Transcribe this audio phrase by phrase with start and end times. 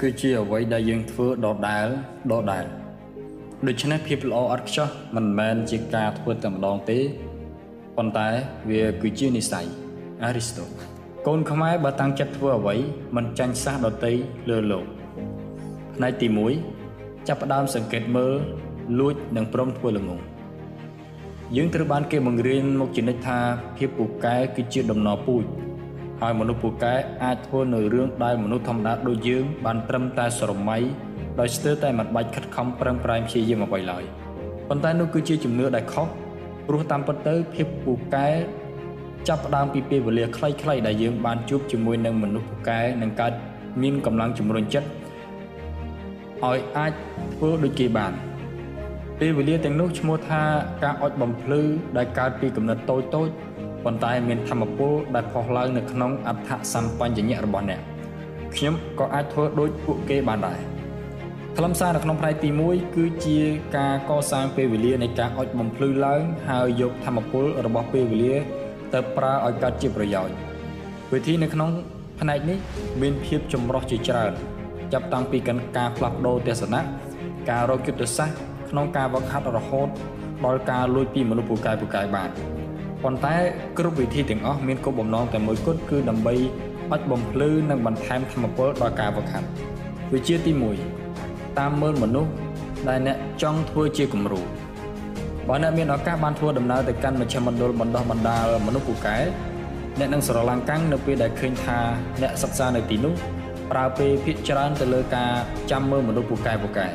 [0.00, 1.86] គឺជាអ្វីដែលយើងធ្វើដដែល
[2.32, 2.64] ដដែល
[3.66, 6.98] ដូច្នេះភាពល្អឥតខ្ចោះមិនមែនជាការធ្វើតែម្ដងទេ
[7.96, 8.28] ប៉ុន្តែ
[8.70, 9.66] វាគឺជានិស័យ
[10.24, 10.64] អារីស្តូ
[11.26, 12.76] កូនខ្មែរបើតាំងចិត្តធ្វើអ្វី
[13.16, 14.12] មិនចាញ់សះដតី
[14.50, 14.84] លើលោក
[15.96, 16.28] ផ្នែកទី
[16.78, 18.34] 1ចាប់ផ្ដើមសង្កេតមើល
[18.98, 20.20] លួចនិងព្រមធ្វើល្ងង
[21.56, 23.38] យើងត្រូវបានគេបង្រៀនមកជានិច្ចថា
[23.76, 25.44] ភាពពូកែគឺជាដំណរពូជ
[26.20, 30.78] ហើយមនុស្សពូកែអាចធ្វើនៅរឿងដែលមនុស្សធម្មតាដូចយើងបានត្រឹមតែស្រមៃ
[31.40, 34.04] ដោយស្ទើរតែមិនបាច់ខិតខំប្រឹងប្រែងព្យាយាមអ្វីឡើយ
[34.68, 36.06] ប៉ុន្តែនោះគឺជាជំនឿដែលខុស
[36.66, 38.28] ព្រោះតាមពិតទៅភាពពូកែ
[39.28, 43.32] ចាប់ផ្ដើមពីពេលវេលាខ្លីៗដែលយើងបានជួបជាមួយនឹងមនុស្សពូកែនឹងកើត
[43.82, 44.88] មានកម្លាំងជំរុញចិត្ត
[46.44, 46.92] ឲ្យអាច
[47.34, 48.12] ធ្វើដូចគេបាន
[49.20, 50.42] ពេលវេលាទាំងនោះឈ្មោះថា
[50.82, 51.60] ការអុចបំភ្លឺ
[51.96, 53.28] ដែលកើតពីកំណត់តូចតូច
[53.84, 57.80] ប៉ុន្តែមានធម្មពលដែលផុសឡើងនៅក្នុងអដ្ឋសម្បញ្ញៈរបស់អ្នក
[58.54, 60.60] ខ្ញុំក៏អាចធ្វើដូចពួកគេបានដែរ
[61.56, 63.38] ខ្លឹមសារនៅក្នុងផ្នែកទី1គឺជា
[63.76, 68.34] ការកសាងពេលវេលានៃការអុចបំភ្លឺឡើងហើយយកធម្មពលរបស់ពេលវេលា
[68.94, 70.34] ទៅប្រើឲ្យកើតជាប្រយោជន៍
[71.12, 71.70] វិធីនៅក្នុង
[72.20, 72.58] ផ្នែកនេះ
[73.02, 74.32] មានភាពចម្រុះជាច្រើន
[74.92, 75.38] ចាប់តាំងពី
[75.76, 76.80] ការផ្លាស់ប្ដូរទស្សនៈ
[77.50, 78.36] ការរកយុទ្ធសាស្ត្រ
[78.70, 79.88] ក្នុងការវឹកហាត់រហូត
[80.44, 82.30] ដល់ការលួចពីមនុស្សពូកែពូកែបាន
[83.04, 83.34] ប៉ុន្តែ
[83.78, 86.34] គ្រប់វិធីទាំងអស់មានគោលបំណងតែមួយគត់គឺដើម្បី
[86.92, 89.48] អុចបំភ្លឺនិងបន្ថែមធម៌ពលដល់ការវឹកហាត់
[90.14, 90.52] វិជាទី
[91.06, 92.32] 1តាមមើលមនុស្ស
[92.88, 94.40] ដែលអ្នកចង់ធ្វើជាគំរូ
[95.48, 99.16] បើអ្នកមានឱកាសបានធ្វើដំណើរទៅកាន់មជ្ឈមណ្ឌលបណ្ដោះបណ្ដាលមនុស្សពូកែ
[99.98, 101.78] អ្នកនឹងស្រឡាំងកាំងនៅពេលដែលឃើញថា
[102.22, 103.14] អ្នកសិក្សានៅទីនោះ
[103.70, 105.30] ប្រើពេលភាគច្រើនទៅលើការ
[105.70, 106.86] ចាំមើលមនុស្សពូកែពូកែ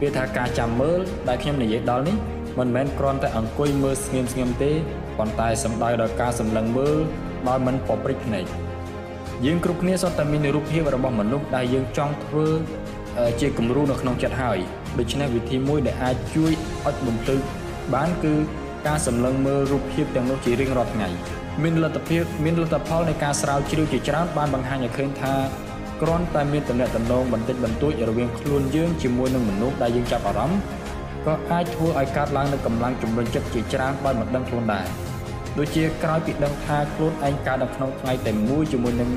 [0.00, 0.98] វាថាការចាំមើល
[1.28, 2.16] ដែលខ្ញុំនិយាយដល់នេះ
[2.58, 4.72] មិនមែនគ្រាន់តែអង្គុយមើលស្ងៀមស្ងៀមទេ
[5.18, 6.98] ប៉ុន្តែសំដៅដល់ការសម្លឹងមើល
[7.48, 8.44] ដោយមិនពព្រិចភ្នែក
[9.46, 12.46] យើងគ្រប់គ្នាសុទ្ធតែមានរូបភាពរបស់មនុស្សដែលយើងចង់ធ្វើ
[13.40, 14.58] ជាគំរូនៅក្នុងចិត្តហើយ
[14.98, 16.52] ដូច្នេះវិធីមួយដែលអាចជួយ
[16.86, 17.36] អុចបំភ្លឺ
[17.94, 18.34] បានគឺ
[18.86, 21.08] ការសម្លឹងមើលរូបភាពទាំងនោះជារៀងរាល់ថ្ងៃ
[21.62, 25.34] មានលទ្ធភាពមានលទ្ធផលនៃការស្រាវជ្រាវជាច្រើនបានបង្ហាញឲ្យឃើញថា
[26.02, 30.60] គ្រាន់តែមានតំណែងតំណងបន្តិចបន្តួចរវាងខ្លួនយើងជាមួយនឹងមនុស្សដែលយើងចាប់អារម្មណ៍
[31.26, 34.86] ក៏អាចធ្វើឲ្យកើតឡើងនូវកម្លាំងជំរុញចិត្តជាច្រើនដោយមិនដឹងខ្លួនដែរ
[35.58, 39.10] ដូចជាក្រោយពីដឹងថាខ្លួនឯងកើតនៅក្នុងថ្ងៃតែមួយជាមួយនឹង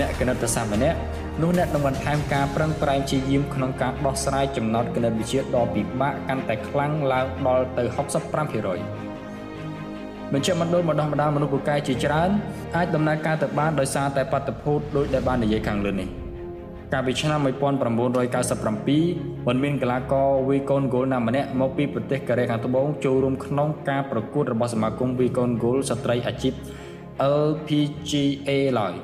[0.00, 0.98] អ្នកគណិតសាស្ត្រម្នាក់
[1.42, 7.84] នោះអ្នកនឹងបន្ថែមការប្រឹងប្រែងជាយាមក្នុងការដោះស្រាយចំណោទគណិតវិទ្យាដ៏ពិបាកកាន់តែខ្លាំងឡើងដល់ទៅ
[8.28, 12.30] 65%បញ្ជាមណ្ឌលបណ្ដោះបណ្ដាលមនុស្សពូកែជាច្រើន
[12.76, 16.08] អាចដំណើរការទៅបានដោយសារតែបាតុភូតដូចដែលបាននិយាយខាងលើនេះ
[16.92, 26.52] កាលពីឆ្នាំ1997មិនមានកីឡាករវីកូនហ្គោលណាម្នាក់មកពីប្រទេសកូរ៉េខាងត្បូងចូលរួមក្នុងការប្រកួតរបស់សមាគមវីកូនហ្គោលស្ត្រីអាជីព
[27.44, 28.94] LPGA ឡើយ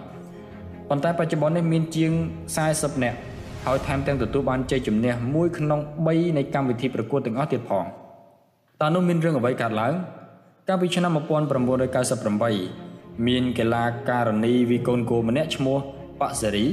[0.88, 2.12] ប៉ុន្តែបច្ចុប្បន្ននេះមានជាង
[2.56, 3.18] 40នាក់
[3.66, 7.84] ហើយថែមទាំងទទួលបានជ័យជំនះមួយក្នុង3នៃកម្មវិធីប្រកួតទាំងអស់ទៀតផង
[8.80, 9.94] តើនោះមានរឿងអ្វីកើតឡើង
[10.68, 15.78] កាលពីឆ្នាំ1998មានកីឡាករនីវីកូនគោម្នាក់ឈ្មោះ
[16.20, 16.66] ប៉ាសេរី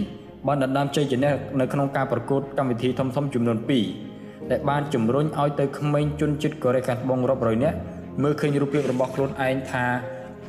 [0.47, 3.57] បានដណ្ដើមជ័យជំនះនៅក្នុងការប្រកួតកម្មវិធីធំៗចំនួន
[4.03, 7.77] 2ដែលបានជំរុញឲ្យទៅក្មេងជនជាតិកូរ៉េខាងត្បូងរាប់រយនាក់
[8.23, 9.85] មើលឃើញរូបភាពរបស់ខ្លួនឯងថា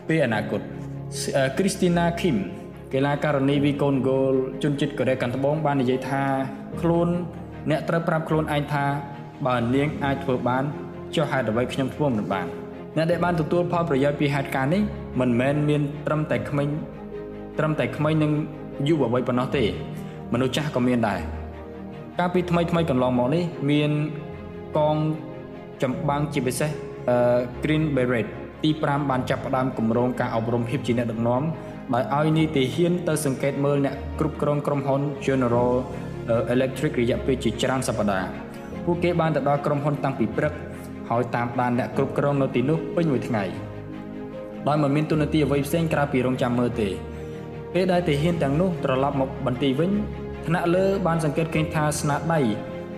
[0.09, 0.61] ពេលអនាគត
[1.59, 2.37] គ្រីស្ទីណាឃីម
[2.93, 6.23] កីឡាករនីវីកូនហ្គោលជនជាតិកូរ៉េខាងត្បូងបាននិយាយថា
[6.81, 7.09] ខ្លួន
[7.71, 8.85] អ្នកត្រូវប្រាប់ខ្លួនឯងថា
[9.47, 10.65] បើនាងអាចធ្វើបាន
[11.15, 12.47] ចុះហេតុអ្វីខ្ញុំធ្វើមិនបាន
[12.97, 14.83] អ្នកដែលបានទទួលផលប្រយោជន៍ពីហេតុការណ៍នេះ
[15.21, 16.69] មិនមែនមានត្រឹមតែក្មេង
[17.59, 18.33] ត្រឹមតែក្មេងនិង
[18.87, 19.65] យុវវ័យប៉ុណ្ណោះទេ
[20.33, 21.21] មនុស្សចាស់ក៏មានដែរ
[22.19, 23.91] កាលពីថ្មីថ្មីកន្លងមកនេះមាន
[24.77, 24.97] កង
[25.83, 26.71] ចម្បាំងជាពិសេស
[27.63, 28.27] Green Beret
[28.63, 31.43] ទី5បានចាប់ផ្ដើមគម្រោងការអប់រំភាពជាអ្នកដឹកនាំ
[31.95, 35.73] ដោយឲ្យនីតិហ៊ានទៅសង្កេតមើលអ្នកគ្រប់គ្រងក្រុមហ៊ុន General
[36.55, 38.29] Electric រយៈពេលជាច្រើនសប្តាហ៍
[38.85, 40.53] ពួកគេបានទៅដល់ក្រុមហ៊ុនតាំងពីព្រឹក
[41.11, 43.45] ហើយតាមដានអ្នកគ្រប់គ្រងនៅទីនោះពេញមួយថ្ងៃ
[44.69, 46.89] ដោយមិនមានទូនាទីអ្វីផ្សេងក្រៅពីរងចាំមើលទេ
[47.75, 49.91] ពេលដែលទាហានទាំងនោះត្រឡប់មកបន្ទីវិញ
[50.47, 52.41] ថ្នាក់លើបានសង្កេតឃើញថាស្នាដៃ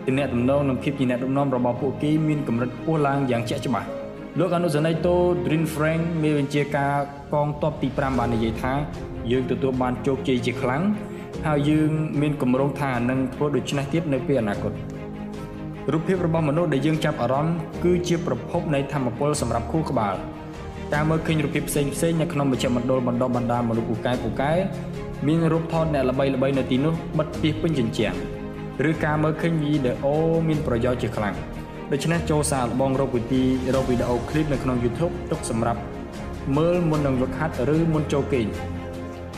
[0.06, 3.86] ទំនាក់ទំនងនិងភាពជាអ្នកដឹកនាំរបស់ពួកគេមានកម្រិតខ្ពស់ឡើងយ៉ាងជាក់ច្បាស់
[4.38, 6.94] លោកអនុសេនីយ៍តូ Drin Frank មេបញ្ជាការ
[7.32, 8.72] កងទ័ពទី5បាននិយាយថា
[9.30, 10.82] យើងទទួលបានជោគជ័យជាខ្លាំង
[11.46, 11.90] ហើយយើង
[12.20, 14.72] មានគម្រោងថានឹងធ្វើដូច្នេះទៀតនៅពេលអនាគត
[15.92, 20.14] រូបភាពរបស់មនុស្សដែលយើងចាប់អារម្មណ៍គឺជាប្រភពនៃធម៌ពលសម្រាប់ខួរក្បាល
[20.94, 24.52] ការមើលឃើញរូបភាពផ្សេងផ្សេងនៅក្នុងមជ្ឈមណ្ឌលបណ្ដុះបណ្ដាលមនុស្សពូកែពូកែ
[25.26, 28.14] មានរូបថតអ្នកល្បីល្បីនៅទីនោះបិទពីពេញជញ្ជាំង
[28.88, 30.14] ឬការមើលឃើញវីដេអូ
[30.49, 31.35] មានប្រយោជន៍ជាខ្លាំង
[31.93, 33.43] ដូច្នេះចូលសាកល្បងរកវិធី
[33.75, 35.81] រកវីដេអូឃ្លីបនៅក្នុង YouTube ទុកសម្រាប់
[36.56, 38.46] មើលមុននឹងវឹកហាត់ឬមុនចូលគេង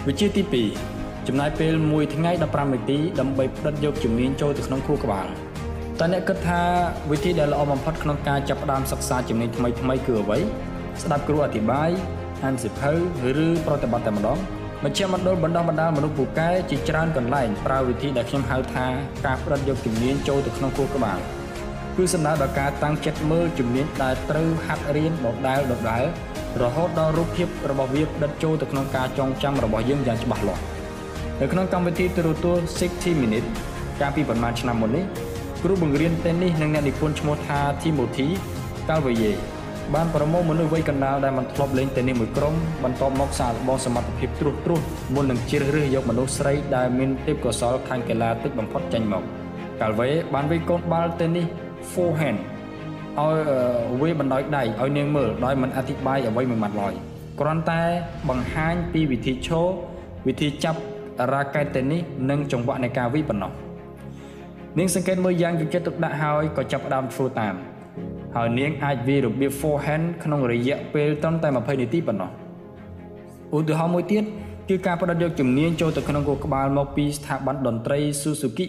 [0.07, 0.43] វិជាទី
[0.89, 5.27] 2ចំណាយពេល1ថ្ងៃ15នាទីដើម្បីផ្ដិតយកជំនាញចូលទៅក្នុងខួរក្បាល
[6.01, 6.61] តើអ្នកគិតថា
[7.11, 10.39] វិធីដែលល្អបំផុតក្នុងការចាប់ផ្ដើមសិក្សាជំនាញថ្មីថ្មីគឺអ្វី
[11.03, 11.91] ស្ដាប់គ្រូអធិប្បាយ
[12.45, 12.93] អានសៀវភៅ
[13.45, 14.39] ឬប្រតិបត្តិតែម្ដង
[14.85, 18.87] មជ្ឈមណ្ឌលបណ្ដុះបណ្ដាលមនុស្សពូកែជាច្រើនកន្លែងប្រើវិធីដែលខ្ញុំហៅថា
[19.27, 21.19] ការផ្ដិតយកជំនាញចូលទៅក្នុងខួរក្បាល
[21.97, 26.05] គឺសំដៅដល់ការតាំងចិត្តមើលជំនាញដែលត្រូវហាត់រៀនដដែលដដែល
[26.63, 30.63] រហូតដល់រូបភាពរបស់វាផ្ដិតចូលទៅក្នុងការចងចាំរបស់យើងយ៉ាងច្បាស់លាស់
[31.41, 33.49] នៅក្នុងកម្មវិធីទូរទស្សន៍60 minutes
[34.01, 35.05] កាលពីប្រហែលឆ្នាំមុននេះ
[35.63, 38.29] គ្រូបង្រៀនតេននីសនិងអ្នកនិពន្ធឈ្មោះថា Timothy
[38.89, 39.33] Calvaye
[39.95, 42.55] បានប្រមូលមនុស្សវ័យកណ្ដាលដែលមិនធ្លាប់លេងតេននីសមួយក្រុម
[42.85, 44.83] បន្ទាប់មកសាកល្បងសមត្ថភាពត្រួសត្រាស
[45.15, 49.23] មុននឹងជ្រើសរើសយកមនុស្សស្រីដែលមានទេពកោសល្យខាងកីឡាទឹកបំផុតចេញមក
[49.81, 51.47] Calvaye បានវាយកូនបាល់តេននីស
[51.93, 52.39] forehand
[53.21, 53.37] ឲ្យ
[54.01, 56.95] វាបណ្ដោយដៃឲ្យនាងមើលដោយមិនអធិប្បាយអ្វីមួយម៉ាត់ឡើយ
[57.41, 57.83] គ្រាន់តែ
[58.29, 59.67] បង្ហាញពីវិធីឈរ
[60.27, 60.81] វិធីចាប់
[61.33, 63.53] រ៉ាកែតតេនីសនិងចង្វាក់នៃការវិប៉ុណ្ណោះ
[64.79, 67.55] នាងសង្កេតមើលយ៉ាងយកចិត្តទុកដាក់ហើយក៏ចាប់ផ្ដើមធ្វើតាម
[68.37, 72.31] ហើយនាងអាចវារបៀប forehand ក្នុងរយៈពេលត្រឹមតែ20នាទីប៉ុណ្ណោះ
[73.57, 74.25] ឧទាហរណ៍មួយទៀត
[74.69, 78.67] គឺការផ្ដិតយកជំនាញចូលទៅក្នុងគោលក្បាលមកពីស្ថាប័នតន្ត្រី Suzuki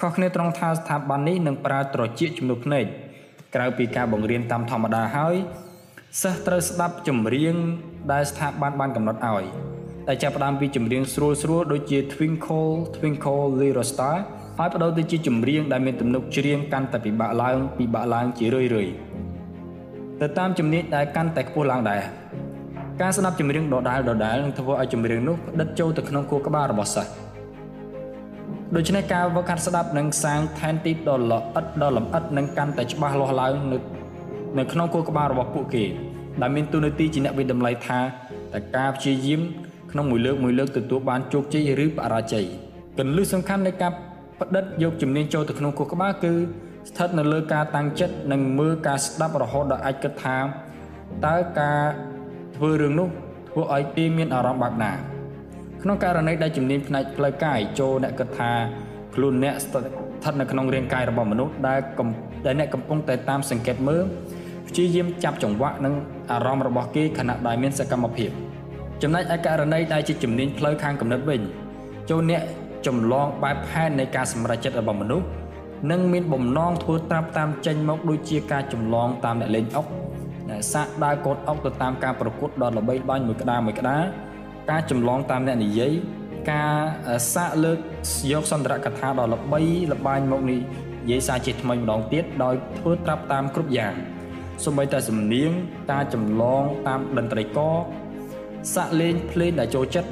[0.00, 2.84] ខុសគ្នាត្រង់ថាស្ថាប័ននេះនឹងប្រើត្រចៀកជំនួសភ្នែក
[3.54, 5.34] ក្រៅពីការបង្រៀនតាមធម្មតាហើយ
[6.22, 7.54] សិស្សត្រូវស្ដាប់ចម្រៀង
[8.12, 9.44] ដែលស្ថាប័នបានកំណត់ឲ្យ
[10.08, 14.16] ដែលចាប់ផ្ដើមពីចម្រៀងស្រួលស្រួលដូចជា Twinkle Twinkle Little Star
[14.58, 18.88] ហើយបដូរទៅជាចម្រៀងដែលមានទំនុកច្រៀងកាន់តែពិបាកឡើងពិបាកឡើងជារឿយរឿយ
[20.20, 22.00] ទៅតាមជំនាញដែលកាន់តែខ្ពស់ឡើងដែរ
[23.00, 27.10] ការស្ដាប់ចម្រៀងដដែលដដែលនឹងធ្វើឲ្យចម្រៀងនោះផ្ដិតចូលទៅក្នុងខួរក្បាលរបស់សិស្ស
[28.76, 33.78] ដូច្នេះការវឹកហាត់ស្ដាប់នឹងសាងឋានទីដ៏ល្អិតដ៏លម្អិតនិងកាន់តែច្បាស់លាស់ឡើងនៅ
[34.58, 35.84] នៅក្នុងខួរក្បាលរបស់ពួកគេ
[36.40, 38.00] ដែលមានទូនាទីជាអ្នកវិតម្លៃថា
[38.54, 39.40] តើការព្យាយាម
[39.90, 42.46] ក្នុងមួយលើកមួយលើកទទួលបានជោគជ័យឬបរាជ័យ
[42.98, 43.92] កន្លឹះសំខាន់នៃការ
[44.44, 46.32] ផ្ដិតយកជំនាញចូលទៅក្នុងខួរក្បាលគឺ
[46.88, 50.36] ស្ថិតនៅលើការតាំងចិត្តនិងមើលការស្ដាប់រហូតដល់អាចគិតថា
[51.26, 51.80] តើការ
[52.56, 53.08] ធ្វើរឿងនោះ
[53.50, 54.92] ធ្វើឲ្យគេមានអារម្មណ៍បែបណា
[55.82, 58.50] ក្នុងករណីដែលជំនាញផ្នែកផ្លូវកាយចូលអ្នកគិតថា
[59.14, 61.80] ខ្លួនអ្នកស្ថិតនៅក្នុងរាងកាយរបស់មនុស្សដែល
[62.46, 64.04] ដែលអ្នកកំពុងតែតាមសង្កេតមើល
[64.68, 65.94] ព្យាយាមចាប់ចង្វាក់និង
[66.32, 68.30] អារម្មណ៍របស់គេខណៈដែលមានសកម្មភាព
[69.02, 71.40] ចំណែកឯករណីដែលជាជំនាញផ្លូវខាងគំនិតវិញ
[72.10, 72.42] ចូលអ្នក
[72.86, 75.26] ចម្លងបែបផែននៃការសម្រេចចិត្តរបស់មនុស្ស
[75.90, 79.86] និងមានបំណងធ្វើត្រាប់តាមចេញមកដូចជាការចម្លងតាមអ្នកលេងអុក
[80.72, 84.02] សាកដើរកូនអុកទៅតាមការប្រកួតដ៏ល្បីល្បាញមួយក្តារមួយក្តារ
[84.70, 85.92] ការចម្លងតាមអ្នកនិយាយ
[86.52, 86.74] ការ
[87.34, 87.78] សាកលើក
[88.32, 89.60] យកសន្ទរកថាដ៏ល្បី
[89.92, 90.56] ល្បាញមកនិ
[91.10, 93.94] យាយសារជាថ្មីម្ដងទៀតដោយធ្វើត្រាប់តាមគ្រប់យ៉ាង
[94.64, 95.50] សូម្បីតែសំនៀង
[95.92, 97.76] ការចម្លងតាមតន្ត្រីករ
[98.74, 100.08] សាក់លេងភ្លេងដែលចូលចិត្ត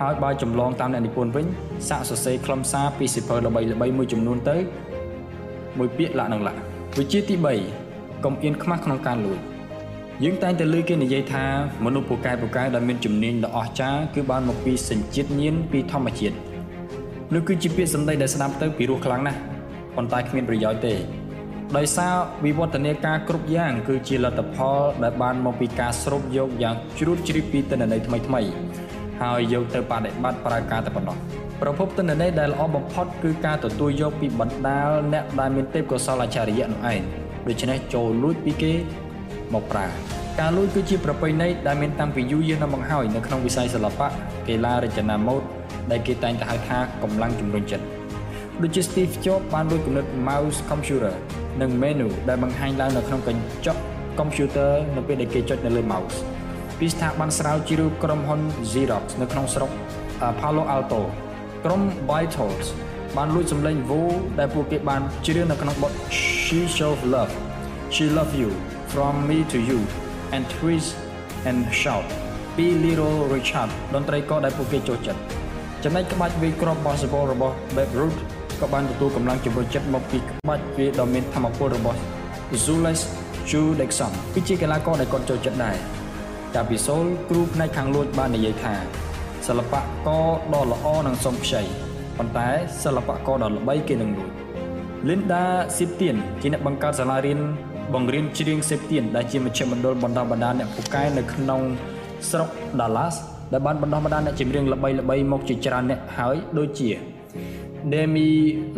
[0.00, 1.46] ហើយបើចម្លងតាមអ្នកនិពន្ធវិញ
[1.88, 4.56] សាក់សរសេរខ្លឹមសារពីសិភៅល្បីល្បីមួយចំនួនទៅ
[5.78, 6.58] មួយពាក្យលក្ខនឹងលក្ខ
[6.98, 7.34] វិជាទី
[7.80, 9.38] 3កុំអៀនខ្មាស់ក្នុងការលួច
[10.24, 11.44] យើងតែងតែលើគេនិយាយថា
[11.84, 16.36] មនុស្សពូកែពូកែដែលមានជំនាញដ៏អស្ចារ្យគឺបានមកពីសញ្ជាតិញៀនពីធម្មជាតិ
[17.34, 19.38] នោះគឺជាពាក្យសម្ដីដែលស្ដាប់ទៅពីរោះខ្លាំងណាស់
[19.96, 20.94] ប៉ុន្តែគ្មានប្រយោជន៍ទេ
[21.76, 22.14] ដោយសារ
[22.44, 28.42] វិវឌ្ឍនាការគ្រប់យ៉ាង គឺជាលទ្ធផលដែលបានមកពីការស្រូបយកយ៉ាងជ្រួតជ្រាបពីទិន្នន័យថ្មីថ្មី
[29.22, 31.16] ហើយយកទៅបដិបត្តិប្រើការតែប៉ុណ្ណោះ
[31.62, 37.00] ប្រភពទិន្នន័យដែលល្អបំផុតគឺការទទួលយកពីបណ្ដាលអ្នកដែលមានទេពកោសល្យអច្ឆរិយៈនោះឯង
[37.48, 38.72] ដូច្នេះចូលលួចពីគេ
[39.54, 39.86] មកប្រើ
[40.40, 44.08] ការលួចគឺជាប្រពៃណីដែលមានតាំងពីយូរយារណាស់មកហើយនៅក្នុងវិស័យសិល្បៈ
[44.48, 45.42] កីឡារចនាម៉ូដ
[45.90, 47.84] ដែលគេតែងតែហៅថាកម្លាំងជំរុញចិត្ត
[48.62, 51.14] ដូចជា Steve Jobs បានលួចគំនិត mouse computer
[51.60, 53.80] និង menu ដែលបង្ហាញឡើងនៅក្នុងកញ្ចក់
[54.20, 56.16] computer នៅពេលដែលគេចុចនៅលើ mouse
[56.78, 58.40] ពីស្ថាប័នស្រាវជ្រាវក្រុមហ៊ុន
[58.72, 59.70] Xerox នៅក្នុងស្រុក
[60.40, 61.00] Palo Alto
[61.64, 62.66] ក្រុម Beatles
[63.16, 64.00] បានលួចសម្លេង Vo
[64.38, 65.92] ដែលពួកគេបានច្រៀងនៅក្នុងបទ
[66.42, 67.32] She Shows Love
[67.94, 68.50] She Love You
[68.92, 69.80] From Me to You
[70.34, 70.90] and Twist
[71.48, 72.06] and Shout
[72.56, 75.20] ពី Little Richard តន្ត្រីករដែលពួកគេចូលចិត្ត
[75.84, 78.18] ចំណែកក្បាច់វាយគ្រាប់ basketball របស់ Babe Ruth
[78.60, 81.98] ក៏បានទទួលកម្លាំងជំរុញចិត្តមកពីក្បាច់វាដ៏មានធម៌ពលរបស់
[82.64, 83.00] Julius
[83.50, 85.76] Judekson គឺជាកីឡាករដែលគាត់ចូលចិត្តដែរ
[86.54, 88.74] កាលពីសូលគ្រូផ្នែកខាងលួចបាននិយាយថា
[89.46, 89.74] សិល្ប
[90.06, 91.62] ករដ៏ល្អនឹងសុំខ្ចី
[92.18, 92.48] ប៉ុន្តែ
[92.84, 94.30] សិល្បករដ៏ល្បីគេនឹងលួច
[95.08, 95.44] Linda
[95.76, 97.38] Siptian ជាអ្នកបង្កើតសាលារៀន
[97.94, 101.60] បង្រៀនច្រៀង Siptian ដែលជាមជ្ឈមណ្ឌលបណ្ដុះបណ្ដាលអ្នកពូកែនៅក្នុង
[102.30, 102.48] ស្រុក
[102.80, 103.14] Dallas
[103.52, 106.90] ដែលបានបណ្ដុះបណ្ដាលអ្នកចម្រៀងល្បីៗមកជាច្រើនអ្នកហើយដូចជា
[107.92, 108.30] Demi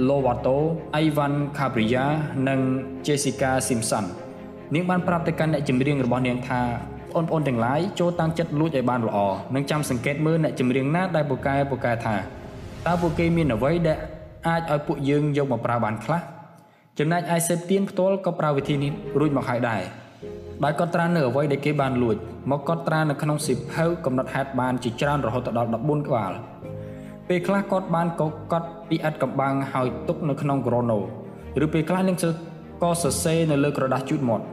[0.08, 0.58] Lovato,
[1.04, 2.04] Ivan Cabria
[2.48, 2.60] និង
[3.06, 4.04] Jessica Simpson
[4.74, 6.62] នាងបានប្រាប់ទៅកាន់អ្នកចម្រៀងរបស់នាងថា
[7.16, 9.18] បងប្អូនទាំងឡាយចូលតាំងចិត្តលួចឲ្យបានល្អ
[9.54, 12.16] និងចាំសង្កេតមើលអ្នកចម្រៀងណាដែលពូកែពូកែថា
[12.86, 13.98] តើពួកគេមានអ្វីដែល
[14.48, 16.20] អាចឲ្យពួកយើងយកមកប្រើបានខ្លះ
[16.98, 19.82] ចំណែកឯសេពទៀនផ្ទាល់ក៏ប្រើវិធីនេះរួចមកហើយដែរ
[20.64, 22.16] ដោយកត់ត្រានៅអ្វីដែលគេបានលួច
[22.50, 26.32] មកកត់ត្រានៅក្នុងសិភៅកំណត់ហេតុបានជាច្រើនរហូតដល់14ក្បាល
[27.28, 30.98] ពេលខ្លះគាត់បានកកត់ពីឥតកំបាំងហើយទុកនៅក្នុងក្រណូ
[31.64, 32.16] ឬពេលខ្លះនឹង
[32.82, 34.44] ក៏សរសេរនៅលើក្រដាសជូតមាត់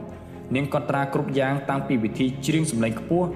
[0.54, 3.28] នាងកត់ត្រាគ្រប់យ៉ាងតាំងពីវិធីច្រៀងសម្លេងខ្ពស់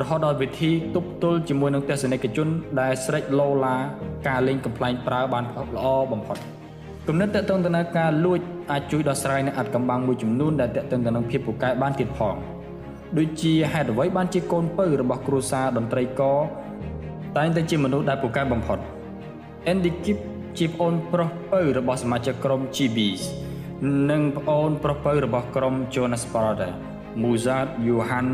[0.00, 2.48] រហូតដល់វិធីទប់ទល់ជាមួយនឹងទស្សនិកជន
[2.80, 3.76] ដែលស្រេចឡូឡា
[4.28, 5.44] ការលេងកំ pl ែងប្រើបាន
[5.76, 6.36] ល្អបំផុត
[7.08, 12.36] គំនិតតកតងទៅនឹងការលួចអាចជួយដោះស្រាយនៅអត្តកម្បាំងមួយចំនួនដែលតកតងទៅនឹងភាពពូកែបានទៀតផង
[13.18, 16.38] ដូចជាហេតុអ្វីបានជាកូនពៅរបស់គ្រួសារតន្ត្រីករ
[17.36, 18.78] តែងតែជាមនុស្សដែលពូកែបំផុត
[19.72, 20.18] Andy Kip
[20.58, 23.22] ជាប្អូនប្រុសពៅរបស់សមាជិកក្រុម GBs
[24.10, 26.70] និងប្អូនប្រុសពៅរបស់ក្រុម Jonas Brother
[27.22, 28.28] Mozart Johann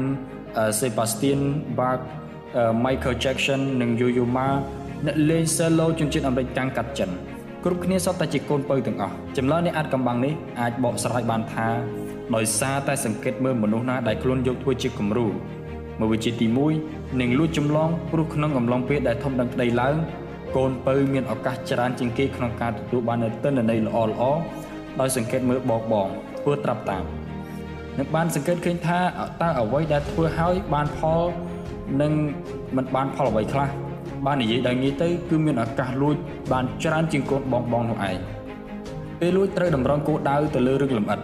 [0.79, 1.43] Sebastian
[1.79, 2.03] Bach
[2.85, 4.49] Michael Jackson និង Yo-Yo Ma
[5.07, 7.11] អ្នកលេង cello ជនជាតិអាមេរិកកាំងកាត់ចិន
[7.65, 11.69] គ្រប់គ្នាសុទ្ធតែជាកូនពៅទាំងអស់ចម្លើយនៃអាចកំបាំងនេះអាចបកស្រាយបានថា
[12.35, 15.27] ដោយសារតែសង្កេតមើលមនុស្សណាដែលខ្លួនយកធ្វើជាគំរូ
[16.01, 16.47] មួយវិជាទី
[16.83, 19.97] 1នឹងលួចចម្លងព្រោះក្នុងកំឡុងពេលដែលធំដឹងក្តីឡើង
[20.57, 24.23] កូនពៅមានឱកាសច្រើនជាងគេក្នុងការទទួលបាននូវទិន្នន័យល្អល្អ
[25.01, 26.09] ដោយសង្កេតមើលបោកបង
[26.41, 27.05] ធ្វើត្រាប់តាម
[27.99, 29.01] នឹងបានសង្កេតឃើញថា
[29.43, 31.21] តើអ្វីដែលធ្វើឲ្យបានផល
[32.03, 32.13] និង
[32.77, 33.69] មិនបានផលអ្វីខ្លះ
[34.27, 36.17] បាននិយាយដោយងាយទៅគឺមានឱកាសលួច
[36.53, 38.19] បានច្រើនជាងកូនបងបងនោះឯង
[39.21, 41.21] ពេលលួចត្រូវតម្រង់គោលដៅទៅលើរឿងលម្អិត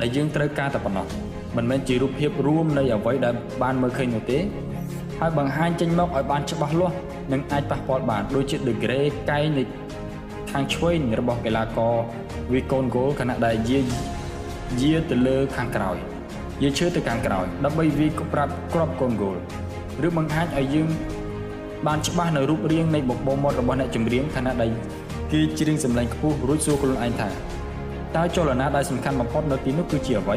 [0.00, 1.06] ដែលយើងត្រូវការតែប៉ុណ្ណោះ
[1.56, 4.38] មិនមែនជារូបភាពរួមនៃអ្វីដែលបានមើលឃើញនោះទេ
[5.20, 6.96] ហើយបង្ហាញចេញមកឲ្យបានច្បាស់លាស់
[7.32, 9.62] និងអាចប៉ះពាល់បានដូចជា The Grey កែងនៃ
[10.52, 11.94] ខាងឆ្វេងរបស់កីឡាករ
[12.52, 13.80] វាកូនគោលខណៈដែលយា
[14.80, 15.96] យាទៅលើខាងក្រោយ
[16.62, 19.36] យាឈើទៅខាងក្រោយដើម្បីវាក្រាប់ក្របកូនគោល
[20.06, 20.88] ឬបង្ហាញឲ្យយើង
[21.86, 24.70] បានច្បាស់នៅរូបរាងនៃបបោមាត់របស់អ្នកចម្រៀងខណៈដែល
[25.32, 27.28] គេច្រៀងសម្លេងខ្ពស់រួចសួរខ្លួនឯងថា
[28.16, 30.36] តើចលនាដែលសំខាន់បំផុតនៅទីនោះគឺជាអ្វី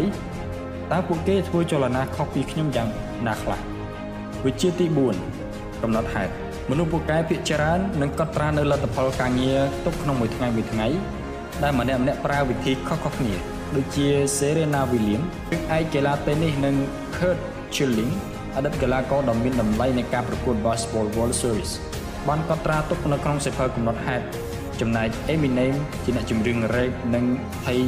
[0.91, 2.87] តើពួកគេធ្វើចលនាខុសពីខ្ញុំយ៉ាង
[3.27, 3.59] ណាខ្លះ
[4.45, 4.85] វិជាទី
[5.33, 6.31] 4កំណត់ហេតុ
[6.69, 10.87] មនុស្សពូកែភាគច្រើននឹងកត់ត្រានៅលទ្ធផលការងារទុកក្នុងមួយថ្ងៃមួយថ្ងៃ
[11.63, 13.33] ដែលម្នាក់ម្នាក់ប្រើវិធីខុសៗគ្នា
[13.75, 16.75] ដូចជា Serena Williams ឬឯកកីឡាតេនីសនិង
[17.15, 17.39] Kurt
[17.75, 18.13] Schilling
[18.55, 21.71] អតីតកីឡាករដ៏មានតម្លៃនៃការប្រកួត Basketball World Series
[22.27, 24.25] បានកត់ត្រាទុកនៅក្នុងសៀវភៅកំណត់ហេតុ
[24.81, 27.25] ចំណែក Eminem ជាអ្នកចម្រៀង rap និង
[27.65, 27.79] Thai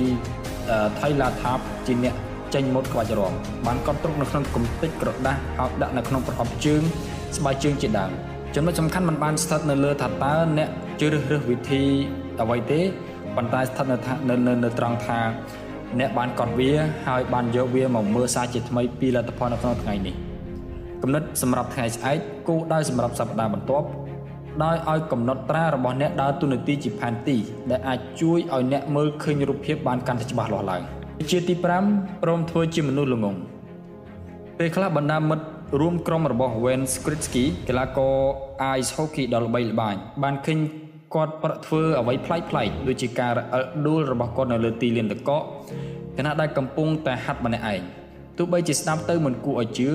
[0.99, 2.15] Tyler Tap ជាអ្នក
[2.53, 3.33] ចេញម៉ូតក្បាច់រាំ
[3.67, 6.81] បានកត់ទុកនៅក្នុងកំទេចក្រដាស់ហើយដាក់នៅក្នុងប្រអប់ជើង
[7.37, 8.11] ស្បែកជើងជាដើម
[8.55, 11.83] ចំណុចសំខាន់มันបានស្ថិតនៅលើថាតើអ្នកជ្រើសរើសវិធី
[12.41, 12.81] អ្វីទេ
[13.35, 13.85] ប៉ុន្តែស្ថិត
[14.29, 15.19] នៅនៅនៅត្រង់ថា
[15.99, 16.71] អ្នកបានកត់វា
[17.07, 20.15] ហើយបានយកវាមកមើលសារជាថ្មីពីលទ្ធផលនៅក្នុងថ្ងៃនេះ
[21.01, 22.17] គំនិតសម្រាប់ថ្ងៃស្អែក
[22.47, 23.87] គោលដៅសម្រាប់សប្តាហ៍បន្ទាប់
[24.63, 27.37] ដោយឲ្យកំណត់ត្រារបស់អ្នកដើរទូនាទីជាផែនទី
[27.71, 30.81] ដែលអាចជួយឲ្យអ្នកមើលឃើញរូបភាពបានកាន់តែច្បាស់លាស់ឡើង
[31.31, 31.53] ជាទី
[31.87, 33.35] 5ព្រមធ្វើជាមនុស្សល្ងង
[34.57, 35.45] ពេលខ្លះបណ្ដាមិត្ត
[35.79, 38.15] រួមក្រុមរបស់ Wayne Gretzky កីឡាករ
[38.77, 40.59] ice hockey ដ៏ល្បីល្បាញបានឃើញ
[41.15, 45.41] គាត់ប្រធ្វើអ្វីប្លែកៗដូចជាការរអិលដួលរបស់គាត់នៅលើទីលានទឹកកក
[46.17, 47.81] ខណៈដែលកំពុងតែហាត់ម្នាក់ឯង
[48.37, 49.89] ទោះបីជាស្ដាប់ទៅមិនគួរឲ្យជឿ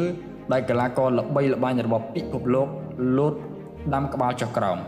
[0.52, 2.68] ដែលកីឡាករល្បីល្បាញរបស់ពិភពលោក
[3.18, 3.34] លោត
[3.94, 4.78] ដាំក្បាលចុះក្រោម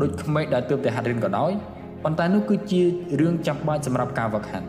[0.00, 1.50] ដូចក្មេកដែលទើបតែហាត់រៀនក៏ដោយ
[2.04, 2.82] ប៉ុន្តែនោះគឺជា
[3.20, 4.66] រឿងចាំបាច់សម្រាប់ការវឹកហាត់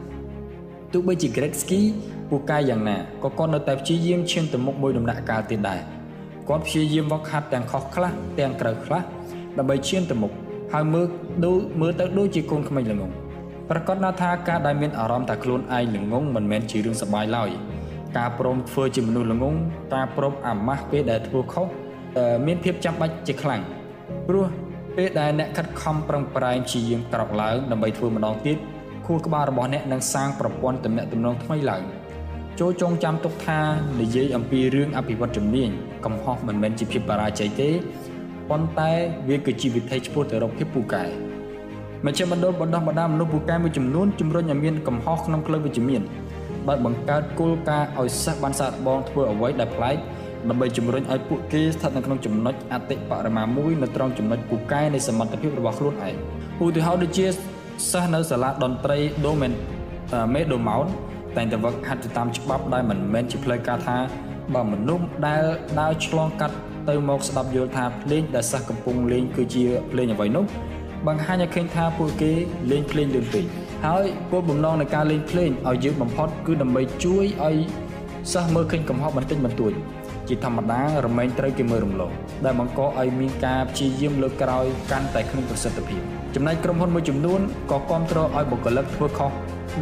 [0.93, 1.81] ទោះបីជា Gretzky
[2.29, 5.79] ពូកែយ៉ាងណាក៏គាត់នៅតែព្យាយាមឈានទៅមុខមួយដំណាក់កាលទៀតដែរ
[6.49, 9.01] គាត់ព្យាយាមវឹកហាត់ទាំងខុសខ្លះទាំងក្រៅខ្លះ
[9.57, 10.31] ដើម្បីឈានទៅមុខ
[10.73, 11.05] ហើយមើល
[11.45, 13.11] ដូចមើលទៅដូចជាកូនក្មេងល្ងង
[13.69, 17.49] ប្រកាសណាថាការដែលមានអារម្មណ៍ថាខ្លួនឯងល្ងងមិនមែនជារឿងសប្បាយឡើយ
[18.17, 19.55] ការព្រមធ្វើជាមនុស្សល្ងង
[19.95, 21.67] ការព្រមអាម៉ាស់ពេលដែលធ្វើខុស
[22.45, 23.61] មានភាពចាំបាច់ជាខ្លាំង
[24.27, 24.45] ព្រោះ
[24.97, 28.57] ពេលដែលអ្នកខិតខំប្រឹងប្រែងព្យាយាមក្រោកឡើងដើម្បីធ្វើម្ដងទៀត
[29.05, 31.83] ខួរក្បាលរបស់អ្នកនឹងសាងប្រព័ន្ធទំនាក់ទំនងថ្មីឡើង
[32.59, 33.59] ចូលចងចាំទុកថា
[34.01, 35.69] និយាយអំពីរឿងអភិវឌ្ឍជំនាញ
[36.05, 37.69] កំហុសមិនមែនជាភាពបរាជ័យទេ
[38.49, 38.91] ប៉ុន្តែ
[39.29, 41.03] វាគឺជាវិធីឆ្ពោះទៅរកភាពពូកែ
[42.05, 46.01] មជ្ឈមណ្ឌលបណ្ដោះបណ្ដាលមនុស្សពូកែមួយចំនួនជំរុញឲ្យមានកំហុសក្នុងផ្លូវវិជ្ជមាន
[46.69, 49.97] ដោយបង្កើតគោលការណ៍ឲ្យសិស្សបានសាកល្បងធ្វើអ្វីដែលប្លែក
[50.49, 56.15] ដើម្បីជំរុញឲ្យពួកគេស្ថិតនៅក្នុងចំណុចអតិបរមាមួយនៅត្រង់ចំណុចពូកែនៃសមត្ថភាពរបស់ខ្លួនឯង
[56.65, 57.25] ឧទាហរណ៍ដូចជា
[57.91, 59.53] សិស្សនៅសាលាតន្ត្រី Domain
[60.33, 60.85] មេដូម៉ោន
[61.35, 63.97] តែងតែវឹកហាត់ទៅតាមច្បាប់ដែលមិនមែនជាផ្លូវការថា
[64.53, 65.43] បើមនុស្សដែល
[65.79, 66.55] ដើរឆ្លងកាត់
[66.89, 70.45] ទៅមកស្ដាប់យល់ថាភ្លេងដែលសិស្សកំពុងលេងគឺជាភ្លេងអ្វីនោះ
[71.07, 72.31] បង្ហាញឲ្យឃើញថាពួកគេ
[72.71, 73.45] លេងភ្លេងលឿនពេក
[73.85, 77.57] ហើយគោលបំណងនៃការលេងភ្លេងឲ្យយើងបំផុតគឺដើម្បីជួយឲ្យ
[78.33, 79.73] សិស្សមើលឃើញកំហុសបន្តិចបន្តួច
[80.27, 82.11] ជាធម្មតារមែងត្រូវគេមើលរំលង
[82.45, 86.01] ដែលបង្កឲ្យមានការព្យាយាមលើកក្រោយកាន់តែគ្មានប្រសិទ្ធភាព
[86.35, 87.39] ចំណែកក្រុមហ៊ុនមួយចំនួន
[87.71, 89.31] ក៏គ្រប់គ្រងឲ្យបុគ្គលិកធ្វើខុស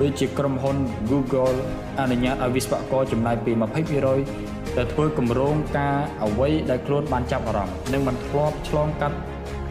[0.02, 0.78] ដូចជាក្រុមហ៊ុន
[1.12, 1.58] Google
[2.00, 9.18] អនុញ្ញាតឲ្យវិស្វករចំណាយពី20% ទៅធ្វើគម្រោងការអ្វីដែលខ្លួនបានចាប់អារម្មណ៍និងមិនធ្លាប់ឆ្លងកាត់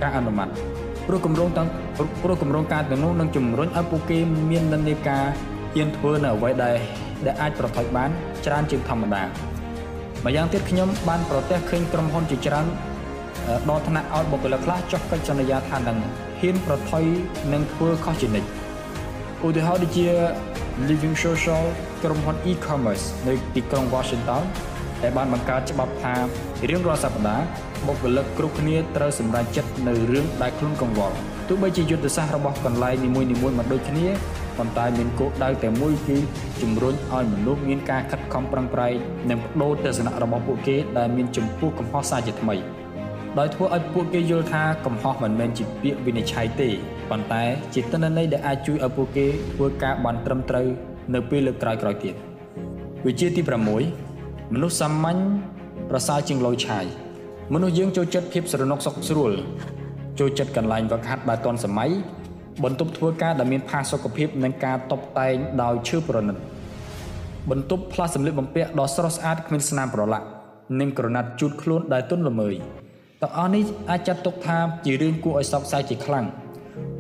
[0.03, 0.49] ការអនុម័ត
[1.07, 1.69] ព្រោះគម្រោងទាំង
[2.23, 4.19] ព្រោះគម្រោងការទាំងនោះនឹងជំរុញឲ្យពួកគេ
[4.51, 5.25] មាននិន្នាការ
[5.75, 6.77] ហ៊ានធ្វើនៅអ្វីដែល
[7.27, 8.11] ដែលអាចប្រថុយបាន
[8.47, 9.23] ច្រើនជាងធម្មតា
[10.25, 12.67] ម្យ៉ាងទៀតខ្ញុំបានប្រទះឃើញក្រុមហ៊ុនជាច្រើន
[13.71, 15.99] ដល់ថ្នាក់ឲ្យបុគ្គលិកខ្លះចុះកិច្ចសន្យាថានឹង
[16.41, 17.05] ហ៊ានប្រថុយ
[17.53, 18.49] និងធ្វើខុសជានិច្ច
[19.47, 20.07] ឧទាហរណ៍ដូចជា
[20.89, 21.65] Living Social
[22.03, 24.43] ក្រុមហ៊ុន e-commerce នៅទីក្រុង Washington
[25.05, 26.15] ដែលបានបង្កើតច្បាប់ថា
[26.69, 27.45] រៀងរាល់សប្តាហ៍
[27.87, 31.17] បុគ្គលិកគ្រប់គ្នាត្រូវសម្រេចចិត្តនៅរឿងដែលខ្លួនកង្វល់
[31.49, 34.07] ទោះបីជាយុទ្ធសាស្ត្ររបស់កន្លែងនីមួយៗមិនដូចគ្នា
[34.59, 36.17] ប៉ុន្តែមានគោលដៅតែមួយគឺ
[36.63, 38.95] ជំរុញឲ្យមនុស្សមានការខិតខំប្រឹងប្រែង
[39.31, 42.57] និងបដូរទស្សនៈរបស់ពួកគេដែលមានចំពោះកំហុសសាជាថ្មី
[43.39, 46.69] ដោយធ្វើឲ្យពួកគេយល់ថាកំហុសមិនមែនជាពាក្យវិនិច្ឆ័យទេ
[47.11, 47.45] ប៉ុន្តែ
[47.75, 50.69] ជាទិន្នន័យដែលអាចជួយឲ្យពួកគេធ្វើការបានត្រឹមត្រូវ
[51.15, 52.15] នៅពេលលើកក្រោយៗទៀត
[53.07, 54.04] វិជាទី6
[54.53, 55.19] មនុស្សសាមញ្ញ
[55.91, 56.85] ប្រសើរជាងលុយឆាយ
[57.55, 59.33] មនុស្សយើងចូលចិត្តភាពស្រណុកសុខស្រួល
[60.19, 61.91] ចូលចិត្តកន្លែងវឹកហាត់បែបទាន់សម័យ
[62.65, 66.37] បន្ទប់ធ្វើការដែលមានផាសុកភាពនិងការតុបតែងដោយឈើប្រណិត
[67.51, 70.27] បន្ទប់ផ្លាស់សម្លៀកបំពាក់ដ៏ស្រស់ស្អាតគ្មានស្នាមប្រឡាក់
[70.81, 72.55] និងក្រណាត់ជូតខ្លួនដែលទន់ល្មើយ
[73.23, 76.27] ទាំងអស់នេះអាចចាត់ទុកថាជារឿងគួរឲ្យសោកសៅជាខ្លាំង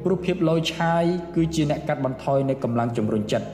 [0.04, 3.46] ព្រោះភាពលយឆាយគឺជាអ្នកកាត់បន្ថយនៃកម្លាំងជំរុញចិត្ត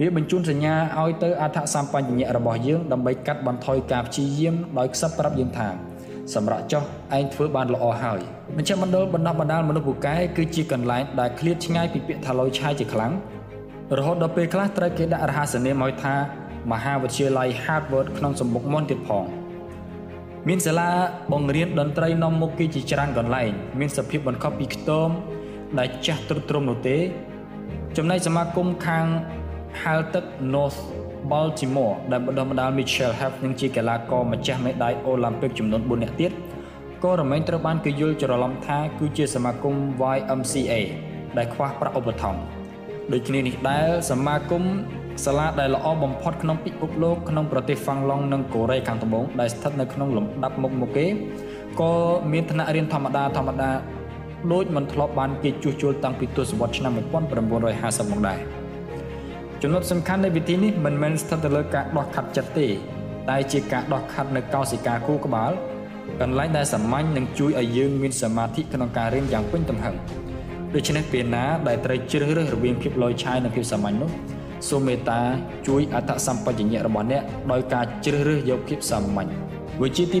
[0.00, 5.68] វាបញ្ជូនសញ្ញាឲ្យទៅអត្ថសម្បញ្ញៈរបស់យើងដើម្បីកាត់បន្ថយការព្យាយាមដោយខ្សឹបប្រាប់យើងថា
[6.34, 6.82] សម្រាប់ចោះ
[7.16, 8.20] ឯងធ្វើបានល្អហើយ
[8.56, 13.12] មជ្ឈមណ្ឌលបណ្ដុះបណ្ដាលមនុស្សពូកែគឺជាកន្លែងដែលឃ្លាតឆ្ងាយពីពាក្យថាលុយឆាយជាខ្លាំង
[13.98, 16.14] រហូតដល់ពេលខ្លះត្រូវគេដាក់រហស្សនាមឲ្យថា
[16.72, 19.24] មហាវិទ្យាល័យ Harvard ក្នុងសម្មុខមុនទៀតផង
[20.48, 20.90] មានសាលា
[21.32, 25.08] បង្រៀនតន្ត្រីនាំមុខគេជាច្រើនកន្លែងមានសភាពបង្កប់ពីខ្ទម
[25.78, 26.98] ដែលចាស់ទ្រុឌទ្រោមនោះទេ
[27.96, 29.06] ចំណែកសមាគមខាង
[29.82, 30.78] ហាល់ទឹក North
[31.30, 36.32] Baltimore ដែលបណ្ដុះបណ្ដាល Mitchell Hef និងជាកីឡាករម្ចាស់មេដាយអូឡ িম্প ិកចំនួន4នាក់ទៀត
[37.04, 39.74] ក៏រមែងត្រូវបានគេយល់ច្រឡំថាគឺជាសមាគម
[40.16, 40.72] YMCA
[41.36, 42.40] ដែលខ្វះប្រាក់ឧបត្ថម្ភ
[43.12, 44.62] ដូចគ្នានេះដែរសមាគម
[45.24, 51.06] សាលាដែលល្អបំផុតក្នុងពិភពលោកក្នុងប្រទេសហ្វាំងឡង់និងកូរ៉េខាងត្បូងដែលស្ថិតនៅក្នុងលំដាប់មុខមុខគេ
[51.80, 51.92] ក៏
[52.32, 53.70] មានឋានៈរៀនធម្មតាធម្មតា
[54.52, 58.65] ដូចមិនធ្លាប់បានគេជួសជុលតាំងពីទសវត្សរ៍ឆ្នាំ1950មកដែរ
[59.68, 62.66] ចំណុចសំខាន់នៃវិធីនេះមិនមែនស្ថិតទៅលើការដោះខាត់ចិត្តទេ
[63.30, 65.52] តែជាការដោះខាត់នៅកោសិកាគូក្បាល
[66.20, 69.94] កន្លែងដែលសាមញ្ញនឹងជួយឲ្យយើងមានសមាធិក្នុងការរៀនយ៉ាងពេញទំហឹង
[70.74, 74.10] ដូច្នេះពេលណាដែលត្រូវជ្រើសរើសរវាងភាពលយឆាយនិងភាពសាមញ្ញនោះ
[74.68, 75.20] សូមមេត្តា
[75.66, 79.30] ជួយអត្តសម្បជញ្ញៈរបស់អ្នកដោយការជ្រើសរើសយកភាពសាមញ្ញ
[79.82, 80.18] វិជាទី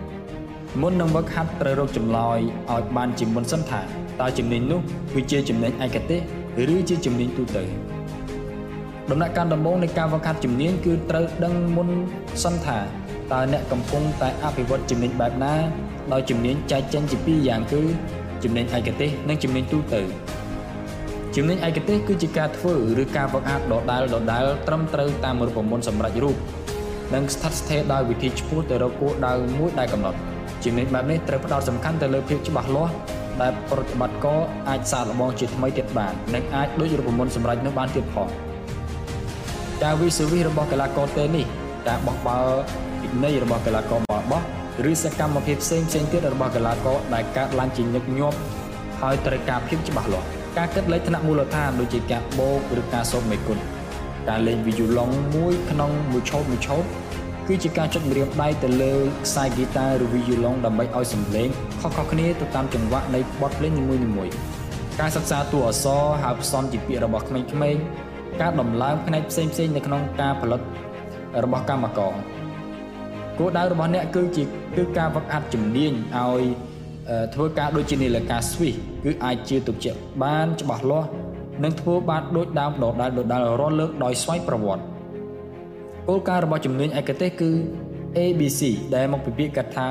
[0.00, 2.38] 7មុននឹងវឹកហាត់ត្រូវរកចម្លើយ
[2.70, 3.80] ឲ្យបានជាមុនសិនថា
[4.20, 4.80] តើជំនាញនោះ
[5.14, 6.20] គឺជាជំនាញឯកទេស
[6.74, 7.95] ឬជាជំនាញទូទៅ
[9.10, 11.88] ដំណាក់កាលដំបូងនៃការវឹកហាត់ជំនាញគឺត្រូវដឹងមុន
[12.44, 12.78] សិនថា
[13.32, 15.54] តើអ្នកកំពុងតែអភិវឌ្ឍជំនាញបែបណា
[16.12, 17.82] ដោយជំនាញចែកចេញជាពីរយ៉ាងគឺ
[18.44, 20.00] ជំនាញឯកទេសនិងជំនាញទូទៅ
[21.36, 26.36] ជំនាញឯកទេសគឺជាការធ្វើឬការវឹកហាត់ដដែលដដែលត្រឹមត្រូវតាមរូបមន្តសម្រាប់រូប
[27.14, 30.18] និងស្ថិតស្ថេរដោយវិធីឆ្ពោះទៅរកគោលដៅមួយដែលកំណត់
[30.64, 32.92] ជំនាញបែបនេះត្រូវផ្ដោតសំខាន់ទៅលើភាពច្បាស់លាស់
[33.42, 34.38] ដែលប្រតិបត្តិករ
[34.68, 38.28] អាចសាកល្បងជាថ្មីទៀតបាននិងអាចដូចរូបមន្តសម្រាប់នោះបានទៀតផង
[39.84, 41.46] ការវិសវិសរបស់កីឡាករតេនេះ
[41.88, 42.58] ការបោះបាល់
[43.00, 44.42] ពិន័យរបស់កីឡាករបោះបោះ
[44.90, 48.36] ឬសកម្មភាពផ្សេងផ្សេងទៀតរបស់កីឡាករដែលកើតឡើងជាញឹកញាប់
[49.00, 50.26] ហើយត្រូវការភាពច្បាស់លាស់
[50.58, 53.58] ការគិតលេខថ្នាក់មូលដ្ឋានដូចជាការបូកឬការសូត្រមេគុណ
[54.28, 56.84] ការលេងវីយូឡុងមួយក្នុងមួយឆោតមួយឆោត
[57.48, 58.94] គឺជាការចុចម្រាមដៃទៅលើ
[59.26, 61.48] ខ្សែហ្គីតាឬវីយូឡុងដើម្បីឲ្យសំឡេង
[61.80, 63.82] ខុសៗគ្នាទៅតាមចង្វាក់នៃបទភ្លេងនី
[64.16, 64.32] មួយៗ
[65.00, 67.40] ការសិក្សាតួអក្សរហៅផ្សំជាពាក្យរបស់ក្មេ
[67.74, 68.05] ងៗ
[68.40, 70.60] ការដំឡើងផ្នែកផ្សេងៗនៅក្នុងការផលិត
[71.44, 72.14] របស់កម្មករ
[73.38, 74.44] គោលដៅរបស់អ្នកគឺជា
[74.76, 76.42] គឺការវឹកហាត់ជំនាញឲ្យ
[77.34, 79.92] ធ្វើការដូចជានាឡិកា Swiss គឺអាចជាទុកជា
[80.24, 81.08] បានច្បាស់លាស់
[81.64, 84.84] និងធ្វើបានដូចដើមដដែលដដែលរាល់លើកដោយស្វ័យប្រវត្តិ
[86.08, 87.50] គោលការណ៍របស់ជំនាញឯកទេសគឺ
[88.18, 88.62] ABC
[88.94, 89.86] ដែលមកពីពាក្យកថា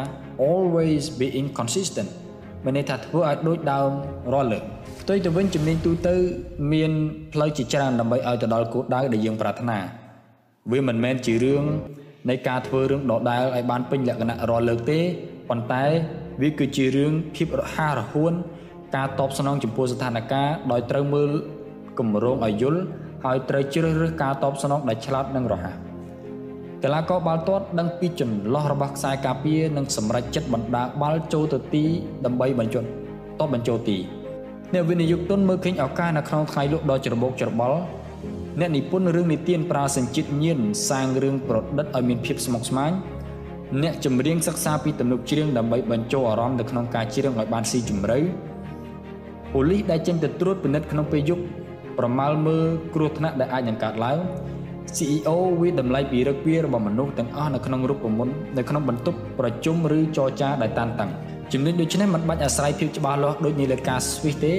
[0.49, 2.09] always being consistent
[2.65, 3.89] មានន័យថាធ្វើឲ្យដូចដើម
[4.33, 4.63] រាល់លើក
[5.01, 6.15] ផ្ទុយទៅវិញជំនាញទូទៅ
[6.73, 6.91] មាន
[7.33, 9.77] ផ្លូវជាច្រើនដើម្បីឲ្យទៅដល់គោលដៅដែលយើងប្រាថ្នា
[10.71, 11.63] វាមិនមែនជារឿង
[12.29, 14.99] នៃការធ្វើរឿងដដែលឲ្យបានពេញលក្ខណៈរាល់លើកទេ
[15.49, 15.83] ប៉ុន្តែ
[16.41, 18.33] វាគឺជារឿងភាពរហ័សរហួន
[18.95, 21.31] ការតបស្នងចំពោះស្ថានភាពដោយត្រូវមើល
[21.99, 22.81] គម្រោងឲ្យយល់
[23.25, 25.84] ហើយត្រូវជ្រើសរើសការតបស្នងដែលឆ្លាតនិងរហ័ស
[26.85, 31.83] កីឡាករបាល់ទាត់ដឹងពីចន្លោះរបស់ខ្សែការពារនិងសម្រេចចិត្តបណ្ដាបាល់ចូលទៅទី
[32.25, 32.83] ដើម្បីបញ្ចុត
[33.39, 33.97] តបបញ្ចូលទី
[34.73, 37.79] អ្នកវិនិយោគទុនមើលឃើញឱកាសនៅក្នុងថ្ងៃលក់ដ៏ច្របូកច្របល់
[38.59, 42.91] អ្នកនិពន្ធរឿងនិទានប្រើសញ្ជាតិញៀនសាងរឿងប្រឌិតឲ្យមានភាពស្មុគស្មាញ
[43.83, 48.19] អ្នកចម្រៀងសិក្សាពីទំនុកច្រៀងដើម្បីបញ្ចូលអារម្មណ៍នៅក្នុងការច្រៀងឲ្យបានស៊ីជម្រៅ
[49.53, 51.43] ប៉ូលីសដែលចេញទៅត្រួតពិនិត្យក្នុងពេលយប់
[51.97, 54.19] ប្រមាលមើលគ្រោះថ្នាក់ដែលអាចនឹងកើតឡើង
[54.97, 55.29] CEO
[55.61, 61.09] វិតម្លៃពីរឹកពីរបស់មនុស្សទាំងអស់នៅក្នុងរូបមន្តនៅក្នុងបន្ទប់ប្រជុំឬចរចាដែលតានតឹង
[61.53, 64.53] ចំណុចដូចនេះមិនបាច់អាស្រ័យភាពច្បាស់លាស់ដូចនាឡិកា Swiss ទេ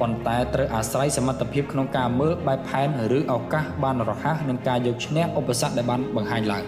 [0.00, 6.64] ប៉ុន្តែត្រូវអាស្រ័យសមត្ថភាពក្នុងការមើលបែបផែនឬឱកាសបានរហ័សនិងការយកឈ្នះឧបសគ្គដែលបានបង្ហាញឡើង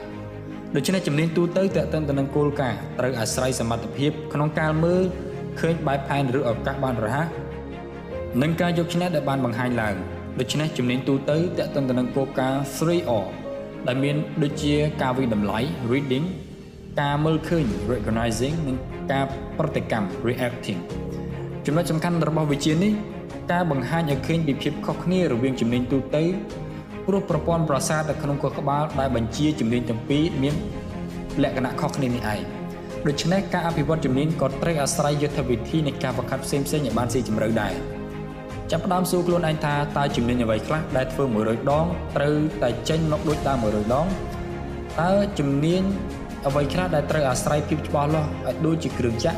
[0.76, 5.02] ដូច្នេះជំនាញទូទៅតើតឹងទៅនឹងគោលការណ៍ត្រូវអាស្រ័យសមត្ថភាពក្នុងការមើល
[5.60, 7.26] ឃើញបែបផែនឬឱកាសបានរហ័ស
[8.42, 9.96] និងការយកឈ្នះដែលបានបង្ហាញឡើង
[10.40, 13.26] ដូច្នេះជំនាញទូទៅតើតឹងទៅនឹងគោលការណ៍ 3R
[13.86, 15.58] ដែលមានដូចជាការវិតម្លៃ
[15.92, 16.26] reading
[17.00, 18.76] ការមើលឃើញ recognizing និង
[19.12, 19.24] ការ
[19.58, 20.80] ប្រតិកម្ម reacting
[21.66, 22.92] ចំណុចសំខាន់របស់វិជានេះ
[23.52, 26.24] ការបង្ហាញឲ្យឃើញពីភាពខុសគ្នារវាងជំនាញទូទៅ
[27.06, 30.54] ព្រោះប្រព័ន្ធប្រសាទនៅក្នុងខួរក្បាលដែលបញ្ជាជំនាញទាំងពីរមាន
[31.42, 32.40] លក្ខណៈខុសគ្នានេះឯង
[33.06, 37.74] ដូច្នេះការអភិវឌ្ឍជំនាញក៏ត្រូវអាស្រ័យយុទ្ធវិធីនៃការបង្ខាត់ផ្សេងៗឲ្យបានស៊ីជម្រៅដែរ
[38.70, 44.06] ចាប់ផ្ដើមសួរខ្លួនឯងថាតើជំនាញអ្វីខ្លះដែលធ្វើ100ដងត្រូវតែចេញមកដូចតាម100ដង
[45.00, 45.82] តើជំនាញ
[46.46, 49.36] អ្វីខ្លះដែលត្រូវអាស្រ័យភាពច្បាស់លាស់ឲ្យដូចជាគ្រឿងចក្រ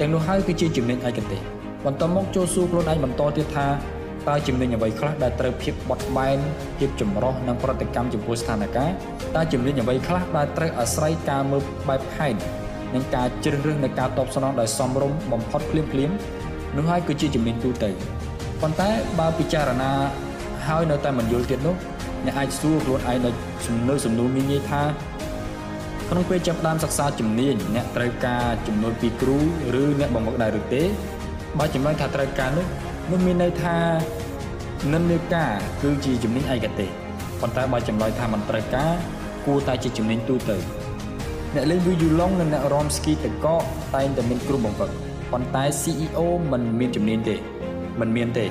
[0.00, 1.40] ទាំងនោះហើយគឺជាជំនាញឯកទេស
[1.86, 3.66] បន្តមកចូលសួរខ្លួនឯងបន្តទៀតថា
[4.28, 6.38] តើជំនាញអ្វីខ្លះដែលត្រូវភាពបត់បែន
[6.78, 8.92] ភាពចម្រុះនិងប្រតិកម្មចំពោះស្ថានភាព
[9.36, 12.34] តើជំនាញអ្វីខ្លះដែលត្រូវអាស្រ័យការមើលបែបផែន
[12.94, 16.10] និងការជ្រើសរើសនៃការតបស្នងដោយសមរម្យបំផុតភ្លាមភ្លាម
[16.76, 17.90] នោះហើយគឺជាជំនាញទូទៅ
[18.62, 19.92] ប៉ុន្តែបើពិចារណា
[20.66, 21.76] ហើយនៅតែមិនយល់ទៀតនោះ
[22.26, 23.30] អ្នកអាចសួរខ្លួនឯងនៅ
[23.66, 24.82] សំណួរសំណួរងាយៗថា
[26.10, 29.38] ក្នុងពេលចាប់ផ្ដើមសិក្សាជំនាញអ្នកត្រូវការចំនួនពីគ្រូ
[29.82, 30.82] ឬអ្នកបង្វឹកដែរឬទេ
[31.58, 32.66] បើចំណុចថាត្រូវការនោះ
[33.10, 33.76] នោះមានន័យថា
[34.92, 36.88] និន្នាការគឺជាជំនាញឯកទេស
[37.40, 38.92] ប៉ុន្តែបើចម្លើយថាមិនត្រូវការ
[39.46, 40.56] គួរតែជាជំនាញទូទៅ
[41.54, 43.62] អ្នកលេងវីយូឡុងនិងអ្នករាំស្គីទឹកកក
[43.94, 44.90] តែងតែមានគ្រូបង្វឹក
[45.32, 46.18] ប៉ុន្តែ CEO
[46.52, 47.36] មិនមានជំនាញទេ
[48.00, 48.46] មិនមានទេ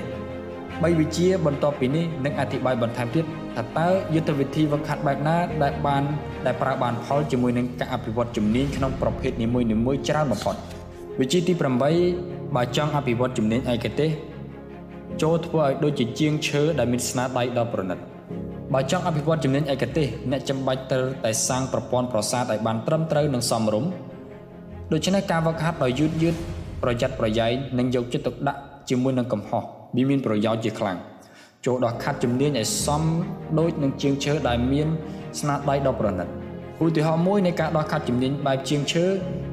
[0.84, 3.26] បីវិជាបន្ទាប់ពីនេះនឹងអធិប្បាយបន្ថែមទៀត
[3.56, 6.04] ថាតើយុទ្ធវិធីវឹកហាត់បែបណាដែលបាន
[6.46, 10.56] ដែលប្រើបានផលជាមួយនឹងការអភិវឌ្ឍជំនាញក្នុងប្រភេទនីមួយៗច្រើនបំផុត
[11.20, 11.54] វិជាទី
[12.04, 14.10] 8បើចង់អភិវឌ្ឍជំនាញឯកទេស
[15.22, 17.98] ចូលធ្វើឲ្យដូចជាជាងឈើដែលមានស្នាដៃដ៏ប្រណិត
[18.74, 23.90] បើចង់អភិវឌ្ឍជំនាញឯកទេសអ្នកចាំបាច់ត្រូវតែសាងប្រព័ន្ធប្រសាទឲ្យបានត្រឹមត្រូវនិងសមរម្យ
[24.92, 26.36] ដូច្នេះការវឹកហាត់ដោយយឺតយឺត
[26.84, 29.64] ប្រយ័ត្នប្រយែងនិងយកចិត្តទុកដាក់ ជាមួយនឹងកំហុស
[29.96, 30.98] វាមានប្រយោជន៍ជាខ្លាំង
[31.66, 33.04] ចូលដល់ខាត់ជំនាញឲ្យសម
[33.60, 34.88] ដូចនឹងជាងឈើដែលមាន
[35.40, 36.28] ស្នាដៃដ៏ប្រណិត
[36.86, 39.06] ឧទាហរណ៍មួយនៃការដោះខាត់ជំនាញបែបជាងឈើ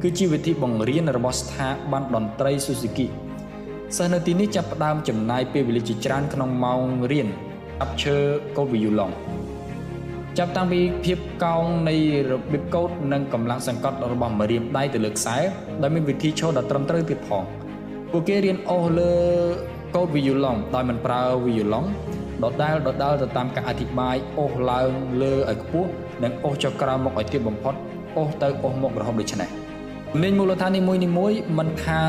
[0.02, 3.06] គឺជាវិធីបង្រៀនរបស់ស្ថាប័នតន្ត្រី Suzuki
[3.96, 6.80] សិស្សនៅទីនេះចាប់ផ្ដើមចំណាយពេលវេលាជាច្រើនក្នុងម៉ោង
[7.12, 7.28] រៀន
[7.80, 8.16] អាប់ឈើ
[8.56, 9.10] កូដវីយូឡុង
[10.38, 11.96] ចាប់តាំងពីភាពកោងនៃ
[12.30, 15.36] របៀបកូដនិងកម្លាំងសង្កត់របស់ម្រាមដៃទៅលើខ្សែ
[15.82, 17.42] ដែលមានវិធីឈរដ៏ត្រឹមត្រូវទៀតផង
[18.12, 19.12] ពួកគេរៀនអូសលើ
[19.96, 21.84] កូដវីយូឡុងដោយមិនប្រើវីយូឡុង
[22.42, 24.90] ដដែលដដែលទៅតាមការអធិប្បាយអូសឡើង
[25.22, 25.90] លើឲ្យខ្ពស់
[26.22, 27.74] និងអូសចុះក្រោមមកឲ្យទាបបំផុត
[28.16, 29.48] អូសទៅអូសមករហូតដូចនេះ
[30.22, 32.00] លេងមូលដ្ឋាននីមួយនីមួយមិនថា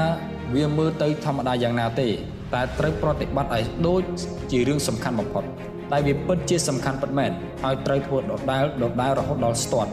[0.55, 2.07] វាមើលទៅធម្មតាយ៉ាងណាទេ
[2.53, 4.03] តែត្រូវប្រតិបត្តិឲ្យដូច
[4.51, 5.43] ជារឿងសំខាន់បំផុត
[5.91, 7.31] តែវាពិតជាសំខាន់ពិតមែន
[7.63, 9.91] ហើយត្រូវធ្វើដដែលដដែលរហូតដល់ស្ទាត់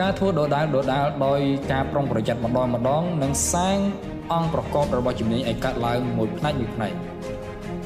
[0.00, 1.40] ការធ្វើដដែលដដែលដោយ
[1.72, 3.78] ការប្រុងប្រយ័ត្នម្ដងម្ដងនឹងសាង
[4.32, 6.92] អង្គប្រកបរបស់ជំនាញឲ្យកើតឡើងមួយផ្នែកមួយផ្នែក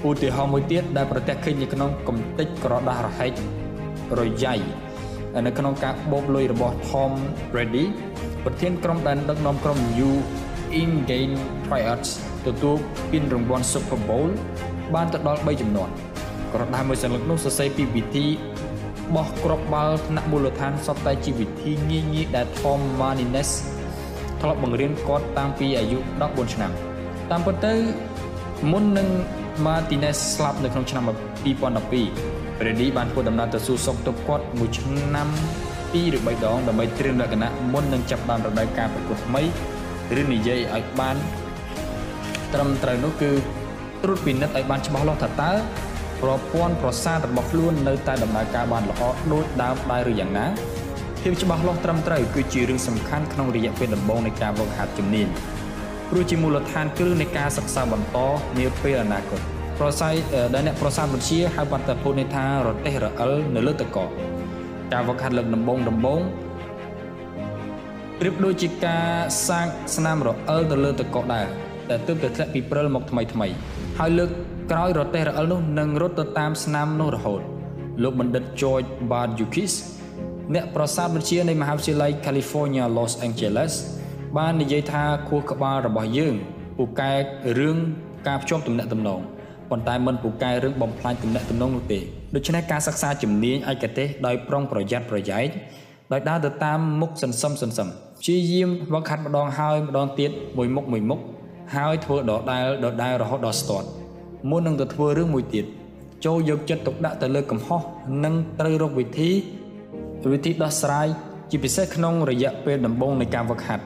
[0.09, 3.33] ឧទាហរណ៍មួយទៀតដែលប្រទះឃើញនៅក្នុងកំតិចក្រដាស់រហែក
[4.19, 4.55] រយ៉ៃ
[5.47, 7.13] នៅក្នុងការបូកលុយរបស់ Tom
[7.53, 7.85] Brady
[8.45, 10.11] ប្រធានក្រុមដែលដឹកនាំក្រុម U
[10.81, 11.35] In Game
[11.67, 12.09] Trials
[12.47, 12.77] ទទួល
[13.11, 14.31] ពានរង្វាន់ Super Bowl
[14.95, 15.89] បានទៅដល់3ចំនួន
[16.53, 18.27] ក្រដាស់មួយសន្លឹកនោះសរសេរពីវិធី
[19.17, 23.51] បោះគ្រាប់បាល់ថ្នាក់មូលដ្ឋានសុទ្ធតែជាវិធីងាយងាយដែល Tom Martinez
[24.41, 26.71] ធ្លាប់បង្រៀនគាត់តាំងពីអាយុ14ឆ្នាំ
[27.31, 27.75] តាមពិតទៅ
[28.73, 29.09] មុននឹង
[29.67, 31.05] Martinez ស្លាប់នៅក្នុងឆ្នាំ
[31.45, 35.29] 2012 Brady បានធ្វើដំណើរទៅសួរសុខទុក្ខគាត់មួយឆ្នាំ
[35.93, 39.43] 2ឬ3ដងដើម្បីត្រៀមលក្ខណៈមុននឹងចាប់បានរដូវកាលប្រកួតថ្មី
[40.21, 41.17] ឬនិយាយឲ្យបាន
[42.55, 43.31] ត្រឹមត្រូវនោះគឺ
[44.03, 45.53] ត្រួតពិនិត្យឲ្យបានច្បាស់លាស់ថាតើ
[46.23, 50.47] ប្រព័ន្ធប្រសាទរបស់ខ្លួននៅតែដំណើរការបានល្អដូចដើមដែរឬយ៉ាងណា
[51.29, 55.27] ភាពច្បាស់លាស់ត្រឹមត្រូវគឺជារឿងសំខាន់ក្នុងរយៈពេលដំបូងនៃការវឹកហាត់ជំនាញ
[56.11, 58.19] ព្រោះជាមូលដ្ឋានគ្រឹះនៃការសិក្សាបន្ត
[58.59, 59.41] នាពេលអនាគត
[59.79, 60.15] ប្រស័យ
[60.55, 64.11] ដែលអ្នកប្រសាទវិទ្យាហៅបាត់តែពុទ្ធន័យថារទេះរអិលនៅលើទឹកកក
[64.93, 66.21] ការវឹកហាត់លើកដំបូងដំបូង
[68.21, 69.07] ប្រៀបដូចជាការ
[69.49, 71.47] សាងស្នាមរអិលទៅលើទឹកកកដែរ
[71.89, 73.49] តែទើបតែធ្លាក់ពីព្រិលមកថ្មីថ្មី
[73.99, 74.31] ហើយលើក
[74.73, 77.41] ក្រោយរទេះរអិលនោះនឹងរត់ទៅតាមស្នាមនោះរហូត
[78.03, 79.75] លោកបណ្ឌិត George Bardukis
[80.55, 83.73] អ្នកប្រសាទវិទ្យានៃមហាវិទ្យាល័យ California Los Angeles
[84.39, 86.35] បាននិយាយថាខួរក្បាលរបស់យើង
[86.79, 87.13] ពូកែ
[87.59, 87.77] រឿង
[88.27, 89.21] ការភ្ជាប់ទំនាក់ទំនង
[89.71, 92.01] ប៉ុន្តែមិនពូកែរឿងបំផ្លាញទំនាក់ទំនងនោះទេ
[92.35, 95.47] ដូច្នេះការសិក្សាជំនាញឯកទេសដោយប្រុងប្រយ័ត្នប្រយែង
[96.13, 97.89] ដោយដើរទៅតាមមុខសន្សំសន្សំ
[98.21, 101.21] ព្យាយាមវឹកហាត់ម្ដងហើយម្ដងទៀតមួយមុខមួយមុខ
[101.75, 103.89] ហើយធ្វើដដែលដដែលរហូតដល់ស្ទាត់
[104.51, 105.65] មុននឹងទៅធ្វើរឿងមួយទៀត
[106.25, 107.81] ចូលយកចិត្តទុកដាក់ទៅលើកំហុស
[108.25, 109.31] និងត្រូវរកវិធី
[110.33, 111.09] វិធីដោះស្រាយ
[111.51, 113.85] ជាពិសេសក្នុងរយៈពេលដំបូងនៃការវឹកហាត់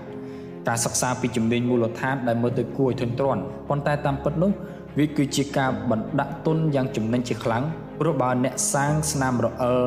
[0.69, 4.51] ការសិក្សាពីជំនាញមូលដ្ឋានដែលមើលទៅគួរឲ្យធុញទ្រាន់ប៉ុន្តែតាមពិតនោះ
[4.99, 7.65] វាគឺជាការបណ្ដាក់ទុនយ៉ាងចំណេញជាខ្លាំង
[8.01, 9.81] ព្រោះបើអ្នកសាងស្នាមរអិល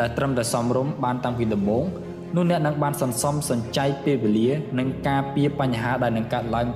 [0.00, 1.84] ដែលត្រឹមតែសមរម្យបានតាំងពីដំបូង
[2.36, 4.48] នោះអ្នកនឹងបានសន្សំសំចៃពេលវេលា
[4.78, 6.66] និងការពៀបញ្ហាដែលនឹងកើតឡើង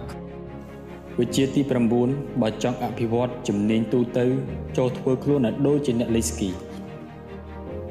[1.20, 1.60] វិជាទី
[2.00, 4.26] 9បើចង់អភិវឌ្ឍជំនាញទូទៅ
[4.76, 6.50] ចូលធ្វើខ្លួនឲ្យដូចជាអ្នកលេងស្គី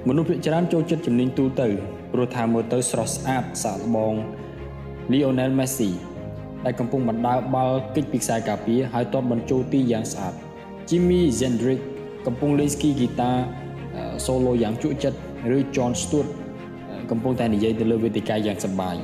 [0.10, 1.68] មនុស្សភាគច្រើនចូលចិត្តជំនាញទូទៅ
[2.14, 4.14] ព្រោះថាមើលទៅស្រស់ស្អាតសាកល្បង
[5.12, 5.90] Lionel Messi
[6.66, 10.34] ដែលកំពុងបណ្ដើរបាល់គេចពីខ្សែការពារហើយទាត់បញ្ចូលទីយ៉ាងស្អាត
[10.90, 11.80] Jimmy Hendrix
[12.28, 13.32] កំពុងលេងស្គីហ្គីតា
[14.26, 15.20] solo យ៉ាងជក់ចិត្ត
[15.56, 16.30] ឬ John Stewart
[17.12, 18.96] កំពុងតែនិយាយទៅលើវេទិកាយ៉ាងសប្បាយ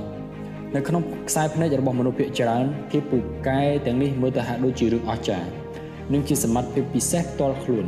[0.75, 5.49] នៅក្នុងខ្សែភ្នែករបស់មនុស្សភាគច្រើនភាពពូកែទាំងនេះមើលទៅហាក់ដូចជារឿងអស្ចារ្យ
[6.13, 7.86] និងជាសមត្ថភាពពិសេសផ្ទាល់ខ្លួន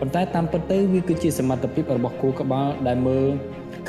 [0.00, 3.26] ប៉ុន្តែតាមពិតទៅវាគឺជាសមត្ថភាពរបស់គូក្បាលដែលមើល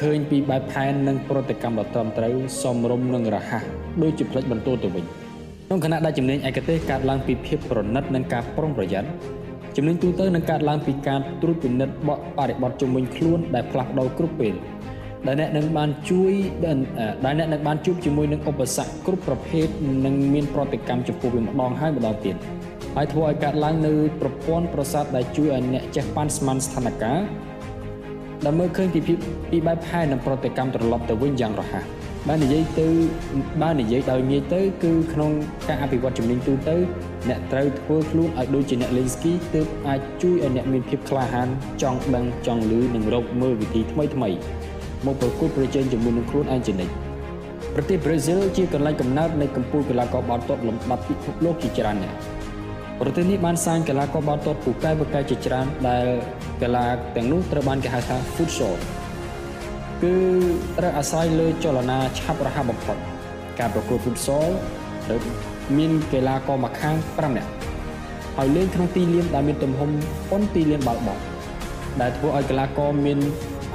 [0.01, 3.63] ឃើញពីបែបផែននិងប្រតិកម្មដ៏ត្រឹមត្រូវសមរម្យនិងរហ័ស
[4.01, 5.03] ដូចជាផ្លេចបន្ទូទៅវិញ
[5.67, 9.09] ក្នុងខណៈដែលជំនាញឯកទេសកើតឡើងពីភាពប្រណិតនិងការប្រុងប្រយ័ត្ន
[9.75, 14.53] ជំនាញទូទៅនឹងកើតឡើងពីការត្រួតពិនិត្យបកបរិបទជំនាញខ្លួនដែលផ្លាស់ប្ដូរគ្រប់ពេល
[15.27, 16.33] ដែលអ្នកនឹងបានជួយ
[16.65, 19.67] ដែលអ្នកនឹងបានជួបជាមួយនឹងឧបសគ្គគ្រប់ប្រភេទ
[20.05, 22.35] និងមានប្រតិកម្មចំពោះវាម្ដងហើយម្ដងទៀត
[22.99, 27.21] ហើយធ្វើឲ្យកើតឡើងនៅប្រព័ន្ធប្រសាទដែលជួយឲ្យអ្នកចេះប៉ាន់ស្មានស្ថានភាព
[28.45, 29.17] ដែលមើលឃើញពីភាព
[29.51, 31.83] ពីបែបផែននិងប្រតិកម្មត្រឡប់ទៅវិញយ៉ាងរហ័ស
[32.27, 32.87] បាននិយាយទៅ
[33.61, 35.31] បាននិយាយដោយងាយទៅគឺក្នុង
[35.67, 36.75] ការអភិវឌ្ឍជំនាញទូទៅ
[37.29, 41.47] អ្នកត្រូវធ្វើខ្លួនឲ្យដូចជាអ្នកលេងស្គីទើបអាចជួយឲ្យអ្នកមានភាពក្លាហាន
[41.81, 44.29] ចង់ដឹងចង់ឮនិងរកមើលវិធីថ្មីថ្មី
[45.05, 46.93] មកប្រកួតប្រជែងជាមួយនឹងខ្លួនឯងជានិច្ច
[47.75, 52.36] ប្រទេសប្រេស៊ីលជាកន្លែងកំណើតនៃកម្ពុជាកីឡាករបាល់ទាត់លំដាប់ពិភពលោកជាច្រើនអ្នក
[53.01, 56.05] ប្រទេសនេះបានសាងកីឡាករបាល់ទាត់ពូកែពូកែជាច្រើនដែល
[56.61, 58.75] កីឡាទាំងនោះត្រូវបានគេហៅថា futsal
[60.03, 60.15] គឺ
[60.77, 62.97] ត្រូវអាស្រ័យលើចលនាឆាប់រហ័សបំផុត
[63.59, 64.47] ការប្រកួត futsal
[65.05, 65.19] ត្រូវ
[65.77, 67.49] មានកីឡាករមួយខាង5នាក់
[68.37, 69.89] ហើយលេងក្នុងទីលានដែលមានទំហំ
[70.29, 71.17] ប៉ុនទីលានបាល់បោះ
[72.01, 73.19] ដែលធ្វើឲ្យកីឡាករមាន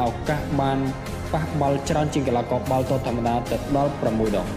[0.03, 0.79] ឱកាសបាន
[1.33, 4.49] ប៉ះបាល់ច្រើនជាងកីឡាករបាល់ទាត់ធម្មតាទៅដល់6ដង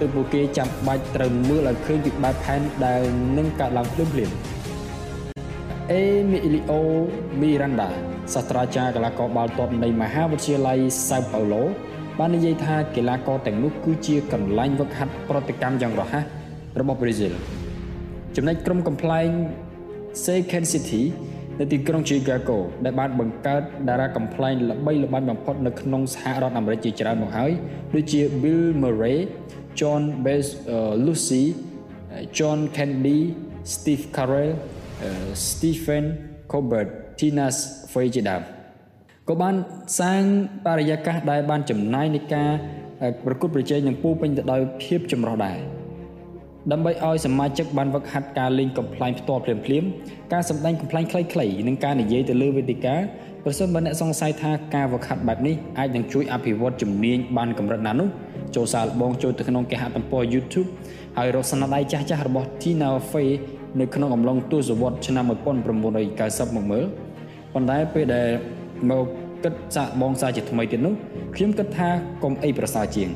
[0.00, 3.02] ទើបពួកគេចាំបាច់ត្រូវមើលឲ្យឃើញពីបែបផែនដែល
[3.38, 4.36] នឹងកើតឡើងភ្លាមៗ
[5.92, 6.82] អេមីលីអូ
[7.40, 7.90] មីរ៉ាន់ដា
[8.34, 11.62] សាស្ត្រាចារ្យកីឡាករបាល់ទាត់នៃមហាវិទ្យាល័យសៅប៉ាឡូ
[12.18, 16.24] បាននិយាយថាកីឡាករទាំងនោះគឺជាកន្លែងវឹកហាត់ប្រតិកម្មយ៉ាងរហ័ស
[16.80, 17.32] របស់ប្រេស៊ីល
[18.36, 19.28] ចំណែកក្រុមកំ pl ែង
[20.26, 21.02] Second City
[21.58, 27.50] នៅទីក្រុង Chicago ដែលបានបង្កើតតារាកំ pl ែងល្បីល្បាញបំផុតនៅក្នុងសហរដ្ឋអាមេរិកជាច្រើនមកហើយ
[27.94, 29.18] ដូចជា Bill Murray
[29.78, 31.44] John Bass uh, Lucy
[32.36, 33.20] John Kennedy
[33.74, 36.04] Steve Carell uh, Stephen
[36.50, 37.46] Colbert Tina
[37.92, 38.42] Fey ជាដើម
[39.28, 39.54] ក៏បាន
[40.00, 40.22] សាង
[40.66, 42.50] បរិយាកាសដែលបានចំណាយនៃការ
[43.24, 45.58] ប្រកួតប្រជែងនឹងពូពេញទៅដោយភាពចម្រុះដែរ
[46.72, 49.88] ដើម្បីឲ្យសមាជិកបានវឹកហាត់ការលេងកំ pl ែងផ្ទាល់ភ្លាមៗ
[50.32, 52.96] ការសម្ដែងកំ pl ែងខ្លីៗនិងការនិយាយទៅលើវេទិកា
[53.44, 58.08] ប្រសិនបើអ្នកសង្ស័យថាការវឹកហាត់បែបនេះអាចនឹងជួយអភិវឌ្ឍជំនាញបានកម្រិតណានោះ
[58.56, 60.68] ចូលសាកល្បងចូលទៅក្នុងគេហទំព័រ YouTube
[61.18, 63.28] ហើយរកស្នាដៃចាស់ៗរបស់ Tina Fey
[63.80, 66.84] នៅក្នុងអំឡុងទសវត្សរ៍ឆ្នាំ1990មកមើល
[67.54, 68.28] ប៉ុន្តែពេលដែល
[68.90, 69.06] មក
[69.44, 70.94] គិតសាកបងសាជាថ្មីទៀតនោះ
[71.34, 71.88] ខ្ញុំគិតថា
[72.22, 73.08] កុំអីប្រសើរជាង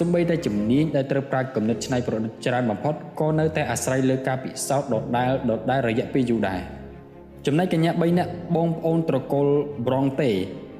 [0.00, 6.60] សំបីតែជំនាញដែលត្រូវប្រើគំនិតច្នៃប្រឌិតច្រើនបំផុតក៏នៅតែអាស្រ័យលើការពិសោធន៍ដដែលដដែលរយៈពេលយូរដែរ
[7.46, 9.46] ចំណែកកញ្ញា3នាក់បងប្អូនត្រកូល
[9.86, 10.30] ប្រងទេ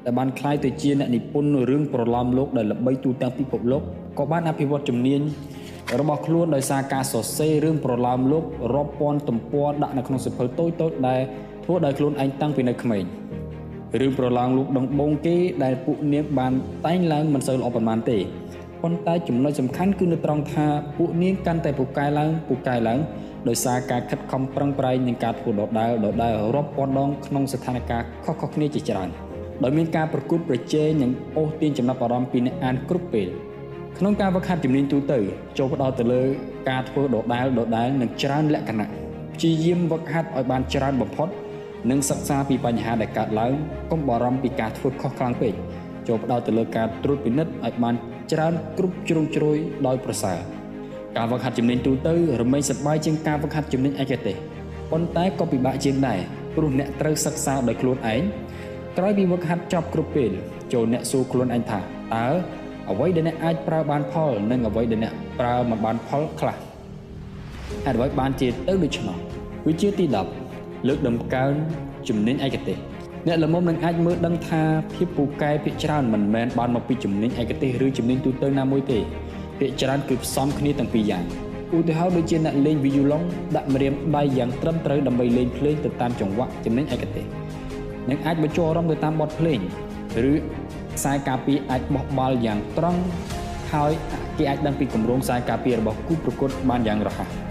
[0.05, 3.83] ដែលបានក្លាយទៅជាអ្នកនិពន្ធរឿងប្រឡំលោកដែលល្បីទូទាំងពិភពលោក
[4.19, 5.21] ក៏បានអភិវឌ្ឍជំនាញ
[5.99, 11.21] របស់ខ្លួនដោយសារការសរសេររឿងប្រឡំលោករាប់ពាន់ទំព័រដាក់នៅក្នុងសៀវភៅតូចៗដែល
[11.63, 13.03] ធ្វើដោយខ្លួនឯងតាំងពីនៅក្មេង
[13.99, 16.53] រឿងប្រឡងលោកដងបងគេដែលពួកនាងបាន
[16.85, 18.17] តែងឡើងមិនសូវល្អប៉ុន្មានទេ
[18.83, 20.65] ប៉ុន្តែចំណុចសំខាន់គឺនៅត្រង់ថា
[20.97, 22.99] ពួកនាងកាន់តែពូកែឡើងពូកែឡើង
[23.47, 29.09] ដោយសារការខិតខំប្រឹងប្រែងនិងការធ្វើដដែលដដែលរាប់ពាន់ដងក្នុងស្ថានភាពខុសៗគ្នាជាច្រើន
[29.63, 33.27] ដោយមានការប្រកួតប្រជែងនិងអូសទាញចំណាប់អារម្មណ៍ពីអ្នកអានគ្រប់ពេល
[33.97, 35.19] ក្នុងការវឹកហាត់ជំនាញទូទៅ
[35.57, 36.21] ចូលផ្ដោតទៅលើ
[36.69, 38.87] ការធ្វើដដែលដដែលនិងច្រើនលក្ខណៈ
[39.35, 41.29] ព្យាយាមវឹកហាត់ឲ្យបានច្រើនបំផុត
[41.89, 43.53] និងសិក្សាពីបញ្ហាដែលកើតឡើង
[43.91, 45.53] កុំបារម្ភពីការធ្វើខុសខ្លាំងពេក
[46.07, 47.95] ចូលផ្ដោតទៅលើការត្រួតពិនិត្យឲ្យបាន
[48.33, 50.37] ច្រើនគ្រប់ជ្រុងជ្រោយដោយប្រសើរ
[51.17, 54.35] ការវឹកហាត់ជំនាញទូទៅរមែងសប្បាយជាងការវឹកហាត់ជំនាញឯកទេស
[54.91, 56.19] ប៉ុន្តែក៏ពិបាកជាងដែរ
[56.55, 58.21] ព្រោះអ្នកត្រូវសិក្សាដោយខ្លួនឯង
[58.97, 60.31] ក្រោយពីវឹកហាត់ចប់គ្រប់ពេល
[60.73, 62.27] ចូលអ្នកសួរខ្លួនឯងថាតើ
[62.89, 66.55] អ្វីដែលអ្នកអាចប្រើបានផល និងអ្វីដែលអ្នកប្រើមិនបានផលខ្លះ
[67.85, 69.17] ហេតុអ្វីបានជាទៅដូច្នោះ
[69.67, 70.05] វិជាទី
[70.45, 71.53] 10លើកដំកើង
[72.07, 72.77] ជំនាញឯកទេស
[73.27, 74.61] អ្នកល្មមនឹងអាចមើលដឹងថា
[74.93, 78.99] ភាពពូកែភាគច្រើនមិនមែនបានមកពីជំនាញឯកទេសឬជំនាញទូទៅណាមួយទេ
[79.59, 81.23] ភាគច្រើនគឺផ្សំគ្នាទាំងពីរយ៉ាង
[81.77, 83.23] ឧទាហរណ៍ដូចជាអ្នកលេងវីយូឡុង
[83.55, 87.25] ដាក់ម្រាមដៃយ៉ាងត្រឹមត្រូវដើម្បីលេងភ្លេងទៅតាមចង្វាក់ជំនាញឯកទេស
[88.09, 89.59] និងអាចបញ្ចូលអារម្មណ៍ទៅតាមបទភ្លេង
[90.31, 90.33] ឬ
[90.97, 93.01] ខ្សែការពារអាចបោះបាល់យ៉ាងត្រង់
[93.73, 93.91] ហើយ
[94.37, 97.42] គេអាចដឹងពីគម្រោងខ្សែការពាររបស់គូប្រកួតបានយ៉ាងរហ័ស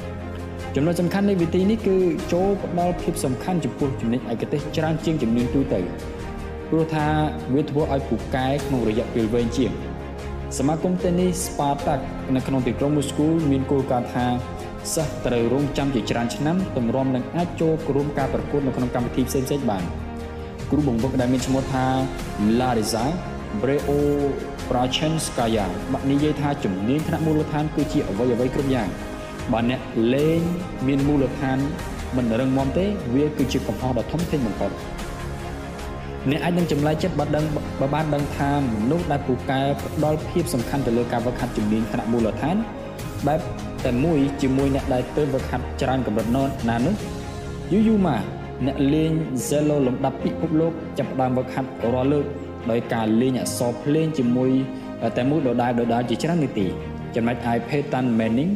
[0.77, 1.97] ចំណុចសំខាន់នៃវិធីនេះគឺ
[2.33, 5.81] ចូលផ្ដល់ភាពសំខាន់ចំពោះចំណុចឯកទេសច្រើនជាងជំនាញទូទៅ
[6.69, 7.07] ព្រោះថា
[7.55, 9.73] វាធ្វើឲ្យពូកែក្នុងរយៈពេលវែងជាង
[10.59, 12.01] សមាគមតេនីស Spartak
[12.35, 14.27] នៅក្នុងទីក្រុង Moscow មានគោលការណ៍ថា
[14.95, 19.85] សិស្សត្រូវរងចាំជាច្រើនឆ្នាំទម្រាំនឹងអាចចូលរួមការប្រកួតនៅក្នុងកម្មវិធីផ្សេងៗបាន
[20.71, 21.85] គ្រូបង្វឹកដែលមានឈ្មោះថា
[22.59, 23.05] Larisa
[23.61, 23.91] Breo
[24.69, 28.89] Prachenskaya បាននិយាយថាជំនាញថ្នាក់មូលដ្ឋានគឺជាអ្វីអ្វីគ្រប់យ៉ាង
[29.53, 29.81] បើអ្នក
[30.15, 30.41] លេង
[30.87, 31.59] មានមូលដ្ឋាន
[32.17, 34.71] មិនរឹងមាំទេ វាគឺជាកំហុសដ៏ធំធេងបំផុត
[36.31, 37.45] អ្នកអាចនឹងចម្លែកចិត្តបើដឹង
[37.81, 38.61] បើបានដឹងថាម
[38.91, 42.57] នុស្សដែលពូកែផ្ដល់ភាពសំខាន់ទៅលើការវឹកហាត់ជំនាញថ្នាក់មូលដ្ឋាន
[43.27, 43.41] បែប
[43.85, 46.95] តែមួយជាមួយអ្នកដែលទើបវឹកហាត់ច្រើនកម្រិតណានោះ
[47.73, 48.23] យូរយូរមក
[48.67, 49.13] អ្នកលេង
[49.49, 52.27] Zelo លំដាប់ពិភពលោកចាប់ផ្ដើមវឹកហាត់រាល់លើក
[52.71, 54.51] ដោយការលេងអក្សរភ្លេងជាមួយ
[55.17, 56.67] តែមួយដដែលដដែលជាច្រើននាទី
[57.15, 58.53] ចំណែកឯ Peyton Manning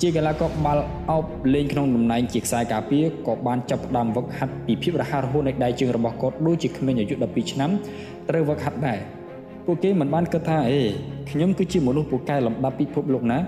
[0.00, 1.24] ជាកីឡាករបាល់អោប
[1.54, 7.70] លេងក្នុងតំណែងជាខ្សែការពារក៏បានចាប់ផ្ដើមវឹកហាត់ពីភាពរហ័សរហួននៃដៃជើងរបស់គាត់ដូចជាក្មេងអាយុ12ឆ្នាំ
[8.28, 8.98] ត្រូវវឹកហាត់ដែរ
[9.66, 10.80] ពួកគេមិនបានគិតថាអេ
[11.30, 13.38] ខ្ញុំគឺជាមនុស្សពូកែលំដាប់ពិភពលោកណា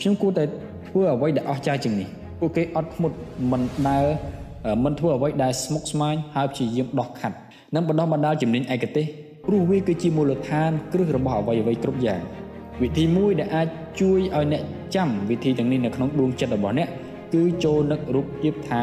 [0.00, 0.44] ខ្ញុំគួរតែ
[0.88, 2.08] ធ្វើអ្វីដែលអស្ចារ្យជាងនេះ
[2.40, 3.16] ពួកគេអត់ធ្មត់
[3.50, 4.06] មិនដើរ
[4.84, 7.36] មិនធ្វើអ្វីដែលស្មុគស្មាញហើយព្យាយាមដោះខាត់
[7.74, 9.06] និងបណ្ដោះបណ្ដាលជំនាញឯកទេស
[9.46, 12.20] ព្រោះវាគឺជាមូលដ្ឋានគ្រឹះរបស់អ្វីអ្វីគ្រប់យ៉ាង
[12.80, 13.68] វិធីមួយដែលអាច
[14.00, 14.62] ជួយឲ្យអ្នក
[14.94, 16.88] ចាំវិធីទាំងនេះនៅក្នុងដួងចិត្តរបស់អ្នក
[17.34, 18.80] គឺចូលនឹករូបភាពថា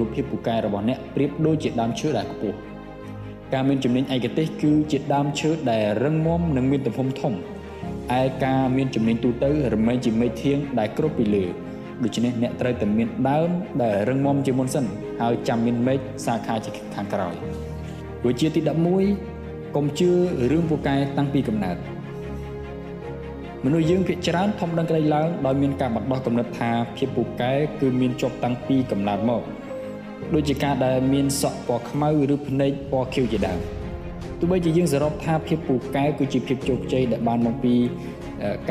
[0.00, 2.56] រូបភាពពូកែរបស់អ្នកប្រៀបដូចជាដើមឈើដែលខ្ពស់
[3.52, 11.44] ការមានជំនាញឯកទេសគឺជាដើមឈើដែលរឹងមាំនិងមានទំហំធំឯការមានជំនាញទូទៅរមែងជាមេធៀងដែលគ្របពីលើ
[12.02, 13.50] ដូច្នេះអ្នកត្រូវតែមានដើម
[13.82, 14.84] ដែលរឹងមាំជាមុនសិន
[15.20, 17.34] ហើយចាំមានមេឃសាខាជាខាងក្រោយ
[18.26, 18.60] វិជាទី
[19.18, 20.10] 11កុំជឿ
[20.50, 21.76] រឿងពូកែតាំងពីកំណើត
[23.64, 29.42] មនុស្សយើងភាគច្រើនធំដឹងក្តីឡើងដោយមានការបណ្ដោះគំនិតថាភាពពូកែគឺមានជាប់តាំងពីកំណើតមក
[30.34, 33.58] ដូចជាការដែលមានសក់ពណ៌ខ្មៅឬភ្នែកពណ៌ខៀវជាដើម
[34.38, 37.74] ទោះបីជាយើងសរុបថាភាពពូកែគឺជាភាពជោគជ័យដែលបានមកពី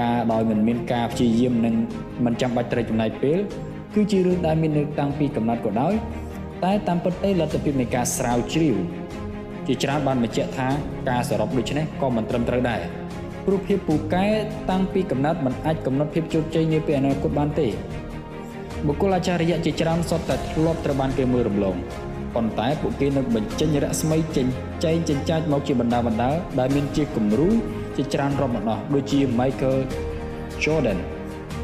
[0.01, 1.75] ការដោយមិនមានការព្យាយាមនិង
[2.25, 3.39] មិនចាំបាច់ត្រូវចំណាយពេល
[3.95, 5.93] គឺជារឿងដែលមាននៅតាំងពីកំណត់ក៏ដោយ
[6.63, 8.75] តែតាមពិតទៅលទ្ធភាពនៃការស្រាវជ្រាវ
[9.67, 10.67] ជាច្រើនបានបញ្ជាក់ថា
[11.09, 13.00] ការសរុបដូចនេះក៏មិនត្រឹមត្រូវដែរ
[13.45, 14.27] ព្រោះភាពពូកែ
[14.69, 17.67] តាំងពីកំណត់មិនអាចកំណត់ភាពជោគជ័យនាពេលអនាគតបានទេ
[18.87, 21.75] បុគ្គលអាចារ្យជាច្រើនសុទ្ធតែធ្លាប់ត្រូវបានគេមើលរំលង
[22.35, 24.47] ប៉ុន្តែពួកគេនឹងបញ្ចេញរស្មីចេញ
[24.83, 27.49] ចែងចិញ្ចាចមកជាបណ្ដាបណ្ដាដែលមានជាគំរូ
[27.95, 29.79] ជាច្រើនរាប់ម្ដងដូចជា Michael
[30.63, 30.99] Jordan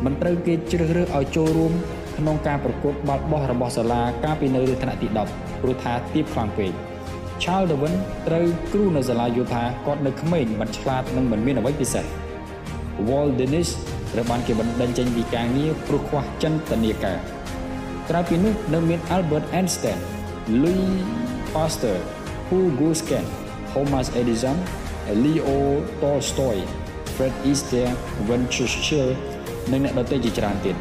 [0.05, 1.73] មិនត្រូវគេជ្រើសរើសឲ្យចូលរួម
[2.17, 6.71] ក្នុងការប្រកួតបាល់បោះរបស់សាលាកាលពីនៅថ្នាក់ទី10ព្រោះថាទាបខ្លាំងពេក
[7.43, 7.95] Charles Darwin
[8.27, 12.05] ត្រូវគ្រូនៅសាលាយល់ថាគាត់នៅក្មេងមិនឆ្លាតនិងមិនមានអ្វីពិសេស
[13.07, 13.69] Walt Dennis
[14.13, 17.17] ត្រូវបានគេបណ្ដេញចេញពីការងារព្រោះខ្វះចិន្ទនាការ
[18.09, 19.99] ក្រៅពីនោះនៅមាន Albert Einstein
[20.61, 20.95] Louis
[21.53, 21.99] Pasteur
[22.47, 23.25] Hugo Scan
[23.71, 24.57] Thomas Edison
[25.23, 25.49] Leo
[26.01, 26.57] Tolstoy
[27.15, 27.93] Fred Astaire
[28.27, 29.09] Winston Churchill
[29.71, 30.75] និងអ្នកដទៃជាច្រើនទៀត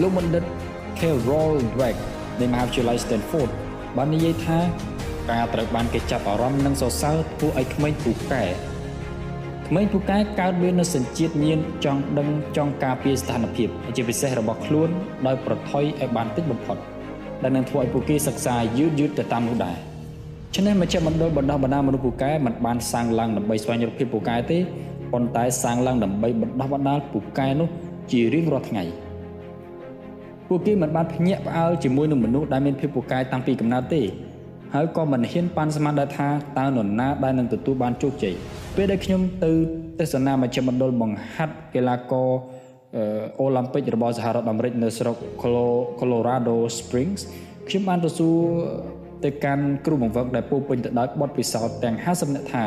[0.00, 0.44] លោកបណ្ឌិត
[0.98, 1.96] Carol Dweck
[2.40, 3.50] នៃមហាវិទ្យាល័យ Stanford
[3.96, 4.58] បាននិយាយថា
[5.31, 8.43] ការត្រូវបានគេចាប់អារម្មណ៍និងសរសើរធ្វើឲ្យក្មេងពូកែ
[9.67, 14.89] ក្មេងពូកែកើតមាននូវសញ្ជាតិញៀនចង់ដឹងចង់ការពារស្ថានភាពជាពិសេសរបស់ខ្លួន
[15.27, 16.77] ដោយប្រថុយឲ្យបានតិចបំផុត
[17.43, 19.77] ដែលនឹងធ្វើឲ្យពួកគេសិក្សាយឺតយឺតទៅតាមនោះដែរ
[20.55, 24.57] ฉะนั้นមជ្ឈមណ្ឌលបណ្ដោះបណ្ដាលមនុស្សពូកែមិនបានសាងឡើងដើម្បីស្វែងរកភាពពូកែទេ
[25.11, 27.69] ប៉ុន្តែសាងឡើងដើម្បីបណ្ដោះបណ្ដាលពូកែនោះ
[28.11, 28.83] ជារៀងរាល់ថ្ងៃ
[30.47, 34.01] ពួកគេមិនបានភ្ញាក់ផ្អើលជាមួយនឹងមនុស្សដែលមានភាពពូកែតាំងពីកំណើតទេ
[34.75, 38.33] ហើយក៏មិនហ៊ានប៉ាន់ស្មានដែរថាតើនរណាដែលនឹងទទួលបានជោគជ័យ
[38.75, 39.51] ពេលដែលខ្ញុំទៅ
[39.99, 42.29] ទស្សនាមជ្ឈមណ្ឌលបង្ហាត់កីឡាករ
[43.39, 45.15] អូឡ িম্প ិករបស់សហរដ្ឋអាមេរិកនៅស្រុក
[45.99, 47.21] Colorado Springs
[47.67, 48.35] ខ្ញុំបានទៅសួរ
[49.23, 52.65] ទៅកាន់គ្រូបង្វឹកដែលពោពេញទៅដោយបទពិសោធន៍ទាំង50នាក់ថា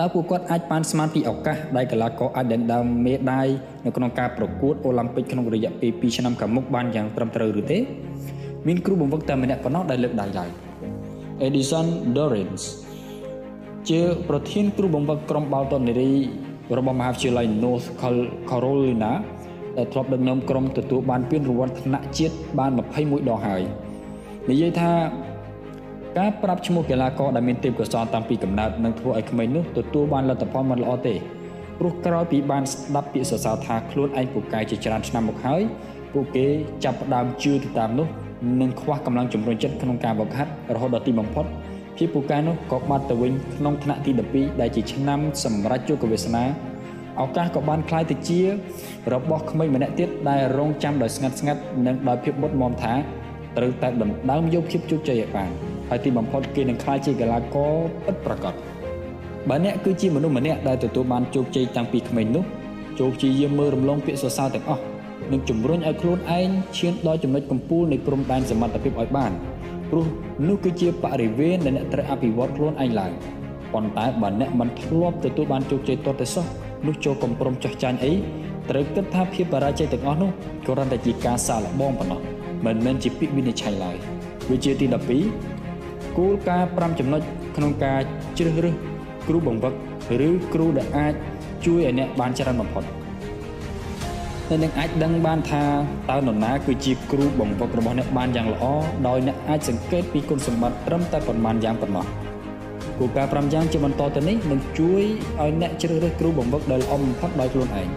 [0.00, 3.48] តើពួកគាត់អាចបានស្មានពីឱកាសដែលកីឡាករអាចដណ្ដើមមេដាយ
[3.84, 7.78] នៅក្នុងការប្រកួតអូឡ িম্প ិកក្នុងរយៈពេល2ឆ្នាំខាងមុខបានយ៉ាងត្រឹមត្រូវឬទេ
[8.66, 10.50] មានគ្រូបង្វឹកតែម្នាក់ប៉ុណ្ណោះដែលលើកដៃឡើង
[11.47, 12.65] Edison Dorrance
[13.89, 16.11] ជាប្រធានគ្រូបង្វឹកក្រុមបាល់ទាត់នារី
[16.77, 17.87] របស់មហាវិទ្យាល័យ North
[18.49, 19.11] Carolina
[19.77, 22.71] ដែលធ្លាប់ដឹកនាំក្រុមទទួលបានពានរង្វាន់ថ្នាក់ជាតិបាន
[23.01, 23.61] 21ដងហើយ
[24.49, 24.91] និយាយថា
[26.17, 31.15] ការប្រាប់ឈ្មោះកីឡាករដែលមានទេពកោសល្យតាំងពីកំណើតនឹងធ្វើឲ្យក្មេងនោះទទួលបានលទ្ធផលមិនល្អទេ
[31.79, 35.61] ព្រោះក្រោយពីបានស្ដាប់ពាក្យសរសើរថាខ្លួនឯងពូកែជាច្រើនឆ្នាំមកហើយ
[36.13, 36.47] ពួកគេ
[36.83, 38.07] ចាប់ផ្ដើមជឿទៅតាមនោះ
[38.60, 41.44] និងខ្វះកម្លាំងជំរុញចិត្តក្នុងការវឹកហាត់រហូតដល់ទីបំផុត
[41.96, 46.44] ភាពពូកែនោះក៏បាត់ទៅវិញក្នុងថ្នាក់ទី12ដែលជាឆ្នាំសម្រាប់ជោគវាសនា
[47.22, 48.40] ឱកាសក៏បានคล้ายទៅជា
[49.12, 52.94] របស់ក្មេងម្នាក់ទៀតដែលរងចាំដោយស្ងាត់ស្ងាត់និងដោយភាពមុតមមថា
[53.56, 55.50] ត្រូវតែដណ្ដើមយកភាពជោគជ័យឲ្យបាន
[55.88, 57.72] ហើយទីបំផុតគេនឹងក្លាយជាកីឡាករ
[58.04, 58.54] ពិតប្រាកដ
[59.48, 62.44] បើអ្នកគឺជាមនុស្សម្នាក់ដែលទទួលបានជោគជ័យតាំងពីក្មេងនោះ
[63.00, 64.82] ជោគជ័យយាមមើលរំលងពាក្យសរសើរទាំងអស់
[65.31, 69.31] និងជំរុញឲ្យខ្លួនឯងឈានដល់ចំណុចកំពូលនៃព្រំដែនសមត្ថភាពឲ្យបាន
[69.89, 70.05] ព្រោះ
[70.47, 73.11] នោះគឺជាបរិវេណដែលអ្នកត្រូវអភិវឌ្ឍខ្លួនឯងឡើង
[73.73, 76.45] ប៉ុន្តែបើអ្នកមិនធ្លាប់ទទួលបានជោគជ័យទាល់តែសោះ
[76.87, 78.13] នោះចូលកំព្រំចោះចាញ់អី
[78.69, 80.31] ត្រូវគិតថាភាពបរាជ័យទាំងអស់នោះ
[80.67, 82.19] គ្រាន់តែជាការសាកល្បងប៉ុណ្ណោះ
[82.65, 83.97] មិនមែនជាពាក្យវិនិច្ឆ័យឡើយ
[84.49, 84.85] វាជាទី
[85.51, 87.21] 12គោលការណ៍5ចំណុច
[87.55, 87.99] ក្នុងការ
[88.37, 88.75] ជ្រើសរើស
[89.27, 89.73] គ្រូបង្វឹក
[90.27, 91.13] ឬគ្រូដែលអាច
[91.65, 92.83] ជួយឲ្យអ្នកបានច្រើនបំផុត
[94.51, 95.63] តែនឹងអាចដឹងបានថា
[96.09, 98.63] តើនរណាគឺជាគ្រូបង្វឹករបស់អ្នកបានយ៉ាងល្អ
[99.07, 102.05] ដោយអ្នកអាចសង្កេតពីគុណសម្បត្តិត្រឹមតែប៉ុន្មានយ៉ាងប៉ុណ្ណោះ
[102.99, 105.03] គោលការណ៍5យ៉ាងជាបន្តទៅនេះនឹងជួយ
[105.39, 107.87] ឲ្យអ្នកជ្រើសរើសគ្រូបង្វឹកដែលល្អបំផុតដោយខ្លួនឯង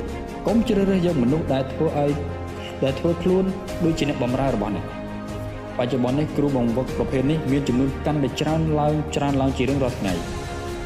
[0.00, 2.10] 1កុំជ្រើសរើសយកមនុស្សដែលធ្វើឲ្យ
[2.84, 3.44] ដែលធ្វើខ្លួន
[3.84, 4.84] ដូចជាអ្នកបម្រើរបស់អ្នក
[5.78, 10.37] បច្ចុប្បន្ននេះគ្រូបង្វឹកប្រភេទនេះមានចំនួនកាន់តែច្រើនឡើងច្រើនឡើងជារៀងរាល់ថ្ងៃ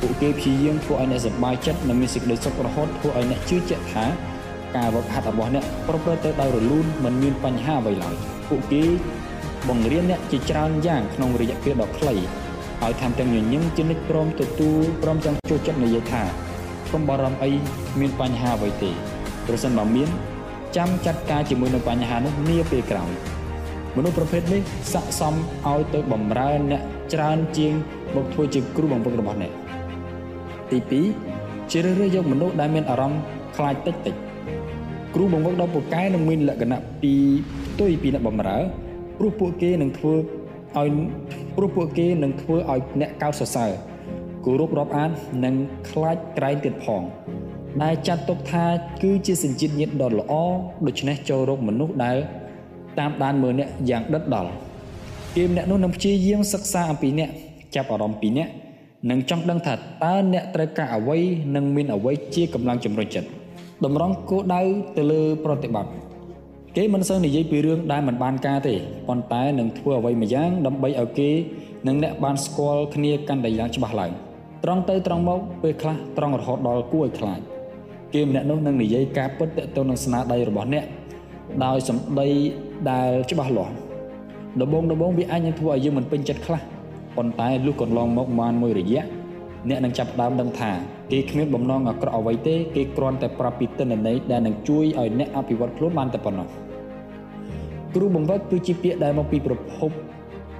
[0.02, 4.04] ពួកគេព្យាយាមធ្វើឲ្យអ្នកសប្បាយចិត្តនិងមានសេចក្តីសុខរហូតធ្វើឲ្យអ្នកជឿជាក់ថា
[4.76, 8.14] ការវឹកហាត់របស់អ្នកប្រព្រឹត្តទៅដោយរលូនមិនមានបញ្ហាអ្វីឡើយ
[8.48, 8.84] ពួកគេ
[9.68, 12.14] បង្រៀនអ្នកជាច្រើនយ៉ាងក្នុងរយៈពេលដ៏ខ្លី
[12.80, 16.22] ហើយថែមទាំងញញឹមជានិច្ចព្រមទទួលព្រមទាំងចូលចិត្តនិយាយថា
[16.92, 17.50] កុំបារម្ភអី
[18.00, 18.90] មានបញ្ហាអ្វីទេ
[19.46, 20.08] ប្រសិនបើមាន
[20.76, 23.12] ចាំចាត់ការជាមួយនឹងបញ្ហានោះនាពេលក្រោយ
[23.96, 25.34] មនុស្សប្រភេទនេះស័កសម
[25.70, 26.82] ឲ្យទៅបំរើអ្នក
[27.14, 27.74] ច្រើនជាង
[28.16, 29.61] មកធ្វើជាគ្រូបង្វឹករបស់អ្នក
[30.72, 30.78] ទី
[31.30, 33.22] 2ជ្រើសរើសយកមនុស្សដែលមានអារម្មណ៍
[33.56, 34.14] ខ្លាចតិចតិច
[35.14, 37.14] គ្រូបង្វឹកដ៏ពូកែនឹងមានលក្ខណៈពី
[37.72, 38.58] ផ្ទុយពីអ្នកបំរើ
[39.18, 40.88] ព្រោះពួកគេនឹងធ្វើឲ្យ
[41.56, 43.70] ព្រោះពួកគេនឹងធ្វើឲ្យអ្នកកោតសរសើរ
[44.44, 45.10] គោរពរាប់អាន
[45.44, 45.54] និង
[45.90, 47.02] ខ្លាចក្រែងទៀតផង
[47.82, 48.64] ដែលចាត់ទុកថា
[49.02, 50.32] គឺជាសញ្ជាតិញាតិដ៏ល្អ
[50.86, 52.16] ដូច្នេះចូលរកមនុស្សដែល
[52.98, 54.50] តាមដានមើលអ្នកយ៉ាងដិតដល់
[55.36, 57.30] គេម្នាក់នោះនឹងព្យាយាមសិក្សាអំពីអ្នក
[57.74, 58.48] ចាប់អារម្មណ៍ពីអ្នក
[59.10, 61.18] និងចង់ដឹងថាតើអ្នកត្រូវការអ្វី
[61.54, 63.28] និងមានអ្វីជាកម្លាំងជំរុញចិត្ត
[63.84, 64.62] តម្រង់គោលដៅ
[64.96, 65.92] ទៅលើប្រតិបត្តិ
[66.76, 68.74] គេមិនសូវនិយាយពីរឿងដែលមិនបានការទេ
[69.08, 71.30] ប៉ុន្តែនឹងធ្វើអ្វីមួយយ៉ាងដើម្បីឲ្យគេ
[71.86, 74.12] និងអ្នកបានស្គាល់គ្នាកាន់តែយ៉ាងច្បាស់ឡើង
[74.64, 77.40] ត្រង់ទៅត្រង់មកពេលខ្លះត្រង់រហូតដល់គួរឲ្យខ្លាច
[78.14, 80.84] គេម្នាក់នោះនឹងនិយាយការពិតទៅទៅនឹងស្នាដៃរបស់អ្នក
[81.64, 82.28] ដោយសម្ដី
[82.90, 83.72] ដែលច្បាស់លាស់
[84.60, 86.60] ដំបូងដំបូងវាអាចនឹងធ្វើឲ្យយើងមិនពេញចិត្តខ្លះ
[87.16, 89.02] ប៉ុន្តែលុះកន្លងមកបានមួយរយៈ
[89.68, 90.70] អ្នកនឹងចាប់ដើមដឹងថា
[91.12, 96.48] គេគ្មានបំណងអាក្រក់អ្វីទេគេគ្រាន់តែប្រាប់ពីទិន្នន័យដែលនឹងជួយឲ្យអ្នកអភិវឌ្ឍខ្លួនបានតែប៉ុណ្ណោះ
[97.94, 99.90] គ្រូបង្វឹកគឺជាពាក្យដែលមកពីប្រភព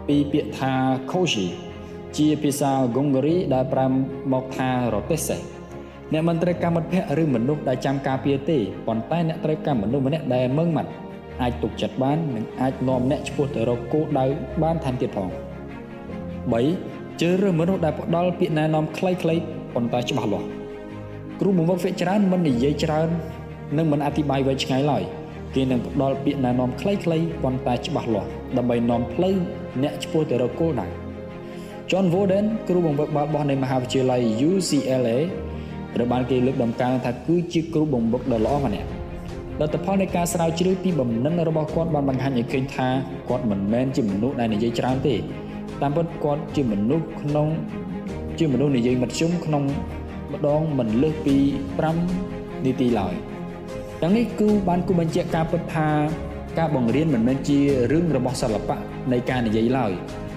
[0.08, 0.72] ពីពាក្យថា
[1.10, 1.46] Koshi
[2.16, 3.86] ជាភាសាហ្គុងហ្គារីដែលប្រែ
[4.32, 5.40] មកថារទេះសេះ
[6.12, 10.90] អ្នកមិនត្រូវការមិត្តភ័ក្តិឬមនុស្សដែលចាំការពារទេប៉ុន្តែអ្នកត្រូវការមនុស្សម្នាក់ដែលមើងម៉ាត់
[11.40, 14.26] អាចទុកចិត្តបាននិងអាចនាំអ្នកឆ្ពោះទៅរកគោលដៅ
[14.62, 15.28] បានថែមទៀតផង
[16.50, 19.42] 3ជ្រើសរើសមនុស្សដែលផ្ដល់ពាក្យណែនាំខ្លីៗ
[19.74, 20.46] ប៉ុន្តែច្បាស់លាស់
[21.40, 23.08] គ្រូបង្វឹកភាគច្រើនមិននិយាយច្រើន
[23.76, 25.02] និងមិនអធិប្បាយវែងឆ្ងាយឡើយ
[25.54, 29.36] គេនឹងផ្ដល់ពាក្យណែនាំខ្លីៗប៉ុន្តែច្បាស់លាស់ដើម្បីនាំផ្លូវ
[29.82, 30.86] អ្នកឆ្ពោះទៅរកគោលដៅ
[31.90, 35.18] John Warden គ្រូបង្វឹកបាល់បោះនៃមហាវិទ្យាល័យ UCLA
[35.94, 38.88] ត្រូវបានគេលើកដំកើងថាគឺជាគ្រូបង្វឹកដ៏ល្អម្នាក់
[39.60, 42.88] លទ្ធផលនៃការស្រាវជ្រាវពីបំណិនរបស់គាត់បានបង្ហាញឲ្យឃើញថា
[43.28, 45.14] គាត់មិនមែនជាមនុស្សដែលនិយាយច្រើនទេ
[45.82, 47.48] តាមពិតគាត់ជាមនុស្សក្នុង
[48.38, 49.64] ជាមនុស្សនិយាយមធ្យមក្នុង
[50.32, 51.36] ម្ដងមិនលើសពី
[52.00, 53.14] 5នាទីឡើយ
[54.02, 55.88] ទាំងនេះគឺបានគូបញ្ជាក់ការពិតថា
[56.58, 57.58] ការបង្រៀនមិនមែនជា
[57.92, 58.76] រឿងរបស់សិល្បៈ
[59.12, 59.92] នៃការនិយាយឡើយ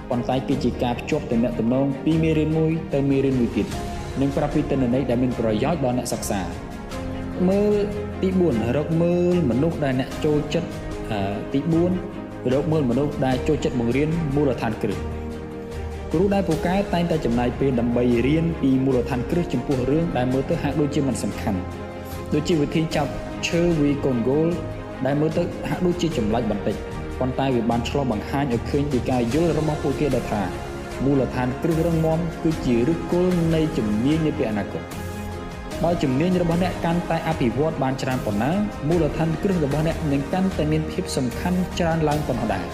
[0.10, 3.68] ប៉ុន្តែគឺជាការភ្ជាប់ទំនាក់ទំនងពីមេរៀនមួយទៅមេរៀនមួយទៀត
[4.22, 6.42] និងប្រាប់ពីទិន្នន័យដែលមានប្រយោជន៍ដល់អ្នកសិក្សា
[7.50, 7.74] មើល
[8.22, 10.70] ទី4រកមើលមនុស្សដែលអ្នកចូលចិត្ត
[11.54, 11.60] ទី
[12.08, 15.15] 4រកមើលមនុស្សដែលចូលចិត្តបង្រៀនមូលដ្ឋានគ្រឹះ
[16.18, 21.60] គ្រូដែលពូកែតែងតែចំណាយពេលដើម្បីរៀនពីមូលដ្ឋានគ្រឹះចំពោះរឿងដែលមើលទៅហាក់ដូចជាមិនសំខាន់
[22.34, 23.12] ដូចជាវិធីចាប់
[23.48, 24.48] ឈើវីកូនហ្គោល
[25.06, 26.76] ដែលមើលទៅហាក់ដូចជាចម្លាច់បន្តិច
[27.20, 30.42] ប៉ុន្តែវាបានឆ្លុះបង្ហាញឲ្យឃើញពីការយល់របស់ពួកគេដែលថា
[31.06, 34.84] មូលដ្ឋានគ្រឹះរឹងមាំគឺជាឫសគល់នៃជំនាញនាពេលអនាគត
[35.84, 38.52] បើជំនាញរបស់អ្នកកាន់តែអភិវឌ្ឍបានច្រើនប៉ុណ្ណា
[38.88, 42.66] មូលដ្ឋានគ្រឹះរបស់អ្នកនឹងកាន់តែមានភាពសំខាន់ច្រើនឡើងប៉ុណ្ណោះដែរ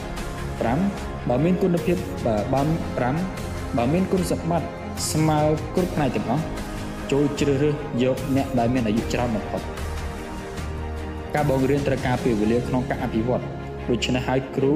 [0.90, 2.36] 5 បើមានគុណភាពបើ
[2.90, 4.68] 5បើមានគុណសម្បត្តិ
[5.12, 5.40] ស្មើ
[5.76, 6.44] គ្រប់ផ្នែកទាំងអស់
[7.12, 9.62] ចូលជ្រើសរើសយកអ្នកដែលមានអាយុច្រើនបំផុត
[11.36, 13.44] ការបង្រៀនត្រូវការពេលវេលាក្នុងការអភិវឌ្ឍ
[13.90, 14.74] ដូច្នេះហើយគ្រូ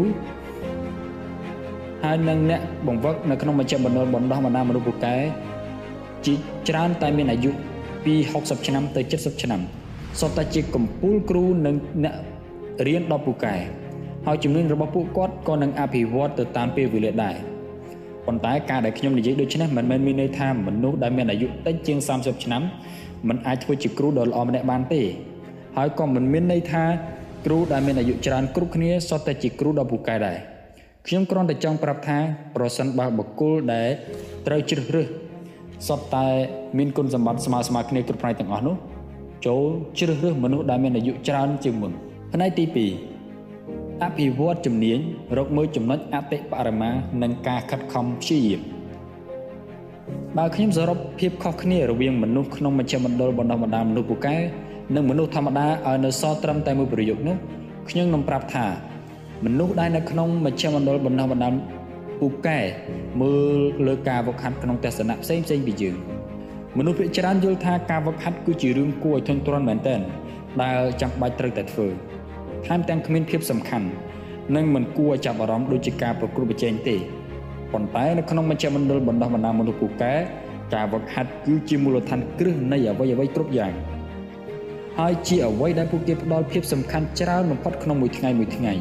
[2.03, 5.15] ហើយនឹងអ្នកបង្វឹកនៅក្នុងមជ្ឈមណ្ឌលបណ្ដោះបណ្ដាលមនុស្សពូកែ
[6.25, 6.33] ជា
[6.69, 7.51] ច្រើនតែមានអាយុ
[8.05, 9.61] ពី60ឆ្នាំទៅ70ឆ្នាំ
[10.19, 12.15] សុទ្ធតែជាកម្ពូលគ្រូនិងអ្នក
[12.87, 13.55] រៀនដល់ពូកែ
[14.25, 17.35] ហើយជំនាញរបស់ពួកគាត់ក៏នឹងអភិវឌ្ឍទៅតាមពេលវេលាដែរ
[18.25, 22.61] ប៉ុន្តែការដែលខ្ញុំនិយាយដូចនេះមិនមែនមានន័យថាមនុស្សដែលមានអាយុតិចជាង30ឆ្នាំ
[23.27, 25.01] មិនអាចធ្វើជាគ្រូដ៏ល្អម្នាក់បានទេ
[25.77, 26.83] ហើយក៏មិនមានន័យថា
[27.45, 30.37] គ្រូដែលមានអាយុច្រើនគ្រប់គ្នាសុទ្ធតែជាគ្រូដ៏ពូកែដែរ
[31.07, 32.17] ខ្ញុំគ្រាន់តែចង់ប្រាប់ថា
[32.55, 33.89] ប្រសិនបើបុគ្គលដែល
[34.47, 35.07] ត្រូវជ្រើសរើស
[35.87, 36.27] សុទ្ធតែ
[36.77, 38.75] មានគុណសម្បត្តិស្មើស្មើគ្នាគ្រប់ផ្នែកទាំងអស់នោះ
[39.45, 39.63] ចូល
[39.97, 41.91] ជ្រើសរើសមនុស្សដែលមានអាយុច្រើនជាងមុន
[42.33, 43.14] ផ្នែកទី2
[44.03, 44.99] អភិវឌ្ឍជំនាញ
[45.37, 46.89] រកមើលចំណុចអតិបរមា
[47.21, 48.61] និងការខិតខំព្យាយាម
[50.37, 54.35] បើខ្ញុំសរុបភាពខុសគ្នារវាងមនុស្សក្នុងមជ្ឈមណ្ឌលបណ្ដុះបណ្ដាលមនុស្សពូកែ
[54.95, 57.35] និងមនុស្សធម្មតាឲ្យនៅសល់ត្រឹមតែមួយប្រយោគនោះ
[57.89, 58.65] ខ្ញុំនឹងប្រាប់ថា
[59.45, 61.53] មនុស្សដែលនៅក្នុងមជ្ឈមណ្ឌលបណ្ដុះបណ្ដាល
[62.19, 62.59] ពូកែ
[63.21, 65.95] មើលលើការវឹកហាត់ក្នុងទស្សនៈផ្សេងផ្សេងពីយើង
[66.77, 69.99] មនុស្សភាគច្រើនយល់ថាការវឹកហាត់គឺជារឿងគួរឲ្យធុញទ្រាន់មែនទែន
[70.61, 71.87] ដែលចាំបាច់ត្រូវតែធ្វើ
[72.67, 73.87] ថែមទាំងគ្មានភាពសំខាន់
[74.55, 76.95] និងមិនគួរឲ្យចាប់អារម្មណ៍ដូចជាការប្រកួតប្រជែងទេ
[77.73, 80.13] ប៉ុន្តែនៅក្នុងមជ្ឈមណ្ឌលបណ្ដុះបណ្ដាលមនុស្សពូកែ
[80.75, 83.73] ការវឹកហាត់គឺជាមូលដ្ឋានគ្រឹះនៃអ្វីអ្វីគ្រប់យ៉ាង
[84.99, 88.73] ហើយជាអ្វីដែលពួកគេផ្ដល់ភាពសំខាន់ច្រើនបំផុតក្នុងមួយថ្ងៃមួយថ្ងៃ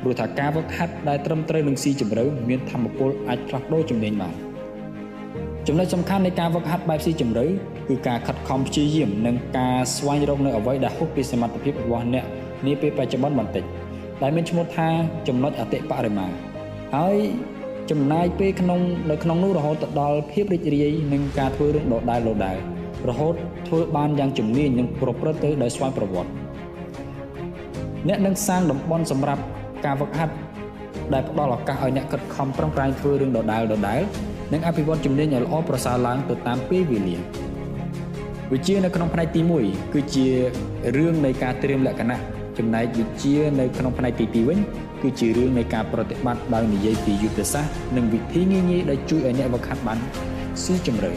[0.00, 4.34] ព្រោះថាការវឹកហាត់ដែលត្រឹមត្រូវនឹងស៊ីជម្រៅមានធម៌ពលអាចផ្លាស់ប្ដូរជំនាញបាន
[5.66, 7.46] ចំណុចសំខាន់នៃការវឹកហាត់បែបស៊ីជម្រៅ
[7.88, 12.24] គឺការខិតខំព្យាយាមនិងការស្វែងរកនៅអ្វីដែលហួសពីសមត្ថភាពរបស់អ្នក
[12.66, 13.64] នាពេលបច្ចុប្បន្នបន្តិច
[14.22, 14.88] ដែលមានឈ្មោះថា
[15.28, 16.26] ចំណុចអតិបរមា
[16.96, 17.16] ហើយ
[17.90, 22.56] ចំណាយពេលក្នុងនៅក្នុងនោះរហូតទៅដល់ភាពរីករាយនឹងការធ្វើរឿងដដែលដដែល
[23.08, 23.34] រហូត
[23.68, 26.30] ធ្វើបានយ៉ាងជំនាញនិងប្រព្រឹត្តទៅដោយស្វ័យប្រវត្តិ
[28.08, 29.42] អ្នកនឹងសាងតំបន់សម្រាប់
[29.86, 30.34] ការវឹកហាត់
[31.12, 34.00] ដែលផ្ដល់ឱកាសឲ្យអ្នកខិតខំប្រឹងប្រែងធ្វើរឿងដដែលដដែល
[34.52, 37.16] និងអភិវឌ្ឍជំនាញឲ្យល្អប្រសើរឡើងទៅតាមពេលវេលា
[38.52, 40.26] វិជានៅក្នុងផ្នែកទី1គឺជា
[40.96, 44.58] រឿងនៃការត្រៀមលក្ខណៈ ចំណែកវិជានៅក្នុងផ្នែកទី2វិញ
[45.02, 49.98] គឺជារឿងនៃការប្រតិបត្តិដោយនិយាយពីយុទ្ធសាស្ត្រនិងវិធីងាយៗដែលជួយឲ្យអ្នកវឹកហាត់បាន
[50.62, 51.12] ស៊ីជម្រៅ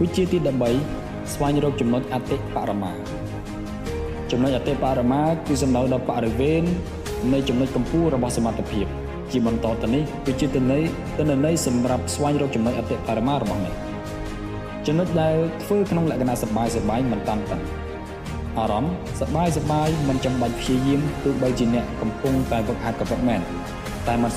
[0.00, 0.38] វិជាទី
[0.86, 2.92] 13ស្វែងរកចំណុចអតិបរមា
[4.30, 6.62] ចំណុចអតិបរមាគឺសំដៅដល់បរិវេណ
[7.32, 8.86] នៃចំណុចកម្ពស់របស់សមត្ថភាព
[9.32, 10.82] ជាបន្តទៅនេះគឺជាទិន្ន័យ
[11.18, 13.74] ទិន្នន័យសម្រាប់ស្វែងរកចំណុចអតិបរមារបស់អ្នក
[14.86, 17.83] ចំណុចដែលធ្វើក្នុងលក្ខណៈសបាយសបាយមិនតាន់តឹង
[18.58, 23.40] អារម្មណ៍សប្បាយសប្បាយមិនចាំបាច់ព្យាយាមទោះបីជាអ្នកកំពុងតែវឹកហាត់ក៏ពិតមែន
[24.06, 24.32] តែមិន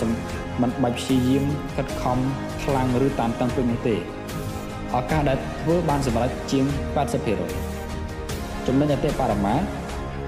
[0.61, 1.43] មិនបាច់ព្យាយាម
[1.76, 2.18] ខិតខំ
[2.63, 3.95] ខ្លាំងឬតាមតាំងពេកនោះទេ
[4.95, 6.65] ឱកាសដែលធ្វើបានសម្រេចជាង
[7.45, 9.55] 80%ចំណុចអតិបរមា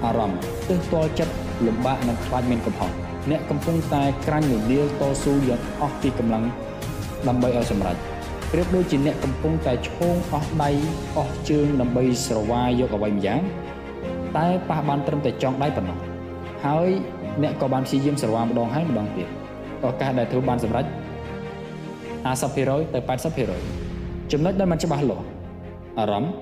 [0.04, 1.34] អារម្មណ៍ទើសទាល់ចិត្ត
[1.66, 2.90] លំបាកនិងខ្លាចមានកំហុស
[3.30, 6.44] អ្នកកំពុងតែក្រាញ់រលាលតស៊ូយ៉ាងអស់ពីកម្លាំង
[7.28, 7.96] ដើម្បីឲ្យសម្រេច
[8.52, 10.70] ប្រៀបដូចជាអ្នកកំពុងតែឈោងអស់ដៃ
[11.18, 13.40] អស់ជើងដើម្បីស្រវាយកអ្វីម្យ៉ាង
[14.36, 15.98] តែប៉ះបានត្រឹមតែចង់ដៃប៉ុណ្ណោះ
[16.66, 16.88] ហើយ
[17.42, 19.28] អ្នកក៏បានព្យាយាមស្រវាម្ដងហើយម្ដងទៀត
[19.84, 20.84] ឱកាសដែលធ្វើបានសម្រេច
[22.26, 22.98] 50%ទៅ
[23.66, 25.24] 80%ចំណុចដែលមិនច្បាស់លាស់
[25.98, 26.32] អារម្មណ៍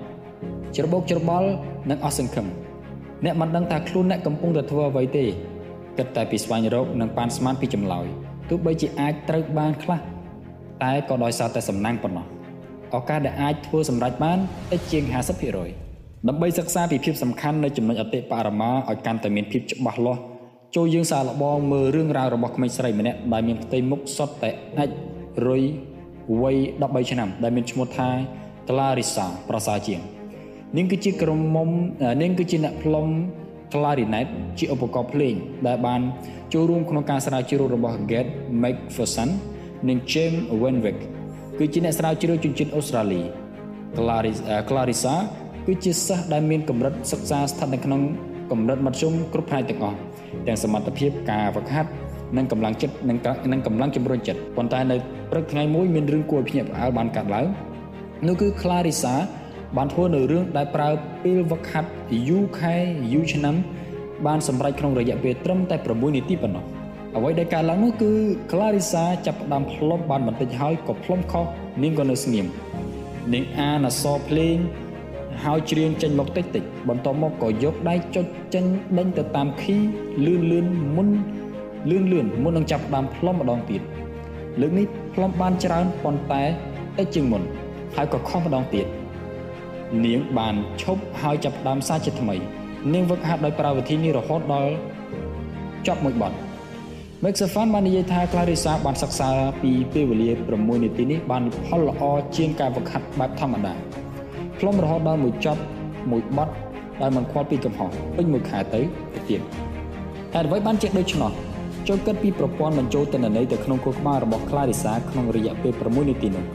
[0.75, 1.47] ច្របូកច្របល់
[1.89, 2.47] និងអស់សង្ឃឹម
[3.25, 5.25] អ្នកមិនដឹងថាខ្លួនអ្នកកំពុងតែធ្វើអ្វីទេ
[5.97, 8.07] គិតតែពីស្វែងរកនិងប៉ានស្មានពីចម្លើយ
[8.49, 9.99] ទោះបីជាអាចត្រូវបានខ្លះ
[10.83, 12.25] តែក៏ដោយសារតែសំណាងប៉ុណ្ណោះ
[12.95, 14.39] ឱកាសដែលអាចធ្វើសម្រេចបាន
[14.71, 15.88] តិចជាង50%
[16.27, 20.21] ដើម្បីសិក្សាពីភាពសំខាន់នៃចំណុចអតិបរមាឲ្យកាន់តែមានភាពច្បាស់លាស់
[20.75, 24.89] ចូលយើងសាកល្បងមើលរឿងរ៉ាវរបស់ក្មេងស្រីម្នាក់ដែលមានផ្ទៃមុខសុទ្ធតែអាច
[25.47, 25.63] រុយ
[26.41, 28.09] វ័យ13ឆ្នាំ ដែលមានឈ្មោះថា
[28.67, 30.01] Clarissa ប្រសើរជាង
[30.77, 31.69] នាងគឺជាក្រុមមុំ
[32.21, 33.07] នាងគឺជាអ្នកផ្លុំ
[33.73, 34.27] clarinet
[34.59, 35.33] ជាឧបករណ៍ភ្លេង
[35.67, 36.01] ដែលបាន
[36.53, 38.27] ចូលរួមក្នុងការស្រាវជ្រាវរបស់ Gert
[38.61, 39.29] McPherson
[39.87, 40.99] និង James Wenwick
[41.59, 43.21] គឺជាអ្នកស្រាវជ្រាវជនជាតិអូស្ត្រាលី
[44.69, 45.15] Clarissa
[45.69, 48.01] គឺជាសិស្សដែលមានកម្រិតសិក្សាស្ថិតនៅក្នុង
[48.51, 49.97] កម្រិតមធ្យមគ្រប់ផ្នែកទាំងអស់
[50.47, 51.89] ទាំងសមត្ថភាពការហ្វឹកហាត់
[52.37, 53.17] និងកម្លាំងចិត្តនិង
[53.51, 54.95] និងកម្លាំងជំរុញចិត្តប៉ុន្តែនៅ
[55.31, 57.47] ព្រឹកថ្ងៃមួយមានរឿងគួរឲ្យភ្ញាក់ផ្អើលបានកើតឡើង
[58.27, 59.15] នោះគឺ Clarissa
[59.77, 60.89] បានធ្វើនៅរឿងដែលប្រើ
[61.23, 61.89] ពេលវឹកហាត់
[62.29, 62.75] យូរខែ
[63.13, 63.55] យូរឆ្នាំ
[64.27, 66.63] បានសម្រេចក្នុងរយៈពេលត្រឹមតែ6នាទីប៉ុណ្ណោះ
[67.17, 68.11] អ្វីដែលកើតឡើងនោះគឺ
[68.51, 71.45] Clarissa ចាប់ផ្ដើមផ្លុំបានបន្តិចហើយក៏ផ្លុំខុស
[71.83, 72.45] នាងក៏នៅស្ងៀម
[73.33, 74.57] នាងអានអសរភ្លេង
[75.45, 78.65] ហើយច្រៀងចេញមកតិចតិចបន្ទាប់មកក៏យកដៃចុចចេញ
[78.97, 79.75] ដេញទៅតាមខី
[80.25, 80.65] លឿនលឿន
[80.95, 81.09] មុន
[81.89, 83.81] លឿនលឿនមុននឹងចាប់ផ្ដើមផ្លុំម្ដងទៀត
[84.61, 86.43] លើកនេះផ្លុំបានច្រើនប៉ុន្តែ
[86.97, 87.41] តិចជាងមុន
[87.95, 88.85] ហើយក៏ខុសម្ដងទៀត
[90.05, 92.35] នាងបានឈប់ហើយចាប់ផ្ដើមសារជាថ្មី
[92.93, 94.71] នាងវឹកហាត់ដោយប្រើវិធីនេះរហូតដល់
[95.87, 96.33] ចប់មួយបទ
[97.23, 99.29] Maxafan បាននិយាយថា Clarissa បានសិក្សា
[99.61, 102.01] ពីពេលវេលា6នាទីនេះបានផលល្អ
[102.37, 103.73] ជាងការវឹកហាត់បែបធម្មតា
[104.59, 105.61] ផ្លុំរហូតដល់មួយចប់
[106.11, 106.49] មួយបទ
[107.01, 108.81] ដែលមិនខ្វល់ពីកំហុសពេញមួយខែទៅ
[109.13, 109.41] ទៅទៀត
[110.33, 111.31] តែអ្វីបានជាដូច្នោះ
[111.87, 116.45] ចូលគិតពីប្រព័ន្ធបញ្ចូលទិន្នន័យទៅក្នុងខួរក្បាលរបស់ Clarissa ក្នុងរយៈពេល6នាទីនោះ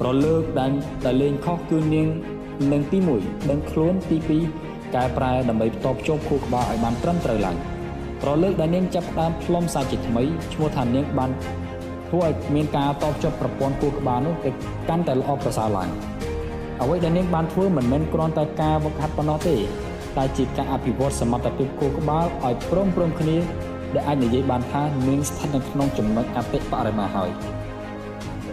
[0.00, 0.70] ប្រលើកដែល
[1.06, 2.08] ដែលលេងខុសគឺនាង
[2.72, 4.16] នឹងទី1ដឹងខ្លួនទី
[4.56, 7.56] 2កែប្រែដើម្បីបន្តភ្ជាប់ខួរក្បាលឲ្យបានត្រឹមត្រូវឡើង
[8.22, 10.22] ប្រលើកដែលនាងចាប់ផ្ដើមផ្លុំសាជាថ្មី
[10.52, 11.30] ឈ្មោះថានាងបាន
[12.08, 14.50] ធ្វើឲ្យមានការតបជាប់ប្រព័ន្ធខួរក្បាលនោះទៅ
[14.88, 15.88] កាន់តែល្អប្រសើរឡើង
[16.82, 19.56] អ្វីដែលនាងបានធ្វើមិនមែនគ្រាន់តែការវឹកហាត់ប៉ុណ្ណោះទេ
[20.16, 23.36] តែជាការអភិវឌ្ឍសមត្ថភាពខួរក្បាលឲ្យព្រមព្រមគ្នា
[23.94, 27.30] ដែលអាចនិយាយបានថានាងស្ថិតនៅក្នុងចំណុចអតិបរមាហើយ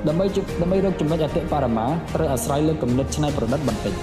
[0.07, 0.25] ដើម្បី
[0.61, 3.93] ដើម្បីរកចំណុចអតិបរមាត្រូវអាស្រ័យលើគំនិតច្នៃប្រឌិតបន្តិច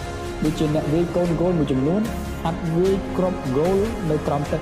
[0.44, 2.02] ដូចជាអ្នកវាយកូនហ្គោលមួយចំនួន
[2.42, 3.76] ហាត់វាយគ្រាប់ហ្គោល
[4.10, 4.60] នៅក្រោមទឹក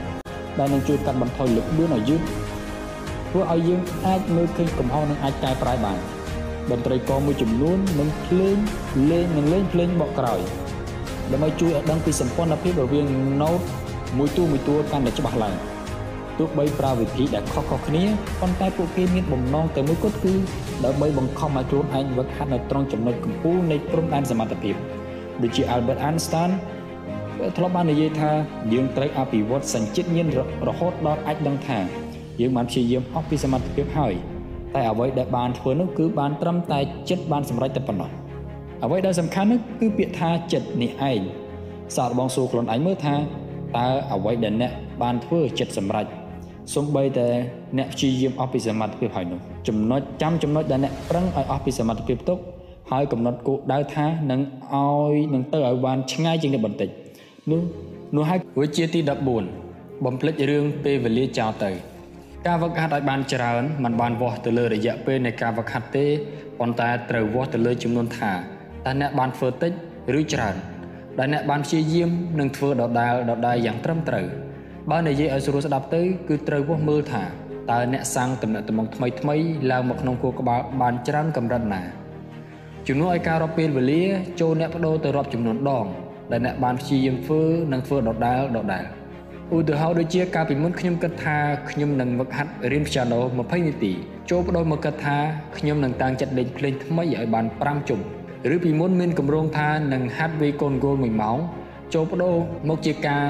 [0.59, 2.21] ដែលនឹងជួយកាត់បន្ថយល្បឿនឲ្យយឺត
[3.31, 5.99] ធ្វើឲ្យយើងអាចមើលឃើញកំហុសនិងអាចកែប្រែបាន
[6.73, 8.57] តន្ត្រីករមួយចំនួននឹងភ្លេង
[9.11, 10.41] លេងនិងលេងភ្លេងបកក្រោយ
[11.33, 13.07] ដើម្បីជួយឲ្យដឹងពីសម្ព័ន្ធភាពរវាង
[13.41, 13.65] note
[14.19, 15.55] មួយតួមួយតួកាន់តែច្បាស់ឡើង
[16.39, 18.05] ទោះបីប្រើវិធីដែលខុសៗគ្នា
[18.41, 20.35] ប៉ុន្តែពួកគេមានបំណងតែមួយគត់គឺ
[20.85, 24.75] ដើម្បីបង្ខំឲ្យខ្លួនឯងវឹកហាត់នៅត្រង់ចំណុចកំពូលនៃព្រំដែនសមត្ថភាព
[25.43, 26.51] ដូចជា Albert Einstein
[27.57, 28.31] ធ្លាប់បាននិយាយថា
[28.73, 30.29] យើងត្រូវអភិវឌ្ឍសញ្ជាតិញាណ
[30.69, 31.79] រហូតដល់អាចដឹងថា
[32.41, 34.15] យើងបានព្យាយាមអស់ពីសមត្ថភាពហើយ
[34.75, 38.11] តែអ្វីដែលបានធ្វើនោះគឺបានត្រឹមតែចិត្តបានសម្រេចតែប៉ុណ្ណោះ
[38.85, 41.21] អ្វីដែលសំខាន់នោះគឺពាក្យថាចិត្តនេះឯង
[41.97, 43.15] សាកបងសួរខ្លួនឯងមើលថា
[43.77, 46.07] តើអ្វីដែលអ្នកបានធ្វើចិត្តសម្រេច
[46.75, 47.29] សំបីតែ
[47.79, 52.39] អ្នកព្យាយាមអស់ពីសមត្ថភាពហើយនោះចំណុចចាំចំណុចដែលអ្នកប្រឹងឲ្យអស់ពីសមត្ថភាពទុក
[52.91, 54.41] ហើយកំណត់គោលដៅថានឹង
[54.75, 56.89] ឲ្យនឹងទៅឲ្យបានឆ្ងាយជាងនេះបន្តិច
[57.51, 57.61] នោះ
[58.17, 59.01] នោះហើយវិជាទី
[59.53, 61.71] 14បំភ្លេចរឿងពេលវេលាចោលទៅ
[62.47, 66.07] ការវឹកហាត់ឲ្យបានច្រើនมันបានវាស់ទៅលើរយៈពេលនៃការវឹកហាត់ទេ
[66.59, 69.73] ប៉ុន្តែត្រូវវាស់ទៅលើចំនួនថាតើអ្នកបានធ្វើតិច
[70.19, 70.57] ឬច្រើន
[71.19, 72.11] ដែលអ្នកបានព្យាយាម
[72.41, 74.27] នឹងធ្វើដដែលដដែលយ៉ាងត្រឹមត្រូវ
[74.91, 77.25] បើនិយាយឲ្យស្រួលស្ដាប់ទៅគឺត្រូវវាស់មើលថា
[77.71, 79.37] តើអ្នកសាំងតំណែងតំងថ្មីថ្មី
[79.71, 81.83] ឡើងមកក្នុងគូក្បាលបានច្រើនកម្រិតណា
[82.89, 84.03] ជំនួសឲ្យការរាប់ពេលវេលា
[84.41, 85.87] ចូលអ្នកបដូរទៅរាប់ចំនួនដង
[86.33, 89.00] ដែលអ្នកបានព្យាយាមធ្វើនិងធ្វើដដែលដដែល
[89.57, 91.37] ឧទាហរណ៍ដូចជាកាលពីមុនខ្ញុំគិតថា
[91.71, 93.93] ខ្ញុំនឹងមកហាត់រៀនព្យ៉ាណូ20នាទី
[94.31, 95.17] ចូលបដូរមកគិតថា
[95.57, 98.01] ខ្ញុំនឹងតាំងចិត្តលេងភ្លេងថ្មីឲ្យបាន5ជុំ
[98.55, 101.39] ឬពីមុនមានគម្រោងថានឹងហាត់វាយកូនហ្គោល1ម៉ោង
[101.95, 102.37] ចូលបដូរ
[102.69, 103.25] មកជាការ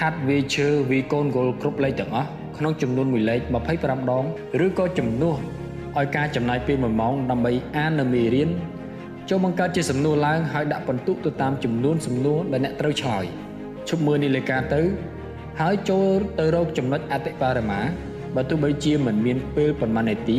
[0.00, 3.40] ហាត់វាឈើវាយកូនហ្គោលគ្រប់លេខទាំងអស់ក្នុងចំនួនមួយលេខ
[3.76, 4.24] 25ដង
[4.64, 5.38] ឬក៏ចំនួន
[5.96, 8.50] ឲ្យការចំណាយពេល1ម៉ោងដើម្បីអាននៅមេរៀន
[9.28, 13.24] ចូលបង្កើតជាសំណួរឡើងហើយដាក់បន្ទុកទៅតាមចំនួនសំណួរដែលអ្នកត្រូវឆ្លើយ
[13.88, 14.82] ឈប់មើលនាឡិកាទៅ
[15.60, 17.80] ហើយចូលទៅរកចំណុចអតិបរមា
[18.34, 20.38] បើទោះបីជាមិនមានពេលប៉ុន្មាននាទី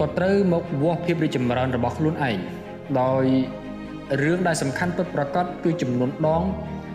[0.00, 2.38] ក៏ត្រូវមកវាស់ភាពរីកចម្រើនរបស់ខ្លួនឯង
[3.00, 3.24] ដោយ
[4.22, 6.42] រឿងដែលសំខាន់ពិតប្រាកដគឺចំនួនដង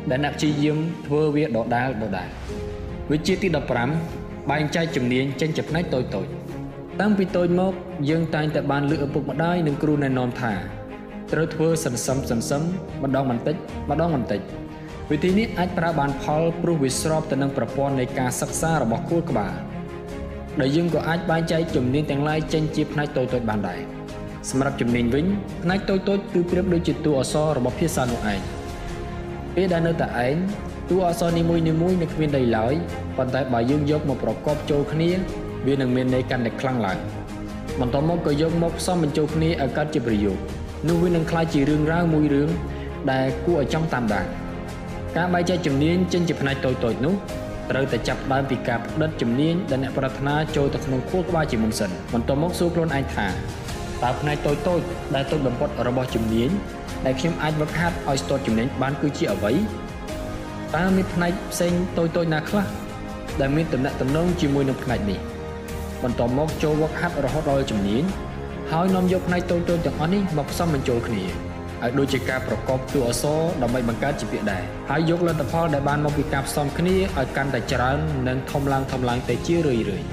[0.09, 0.77] ដែលអ្នកព្យាយាម
[1.07, 2.29] ធ្វើវាដដែលដដែល
[3.11, 3.47] វិជ្ជាទី
[3.99, 6.27] 15បែងចែកជំនាញចេញជាផ្នែកតូចតូច
[6.99, 7.73] តាំងពីតូចមក
[8.09, 10.53] យើងតែងតែបានលើកឪពុកម្ដាយនិងគ្រូណែនាំថា
[11.33, 12.61] ត្រូវធ្វើសន្សំសន្សំ
[13.03, 13.55] ម្ដងបន្តិច
[13.89, 14.41] ម្ដងបន្តិច
[15.13, 19.53] វិធីនេះអាចប្រើបានផលព្រោះវាស្របទៅនឹងប្រព័ន្ធនៃការសិក្សារបស់គូលក្បាល
[20.59, 23.79] ដែលយើងក៏អាចបែងចែកជំនាញទាំងឡាយចេញជាផ្នែកតូចៗបានដែរ
[24.49, 25.25] សម្រាប់ជំនាញវិញ
[25.63, 28.39] ផ្នែកតូចៗគឺប្រៀបដូចជាតួអក្សររបស់ភាសានោះឯង
[29.55, 30.35] ពេលដែលនៅតែឯង
[30.89, 31.63] តួអក្សរនីមួយៗ
[32.01, 32.73] នៅគ្មានដីឡើយ
[33.17, 35.09] ប៉ុន្តែបើយើងយកមកប្រកបចូលគ្នា
[35.67, 36.97] វានឹងមានន័យកាន់តែខ្លាំងឡើង
[37.79, 40.37] បន្តមកក៏យកមកផ្សំបញ្ចូលគ្នាឲ្យកើតជាប្រយោគ
[40.87, 42.49] នោះវានឹងក្លាយជារឿងរ៉ាវមួយរឿង
[43.11, 44.27] ដែលគួរឲ្យចង់តាមដាន
[45.17, 47.13] ការបែងចែកជំនាញចេញជាផ្នែកតូចៗនោះ
[47.71, 53.27] ត្រូវតែចាប់ដើមពីការផ្ដិតជំនាញដែលអ្នកប្រាថ្នាចូលទៅក្នុងខួរក្បាលជាមុនសិនបន្ទាប់មកសួរខ្លួនឯងថា
[54.03, 54.85] តើផ្នែកតូចៗ
[55.15, 56.49] ដែលតូចបំផុតរបស់ជំនាញ
[57.05, 59.53] ដែលខ្ញុំអាចវឹកហាត់ឲ្យស្ទាត់ជំនាញបានគឺជាអ្វី
[60.75, 62.65] តើមានផ្នែកផ្សេងតូចៗណាខ្លះ
[63.39, 65.19] ដែលមានតំណែងតំណងជាមួយនឹងផ្នែកនេះ
[66.03, 68.03] បន្ទាប់មកចូលវឹកហាត់រហូតដល់ជំនាញ
[68.71, 71.48] ហើយនាំយកផ្នែកតូចៗទាំងអស់នេះមកផ្សំបញ្ចូលគ្នា
[71.83, 80.03] ឲ្យដូចជាការប្រកបតួអក្សរដើម្បីបង្កើតជាពាក្យដែរហើយយកលទ្ធផលដែលបានមកពីការផ្សំគ្នាឲ្យកាន់តែច្រើននិងធំឡើងធំឡើងទៅជារឿយរឿយ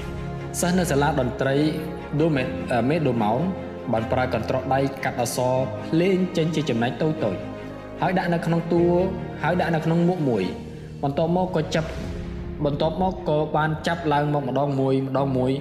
[0.59, 1.55] សិស្សនៅសាលាតន្ត្រី
[2.21, 2.43] ដូមេ
[2.89, 3.39] មេដូម៉ោន
[3.93, 5.55] បានប្រើកន្ត្រកដៃកាត់អក្សរ
[5.87, 7.35] ភ្លេងចេញជាចំណែកតូចតូច
[8.01, 8.85] ហើយដាក់នៅក្នុងតួ
[9.43, 10.43] ហើយដាក់នៅក្នុងមុខមួយ
[11.03, 11.89] បន្ទាប់មកក៏ចាប់
[12.65, 15.51] បន្ទាប់មកក៏បានចាប់ឡើងមកម្ដងមួយម្ដងមួយ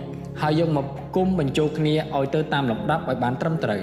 [0.42, 0.86] ហើយយកមក
[1.16, 3.82] គុំបញ្ចូលគ្នាឲ្យទៅតាមលំដាប់ឲ្យបានត្រឹមត្រូវ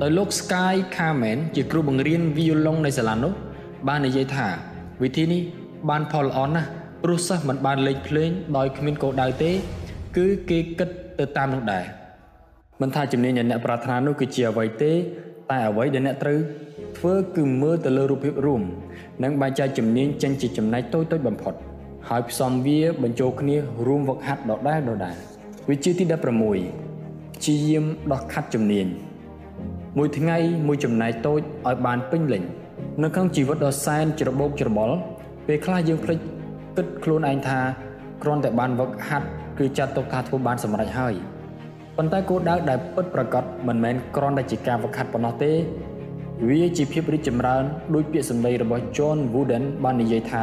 [0.00, 3.32] ដោយលោក Sky Carmen ជាគ្រូបង្រៀន violon នៅសាលានោះ
[3.88, 4.46] បាននិយាយថា
[5.02, 5.42] វិធីនេះ
[5.90, 6.68] បានផលល្អណាស់
[7.02, 9.50] ព្រោះសិស្សមិនបានលេងភ្លេងដោយគ្មានគោលដៅទេ
[10.16, 10.88] គឺគេគិត
[11.18, 11.84] ទៅតាមនោះដែរ
[12.80, 14.92] មិនថាជំនាញដែលអ្នកប្រាថ្នានោះគឺជាអ្វីទេ
[15.50, 16.38] តែអ្វីដែលអ្នកត្រូវ
[16.98, 18.62] ធ្វើគឺមើលទៅលើរូបភាពរួម
[19.22, 21.54] និងបែងចែកជំនាញចេញជាចំណែកតូចៗបំផុត
[22.08, 25.16] ហើយផ្សំវាបញ្ចូលគ្នារួមវឹកហាត់ដដែលដដែល
[25.70, 26.04] វិជាទី
[26.74, 28.86] 16ជាយាមដោះខាត់ជំនាញ
[29.98, 32.42] មួយថ្ងៃមួយចំណែកតូចឲ្យបានពេញលេញ
[33.02, 34.96] នៅក្នុងជីវិតដ៏សែនច្របូកច្របល់
[35.46, 36.18] ពេលខ្លះយើងភ្លេច
[36.76, 37.60] គិតខ្លួនឯងថា
[38.22, 39.26] គ្រាន់តែបានវឹកហាត់
[39.58, 41.14] គឺចាត់ទុកថាធ្វើបានសម្រេចហើយ
[41.96, 45.52] ប៉ុន្តែគោលដៅដែលពិតប្រាកដមិនមែនគ្រាន់តែជាការវឹកហាត់ប៉ុណ្ណោះទេ
[46.48, 47.64] វាជាភាពរីកចម្រើន
[47.94, 50.42] ដោយពាក្យសម្ដីរបស់ John Wooden បាននិយាយថា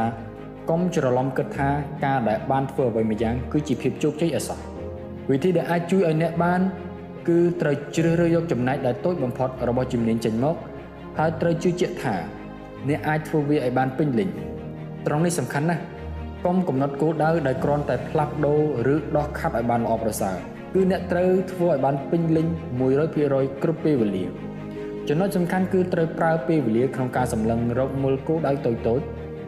[0.70, 1.68] កុំច្រឡំគិតថា
[2.04, 4.58] ការដែលបានធ្វើអ្វីមួយយ៉ាងគឺជាភាពជោគជ័យអសោះ
[5.30, 6.60] វិធីដែលអាចជួយឲ្យអ្នកបាន
[7.28, 10.56] គឺត្រូវជ្រើសរើសយកចំណែកដែលតូចបំផុតរបស់ជំនាញចេញមក
[11.18, 12.14] ហើយត្រូវជឿជាក់ថា
[12.88, 14.28] អ្នកអាចធ្វើវាឲ្យបានពេញលេញ
[15.06, 15.82] ត្រង់នេះសំខាន់ណាស់
[16.46, 18.54] កុំកំណត់គោលដៅដោយគ្រាន់តែផ្លាស់ប្ដូ
[18.86, 20.36] រឬដោះខាត់ឲ្យបានល្អប្រសើរ
[20.74, 22.46] គឺអ្នកត្រូវធ្វើឲ្យបានពេញលេញ
[23.04, 24.24] 100%គ្រប់ពេលវេលា
[25.08, 29.00] ចំណុចសំខាន់គឺត្រូវប្រើពេលវេលាក្នុងការសម្លឹងរកមើលគោលដៅតូចតូច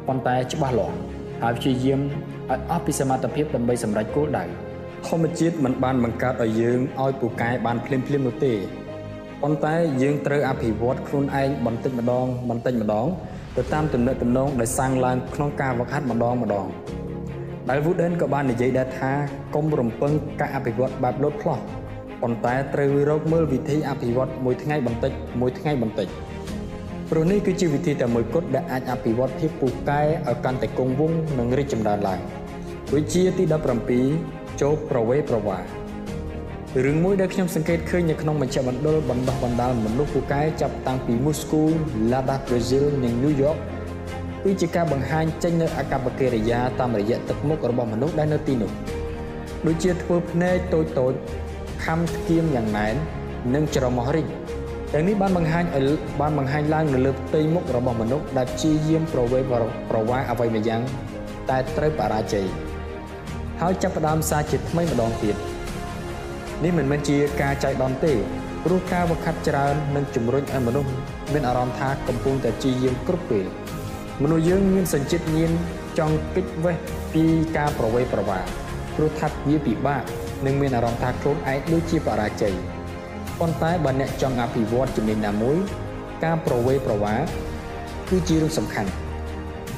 [0.07, 0.97] ប៉ុន្តែច្បាស់លាស់
[1.43, 4.45] ហើយព្យាយាមឲ្យអស់ពីសមត្ថភាពដើម្បីសម្រេចគោលដៅ
[5.09, 8.55] ធម្មជាតិមិនបានបង្កើតឲ្យយើងឲ្យពូកែបានភ្លាមភ្លាមនោះទេ
[9.43, 13.07] ប៉ុន្តែយើងត្រូវអភិវឌ្ឍខ្លួនឯងបន្តិចម្ដងបន្តិចម្ដង
[13.57, 16.67] ទៅតាមទំនាក់ទំនងដែលសាងឡើងក្នុងការវឹកហាត់ម្ដងម្ដង
[17.69, 19.13] ដែល Wooden ក៏បាននិយាយដែរថា
[19.55, 21.59] កុំរំពឹងការអភិវឌ្ឍបែបលោតផ្លោះ
[22.23, 26.09] ប៉ុន្តែត្រូវរកមើលវិធីអភិវឌ្ឍមួយថ្ងៃបន្តិចមួយថ្ងៃបន្តិច
[27.11, 32.21] ព្រោះនេះគឺជាវិធីតែមួយគត់ដែលអាចអភិវឌ្ឍភាពពូកែឲ្យកាន់តែគង់វង្សនិងរីកចម្រើនឡើង
[32.95, 33.45] វិជាទី
[33.93, 35.59] 17 ចូលប្រវេប្រវា
[36.85, 41.69] រឿងមួយដែលខ្ញុំសង្កេតឃើញនៅក្នុងមជ្ឈមណ្ឌលបណ្ដោះបណ្ដាលមនុស្សពូកែចាប់តាំងពី Moscow,
[42.11, 43.59] Lada, Brazil និង New York
[44.45, 48.71] គឺជាការបង្ហាញចេញនៅអកប្បកិរិយាតាមរយៈទឹកមុខរបស់មនុស្សដែលនៅទីនោះ
[49.67, 51.13] ដូចជាធ្វើភ្នែកតូចតូច
[51.85, 52.95] ខំស្គៀមយ៉ាងណែន
[53.55, 54.27] និងច្រមុះរិច
[54.93, 59.41] ទាំងនេះបានបង្ហាញឲ្យបានបង្ហាញឡើងនៅលើផ្ទៃមុខរបស់មនុស្សដែលព្យាយាមប្រវេ
[59.91, 60.83] ប្រវាយអ្វីមួយយ៉ាង
[61.51, 62.49] តែត្រូវបរាជ័យ
[63.65, 65.37] ហើយចាប់ផ្ដើមសារជាថ្មីម្ដងទៀត
[66.65, 68.13] នេះមិនមែនជាការចៃដន្យទេ
[68.65, 70.91] ព្រោះការវឹកហាត់ច្រើននឹងជំរុញឲ្យមនុស្ស
[71.33, 73.47] មានអារម្មណ៍ថាកំពុងតែព្យាយាមគ្រប់ពេល
[74.23, 75.51] មនុស្សយើងមានសញ្ជាតិញៀន
[75.99, 76.77] ចង់គេចវេះ
[77.15, 77.25] ពី
[77.57, 78.39] ការប្រវេប្រវា
[78.97, 80.03] ព្រោះថាវាពិបាក
[80.47, 82.55] និងមានអារម្មណ៍ថាខ្លួនឯងដូចជាបរាជ័យ
[83.39, 85.57] ប៉ុន្តែបើអ្នកចង់អភិវឌ្ឍជំនាញណាមួយ
[86.25, 87.15] ការប្រវេប្រវា
[88.11, 88.91] គឺជារឿងសំខាន់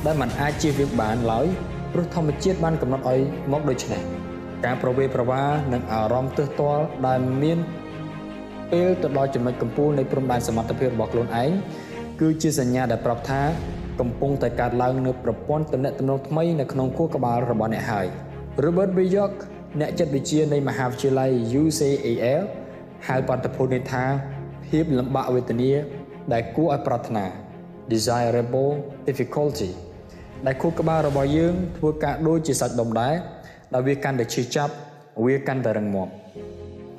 [0.04, 1.48] ដែលมันអាចជៀសវាងបានឡើយ
[1.94, 3.20] ព្រោះធម្មជាតិបានកំណត់ឲ្យ
[3.52, 4.00] មកដូច្នេះ
[4.64, 5.42] ការប្រវេប្រវា
[5.72, 7.58] និងអារម្មណ៍ទើសទាល់ដែលមាន
[8.72, 11.50] ពេលទៅដល់ចំណុចកំពូលនៃព្រំដែនសមត្ថភាពរបស់ខ្លួនឯង
[12.20, 13.42] គឺជាសញ្ញាដែលប្រាប់ថា
[14.00, 18.06] កំពុងតែកើតឡើងនូវប្រព័ន្ធទំនាក់ទំនងថ្មីនៅក្នុងខួរក្បាលរបស់អ្នកហើយ
[18.64, 18.98] Robert B.
[19.16, 19.34] York
[19.80, 21.30] អ្នកចិត្តវិទ្យានៃមហាវិទ្យាល័យ
[21.62, 22.26] UCLA
[23.08, 24.04] ហៅបាតុភូតនេះថា
[24.66, 25.72] ភាពលំបាកវេទនា
[26.32, 27.24] ដែលគួរឲ្យប្រាថ្នា
[27.92, 28.72] desirable
[29.08, 29.70] difficulty
[30.46, 33.14] ដែលខួរក្បាលរបស់យើងធ្វើការដូចជាសាច់ដុំដែរ
[33.72, 34.72] ដែលវាកាន់តែឈឺចាប់
[35.24, 36.08] វាកាន់តែរឹងមាំ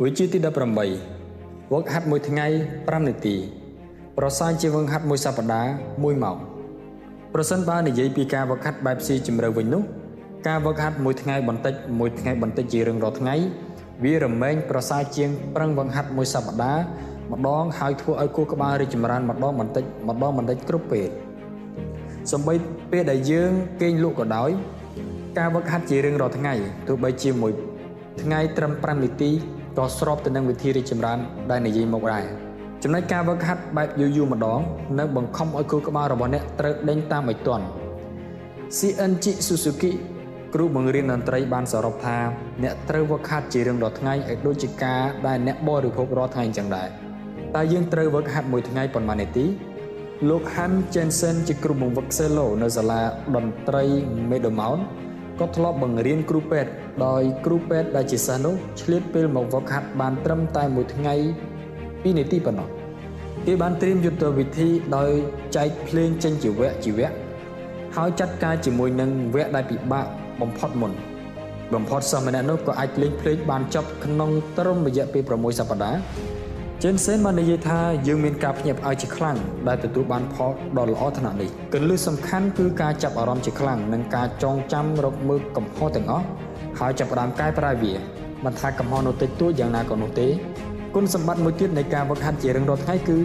[0.04, 3.36] វិជាទី18វឹកហាត់មួយថ្ងៃ5នាទី
[4.18, 6.38] ប្រសើរជាវឹកហាត់មួយសប្តាហ៍1ម៉ោង
[7.34, 9.84] ប្រសិនបើនិយាយពីការវឹកហាត់បែបស៊ីជម្រៅវិញនោះ
[10.48, 13.36] ការវឹកហាត់មួយថ្ងៃបន្តិចមួយថ្ងៃបន្តិចជារៀងរាល់ថ្ងៃ
[14.04, 16.82] វារមែងប្រសើរជាងប្រឹងវឹកហាត់មួយសប្តាហ៍
[17.32, 21.10] ម្ដងហើយធ្វើឲ្យគូក្បាលរីកចម្រើនម្ដងបន្តិចម្ដងបន្តិចគ្រប់ពេល
[22.32, 22.54] សំបី
[22.92, 23.52] ពេលដែលយើង
[23.82, 24.50] គេងលក់ក៏ដោយ
[25.38, 26.54] ការវឹកហាត់ជារៀងរាល់ថ្ងៃ
[26.88, 27.52] ទោះបីជាមួយ
[28.22, 29.32] ថ្ងៃត្រឹម5នាទី
[29.78, 31.20] ក៏ស្របទៅនឹងវិធីរីកចម្រើន
[31.52, 32.24] ដែលនិយាយមកដែរ
[32.84, 34.60] ចំណុចការវឹកហាត់បែបយូរយូរម្ដង
[35.00, 37.66] នៅបង្ខំឲ្យគូក្បាលរបស់អ្នកត្រូវដេញតាមឲ្យទាន់
[38.78, 39.92] CNG Suzuki
[40.54, 42.18] គ្រូបង្រៀនតន្ត្រីបានសរុបថា
[42.64, 46.88] អ្នកត្រូវវឹកហាត់ជារៀងរាល់ថ្ងៃឲ្យដូចជាការដែលអ្នកបរិភោគរាល់ថ្ងៃអញ្ចឹងដែរ
[47.56, 49.46] តែយើងត្រូវវឹកហាត់មួយថ្ងៃប៉ុន្មាននាទី
[50.30, 53.02] លោក Han Jensen ជាគ្រូបង្វឹក cello នៅសាលា
[53.36, 53.84] តន្ត្រី
[54.30, 54.82] Meadowmount
[55.40, 56.72] ក៏ធ្លាប់បង្រៀនគ្រូពេទ្យ
[57.06, 61.16] ដោយគ្រូពេទ្យដែលជាសិស្សនោះឆ្លៀតពេលមកវឹកហាត់បានត្រឹមតែមួយថ្ងៃ
[61.68, 62.68] 2នាទីប៉ុណ្ណោះ
[63.46, 65.12] គេបានត្រៀមយុទ្ធវិធីដោយ
[65.56, 67.16] ចែកភ្លេងចេញជាវគ្គជាវគ្គ
[67.96, 70.06] ហើយចាត់ការជាមួយនឹងវគ្គដែលពិបាក
[70.42, 70.92] បំផុតមុន
[71.74, 76.00] បំផុតសិស្សម្នាក់នោះក៏អាចលេងភ្លេងបានចប់ក្នុងត្រឹមរយៈពេល6សប្តាហ៍
[76.83, 79.37] Jensen បាននិយាយថាយើងមានការភ្ញាក់ផ្អើលជាខ្លាំង
[79.69, 86.27] ដែលទទួលបានផលដ៏ល្អថ្នាក់នេះគន្លឹះសំខាន់គឺការចាប់អារម្មណ៍ជាខ្លាំងនិងការចងចាំរកមើលកំហុសទាំងអស់
[86.79, 87.93] ហើយចាប់ផ្ដើមកែប្រែវា
[88.45, 90.29] មិនថាកំហុសនោះតិចតួចយ៉ាងណាក៏នោះទេ
[90.95, 93.19] គុណសម្បត្តិមួយទៀតនៃការវឹកហាត់ជារៀងរាល់ថ្ងៃគឺ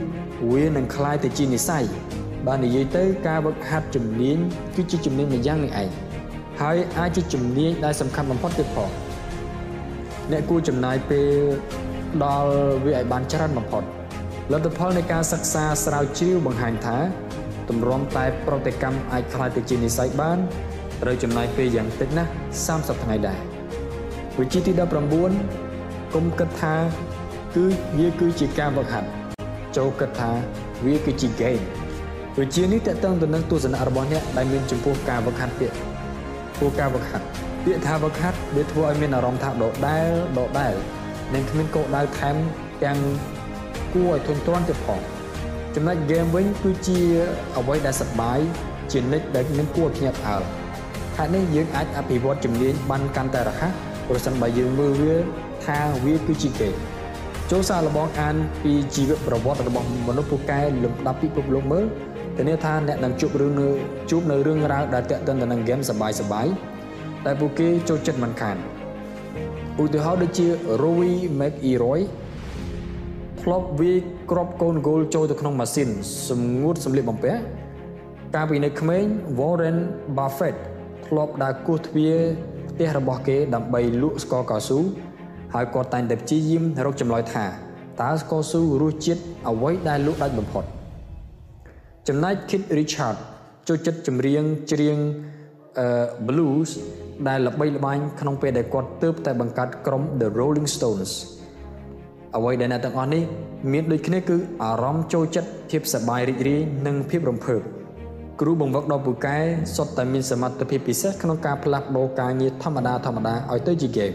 [0.51, 1.83] វានឹងคล้ายទៅជានិស័យ
[2.47, 4.37] បាននិយាយទៅការវឹកហាត់ជំនាញ
[4.75, 5.89] គឺជាជំនាញម្យ៉ាងនឹងឯង
[6.61, 8.89] ហើយអាចជាជំនាញដែលសំខាន់បំផុតទៀតផង
[10.31, 11.29] អ្នកគួរចំណាយពេល
[12.24, 12.50] ដល់
[12.84, 13.82] វាឲ្យបានច្រើនបំផុត
[14.52, 16.96] លទ្ធផលនៃការសិក្សាស្រាវជ្រាវបង្ហាញថា
[17.68, 20.38] ទម្រាំតែប្រតិកម្មអាចក្លាយទៅជានិស័យបាន
[21.02, 22.30] ត្រូវចំណាយពេលយ៉ាងតិចណាស់
[22.66, 23.40] 30ថ្ងៃដែរ
[24.38, 24.72] វិជាទី
[25.38, 26.74] 19គុំគិតថា
[27.56, 27.64] គឺ
[27.98, 29.08] វាគឺជាការវឹកហាត់
[29.76, 30.30] ចូលគិតថា
[30.86, 31.62] វាគឺជា game
[32.38, 35.76] វិជានេះតកតងទៅនឹងទស្សនៈរបស់អ្នកដែលមានចំពោះការវឹកហាត់ពាក្យ
[36.58, 37.26] ព្រោះការវឹកហាត់
[37.64, 40.74] ពាក្យថាវឹកហាត់វាធ្វើឲ្យមានអារម្មណ៍ថាដដែលដដែល
[41.34, 42.36] និងគ្មានគោលដៅថែម
[42.84, 42.98] ទាំង
[43.94, 45.00] គួរឲ្យធន់ទ្រាំទៀតផង
[45.74, 47.00] ចំណុច game វិញគឺជា
[47.56, 48.38] អ្វីដែលសប្បាយ
[48.92, 50.42] ជានិច្ចដែលមានគួរឲ្យភ្ញាក់ផ្អើល
[51.16, 53.72] ហេតុនេះយើងអាចអភិវឌ្ឍជំនាញបានកាន់តែរហ័ស
[54.08, 55.14] ប្រសិនបើយើងមើលវា
[55.64, 56.78] ថាវាគឺជា game
[57.50, 61.84] ចូលសារលបងអានពីជីវប្រវត្តិរបស់មនុស្សពូកែលំដាប់ពិភពលោកមើល
[62.36, 63.68] ធានាថាអ្នកនឹងជួបរឿងនៅ
[64.10, 66.46] ជួបនៅរឿងរ៉ាវដែលតាក់ទិនទៅនឹងហ្គេមសបាយសបាយ
[67.24, 68.56] តែពួកគេចូលចិត្តមិនខាន
[69.82, 70.46] ឧទាហរណ៍ដូចជា
[70.82, 72.00] Rowie McIlroy
[73.42, 73.98] ធ្លាប់វាយ
[74.30, 75.88] គ្រាប់កូនហ្គោលចូលទៅក្នុងម៉ាស៊ីន
[76.28, 77.40] សម្ងួតសម្លៀកបំពាក់
[78.34, 79.04] កាលពីនៅក្មេង
[79.38, 79.78] Warren
[80.16, 80.56] Buffett
[81.06, 82.16] ធ្លាប់ដើរគោះទ្វារ
[82.70, 84.78] ផ្ទះរបស់គេដើម្បីលក់ស្ករកៅស៊ូ
[85.54, 87.44] ហើយគាត់តែងតែព្យាយាមរកចម្លើយថា
[88.02, 90.64] តើស្ករស៊ូរសជាតិអ្វីដែលលក់ដាច់បំផុត
[92.08, 93.16] ចំណែក Kid Richard
[93.68, 94.98] ចូលចិត្តចម្រៀងច្រៀង
[96.28, 96.70] blues
[97.27, 101.11] ដែលល្បីល្បាញក្នុងពេលដែលគាត់ទើបតែបង្កើតក្រុម The Rolling Stones
[102.37, 103.23] អ្វីដែលអ្នកទាំងអស់នេះ
[103.71, 107.61] មានដូចគ្នាគឺអារម្មណ៍ចូលចិត្តភាពសប្បាយរីករាយនិងភាពរំភើប
[108.41, 109.37] គ្រូបង្វឹកដ៏ពូកែ
[109.75, 114.11] សុទ្ធតែមានសមត្ថភាពពិសេសក្នុងការផ្លាស់ប្ដូរការងារធម្មតាធម្មតាឲ្យទៅជាហ្គេម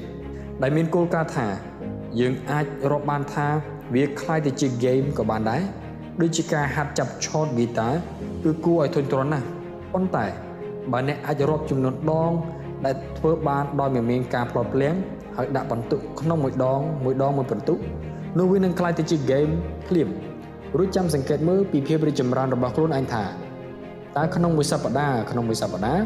[0.62, 1.46] ដែលមានគោលការណ៍ថា
[2.20, 3.48] យើងអាចរាប់បានថា
[3.94, 5.62] វាคล้ายទៅជាហ្គេមក៏បានដែរ
[6.20, 7.88] ដូចជាការហាត់ចាប់ឆតហ្គីតា
[8.44, 9.46] គឺគួរឲ្យធុញទ្រាន់ណាស់
[9.92, 10.26] ប៉ុន្តែ
[10.92, 12.32] បើអ្នកអាចរាប់ចំនួនដង
[12.85, 14.95] ដែលធ្វើបានដោយមិនមានការផ្លោតផ្លាំង
[15.37, 17.77] ហើយដាក់បន្ទុកក្នុងមួយដងមួយដងមួយបន្ទុក
[18.37, 19.51] នោះវានឹងក្លាយទៅជា game
[19.87, 20.09] ភ្លាម
[20.77, 23.23] រួចចាំសង្កេតមើលពីភាពរីកចម្រើនរបស់ខ្លួនឯងថា
[24.17, 26.01] តើក្នុងមួយសប្តាហ៍ក្នុងមួយសប្តាហ៍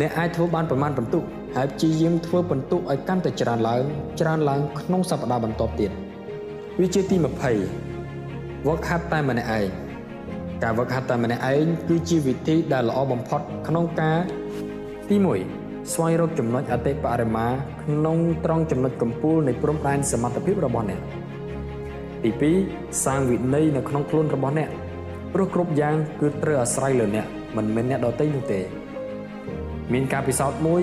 [0.00, 1.22] អ្នកអាចធ្វើបានប្រមាណបន្ទុក
[1.56, 3.82] ហើយព្យាយាមធ្វើបន្ទុកឲ្យកាន់តែច្រើនឡើង
[4.20, 5.90] ច្រើនឡើងក្នុងសប្តាហ៍បន្ទាប់ទៀត
[6.80, 7.16] វាជាទី
[7.90, 9.66] 20វឹកហាត់តែម្នាក់ឯង
[10.62, 14.18] ការវឹកហាត់តែម្នាក់ឯងគឺជាវិធីដែលល្អបំផុតក្នុងការ
[15.08, 17.46] ទី1 ស្វែងរកចំណុចអតិបរមា
[17.82, 21.00] ក្នុងត្រង់ចំណុចកំពូលនៃព្រំដែនសមត្ថភាពរបស់អ្នក
[22.24, 22.30] ទី
[22.68, 24.68] 2សាងវិន័យនៅក្នុងខ្លួនរបស់អ្នក
[25.34, 27.26] ព្រោះគ្រប់យ៉ាងគឺត្រូវអាស្រ័យលើអ្នក
[27.56, 28.60] មិនមែនអ្នកដទៃនោះទេ
[29.92, 30.82] មានការពិសោធន៍មួយ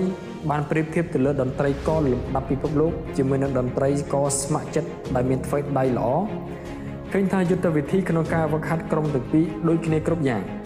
[0.50, 6.08] បានប្រៀបធៀបទៅលើតន្ត្រីករលំដាប់ពិភពលោកជាមួយនឹងតន្ត្រីករស្ម័គ្រចិត្តដែលមានធ្វើដៃល្អ
[7.12, 10.42] ឃើញថាយុទ្ធវិធីក្នុងការវឹកហាត់ក្រុមទាំងពីរដូចគ្នាគ្រប់យ៉ាង។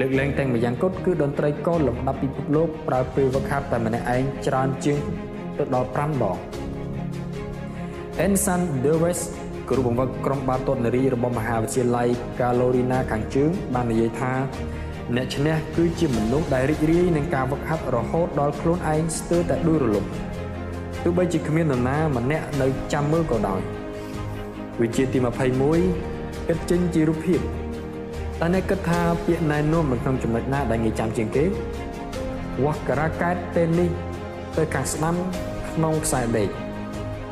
[0.00, 4.98] លើកលែងទាំងម្យ៉ាងគត់គឺតន្ត្រីកោលំដាប់ពិភពលោកប្រើពេលវឹកហាត់តែម្នាក់ឯងច្រើនជាង
[5.58, 6.36] ទៅដល់5ដង
[8.24, 9.20] Ensan Dewes
[9.70, 14.32] គ្រូបង្វឹកក្រុមបាល់ទាត់នារីរបស់មហាវិទ្យាល័យ Carolina ខាងជើងបាននិយាយថា
[15.16, 20.04] អ្នកឈ្នះគឺជាមនុស្សដែលរីករាយនឹងការវឹកហាត់រហូតដល់ខ្លួនឯងស្ទើរតែដួលរលំ
[21.02, 23.60] ទោះបីជាគ្មាននរណាម្នាក់នៅចាំមើលក៏ដោយ
[24.82, 25.18] វិជាទី
[25.84, 27.40] 21គិតចេញជារូបភាព
[28.40, 31.44] តើអ្នកគិតថាពាក្យណែនាំនៅក្នុងចំណុចណាដែលងាយចាំជាងគេ
[32.64, 33.90] វាស់ការ៉ាកែតទេនេះ
[34.56, 35.14] ទៅខាងស្ដាំ
[35.70, 36.48] ក្នុងខ្សែដេក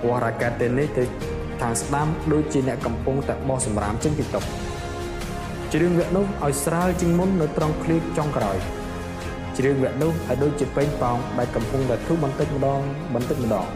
[0.06, 1.04] វាស់រ៉ាកែតទេនេះទៅ
[1.60, 4.40] ខាងស្ដាំដូចជាអ្នកកំពុងតែបោះសម្រាមចេញពីតុ
[5.72, 8.56] ជ្រឿងវគ្គនោះឲ្យស្រាលជាងមុននៅត្រង់ឃ្លៀកចុងក្រោយ
[9.56, 12.80] ជ្រឿងវគ្គនោះឲ្យដូចជាពេញប៉ោងដែលកំពុងតែធូរបន្តិចម្ដង
[13.14, 13.66] បន្តិចម្ដង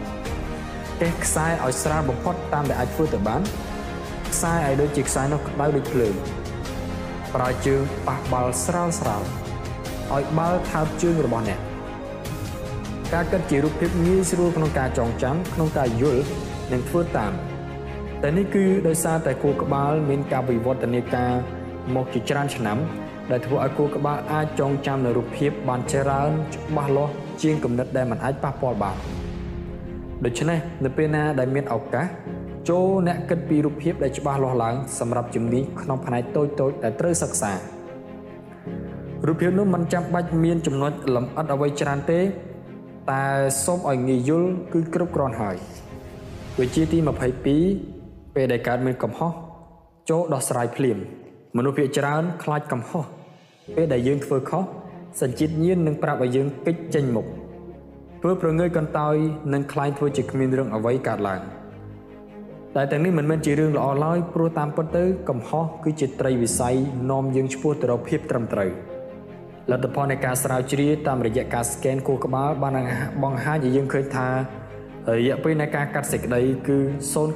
[1.00, 3.40] កេះខ្សែឲ្យស្រាលបំផុតតាមដែលអាចធ្វើទៅបាន
[4.32, 6.14] ខ្សែឲ្យដូចជាខ្សែនោះក្តៅដូចភ្លើង
[7.34, 9.22] ប្រើជើងប៉ះបាល់ស្រាលស្រាល
[10.14, 11.60] ឲ្យបាល់ថើបជើងរបស់អ្នក
[13.12, 16.22] ការគិតជារូបភាពងាយស្រួលក្នុងការចងចាំក្នុងការយល់
[16.72, 17.32] និងធ្វើតាម
[18.22, 21.32] តែនេះគឺដោយសារតែគូក្បាលមានការវិវឌ្ឍនាការ
[21.94, 22.78] មកជាច្រើនឆ្នាំ
[23.30, 27.12] ដែលធ្វើឲ្យគូក្បាលអាចចងចាំនូវរូបភាពបានច្រើនច្បាស់លាស់
[27.42, 28.96] ជាងគំនិតដែលមិនអាចប៉ះពាល់បាន
[30.24, 32.06] ដូច្នេះនៅពេលណាដែលមានឱកាស
[32.70, 37.52] ចូលអ្នកគិតពីរូបភាពដែលច្បាស់លាស់ឡើងសម្រាប់ជំនាញក្នុងផ្នែកតូចៗដែលត្រូវសិក្សា
[39.26, 42.20] រូបភាពនោះមិនចាំបាច់មានចំណុចលម្អិតអ្វីច្រើនទេ
[43.10, 43.24] តែ
[43.64, 45.56] សូមឲ្យងាយយល់គឺគ្រប់គ្រាន់ហើយ
[46.60, 46.98] វិជាទី
[47.66, 49.32] 22ពេលដែលកើតមានកំហុស
[50.10, 50.98] ចូលដោះស្រាយភ្លាម
[51.56, 53.04] មនុស្សភាគច្រើនខ្លាចកំហុស
[53.76, 54.64] ពេលដែលយើងធ្វើខុស
[55.20, 57.26] សញ្ជាតិញៀននឹងប្រាប់ឲ្យយើងគេចចេញមុខ
[58.22, 59.16] ធ្វើប្រងើយកន្តើយ
[59.52, 61.42] នឹងខ្លាញ់ធ្វើជាគ្មានរឿងអ្វីកើតឡើង
[62.76, 66.76] តែទាំងនេះមិនមែនជារឿងល្អឡើយព្រោះតាមពិតទៅកំហុសគឺជាត្រីវិស័យ
[67.10, 68.70] នាំយើងឆ្ពោះទៅរកភាពត្រឹមត្រូវ
[69.70, 72.72] លទ្ធផលនៃការស្រាវជ្រាវតាមរយៈការស្កេនខួរក្បាលបាន
[73.22, 74.28] បង្ហាញឲ្យយើងឃើញថា
[75.18, 76.78] រយៈពេលនៃការកាត់សេចក្តីគឺ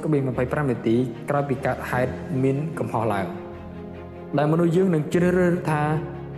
[0.05, 0.95] 0.25នាទី
[1.29, 2.11] ក្រោយពីកើតហេតុ
[2.43, 3.27] មានកំហុសឡើង
[4.37, 5.83] ដែលមនុស្សយើងនឹងជ្រើសរើសថា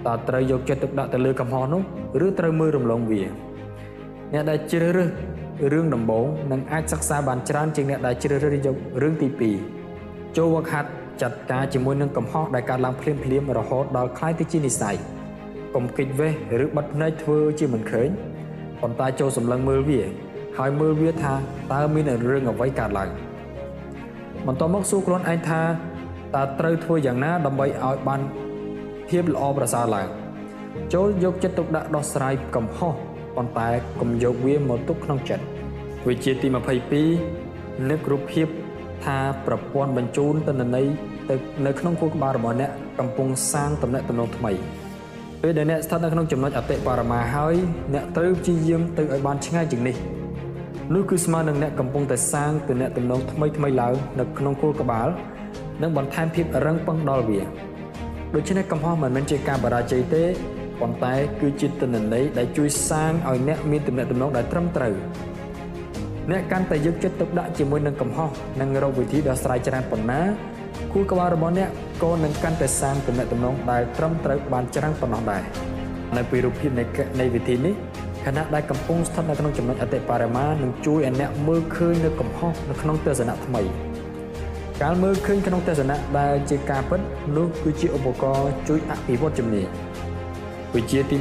[0.07, 1.81] តើត្រូវយកចិត្តទុកដាក់ទៅលើកំហុសនោះ
[2.25, 3.21] ឬត្រូវមើលរំលងវា
[4.33, 5.09] អ្នកដែលជ្រើសរើស
[5.72, 9.28] រឿងដំបូងនឹងអាចសិក្សាបានច្រើនជាងអ្នកដែលជ្រើសរើសយករឿងទី
[9.82, 10.90] 2ចូលវឹកហាត់
[11.22, 14.96] ចាត់ការជាមួយនឹងកំហុសដែលកើតឡើងភ្លាមភ្លាមរហូតដល់คล้ายទៅជានិស័យ
[15.74, 16.32] កុំគិតវេះ
[16.64, 18.08] ឬបិទភ្នែកធ្វើជាមិនឃើញ
[18.80, 20.00] ប៉ុន្តែចូលសម្លឹងមើលវា
[20.58, 21.34] ហើយមើលវាថា
[21.72, 23.10] តើមានរឿងអ្វីកើតឡើង
[24.46, 25.60] បន្ទាប់មកសួរខ្លួនឯងថា
[26.34, 28.20] តើត្រូវធ្វើយ៉ាងណាដើម្បីឲ្យបាន
[29.08, 30.08] ភាពល្អប្រសើរឡើង
[30.94, 32.94] ចូលយកចិត្តទុកដាក់ដោះស្រាយកំហុស
[33.37, 33.69] ប៉ុន្តែ
[34.01, 35.43] កុំយកវាមកទុកក្នុងចិត្ត
[36.07, 36.47] វិជាទី
[37.15, 38.47] 22នឹករូបភាព
[39.05, 40.87] ថាប្រព័ន្ធបញ្ជូនទិន្នន័យ
[41.29, 41.35] ទៅ
[41.65, 44.51] នៅក្នុងខួរក្បាលរបស់អ្នកកំពុងសាងតំណែងតំណងថ្មី
[45.41, 47.55] ពេលដែលអ្នកស្ថិតនៅក្នុងចំណុចអតិបរមាហើយ
[47.93, 49.95] អ្នកត្រូវព្យាយាមទៅឲ្យបានឆ្ងាយជាងនេះ
[50.93, 55.07] នោះគឺស្មើនឹងអ្នកកំពុងតែសាងទំនាក់ទំនងថ្មីថ្មីឡើងនៅក្នុងខួរក្បាល
[55.81, 57.39] និងបន្ថែមភាពរឹងប៉ឹងដល់វា
[58.35, 60.23] ដូច្នេះកំហុសមិនមែនជាការបរាជ័យទេ
[60.81, 64.93] ប៉ុន្តែគឺជាទិន្នន័យដែលជួយសាងឲ្យអ្នកមានទំនាក់ទំនងដែលត្រឹមត្រូវ
[66.31, 68.29] អ្នកកាន់តែយកចិត្តទុកដាក់ជាមួយនឹងកំហុស
[68.61, 70.21] និងរកវិធីដោះស្រាយច្រើនប៉ុណ្ណា
[70.93, 71.69] គូក្បាលរបស់អ្នក
[72.03, 75.41] ក៏នឹងកាន់តែសាងទំនាក់ទំនងដែលត្រឹមត្រូវបានច្រើនប៉ុណ្ណោះដែរ
[76.17, 76.83] នៅពីរូបភាពនៃ
[77.19, 77.73] នៃវិធីនេះ
[78.25, 83.61] ខណៈដែលកំពុងស្ថិតនៅក្នុងចំណុចអតិបរមានឹងជួយឲ្យអ្នកមើលឃើញនៅកំហុសនៅក្នុងទស្សនៈថ្មី
[84.83, 87.01] ការមើលឃើញក្នុងទស្សនៈដែលជាការពិត
[87.37, 89.67] នោះគឺជាឧបករណ៍ជួយអភិវឌ្ឍជំនាញ
[90.75, 91.15] វិជាទី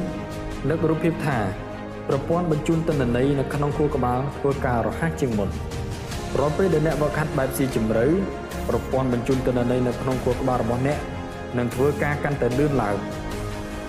[0.00, 1.38] 24លើករូបភាពថា
[2.08, 5.48] ប្រព័ន្ធបញ្ជូនទិន្នន័យនៅក្នុងខួរក្បាលធ្វើការរហ័សជាងមុន
[6.38, 8.06] រាល់ពេលដែលអ្នកវឹកហាត់បែបស៊ីជម្រៅ
[8.68, 10.98] ប្រព័ន្ធបញ្ជូនទិន្នន័យនៅក្នុងខួរក្បាលរបស់អ្នក
[11.58, 12.96] នឹងធ្វើការកាន់តែលឿនឡើង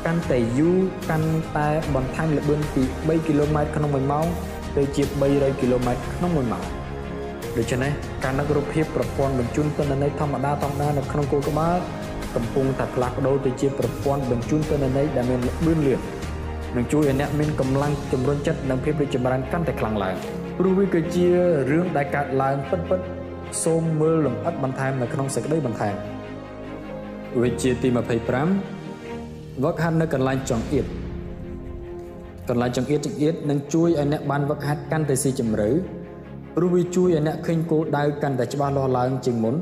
[0.05, 0.77] កាន់តែយូរ
[1.09, 4.25] កាន់តែបន្ថែមល្បឿនពី3គីឡូម៉ែត្រក្នុង1ម៉ោង
[4.77, 6.63] ទៅជា300គីឡូម៉ែត្រក្នុង1ម៉ោង
[7.57, 7.91] ដូច្នេះ
[8.23, 11.77] ការនឹករូបភាពប្រព័ន្ធបញ្ជូនទិន្នន័យធម្មតាធម្មតានៅក្នុងខួរក្បាល
[12.36, 15.99] កំពុងតែផ្លាស់ប្ដូរទៅជាប្រព័ន្ធបញ្ជូនទិន្នន័យដែលមានល្បឿនលឿន
[16.75, 20.15] នឹងជួយឲ្យអ្នកមានកម្លាំងជំរុញចិត្តនិងភាពរីកចម្រើនកាន់តែខ្លាំងឡើង
[20.57, 21.27] ព្រោះវាគឺជា
[21.71, 22.99] រឿងដែលកើតឡើងពិតពិត
[23.63, 25.95] សូមមើលលម្អិតបន្ថែមនៅក្នុងសេចក្តីបន្ថែម
[27.41, 30.86] វិជាទី25វឹកហាត់នៅកន្លែងចង្អៀត
[32.49, 35.69] កន្លែងចង្អៀតចង្អៀតនឹងជួយឲ្យអ្នកបានវឹកហាត់កាន់តែស៊ីជម្រៅ
[36.55, 39.55] ព្រោះវាជួយឲ្យអ្នកឃើញគោលដៅកាន់តែច្បាស់លាស់ឡើងជាងមុន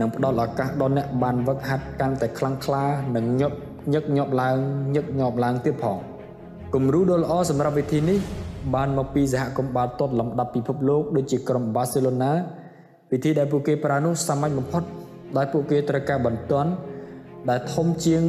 [0.00, 2.84] និងផ្ដល់ឱកាសដល់អ្នកបានវឹកហាត់កាន់តែខ្លាំងក្លា
[3.16, 3.52] និងញឹក
[3.94, 4.56] ញឹកញាប់ឡើង
[4.94, 5.96] ញឹកញាប់ឡើងទៀតផង
[6.74, 8.18] គំរូដ៏ល្អសម្រាប់វិធីនេះ
[8.74, 12.32] បានមកពីសហគមន៍បាល់ទាត់លំដាប់ពិភពលោកដូចជាក្រុមបាសេឡូណា
[13.12, 14.82] វិធីដែលពួកគេប្រើនោះសាមញ្ញបំផុត
[15.36, 16.70] ដោយពួកគេត្រូវការបន្ទន់
[17.50, 18.22] ដែលធំជាង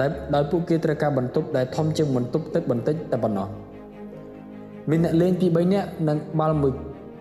[0.00, 3.48] ដែលដោយពួកគេត្រូវការបន្ទប់ដែលធំជាងបន្ទប់ទឹកបន្តិចតែប៉ុណ្ណោះ
[4.90, 6.72] មានអ្នកលេងពី3នាក់និងបាល់មួយ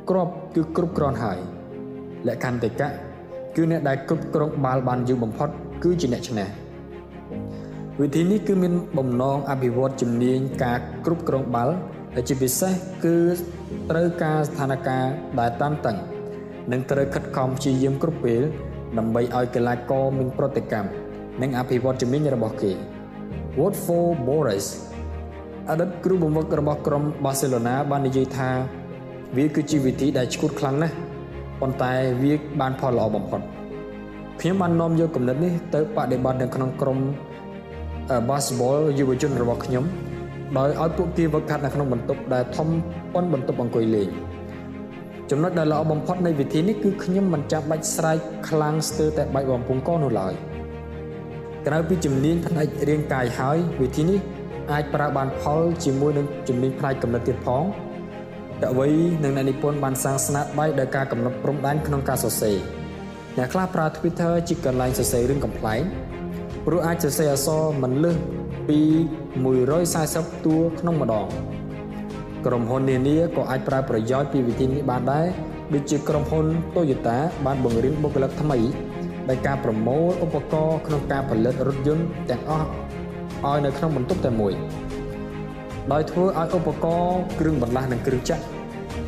[0.10, 1.38] គ្រាប់គឺគ្រប់គ្រាន់ហើយ
[2.28, 3.07] លក្ខន្តិកៈ
[3.58, 5.50] គឺអ្នកដែលគ្រប់គ្រងបាល់បានយូរបំផុត
[5.84, 6.48] គឺជាអ្នកឈ្នះ
[8.02, 11.76] វិធីនេះគឺមានបំណងអភិវឌ្ឍជំនាញការគ្រប់គ្រងបាល់
[12.16, 12.74] ដែលជាពិសេស
[13.06, 13.18] គឺ
[13.90, 15.08] ត្រូវការស្ថានភាព
[15.40, 15.98] ដែលតានតឹង
[16.72, 18.42] និងត្រូវខិតខំព្យាយាមគ្រប់ពេល
[18.98, 20.90] ដើម្បីឲ្យកីឡាករមានប្រតិកម្ម
[21.42, 22.72] និងអភិវឌ្ឍជំនាញរបស់គេ
[23.60, 24.66] Watford Boris
[25.70, 28.50] អតីតគ្រូបង្វឹករបស់ក្រុមបាសេឡូណាបាននិយាយថា
[29.38, 30.96] វាគឺជាវិធីដែលឈួតខ្លាំងណាស់
[31.62, 31.92] ប៉ុន្តែ
[32.22, 33.42] វាបានផលល្អបំផុត
[34.40, 36.98] ខ្ញុំបាននាំយកគំនិតនេះទៅបដិបត្តិនៅក្នុងក្រុម
[38.30, 39.84] basketball យុវជនរបស់ខ្ញុំ
[40.58, 42.68] ដោយឲ្យពួកគេវឹកហាត់នៅក្នុងបន្ទប់ដែលធំ
[43.14, 44.08] ប៉ុនបន្ទប់អង្គុយលេង
[45.32, 48.18] ចំណុចដែលល្អបំផុតនៃវិធីនេះគឺខ្ញុំមិនចាំបាច់ស្រែក
[48.50, 50.34] ខ្លាំងស្ទើរតែបែកបំពង់កនោះឡើយ
[51.68, 54.20] ក្រៅពីជំនាញផ្នែករាងកាយហើយវិធីនេះ
[54.72, 57.64] អាចប្រើបានផលជាមួយនឹងជំនាញផ្នែកកំណត់ទៀតផង
[58.64, 58.94] តវ័យ
[59.24, 62.58] និងអ្នកនិពន្ធបានសាងស្នាដៃដោយការកំណត់ព្រំដែនក្នុងការសរសេរ
[63.38, 65.82] អ្នកខ្លះប្រើ Twitter ជាកន្លែងសរសេររឿងកំ pl ែង
[66.66, 68.18] ព្រោះអាចសរសេរអក្សរមិនលើស
[68.70, 68.80] ពី
[69.64, 71.28] 140តួក្នុងម្ដង
[72.46, 75.28] ក្រុមហ៊ុននានាក៏អាចប្រើប្រយោជន៍ពីវិធីនេះបានដែរ
[75.74, 76.46] ដូចជាក្រុមហ៊ុន
[76.76, 78.58] Toyota បានបង្រៀនបុគ្គលិកថ្មី
[79.30, 82.68] ដោយការប្រមូលឧបករណ៍ក្នុងការផលិតរថយន្តទាំងអស់
[83.46, 84.54] ឲ្យនៅក្នុងបន្ទប់តែមួយ
[85.92, 88.44] ដោយធ្វើឲ្យឧបករណ៍គ្រឿងបន្លាស់និងគ្រឿងចក្រ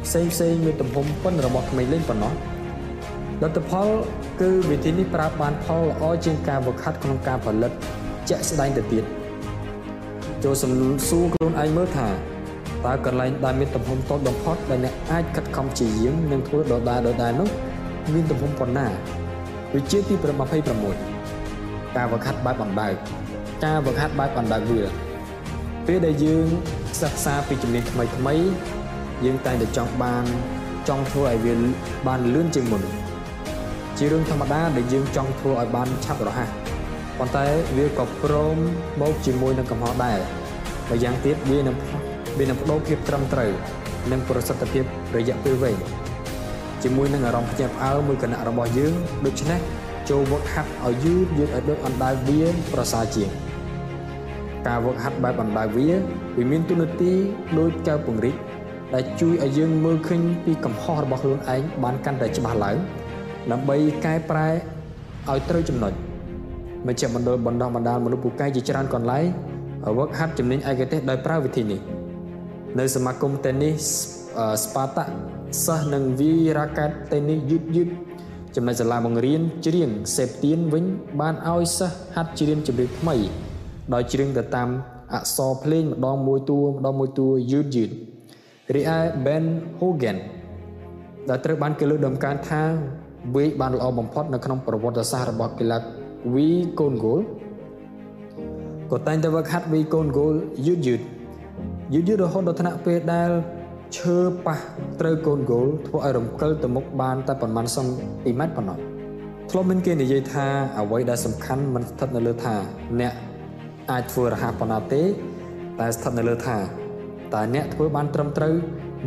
[0.05, 2.34] ផ្សេងផ្សេងមានទំហំប៉ុនរបស់ក្មេងលេងប៉ុណ្ណោះ
[3.41, 3.88] លទ្ធផល
[4.41, 7.71] គឺវិធីនេះប្រើបានផលល្អជាងការវឹកហាត់ក្នុងការផលិត
[8.30, 9.03] ជាក់ស្ដែងទៅទៀត
[10.43, 10.71] ចូលសំ
[11.09, 12.07] សួរខ្លួនឯងមើលថា
[12.86, 17.49] តើកន្លែងដែលមានទំហំតូចបំផុតដែលអ្នកអាចខិតខំជាយាមនិងធ្វើដដែលដដែលនោះ
[18.13, 18.88] មានទំហំប៉ុណ្ណា
[19.75, 20.15] វិជាទី
[20.89, 22.93] 26ការវឹកហាត់បែបអណ្ដើក
[23.65, 25.09] ការវឹកហាត់បែបអណ្ដើកវា
[25.91, 26.47] ពេលដែលយើង
[27.01, 28.35] សិក្សាពីជំនាញថ្មីថ្មី
[29.25, 30.23] យើងតែងតែចង់បាន
[30.87, 31.53] ចង់ធ្វើឲ្យវា
[32.07, 32.83] បានលឿនជាងមុន
[33.97, 36.49] ជារឿងធម្មតាដែលយើងចង់ធ្វើឲ្យបានឆាប់រហ័ស
[37.17, 37.45] ប៉ុន្តែ
[37.77, 38.57] វាក៏ព្រម
[39.01, 40.19] មកជាមួយនឹងកំហុសដែរ
[40.89, 41.75] ម្យ៉ាងទៀតវានឹង
[42.37, 43.51] វានឹងបដូរភាពត្រឹមត្រូវ
[44.11, 44.83] និងប្រសិទ្ធភាព
[45.17, 45.77] រយៈពេលវែង
[46.83, 48.93] ជាមួយនឹងអារម្មណ៍ភ្ញាក់ផ្អើលមួយគណៈរបស់យើង
[49.25, 49.59] ដូច្នេះ
[50.09, 53.48] ចូលវឹកហាត់ឲ្យយឺតយឺតឲ្យដូចអណ្ដើកវាប្រសើរជាង
[54.68, 55.89] ការវឹកហាត់បែបអណ្ដើកវា
[56.38, 57.12] វាមានទូនាទី
[57.60, 58.36] ដូចកែវពង្រីក
[58.93, 62.78] ដែលជួយឲ្យយើងមើលឃើញពីកំហុសរបស់ខ្លួនឯងបានកាន់តែច្បាស់ឡើង
[63.51, 64.47] ដើម្បីកែប្រែ
[65.30, 65.93] ឲ្យត្រូវចំណុច
[66.88, 69.26] មជ្ឈមណ្ឌលបណ្ដោះបណ្ដាលមនុស្សពូកែជាច្រើនកន្លែង
[69.97, 71.80] វឹកហាត់ជំនាញឯកទេសដោយប្រើវិធីនេះ
[72.80, 73.84] នៅសមាគមតេនីស
[74.64, 75.03] ស្ប៉ាតា
[75.66, 77.89] សិស្សនឹងវាយរ៉ាកែតតេនីសយឺតយឺត
[78.55, 80.86] ចំណែកសាលាបង្រៀនច្រៀងសេពទៀនវិញ
[81.20, 83.16] បានឲ្យសិស្សហាត់ច្រៀងចម្រៀងថ្មី
[83.93, 84.69] ដោយច្រៀងទៅតាម
[85.13, 87.89] អក្សរភ្លេងម្ដងមួយតួម្ដងមួយតួយឺតយឺត
[88.75, 89.45] រីឯ Ben
[89.79, 90.17] Hogan
[91.29, 92.61] ដែលត្រូវបានគេលើកដំកើងថា
[93.35, 95.77] វាយបានល្អបំផុតនៅក្នុងប្រវត្តិសាស្ត្ររបស់កីឡា
[96.35, 97.19] វាយកូនហ្គោល
[98.91, 100.33] ក៏តែងតែវឹកហាត់វាយកូនហ្គោល
[100.67, 101.01] យឺតយឺត
[101.93, 103.29] យឺតយឺតរហូតដល់ថ្នាក់ពេលដែល
[103.97, 104.57] ឈើប៉ះ
[104.99, 107.91] ត្រូវកូនហ្គោលធ្វើឲ្យរំកិលទៅមុខបានតែប្រមាណសង់
[108.23, 108.77] ពីម៉ែត្រប៉ុណ្ណោះ
[109.49, 110.45] ធ្លាប់មានគេនិយាយថា
[110.79, 112.55] អ្វីដែលសំខាន់មិនស្ថិតនៅលើថា
[112.99, 113.13] អ្នក
[113.91, 115.03] អាចធ្វើរហ័សប៉ុណ្ណាទេ
[115.79, 116.57] តែស្ថិតនៅលើថា
[117.33, 118.55] តើអ្នកធ្វើបានត្រឹមត្រូវ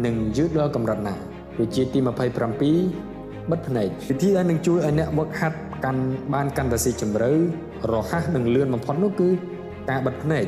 [0.07, 1.15] និងយឺតដល់កម្រិតណា
[1.61, 6.03] វិជាទី27បិទភ្នែកវិធីដែលនឹងជួយឲ្យអ្នកវឹកហាត់កាន់
[6.35, 7.31] បានកាន់តែស៊ីជម្រៅ
[7.93, 9.29] រហ័សនិងលឿនបំផុតនោះគឺ
[9.91, 10.45] ការបិទភ្នែក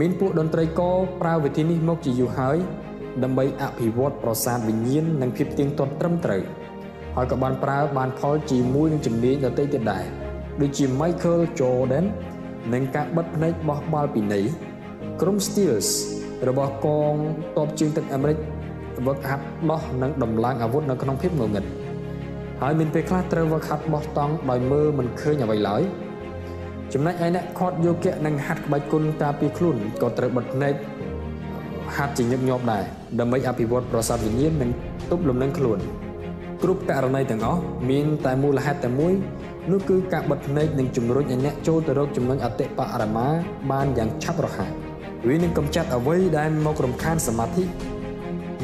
[0.00, 2.56] មានពួកតន្ត្រីករប្រើវិធីនេះមកជាយូរហើយ
[3.22, 6.42] ដើម្បីអភិវឌ្ឍប្រសាទវិញ្ញាណនិងភាពទៀងទាត់ត្រឹមត្រូវ
[7.16, 10.04] ហើយក៏បានប្រើបានផលជាមួយនឹងជំនាញដទៃទៀតដែរ
[10.60, 12.04] ដូចជា Michael Jordan
[12.72, 14.40] និងការបិទភ្នែកបោះបាល់ពីនៃ
[15.20, 15.88] ក្រុម Steelers
[16.48, 17.14] របស់កង
[17.56, 18.38] ទ័ពជើងទឹកអាមេរិក
[19.06, 21.64] វឹកហាត់ដោះនិងដំឡើងអាវុធនៅក្នុងភាពងងឹត
[22.62, 25.82] ហើយមានពេលខ្លះត្រូវវឹកហាត់បោះតង់ដោយមើលមិនឃើញអ្វីឡើយ
[26.92, 30.74] ចំណែកឯអ្នកខាត់យោគៈនិងហាត់ក្បាច់គុណការពារខ្លួនក៏ត្រូវបិទភ្នែក
[31.96, 32.84] ហាត់ជាញឹកញាប់ដែរ
[33.20, 34.70] ដើម្បីអភិវឌ្ឍប្រសាទវិញ្ញាណនិង
[35.10, 35.78] ទប់លំនឹងខ្លួន
[36.62, 37.60] គ្រប់ករណីទាំងអស់
[37.90, 39.14] មានតែមូលហេតុតែមួយ
[39.70, 43.28] នោះគឺការបិទភ្នែកនិងជំរុញឲ្យអ្នកចូលទៅរកចំណុចអតិបរមា
[43.70, 44.70] បានយ៉ាងឆាប់រហ័ស
[45.28, 47.64] វានឹងកម្ចាត់អ្វីដែលមករំខានសមាធិ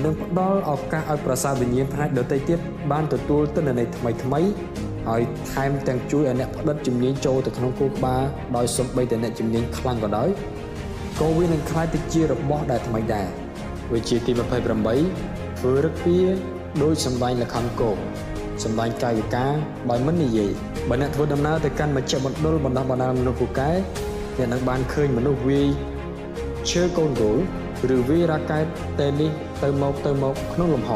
[0.04, 2.58] និងផ្ដល់ឱកាសឲ្យប្រសាទវិញ្ញាណផ្នែកដទៃទៀត
[2.90, 4.40] បានទទួលទិន្នន័យថ្មីថ្មី
[5.08, 5.22] ហើយ
[5.52, 8.22] ថែមទាំងជួយឲ្យអ្នកផ្ដិតជំនាញចូលទៅក្នុងគូក្បាល
[8.56, 10.28] ដោយសំបីតែអ្នកជំនាញខ្លាំងក៏ដោយ
[11.20, 13.26] ក៏វានឹងក្លាយទៅជារបស់ដែលថ្មីដែរ
[13.94, 16.16] វិជាទី28ធ្វើរឹកពី
[16.82, 17.90] ដោយសម្ដែងលខណ្ឌគោ
[18.64, 19.52] សម្ដែងកាយវិការ
[19.90, 20.50] ដោយមិននិយាយ
[20.88, 23.70] បើអ្នកធ្វើដំណើរទៅកាន់មជ្ឈមណ្ឌលបណ្ដោះបណ្ដាលមនុស្សពូកែ
[24.36, 25.68] អ្នកនឹងបានឃើញមនុស្សវាយ
[26.70, 27.38] ឈើកូនគោល
[27.94, 28.64] ឬវាយរ៉ាកែត
[28.98, 29.32] តេនីស
[29.62, 30.92] ទៅមកទៅមកក្នុងលំហ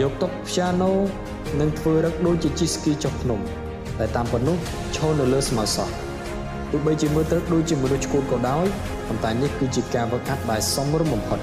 [0.00, 0.92] យកតុកព្យ៉ាណូ
[1.60, 3.40] និងធ្វើរឹកដូចជាជិះស្គីចុះភ្នំ
[3.98, 4.56] តែតាមប៉ុណ្ណោះ
[4.96, 5.94] ឈរនៅលើស្មៅសក់
[6.70, 8.66] ទោះបីជាមើលទៅដូចជាមនុស្សឈួតក៏ដោយ
[9.06, 11.40] ប៉ុន្តែនេះគឺជាការវឹកហាត់ដែលសមរម្យបំផុត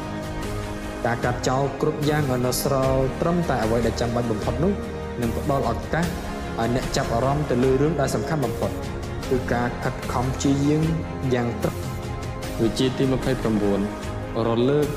[1.06, 4.74] ការកាត់ចោលគ្រប់យ៉ាងឲ្យនៅស្របត្រឹមតែអ្វីដែលចាំបាច់បំផុតនោះ
[5.22, 6.06] នឹងផ្ដល់ឱកាស
[6.60, 8.72] ឲ្យអ្នកចាប់អារម្មណ៍ទៅលើរឿងដែលសំខាន់បំផុត
[9.30, 10.84] គឺការខិតខំព្យាយាម
[11.34, 11.78] យ៉ាងត្រឹម
[12.62, 13.04] វិជាទី
[13.76, 14.88] 29រលើក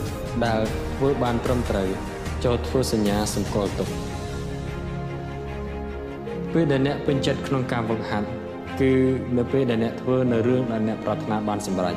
[0.47, 0.61] ដែល
[0.95, 1.89] ធ្វើបានត្រឹមត្រូវ
[2.45, 3.89] ចូលធ្វើសញ្ញាសម្គាល់ទុក
[6.53, 8.29] ពេលដែលអ្នកពេញចិត្តក្នុងការវឹកហាត់
[8.81, 8.93] គឺ
[9.37, 11.97] នៅពេលដែលអ្នកធ្វើនៅរឿងដែលអ្នកប្រាថ្នាបានសម្រេច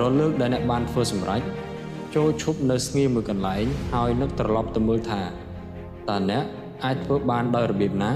[0.00, 1.42] រលើកដែលអ្នកបានធ្វើសម្រេច
[2.14, 3.64] ចូលឈប់នៅស្ងៀមមួយកន្លែង
[3.94, 5.22] ហើយនឹកត្រឡប់ទៅមើលថា
[6.08, 6.44] តើអ្នក
[6.84, 8.12] អាចធ្វើបានដោយរបៀបណា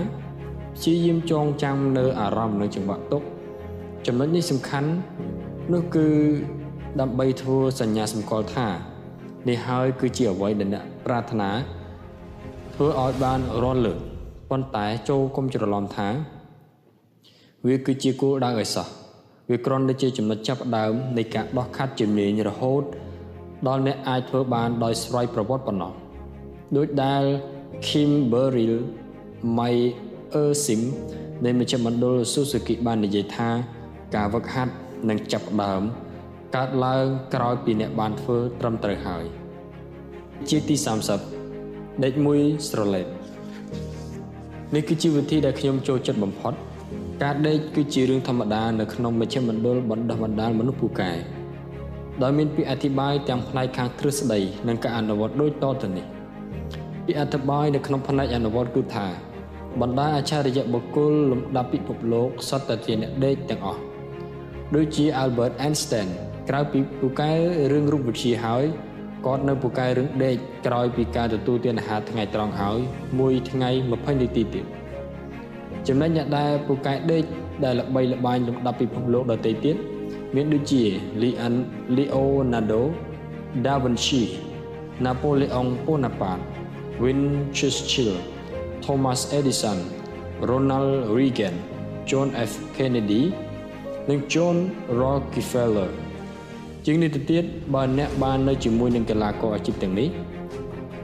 [0.76, 3.22] ព្យាយាមចងចាំនៅអារម្មណ៍និងចង្វាក់ទុក
[4.06, 4.90] ចំណុចនេះសំខាន់
[5.72, 6.06] នោះគឺ
[7.00, 8.66] ដើម្បីធ្វើសញ្ញាសម្គាល់ថា
[9.48, 11.50] នេះហើយគឺជាអ្វីដែលអ្នកប្រាថ្នា
[12.74, 13.98] ធ្វើឲ្យបានរាល់លើក
[14.50, 16.08] ប៉ុន្តែចូលកុំច្រឡំថា
[17.66, 18.86] វាគឺជាគោលដៅឲ្យសោះ
[19.50, 22.82] វាគ្រាន់តែជាចំណុចចាប់ផ្ដើមនៃការដោះខាត់ជំនាញរហូត
[23.68, 25.92] ដល់អ្នកអាចធ្វើបានដោយស្វ័យប្រវត្តិប៉ុណ្ណោះ
[26.76, 27.24] ដោយដែល
[27.86, 28.10] Kim
[30.32, 30.80] Beryl May Ersim
[31.44, 33.48] នៃមជ្ឈមណ្ឌល Suzuki បាននិយាយថា
[34.14, 34.72] ការវឹកហាត់
[35.08, 35.82] នឹងចាប់ផ្ដើម
[36.56, 37.04] កើតឡើង
[37.34, 39.24] ក្រោយពីអ្នកបានធ្វើត្រឹមត្រូវហើយ
[40.48, 40.76] ជាទី
[41.38, 43.06] 30ដេកមួយស្រឡេត
[44.74, 46.54] នេះគឺជាវិធីដែលខ្ញុំចូលចិត្តបំផុត
[47.22, 51.12] ការដេកគឺជារឿងធម្មតានៅក្នុងមជ្ឈមណ្ឌលបណ្ដុះបណ្ដាលមនុស្សពូកែ
[52.22, 56.06] ដោយមានពាក្យអធិប្បាយទាំងផ្នែកខាងទ្រឹស្ដីនិងការអនុវត្តដូចតទៅនេះ
[57.06, 59.29] ពាក្យអធិប្បាយនៅក្នុងផ្នែកអនុវត្តគឺថា
[59.80, 63.80] បណ្ដាអច្ឆរិយបុគ្គលលំដាប់ពិភពលោកសុទ្ធតែជាអ្នកដេកទាំងអស់
[64.74, 66.08] ដូចជា Albert Einstein
[66.48, 67.30] ក្រៅពីពូកែ
[67.72, 68.64] រឿងរូបវិទ្យាហើយ
[69.26, 70.36] គាត់នៅពូកែរឿងដេក
[70.66, 72.78] ក្រោយពីការទទួលទានអាហារថ្ងៃត្រង់ហើយ
[73.18, 74.64] មួយថ្ងៃ20នាទីទៀត
[75.88, 77.24] ចំណែកអ្នកដែលពូកែដេក
[77.64, 79.76] ដែលល្បីល្បាញលំដាប់ពិភពលោកដទៃទៀត
[80.34, 80.82] មានដូចជា
[81.96, 82.82] Leonardo
[83.64, 84.22] da Vinci
[85.04, 86.44] Napoleon Bonaparte
[87.02, 88.12] Winston Churchill
[88.84, 89.78] Thomas Edison
[90.48, 91.54] Ronald Reagan
[92.08, 93.22] John F Kennedy
[94.08, 94.56] និង John
[95.00, 95.90] Rockefeller
[96.84, 97.44] ជាងនេះទៅទៀត
[97.74, 100.08] បើអ្នកបាននៅជាមួយនឹងកីឡាករអាជីពទាំងនេះ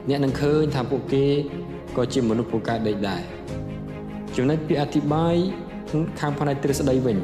[0.09, 1.25] អ្នកនឹងឃើញថាពួកគេ
[1.97, 3.21] ក៏ជាមនុស្សពូកែដេកដែរ
[4.35, 5.35] ចំណុចពីអធិប្បាយ
[6.19, 7.17] ខាងផ្នែកទ្រឹស្ដីវិញ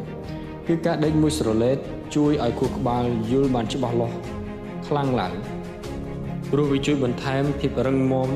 [0.67, 1.77] គឺការដេកមួយស្រឡេត
[2.15, 4.15] ជួយឲ្យខួរក្បាលយល់បានច្បាស់លាស់
[4.87, 5.33] ខ្លាំងឡើង
[6.51, 8.29] ព្រោះវាជួយបន្ថែមភាពរឹងមាំ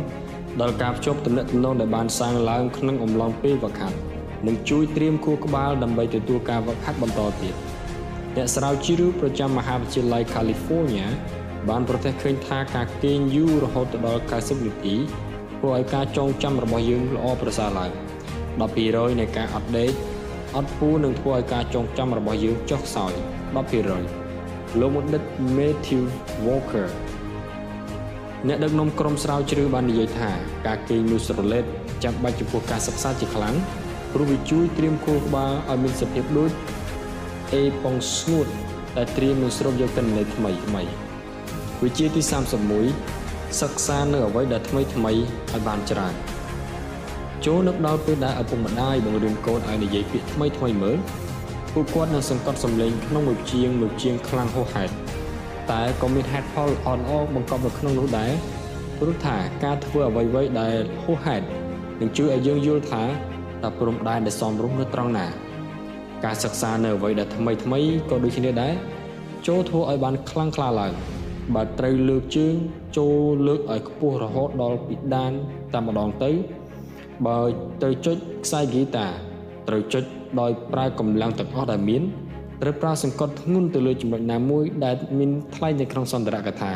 [0.61, 3.97] ដល់ការភ្ជាប់ទំនាក់ទំនងដែលបានសាងឡើងក្នុងអំឡុងពេលវឹកហាត់
[4.47, 7.53] និងជួយត្រៀមខួរក្បាលដើម្បីទទួលការវឹកហាត់បន្តទៀត
[8.35, 11.07] អ្នកស្រាវជ្រាវប្រចាំមហាវិទ្យាល័យ California
[11.69, 14.95] បានប្រទះឃើញថាការគេងយូររហូតដល់90នាទី
[15.57, 17.91] ធ្វើឲ្យការចងចាំរបស់យើងល្អប្រសើរឡើង
[18.55, 19.91] 12%នៃការអត់ដេក
[20.55, 23.13] អត់ពូនឹងធ្វើឲ្យការចងចាំរបស់យើងចុះខ្សោយ
[23.95, 25.21] 10%លោកបណ្ឌិត
[25.57, 26.03] Matthew
[26.45, 26.87] Walker
[28.47, 30.29] អ្នកដឹកនាំក្រុមស្រាវជ្រាវបាននិយាយថា
[30.67, 31.65] ការគេងមួយស្រឡេត
[32.03, 33.55] ចាំបាច់ចំពោះការសិក្សាជាខ្លាំង
[34.13, 36.51] ព្រោះវាជួយត្រៀមខួរក្បាលឲ្យមានសភាពដូច
[37.53, 38.47] អេប៉ុងស្ងួត
[38.97, 40.81] ដែលត្រៀមនឹងស្រូបយកទិន្នន័យថ្មីថ្មី
[41.83, 42.21] វិជាទី
[42.91, 46.13] 31សិក្សានៅអ្វីដែលថ្មីថ្មីឲ្យបានច្រើន
[47.45, 50.97] ចូលនឹកដល់ពេលដែលឪពុកម្ដាយបង្រៀនកូនឲ្យនិយាយពាក្យថ្មីថ្មីមើល
[51.73, 55.06] ពួកគាត់នឹងសង្កត់សម្លេងក្នុងមួយជាងមួយជាងខ្លាំងហួសហេតុ
[55.71, 58.31] តែក៏មានហេតុផលអនអបង្កប់នៅក្នុងនោះដែរ
[58.99, 61.45] ព្រោះថាការធ្វើអ្វីៗដែលហួសហេតុ
[61.99, 63.03] នឹងជួយឲ្យយើងយល់ថា
[63.63, 65.27] តើព្រំដែនដែលសមរម្យនៅត្រង់ណា
[66.25, 67.79] ការសិក្សានៅអ្វីដែលថ្មីថ្មី
[68.09, 68.73] ក៏ដូចគ្នាដែរ
[69.47, 70.93] ចូលធ្វើឲ្យបានខ្លាំងក្លាឡើង
[71.55, 72.55] បើត្រូវលើកជើង
[72.97, 73.15] ចូល
[73.47, 75.31] លើកឲ្យខ្ពស់រហូតដល់ពីដាន
[75.73, 76.31] តែម្ដងទៅ
[77.25, 77.39] បើ
[77.81, 79.07] ត្រូវចុចខ្សែហ្គីតា
[79.67, 80.03] ត្រូវចុច
[80.39, 82.01] ដោយប្រើកម្លាំងទាំងអស់ដែលមាន
[82.61, 86.73] ត្រូវប្រើសង្កត់ធ្ងន់ទៅលើចំណុចណាមួយដែលមានថ្លែងនៅក្នុងសន្ទរកថា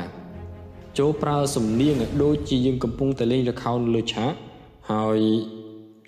[1.00, 4.34] ចូលប្រើសំនៀងឲ្យដូចជាយើងកំពុងតែលេងល្ខោនលើឆាក
[4.92, 5.20] ហើយ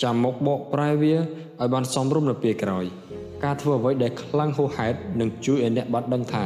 [0.04, 2.86] ចាំមកបកប្រែវាឲ្យបានសមរម្យនៅពេលក្រោយ
[3.44, 6.44] ការធ្វើអ្វីដែលខ្លាំងហួសហេតុនឹងជួយឲ្យអ្នកបាត់ដឹងថា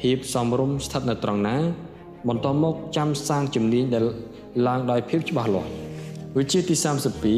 [0.00, 1.56] ភាពសមរម្យស្ថិតនៅត្រង់ណា
[2.28, 4.04] បន្តមកចាំសាងជំនាញដែល
[4.66, 5.70] ឡើងដោយភាពច្បាស់លាស់
[6.38, 6.74] វិជាទី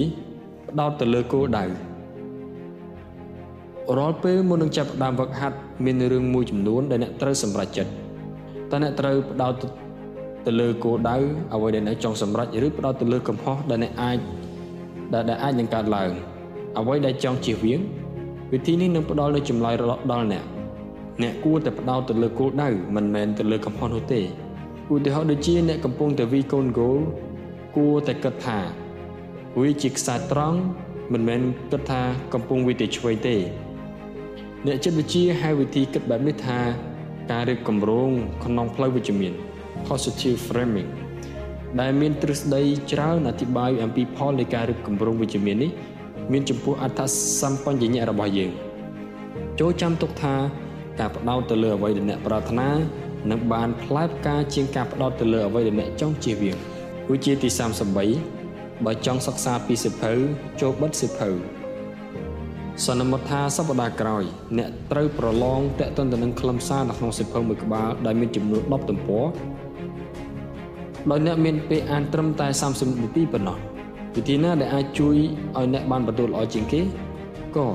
[0.06, 1.87] 32ផ្ដោតទៅលើគោលដៅ
[3.96, 7.90] រាល់ពេលមុននឹងចាប់ផ្ដើមវឹកហាត់មានរឿងមួយចំនួនដែលអ្នកត្រូវសម្រេចចិត្ត
[8.70, 9.54] តើអ្នកត្រូវផ្ដោត
[10.46, 11.16] ទៅលើគោលដៅ
[11.54, 14.18] អ្វីដែលអ្នកចង់សម្រេចឬផ្ដោតទៅលើកំហុសដែលអ្នកអាច
[15.14, 16.10] ដែលអាចនឹងកើតឡើង
[16.78, 17.80] អ្វីដែលចង់ជៀសវាង
[18.52, 19.74] វិធីនេះនឹងផ្ដល់នូវចម្លើយ
[20.12, 20.44] ដល់អ្នក
[21.22, 24.20] អ្នកគួរតែផ្ដោតទៅលើគោលដៅមិនមែនទៅលើកំហុសនោះទេ
[24.92, 27.00] ឧទាហរណ៍ដូចជាអ្នកកំពុងតែវិកូនគោល
[27.76, 28.58] គួរតែគិតថា
[29.60, 30.58] វាជាខ្សែត្រង់
[31.12, 31.40] មិនមែន
[31.72, 32.00] គិតថា
[32.32, 33.36] កំពុងវាទៅឆ្វេងទេ
[34.66, 36.58] អ្នកចិត្តវិទ្យាហៅវិធីគិតបែបនេះថា
[37.30, 38.10] ការរៀបគម្រោង
[38.44, 39.32] ក្នុងផ្លូវវិជ្ជមាន
[39.86, 40.90] positive framing
[41.80, 42.62] ដែលមានទ្រឹស្ដី
[42.92, 45.70] ច្រើនអធិប្បាយអំពីផលនៃការរៀបគម្រោងវិជ្ជមាននេះ
[46.32, 47.00] មានចំពោះអត្ថ
[47.40, 48.50] សម្បញ្ញៈរបស់យើង
[49.60, 50.34] ចូលចាំទុកថា
[51.00, 52.70] ការផ្ដោតទៅលើអ្វីដែលអ្នកប្រាថ្នា
[53.30, 56.56] នឹងបានផ្លែផ្កាជាងការផ្ដោតទៅលើអ្វីដែលអ្នកចង់ជៀសវាង
[57.10, 57.48] វិជាទី
[58.16, 60.12] 33បើចង់សិក្សាពីសិភៅ
[60.60, 61.57] ចូលបិទសិភៅ
[62.86, 64.24] សន្មតថាសប្តាហ៍ក្រោយ
[64.58, 69.26] អ្នកត្រូវប្រឡងតាក់ទិនទៅនឹងខ្លឹមសារនៅក្នុងសិភៅមួយក្បាលដែលមានចំនួន10ទំព័រ
[71.10, 73.58] ដោយអ្នកមានពេលអានត្រឹមតែ30នាទីប៉ុណ្ណោះ
[74.16, 75.16] វិធីណាដែលអាចជួយ
[75.56, 76.80] ឲ្យអ្នកបានបន្ទូលល្អជាងគេ
[77.56, 77.66] ក៏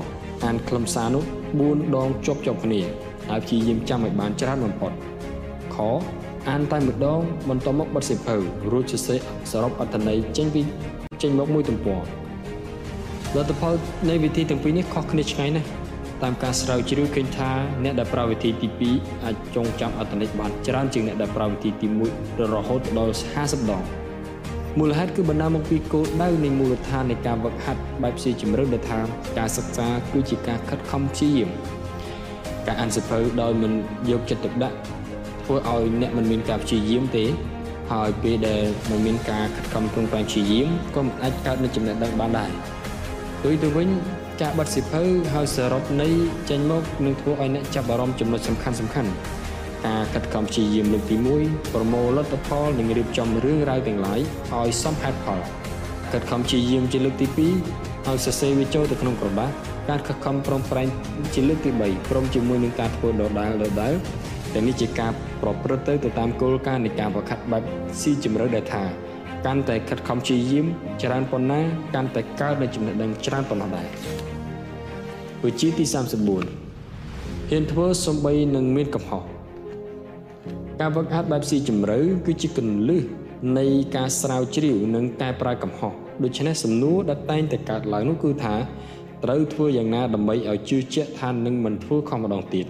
[0.44, 1.24] អានខ្លឹមសារនោះ
[1.58, 2.80] 4ដងជាប់ជាប់គ្នា
[3.28, 4.92] ហើយព្យាយាមចាំឲ្យបានច្រើនបំផុត
[5.74, 5.76] ខ
[6.48, 8.36] អានតែម្ដងបន្តមកបិទសៀវភៅ
[8.72, 9.18] រួចសរសេរ
[9.50, 10.62] សរុបអត្ថន័យចេញពី
[11.22, 12.00] ចេញមកមួយទំព័រ
[13.36, 13.74] លទ្ធផល
[14.08, 15.68] នៃវិធីទាំងពីរនេះខុសគ្នាឆ្ងាយណាស់
[16.22, 17.50] តាមការស្រាវជ្រាវឃើញថា
[17.84, 21.86] អ្នកដែលប្រើវិធីទី2អាចចងចាំអត្ថន័យបានច្រើនជាងអ្នកដែលប្រើវិធីទី
[22.18, 23.82] 1រហូតដល់50ដង
[24.78, 29.00] មូលហេតុគឺបណ្ដាលមកពីគោលដៅនៃមូលដ្ឋាននៃការវឹកហាត់បែបស៊ីជម្រៅដែលថា
[29.38, 31.50] ការសិក្សាគឺជាការខិតខំព្យាយាម
[32.66, 33.72] ការអានសៀវភៅដោយមិន
[34.10, 34.76] យកចិត្តទុកដាក់
[35.44, 37.24] ធ្វើឲ្យអ្នកមិនមានការព្យាយាមទេ
[37.92, 42.50] ហើយពេលដែលមិនមានការខិតខំប្រឹងប្រែងព្យាយាមក៏មិនអាចកើតនូវចំណេះដឹងបានដែរ
[43.44, 43.88] ទុយទៅវិញ
[44.42, 45.02] ការបិទសៀវភៅ
[45.34, 46.12] ហើយសរុបន័យ
[46.50, 49.10] ចេញមកនឹងធ្វើឲ្យអ្នកចាប់អារម្មណ៍ចំណុចសំខាន់សំខាន់
[49.86, 54.20] ការកាត់កំព្យាយាមលើកទី1ប្រមូលលទ្ធផលនិងរៀបចំរឿងរ៉ាវទាំងឡាយ
[54.52, 55.40] ឲ្យសមហេតុផល
[56.12, 59.50] កាត់កំព្យាយាមជាលើកទី2ឲ្យសរសេរវាចូលទៅក្នុងក្រដាស
[59.88, 60.88] ការខិតខំប្រឹងប្រែង
[61.34, 63.94] ជាលើកទី3ព្រមជាមួយនឹងការធ្វើដដែលដដែល
[64.52, 65.12] តែនេះជាការ
[65.42, 67.62] ប្រព្រឹត្តទៅទៅតាមគោលការណ៍នៃការប្រខាត់បែប
[68.00, 68.84] ស៊ីជម្រៅដែលថា
[69.46, 70.66] កាន់តែខិតខំព្យាយាម
[71.02, 71.60] ច្រើនប៉ុណ្ណា
[71.94, 73.88] កាន់តែកើតនូវចំណេះដឹងច្រើនប៉ុណ្ណោះដែរ
[75.44, 79.22] វិជាទី34ហ៊ានធ្វើសំបីនឹងមានកំហុស
[80.80, 83.02] ការវឹកហាត់បែបស៊ីជម្រៅគឺជាគន្លឹះ
[83.58, 83.66] នៃ
[83.96, 85.92] ការស្រាវជ្រាវនិងកែប្រែកំហុស
[86.22, 88.54] ដូច្នេះសំណួរដែលតែងតែកើតឡើងនោះគឺថា
[89.24, 92.66] ត្រូវធ្វើយ៉ាងណាដើម្បីឲ្យជឿជាក់ថានឹងមិនធ្វើខុសម្ដងទៀត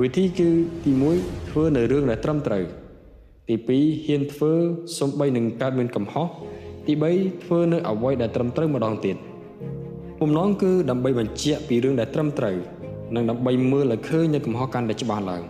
[0.00, 0.48] វិធីគឺ
[0.84, 2.64] ទី1ធ្វើនៅរឿងដែលត្រឹមត្រូវ
[3.47, 4.53] ទី2ហ៊ានធ្វើ
[4.99, 6.27] សំបីនឹងកើតមានកំហុស
[6.87, 9.17] ទី3ធ្វើនៅអ្វីដែលត្រឹមត្រូវម្ដងទៀត
[10.21, 12.55] បំណងគឺដើម្បីបញ្ជាក់ពីរឿងដែលត្រឹមត្រូវ
[13.15, 15.43] និងដើម្បីមើលឲ្យឃើញនៅកំហុសកាន់តែច្បាស់ឡើង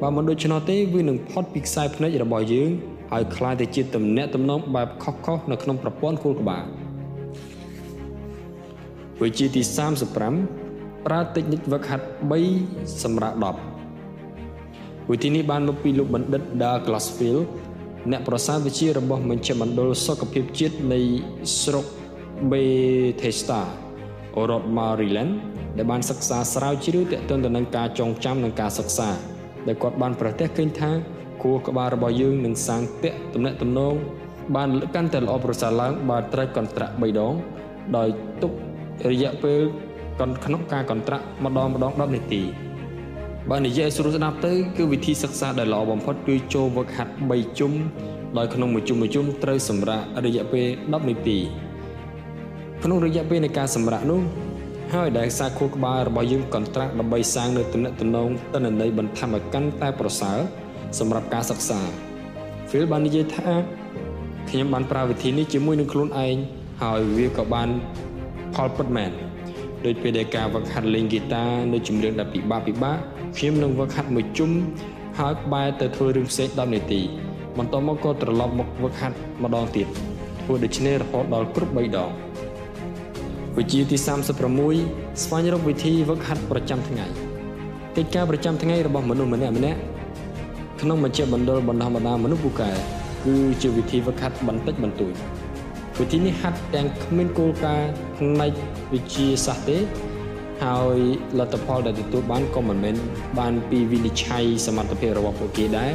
[0.00, 2.70] បើមិនដូច្នោះទេវានឹងផុតពីខ្សែភ្នែករបស់យើង
[3.12, 6.64] ហើយคล้ายទៅជាទំនាក់ទំនងបែបខុសៗនៅក្នុងប្រព័ន្ធខួរក្បាល
[9.22, 9.62] វិជាទី
[10.14, 12.06] 35ប្រើតិចនិចវឹកហាត់
[12.52, 13.67] 3សម្រាប់10
[15.11, 17.43] វិធីនេះបានមកពីលោកបណ្ឌិត Dar Glassfield
[18.11, 20.99] អ្នកប្រសាទវិទ្យារបស់មជ្ឈមណ្ឌលសុខភាពជាតិនៃ
[21.61, 21.85] ស្រុក
[22.51, 23.61] Bethesda
[24.49, 25.33] រដ្ឋ Maryland
[25.77, 29.09] ដែលបានសិក្សាស្រាវជ្រាវទាក់ទងទៅនឹងការចងចាំនិងការសិក្សា
[29.67, 30.91] ដែលគាត់បានប្រទះឃើញថា
[31.43, 33.95] គួរក្បាលរបស់យើងនឹងសាងពាក់ទំនាក់ទំនង
[34.55, 37.33] បានកាន់តែល្អប្រសើរឡើងបើត្រូវកន្ត្រាក់3ដង
[37.97, 38.09] ដោយ
[38.41, 38.51] ទុក
[39.09, 39.61] រយៈពេល
[40.45, 42.43] ក្នុងការកន្ត្រាក់ម្ដងម្ដង10នាទី
[43.51, 47.73] បើនិយាយស្រួលស្ដាប់ទៅគឺវិធីសិក្សាដែលល្អបំផុតគឺចូលវឹកហាត់3ជុំ
[48.37, 51.37] ដោយក្នុងមួយជុំមួយជុំត្រូវសម្រាករយៈពេល10នាទី
[52.83, 54.21] ក្នុងរយៈពេលនៃការសម្រាកនោះ
[54.93, 60.39] ហើយដែលខ្សែខួរក្បាលរបស់យើងកន្ត្រាក់ដើម្បីសាងនៅទំនាក់ទំនងតនន័យបន្ថែមឲ្យកាន់តែប្រសើរ
[60.99, 61.79] សម្រាប់ការសិក្សា
[62.69, 63.49] Phil បាននិយាយថា
[64.49, 66.35] ខ្ញុំបានប្រើវិធីនេះជាមួយនឹងខ្លួនឯង
[66.81, 67.69] ហើយវាក៏បាន
[68.55, 69.11] ផលពិតមែន
[69.85, 71.43] ដោយពេលដែលការវឹកហាត់លេងហ្គីតា
[71.73, 72.97] នៅចម្រៀងដែលពិបាកពិបាក
[73.37, 74.51] ខ្ញុំនឹងវឹកហាត់មួយជុំ
[75.19, 77.01] ហើយបែរទៅធ្វើរឿងផ្សេង10នាទី
[77.57, 79.87] បន្ទាប់មកក៏ត្រឡប់មកវឹកហាត់ម្ដងទៀត
[80.41, 82.09] ធ្វើដូច្នេះរហូតដល់គ្រប់3ដង
[83.57, 83.97] វិជាទី
[84.59, 87.05] 36ស្វែងរកវិធីវឹកហាត់ប្រចាំថ្ងៃ
[87.95, 89.79] កិច្ចការប្រចាំថ្ងៃរបស់មនុស្សម្នាក់ម្នាក់
[90.81, 92.71] ក្នុងមជ្ឈមណ្ឌលបណ្ដុះបណ្ដាលមនុស្សពូកែ
[93.25, 95.13] គឺជាវិធីវឹកហាត់បន្តិចបន្តួច
[95.99, 98.51] វិធីនេះហាត់ទាំងគ្មានគោលការណ៍ផ្នែក
[98.93, 99.77] វិទ្យាសាស្ត្រទេ
[100.63, 100.97] ហើយ
[101.39, 102.95] លទ្ធផលដែលទទួលបានក៏មិនមែន
[103.39, 105.91] បានពីវិនិច្ឆ័យសមត្ថភាពរបស់ពួកគេដែរ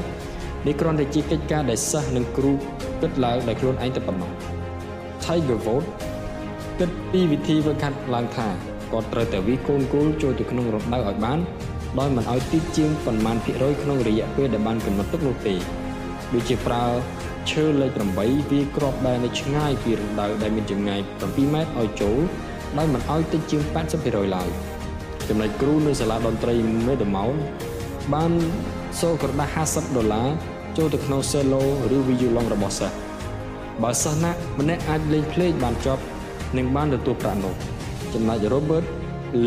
[0.67, 2.53] នេះគ្រាន់តែជាកិច្ចការដែលសិស្សនិងគ្រូ
[3.01, 4.31] គិតឡើងដោយខ្លួនឯងតែប៉ុណ្ណោះ
[5.25, 5.89] Tiger Vote
[6.79, 8.49] គិតពីវិធីវឹកហាត់ឡើងថា
[8.93, 11.39] គាត់ត្រូវតែវិកូនគោលចូលទៅក្នុងរណ្ដៅឲ្យបាន
[11.99, 15.55] ដោយមិនឲ្យតិចជាងប៉ុន្មានភាគរយក្នុងរយៈពេលដែលបានកំណត់ទុកនោះទេ
[16.35, 16.85] ដូចជាប្រើ
[17.51, 18.19] ឈើលេខ8
[18.51, 22.19] វាគ្រាប់ដែលនៅឆ្ងាយពីរណ្ដៅដែលមានចម្ងាយ7ម៉ែត្រឲ្យចូល
[22.79, 23.63] ដោយមិនឲ្យតិចជាង
[23.99, 24.49] 80%ឡើយ
[25.29, 26.55] ចំណែកគ្រូនៅសាលាតន្ត្រី
[26.87, 27.39] Meadowmount
[28.15, 28.33] បាន
[29.01, 30.29] សូក្រដាស50ដុល្លារ
[30.77, 31.63] ចូលទៅក្នុង cello
[31.97, 32.97] ឬ violon របស់សិស្ស
[33.83, 36.03] បើសិស្សណាម្នាក់អាចលេងភ្លេងបានចប់
[36.57, 37.55] នឹងបានទទួលប្រាក់នោះ
[38.15, 38.87] ចំណែក Robert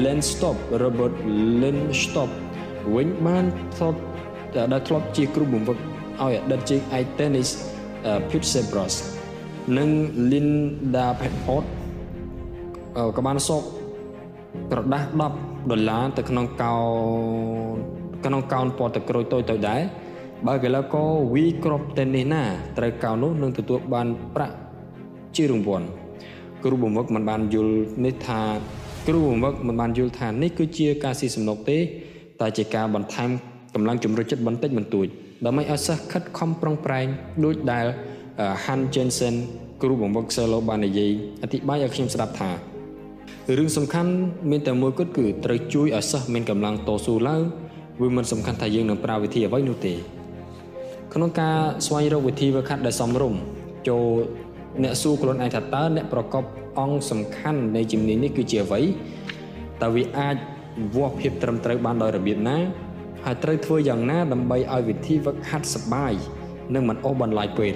[0.03, 1.15] Lenstop Robert
[1.61, 2.29] Lenstop
[2.95, 3.45] វិញបាន
[3.75, 3.99] ធ្លាប់
[4.73, 7.49] ដែលធ្លាប់ជាគ្រូបង្វឹកឲ្យអតីតជើងឯក tennis
[8.29, 8.93] Pete Sampras
[9.77, 9.89] និង
[10.31, 11.65] Linda Petford
[13.15, 13.63] ក៏បានសោក
[14.71, 15.07] ក្រដាស់
[15.37, 16.73] 10ដុល្លារទៅក្នុងកោ
[18.25, 19.81] ក្នុងកោនពណ៌ទឹកក្រូចតូចតូចដែរ
[20.47, 22.43] បើកីឡាករវីគ្រាប់តេនីសណា
[22.77, 24.55] ត្រូវកោននោះនឹងទទួលបានប្រាក់
[25.35, 25.87] ជារង្វាន់
[26.63, 27.75] គ្រូបង្វឹកមិនបានយល់
[28.05, 28.41] នេះថា
[29.07, 31.77] គ្រូបង្វឹកមិនបានយល់ថានេះគឺជាការស៊ីសំណុកទេ
[32.41, 33.29] តែជាការបន្ថែម
[33.73, 35.07] កម្លាំងជំរុញចិត្តបន្តិចបន្តួច
[35.45, 37.05] ដើម្បីឲ្យសិស្សខិតខំប្រឹងប្រែង
[37.45, 37.85] ដូចដែល
[38.63, 39.35] Han Jensen
[39.81, 41.11] គ្រូបង្វឹកសេឡូបាននិយាយ
[41.41, 42.49] អធិប្បាយឲ្យខ្ញុំស្ដាប់ថា
[43.55, 44.11] រឿងសំខាន់
[44.51, 47.41] មានតែមួយគត់គឺត្រូវជួយឲ្យសិស្សមានកម្លាំងតស៊ូឡើង
[48.01, 49.93] វាមិនសំខាន់ថាយើងនឹងប្រើវិធីអ្វីនោះទេ
[51.13, 51.55] ក្នុងការ
[51.85, 53.39] ស្វែងរកវិធីវឹកហាត់ដែលសមរម្យ
[53.87, 54.05] ចូល
[54.83, 56.43] អ្នកសួរខ្លួនឯងថាតើអ្នកប្រកប
[56.79, 58.81] អង្គសំខាន់នៃជំនាញនេះគឺជាអ្វី
[59.83, 60.35] តើវាអាច
[60.95, 62.57] វាស់ភាពត្រឹមត្រូវបានដោយរបៀបណា
[63.25, 66.13] ហើយត្រូវធ្វើយ៉ាងណាដើម្បីឲ្យវិធីវឹកហាត់សបាយ
[66.73, 67.73] និងមិនអូសបន្លាយពេល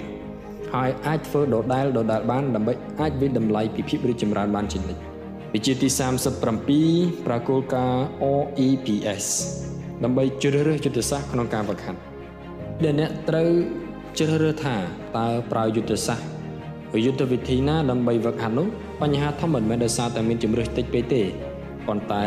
[0.74, 5.11] ហើយអាចធ្វើដដែលដដែលបានដើម្បីអាចវិតម្លៃពីភាពរីកចម្រើនបានជានិច្ច
[5.54, 5.88] វិជាទី
[6.56, 9.26] 37ប្រគល់ការ OEPS
[10.04, 12.00] ដើម្បីជ្រើសរើសយុទ្ធសាស្ត្រក្នុងការវឹកហាត់
[12.84, 13.48] ដែលអ្នកត្រូវ
[14.18, 14.76] ជ្រើសរើសថា
[15.16, 18.66] តើប្រើយុទ្ធសាស្ត្រយុទ្ធវិធីណាដើម្បីវឹកហាត់នោះ
[19.02, 21.22] បញ្ហាធំមិនមែនដោយសារតែមានជំរើសតិចពេកទេ
[21.86, 22.24] ប៉ុន្តែ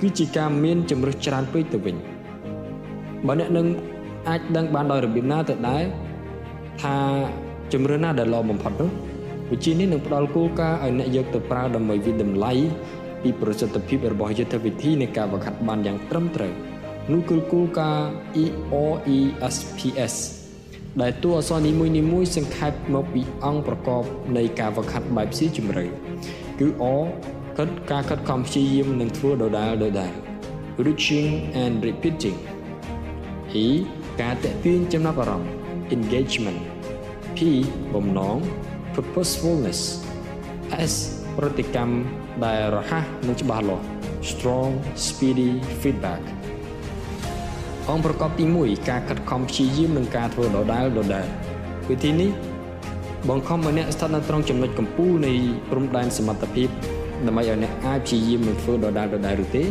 [0.00, 1.96] គឺជាការមានជំរើសច្រើនពេកទៅវិញ
[3.26, 3.66] បើអ្នកនឹង
[4.28, 5.82] អាចដឹងបានដោយរបៀបណាទៅដែរ
[6.82, 6.96] ថា
[7.72, 8.90] ជំរើសណាដែលល្អបំផុតនោះ
[9.52, 12.52] វិជានេះនឹងផ្ដល់គោលការណ៍ឲ្យអ្នកយកទៅប្រើដើម្បីវិតម្លៃ
[13.22, 16.52] ពីប្រសិទ្ធភាពរបស់យុទ្ធវិធីនៃការវឹកហាត់បានយ៉ាងត្រឹមត្រូវ
[17.12, 18.08] នោះគឺគោលការណ៍
[18.42, 20.14] EOESPS
[21.02, 21.72] ដែលតួអក្សរនី
[22.12, 24.02] មួយៗសង្ខេបមកពីអង្គប្រកប
[24.36, 25.84] នៃការវឹកហាត់បែបស៊ីជម្រៅ
[26.58, 26.84] គឺ O
[27.58, 30.12] គិតការខិតខំព្យាយាមនិងធ្វើដដែលដដែល
[30.86, 31.30] reaching
[31.62, 32.38] and repeating
[33.64, 33.66] E
[34.20, 35.50] ការតេទៀងចំណាប់អារម្មណ៍
[35.96, 36.60] engagement
[37.36, 37.38] P
[37.94, 38.38] បំណង
[38.96, 39.80] purposefulness
[40.90, 40.94] S
[41.36, 41.94] ប្រតិកម្ម
[42.44, 43.84] ដែលរហ័សនិងច្បាស់លាស់
[44.30, 44.70] strong
[45.06, 45.50] speedy
[45.80, 46.22] feedback
[47.90, 51.26] អង្គប្រកបទី1ការខិតខំព្យាយាមនិងការធ្វើដដែលដដែល
[51.90, 52.30] វិធីនេះ
[53.28, 55.32] បង្ខំឲ្យអ្នកស្ថិតនៅត្រង់ចំណុចកំពូលនៃ
[55.70, 56.68] ព្រំដែនសមត្ថភាព
[57.26, 59.62] ដើម្បីឲ្យអ្នកអាចព្យាយាមនឹងធ្វើដដែលដដែលឬទេ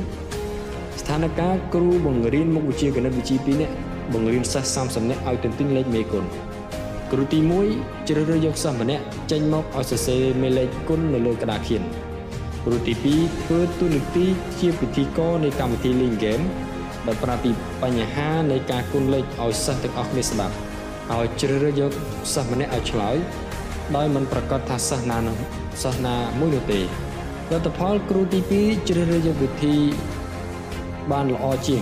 [1.01, 3.73] ស្ថានភាពគ្រូបង្រៀនមុខវិជ្ជាគណិតវិទ្យា2នាក់
[4.13, 6.25] បង្រៀនសិស្ស30នាក់ឲ្យទន្ទឹងលេខមេគុណ
[7.11, 7.39] គ្រូទី
[7.73, 11.81] 1ជ្រើសរើសយកសិស្សម្នាក់ចេញមកឲ្យសរសេរមេលេខគុណនៅលើក្តារខៀន
[12.65, 14.25] គ្រូទី2ធ្វើទូនីតិ
[14.59, 16.39] ជាពិធីករនៃកម្មវិធីលេងហ្គេម
[17.07, 17.51] ដោយប្រាប់ពី
[17.83, 20.55] បញ្ហានៃការគុណលេខឲ្យសិស្សទាំងអស់គ្នាស្ដាប់
[21.11, 21.91] ហើយជ្រើសរើសយក
[22.33, 23.15] សិស្សម្នាក់ឲ្យឆ្លើយ
[23.95, 25.37] ដោយមិនប្រកាសថាសិស្សណានោះ
[25.83, 26.85] សិស្សណាមួយនោះទេល
[27.59, 29.75] ទ្ធផលគ្រូទី2ជ្រើសរើសយកវិធី
[31.11, 31.81] បានល្អជាង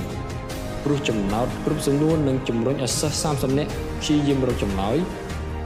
[0.83, 3.71] ព្រោះចំណោទគ្រប់សំណួរនិងជំរុញឲ្យសិស្ស30នាក់
[4.03, 4.97] ព្យាយាមរកចម្លើយ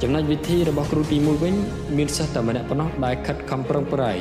[0.02, 1.56] ចំណុចវិធីរបស់គ្រូទី1វិញ
[1.98, 4.20] មានសិស្សតែម្នាក់ប៉ុណ្ណោះដែលខិតខំប្រឹងប្រែង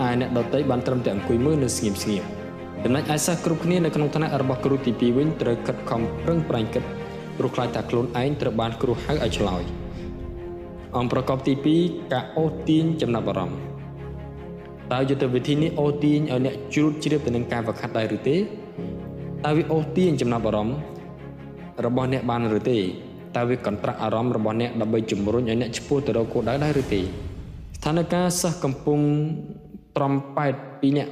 [0.00, 2.24] ហើយអ្នកដទៃបានត្រឹមតែអង្គុយមើលនៅស្ងៀមស្ងៀម
[2.84, 6.84] ចំណុចឯសិស្សគ្រប់គ្នានៅក្នុងថ្នាក់របស់គ្រូទី2វិញត្រូវខិតខំប្រឹងប្រែងគិត
[7.38, 9.62] ព្រោះខ្លាចថាខ្លួនឯងត្រូវបានគ្រូហៅឲ្យឆ្លើយ
[10.96, 11.52] អង្គប្រកបទី
[11.82, 13.60] 2ការអូសទាញចំណាប់អារម្មណ៍
[14.92, 20.78] តើយុទ្ធវិធីនេះអូសទាញឲ្យអ្នកជ្រួតជ្រាបទៅនឹងការវឹកហាត់ដែរឬទេតើវាអូសទាញចំណាប់អារម្មណ៍
[21.84, 22.78] របស់អ្នកបានឬទេ
[23.36, 28.98] តើវាកន្ត្រាក់អារម្មណ៍របស់អ្នកដើម្បីជំរុញឲ្យអ្នកឆ្ពោះទៅរកគោលដៅដែរឬទេស្ថានភាពសិស្សកំពុង
[29.96, 31.08] ត្រំប៉ែតពីអ្នក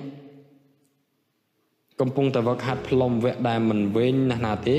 [2.00, 4.76] កំពុងតែវឹកហាត់ផ្លុំវគ្គដែលមិនវែងណាស់ណាទេ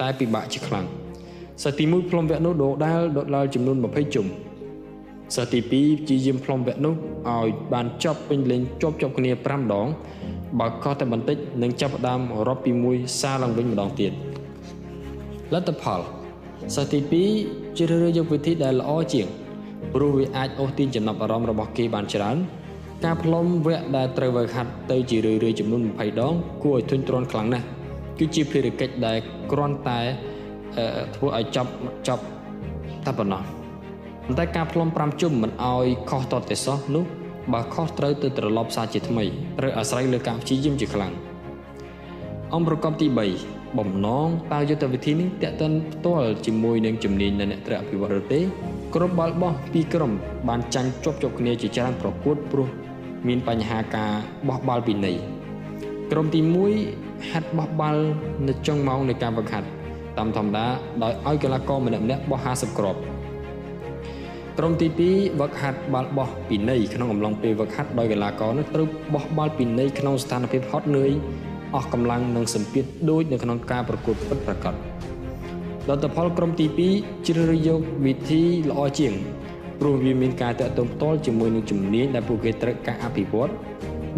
[0.00, 0.86] តែពិបាកជាខ្លាំង
[1.62, 4.26] សិស្សទី1ផ្លុំវគ្គនោះដដែលដដែលចំនួន20ជុំ
[5.36, 6.94] សិស្សទី2ព្យាយាមផ្លុំវគ្គនោះ
[7.28, 9.86] ឲ្យបានចប់ពេញលេងជាប់ជាប់គ្នា5ដង
[10.58, 14.12] បើខុសតែបន្តិចនឹងចាប់ផ្ដើមរាប់ពី1សារឡើងវិញម្ដងទៀត
[15.52, 16.00] លទ្ធផល
[16.74, 16.98] សិស្សទី
[17.40, 19.26] 2ជ្រើសរើសយកវិធីដែលល្អជាង
[19.94, 22.36] ព្រោះវាអាចអូសទាញចំណាប់អារម្មណ៍របស់គេបានច្រើន
[23.04, 27.66] ការផ្លុំវគ្គដែលត្រូវវឹកហាត់ទៅជារឿយៗចំនួន20ដងគួរឲ្យធុញទ្រាន់ខ្លាំងណាស់
[28.18, 29.18] គឺជាភារកិច្ចដែល
[29.52, 30.00] គ្រាន់តែ
[31.14, 31.70] ធ្វើឲ្យចប់
[32.08, 32.24] ចប់
[33.06, 33.42] តែប៉ុណ្ណោះ
[34.26, 37.04] ប៉ុន្តែការផ្លុំ5ជុំមិនឲ្យខុសតតែសោះនោះ
[37.52, 39.24] បើខុសត្រូវទៅត្រឡប់សារជាថ្មី
[39.58, 41.12] ត្រូវអាស្រ័យលើការព្យាយាមជាខ្លាំង
[42.54, 48.40] អង្គប្រកបទី3 បំណងតើយុទ្ធវិធីនេះតេតិនផ្ទាល់ជាមួយនឹងជំនាញនៃអ្នកត្រូវអភិវឌ្ឍឬទេ
[48.94, 50.12] ក្រុមបាល់បោះពីរក្រុម
[50.48, 52.68] បានចាញ់ជាប់ជាប់គ្នាជាច្រើនប្រកួតព្រោះ
[53.28, 54.12] មានបញ្ហាការ
[54.48, 55.12] បោះបាល់ពីនៃ
[56.10, 56.40] ក្រុមទី
[56.86, 58.02] 1ហាត់បោះបាល់
[58.48, 59.68] នៅចុងម៉ោងនៃការវឹកហាត់
[60.18, 60.66] តាមធម្មតា
[61.02, 63.00] ដោយឲ្យកីឡាករម្នាក់ម្នាក់បោះ50គ្រាប់
[64.58, 71.12] ក្រុមទី2វឹកហាត់បាល់បោះពីនៃក្នុងអំឡុងពេលវឹកហាត់ដោយកីឡាករនោះត្រូវបោះបាល់ពីនៃក្នុងស្ថានភាពហត់នឿយ
[71.74, 74.74] អស់កម្លាំងនិងសម្ពាធដូចនៅក្នុងការប្រកួតពិតប្រាកដ
[75.88, 76.66] លទ្ធផលក្រុមទី
[76.96, 79.14] 2ជ្រើសរើសយកវិធីល្អជាង
[79.80, 83.50] ព្រោះវាមានការតាក់ទងផ្ទាល់ជាមួយនឹងជំនាញដែលពួកគេត្រូវការអភិវឌ្ឍ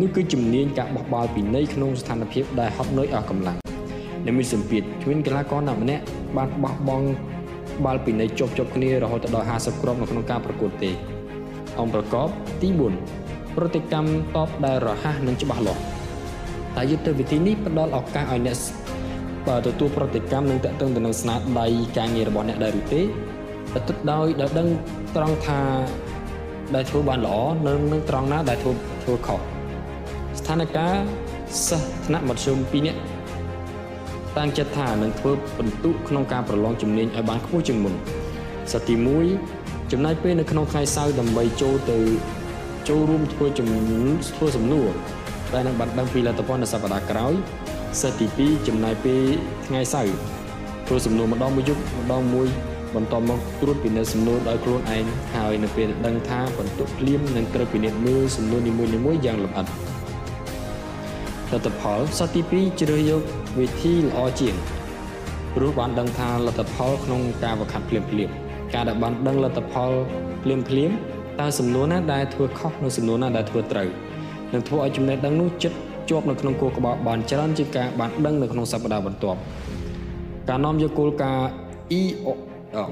[0.01, 3.59] នោះគឺជំនាញការបោះបាល់ពីនៃក្នុងស្ថានភាពដែលហត់នឿយអស់កម្លាំង
[4.27, 6.03] និងមានសម្ពាធគ្មានកីឡាករណាម្នាក់
[6.37, 7.07] បានបោះបង់
[7.85, 10.91] បាល់ពីនៃជាប់ជាប់គ្នារហូតដល់50គ្រាប់នៅក្នុងការប្រកួតទេ
[11.81, 12.29] អង្គប្រកប
[12.63, 12.69] ទី
[13.13, 15.94] 4ប្រតិកម្មតបដែលរហ័សនិងច្បាស់លាស់
[16.77, 18.59] តែយុទ្ធវិធីនេះផ្ដល់ឱកាសឲ្យអ្នក
[19.47, 21.67] បើទទួលប្រតិកម្មនិងតកតឹងទៅនឹងស្នាដៃ
[21.99, 24.69] ការងាររបស់អ្នកដែរឬទេតែទឹកដោយដែលដឹង
[25.17, 25.61] ត្រង់ថា
[26.75, 27.37] ដែលធ្វើបានល្អ
[27.67, 28.73] និងនឹងត្រង់ណាដែលធ្វើ
[29.03, 29.41] ធ្វើខុស
[30.39, 30.95] ស្ថានភាព
[31.69, 33.01] សិស្សថ្នាក់មធ្យម2នាក់
[34.37, 37.95] តាំងចិត្តថានឹងធ្វើបន្ទុកក្នុងការប្រឡងជំនាញឲ្យបានខ្ពស់ជាងមុន
[38.73, 38.95] សិស្សទី
[39.43, 41.99] 1ចំណាយពេលនៅក្នុងថ្ងៃសៅរ៍ដើម្បីចូលទៅ
[42.89, 43.69] ចូលរួមធ្វើជំ
[44.35, 44.89] ធ្វើសំណួរ
[45.53, 47.35] ដែលនឹងបានដឹងពីលទ្ធផលនៅសប្តាហ៍ក្រោយ
[48.01, 49.25] សិស្សទី2ចំណាយពេល
[49.67, 50.17] ថ្ងៃសៅរ៍
[50.87, 52.49] ធ្វើសំណួរម្ដងមួយយប់ម្ដងមួយ
[52.95, 55.05] បន្ទាប់មកត្រួតពិនិត្យសំណួរដោយខ្លួនឯង
[55.35, 59.67] ហើយនៅពេលដឹងថាបន្ទុកភ្លាមនឹងត្រូវពិនិត្យមើលសំណួរនីមួយៗយ៉ាងលម្អិត
[61.53, 63.23] លទ្ធផលសតទី2ជ្រើសយក
[63.59, 64.57] វិធីល្អជាង
[65.55, 68.31] ព្រោះបានដឹងថាលទ្ធផលក្នុងការវឹកហាត់ភ្លាមភ្លាម
[68.75, 69.93] ការដែលបានដឹងលទ្ធផល
[70.43, 70.91] ភ្លាមភ្លាម
[71.41, 73.89] តើសំណួរណាដែលធ្វើខុសនិងសំណួរណាដែលធ្វើត្រូវ
[74.55, 75.77] នឹងធ្វើឲ្យចំណេះដឹងនោះចិត្ត
[76.11, 79.39] ជាប់នៅក្នុងគោលក្បាលបានច្រើនជាងការបានដឹងនៅក្នុងសប្តាហ៍បន្ទាប់
[80.49, 81.49] ការនាំយកគោលការណ៍
[82.01, 82.03] E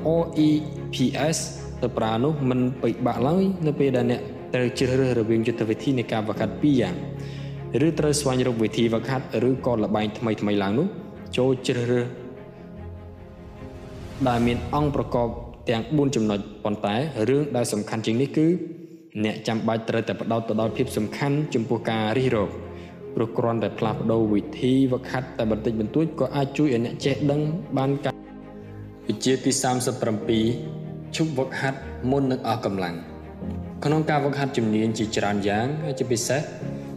[0.07, 1.39] OEPS
[1.83, 4.21] ទៅប្រើនោះមិនពិបាកឡើយនៅពេលដែលអ្នក
[4.55, 6.95] ត្រូវជ្រើសរើសរវាងយុទ្ធវិធីនៃការវឹកហាត់ពីរយ៉ាង
[7.87, 10.87] ឬត្រូវស្វែងរកវិធីវឹកហាត់ឬក៏លបែងថ្មីថ្មីឡើងនោះ
[11.37, 12.07] ចូលជ្រើសរើស
[14.29, 15.29] ដែលមានអង្គប្រកប
[15.69, 16.95] ទាំង4ចំណុចប៉ុន្តែ
[17.29, 18.47] រឿងដែលសំខាន់ជាងនេះគឺ
[19.25, 22.51] អ្នកចាំបាច់ត្រូវតែបដោតទៅដល់ភាពសំខាន់ចំពោះការរិះរក
[23.15, 27.41] ព្រោះគ្រាន់តែផ្លាស់ប្ដូរវិធីវឹកហាត់តែបន្តិចបន្តួចក៏អាចជួយឲ្យអ្នកចេះដឹង
[27.77, 28.15] បានការ
[29.09, 29.51] វិជាទី
[30.33, 31.79] 37ឈប់វឹកហាត់
[32.11, 32.95] មុននឹងអស់កម្លាំង
[33.85, 36.41] ក្នុងការវឹកហាត់ជំនាញជាច្រើនយ៉ាងហើយជាពិសេស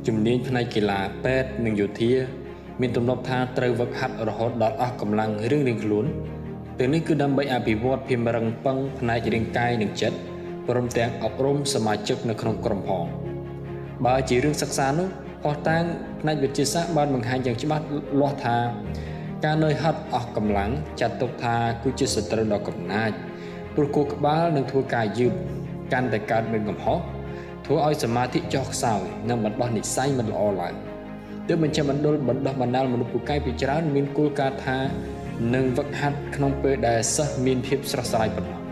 [0.07, 2.11] ជំនាញផ្នែកកីឡាពេទ្យនិងយោធា
[2.81, 6.05] មានទំនាប់ថាត្រូវវឹកហាត់រហូតដល់អស់កម្លាំងរៀងៗខ្លួន
[6.79, 10.17] ទាំងនេះគឺដើម្បីអភិវឌ្ឍភាពរឹងប៉ឹងផ្នែករាងកាយនិងចិត្ត
[10.69, 13.05] ព្រមទាំងអប់រំសមាជិកនៅក្នុងក្រុមផង
[14.05, 15.07] បើជារឿងសិក្សានោះ
[15.43, 15.83] ផុសតាង
[16.21, 17.83] ផ្នែកវិទ្យាសាស្ត្របានបង្ហាញយ៉ាងច្បាស់
[18.19, 18.57] លាស់ថា
[19.45, 20.71] ការនឿយហត់អស់កម្លាំង
[21.01, 23.11] ចាត់ទុកថាគឺជាសត្រូវដ៏កំណាច
[23.75, 25.33] ព្រោះគូក្បាលនឹងធ្វើការយឺត
[25.93, 26.99] កាន់តែកើតមានកំហុស
[27.65, 30.73] ធ្វើឲ្យសមាធិចុះខ្សោយនិងបណ្ដោះនិស្ស័យមិនល្អឡើង
[31.47, 34.77] ទើបបញ្ជាបណ្ដុលបណ្ដោះបណ្ដាលមនុស្សពូកែពីច្រើនមានគោលការណ៍ថា
[35.55, 38.64] នឹងវឹកហាត់ក្នុងពេលដែលសិស្សមានភាពស្រស់ស្រាយប៉ុណ្ណោះ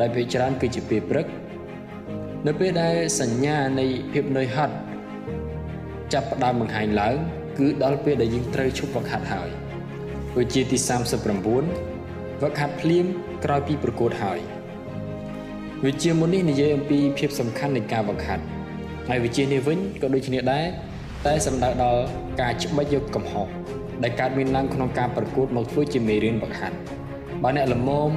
[0.00, 1.26] ដែលពេលច្រើនគឺជាពេលព្រឹក
[2.46, 4.74] នៅពេលដែលសញ្ញានៃភាពនឿយហត់
[6.12, 7.16] ចាប់ផ្ដើមបង្ហាញឡើង
[7.58, 9.48] គឺដល់ពេលដែលយើងត្រូវឈប់វឹកហាត់ហើយ
[10.38, 10.76] វិជាទី
[11.44, 13.06] 39វឹកហាត់ភ្លាម
[13.44, 14.38] ក្រោយពីប្រកួតហើយ
[15.84, 18.44] វិជាមុននេះនិយាយអំពីភាពសំខាន់នៃការវឹកហាត់
[19.08, 20.66] ហើយវិជានេះវិញក៏ដូចគ្នាដែរ
[21.26, 22.02] តែសំដៅដល់
[22.40, 23.46] ការច្បិចយកកំហុស
[24.02, 26.76] ដែលកើតមានឡើងក្នុងការប្រកួតមកធ្វើជាមេរៀនវឹកហាត់
[27.42, 28.10] បើអ្នកល្មម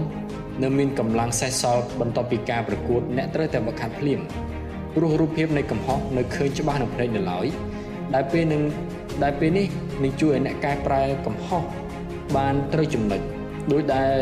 [0.64, 4.20] នៅមានកម្លាំងសេះសល់បន្ទាប់ពីការប្រកួតអ្នកត្រូវតែវឹកហាត់ភ្លាម
[4.96, 7.46] ព្រោះរូបភាពនៃកំហុសនៅឃើញច្បាស់នៅភ្នែកនៅឡើយ
[8.14, 8.62] ដែលពេលនឹង
[9.24, 9.68] ដែលពេលនេះ
[10.04, 11.64] នឹងជួយឲ្យអ្នកកែប្រែកំហុស
[12.38, 13.22] បានត្រូវចំណុច
[13.72, 14.16] ដោយដែល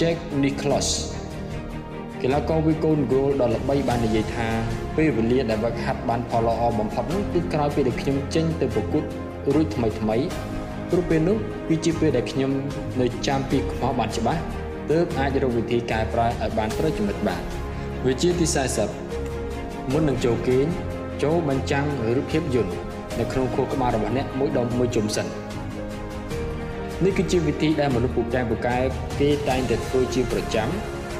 [0.00, 0.88] Jack Nicklaus
[2.22, 4.48] កីឡាករវីកូនហ្គោលដ៏ល្បីបាននិយាយថា
[4.96, 9.04] ពេលវេលាដែលវឹកហាត់បានផលល្អបំផុតនោះគឺក្រោយពេលដែលខ្ញុំចេញទៅប្រកួត
[9.54, 10.16] រួចថ្មីថ្មី
[10.90, 11.36] ព្រោះពេលនោះ
[11.68, 12.50] គឺជាពេលដែលខ្ញុំ
[13.00, 14.42] នៅចាំពីខ្មោះបានច្បាស់
[14.90, 17.42] ទើបអាចរកវិធីកែប្រែឲ្យបានត្រូវចំណុចបាន
[18.06, 18.46] វិជាទី
[19.20, 20.66] 40មុននឹងចូលគេង
[21.22, 21.86] ចូលបញ្ចាំង
[22.16, 22.72] រូបភាពយន្ត
[23.18, 25.26] នៅក្នុងខួរក្បាលរបស់អ្នកមួយដងមួយជុំសិន
[27.04, 28.76] នេះគឺជាវិធីដែលមនុស្សពូកែពូកែ
[29.20, 30.68] គេតែងតែធ្វើជាប្រចាំ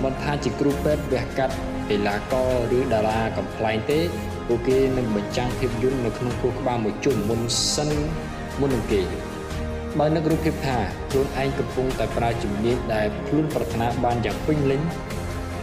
[0.02, 1.55] មិនថាជាគ្រូពេទ្យវះកាត់
[1.90, 2.34] កីឡាក
[2.70, 4.01] រឬតារាកំ pl ែងទេ
[4.47, 7.40] ពួកគេនឹងបញ្ចាំងភាពយន្តនៅក្នុងខួរក្បាលមួយជុំមុន
[7.74, 7.90] សិន
[8.60, 9.01] មុននឹងគេ
[9.98, 10.78] បើនឹករូបភាពថា
[11.10, 14.81] ខ្លួនឯងកំពុងតែប្រើជំនាញដែលខ្លួនប្រាថ្នាបានយ៉ាងពេញលេញ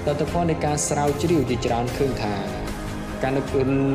[0.06, 2.34] តើតើផលនៃការស្រាវជ្រាវជាច្រើនឃើញថា
[3.24, 3.46] ការនឹក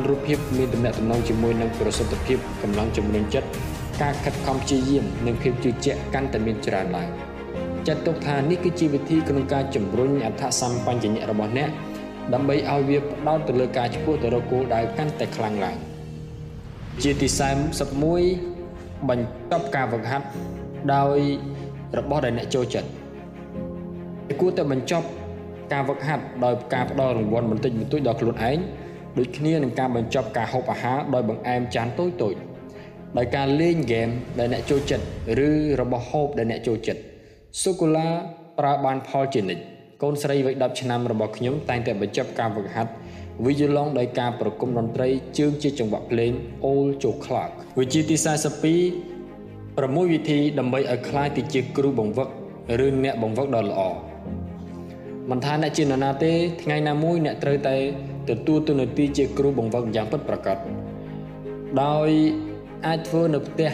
[0.09, 3.47] រូបភាពមានតំណែងតំណងជាមួយនឹងប្រសិទ្ធភាពកម្លាំងជំរុញចិត្ត
[4.01, 7.09] ការខិតខំព្យាយាមនិងភាពជឿជាក់កាន់តែមានច្រើនឡើង
[7.87, 11.69] ចាត់ទុកថានេះគឺជាវិធីក្នុងការជំរុញអត្ថសម្បញ្ញៈរបស់អ្នក
[12.33, 15.77] ដើម្បីឲ្យវាផ្ដោតទៅលើការឈ្មោះទៅរកគោលដៅកាន់តែខ្លាំងឡើង
[17.03, 17.27] ជាទី
[17.91, 18.54] 41
[19.09, 20.25] បញ្ចប់ការវឹកហាត់
[20.93, 21.17] ដោយ
[21.97, 22.89] របស់ដែលអ្នកចូលចិត្ត
[24.41, 25.07] គួរតែបញ្ចប់
[25.73, 28.57] ការវឹកហាត់ដោយការផ្ដល់រង្វាន់បន្តិចបន្តួចដល់ខ្លួនឯង
[29.17, 32.35] ដូចគ្នានឹងការបញ្ចប់ការហូបអាហារដោយបង្អែមចានតូចតូច
[33.17, 34.09] ដោយការលេងហ្គេម
[34.39, 35.05] ដែលអ្នកចូលចិត្ត
[35.47, 35.49] ឬ
[35.81, 37.01] របស់ហូបដែលអ្នកចូលចិត្ត
[37.61, 38.07] សូកូឡា
[38.59, 39.63] ប្រើបានផលជានិច្ច
[40.03, 42.91] កូនស្រីវ័យ10ឆ្នាំរបស់ខ្ញុំតែងតែបញ្ចប់ការវឹកហាត់
[43.43, 45.07] វីយូឡុងដោយការប្រគំតន្ត្រី
[45.37, 46.31] ជើងជាចង្វាក់ភ្លេង
[46.65, 48.15] Old Joe Clark វិជាទី
[49.13, 52.29] 42 6វិធីដើម្បីឲ្យក្លាយទៅជាគ្រូបង្វឹក
[52.85, 53.81] ឬអ្នកបង្វឹកដ៏ល្អ
[55.29, 56.33] មិនថាអ្នកជានរណាទេ
[56.63, 57.75] ថ្ងៃណាមួយអ្នកត្រូវតែ
[58.29, 60.57] ទទួលតួនាទីជាគ្រូបង្វឹកយ៉ាងពិតប្រាកដ
[61.83, 62.09] ដោយ
[62.85, 63.71] អាចធ្វើនៅផ្ទះ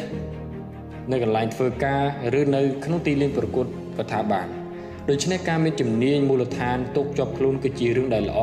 [1.11, 2.01] នៅកន្លែងធ្វើការ
[2.39, 3.65] ឬនៅក្នុងទីលានប្រកួត
[3.97, 4.47] ក៏ថាបាន
[5.09, 8.39] ដូច្នេះការមានជំនាញមូលដ្ឋានទុកជាប់ខ្លួនគឺជារឿងដែលល្អ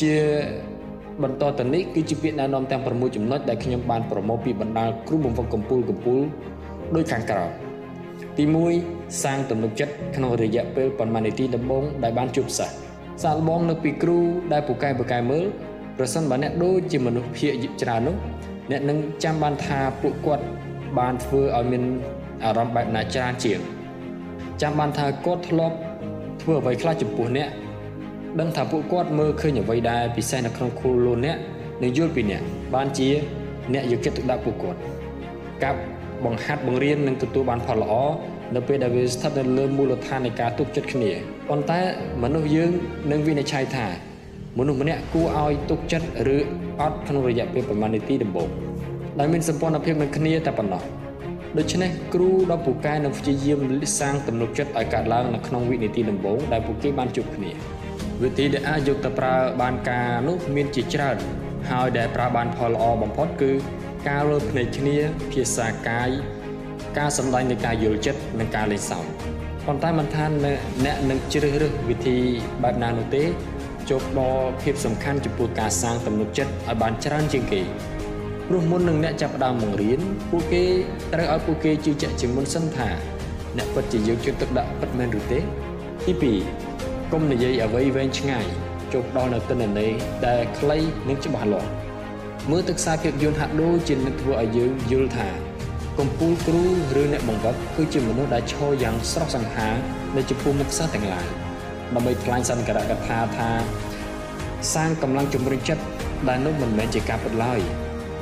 [0.00, 0.14] ជា
[1.22, 6.22] បន្តទៅនេះគឺជាពាក្យណែនាំទាំង6ចំណុចដែលខ្ញុំបានប្រមូលពីបណ្ដាលគ្រូបង្វឹកកម្ពុជាកម្ពុជា
[6.96, 7.50] ដូចខាងក្រោម
[8.36, 8.44] ទី
[8.82, 12.74] 1សាងទំនុកចិត្តក្នុងរយៈពេលប៉ុន្មាននាទីដំបូងដែលបានជួបសិស្ស
[13.22, 14.18] សាកល្បងនៅពីគ្រូ
[14.52, 15.44] ដែលពូកែពូកែមើល
[15.98, 17.52] ប្រសិនបើអ្នកដូចជាមនុស្សភាគ
[17.82, 18.16] ច្រើននោះ
[18.70, 20.44] អ្នកនឹងចាំបានថាពួកគាត់
[20.98, 21.82] បានធ្វើឲ្យមាន
[22.44, 23.60] អារម្មណ៍បែបណាច្រើនជាង
[24.62, 25.76] ចាំបានថាគាត់ធ្លាប់
[26.42, 27.48] ធ្វើអ្វីខ្លះចំពោះអ្នក
[28.38, 31.36] ដឹងថាពួកគាត់មើលឃើញអ្វីដែលពិសេសនៅក្នុងខ្លួនលោកអ្នក
[31.82, 32.42] និងយល់ពីអ្នក
[32.74, 33.08] បានជា
[33.72, 34.78] អ្នកយកចិត្តទុកដាក់ពួកគាត់
[35.62, 35.80] កាប់
[36.24, 37.92] បង្ហាត់បង្រៀននិងទទួលបានផលល្អ
[38.54, 41.10] នៅពេលដែលវាស្ថិតនៅលើមូលដ្ឋាននៃការទុកចិត្តគ្នា
[41.48, 41.80] ប៉ុន្តែ
[42.22, 42.70] មនុស្សយើង
[43.10, 43.86] នឹងវិនិច្ឆ័យថា
[44.58, 46.38] មនុស្សម្នាក់គួរឲ្យទុកចិត្តឬ
[46.80, 48.48] អត់ក្នុងរយៈពេលប្រមាណនាទីដំបូង
[49.18, 50.82] ដែលមានសម្ព័ន្ធភាពនឹងគ្នាតែប៉ុណ្ណោះ
[51.58, 53.60] ដូច្នេះគ្រូដ៏ពូកែនឹងព្យាយាម
[53.98, 57.50] សាងទំនុកចិត្តឲ្យកើតឡើងនៅក្នុងវិនាទីដំបូងដែលពួកគេបានជួបគ្នា
[58.22, 61.16] វិធីដែលអាចយកទៅប្រើបានការនោះមានជាច្រើន
[61.70, 63.52] ហើយដែលប្រើបានផលល្អបំផុតគឺ
[64.08, 64.96] ការលើភ្នែកគ្នា
[65.30, 66.10] ភាសាកាយ
[66.98, 69.04] ការសម្ដែងនៃការយល់ចិត្តនិងការលេងសើច
[69.66, 70.24] ប៉ុន្តែមិនថា
[70.84, 72.16] អ្នកនឹងជ្រើសរើសវិធី
[72.62, 73.24] បែបណានោះទេ
[73.90, 77.60] ចូលដល់ភាពសំខាន់ចំពោះការសាងទំនុកចិត្តឲ្យបានច្រើនជាងគេ
[78.48, 80.64] ព្រោះមុននឹងអ្នកចាប់ផ្ដើមបង្រៀនពួកគេ
[81.12, 82.90] ត្រូវឲ្យពួកគេជឿជាក់ជាមុនសិនថា
[83.56, 85.38] អ្នកពិតជាយកចិត្តទុកដាក់ពិតមែនឬទេ
[86.06, 86.69] ទី2
[87.12, 88.46] កុំនិយាយអ្វីវែងឆ្ងាយ
[88.92, 89.92] ចូលដល់នៅទិន្នន័យ
[90.26, 90.78] ដែលខ្លី
[91.08, 91.70] និងច្បាស់លាស់
[92.50, 95.28] មើលទឹកខ្សែភាពយន្តហាក់ដូចជានឹងធ្វើឲ្យយើងយល់ថា
[95.98, 96.64] កំពូលគ្រូ
[97.00, 99.68] ឬអ្នកបង្វឹកគឺជាមនុស្សដែលឈរយ៉ាងស្រស់សង្ហា
[100.16, 101.26] នៅចំពោះមុខសិស្សទាំងឡាយ
[101.94, 102.70] ដើម្បីថ្លែងសន្និក
[103.08, 103.50] ថាថា
[104.74, 105.82] សាងកម្លាំងជំរុញចិត្ត
[106.28, 107.60] ដែលនោះមិនមែនជាការពិតឡើយ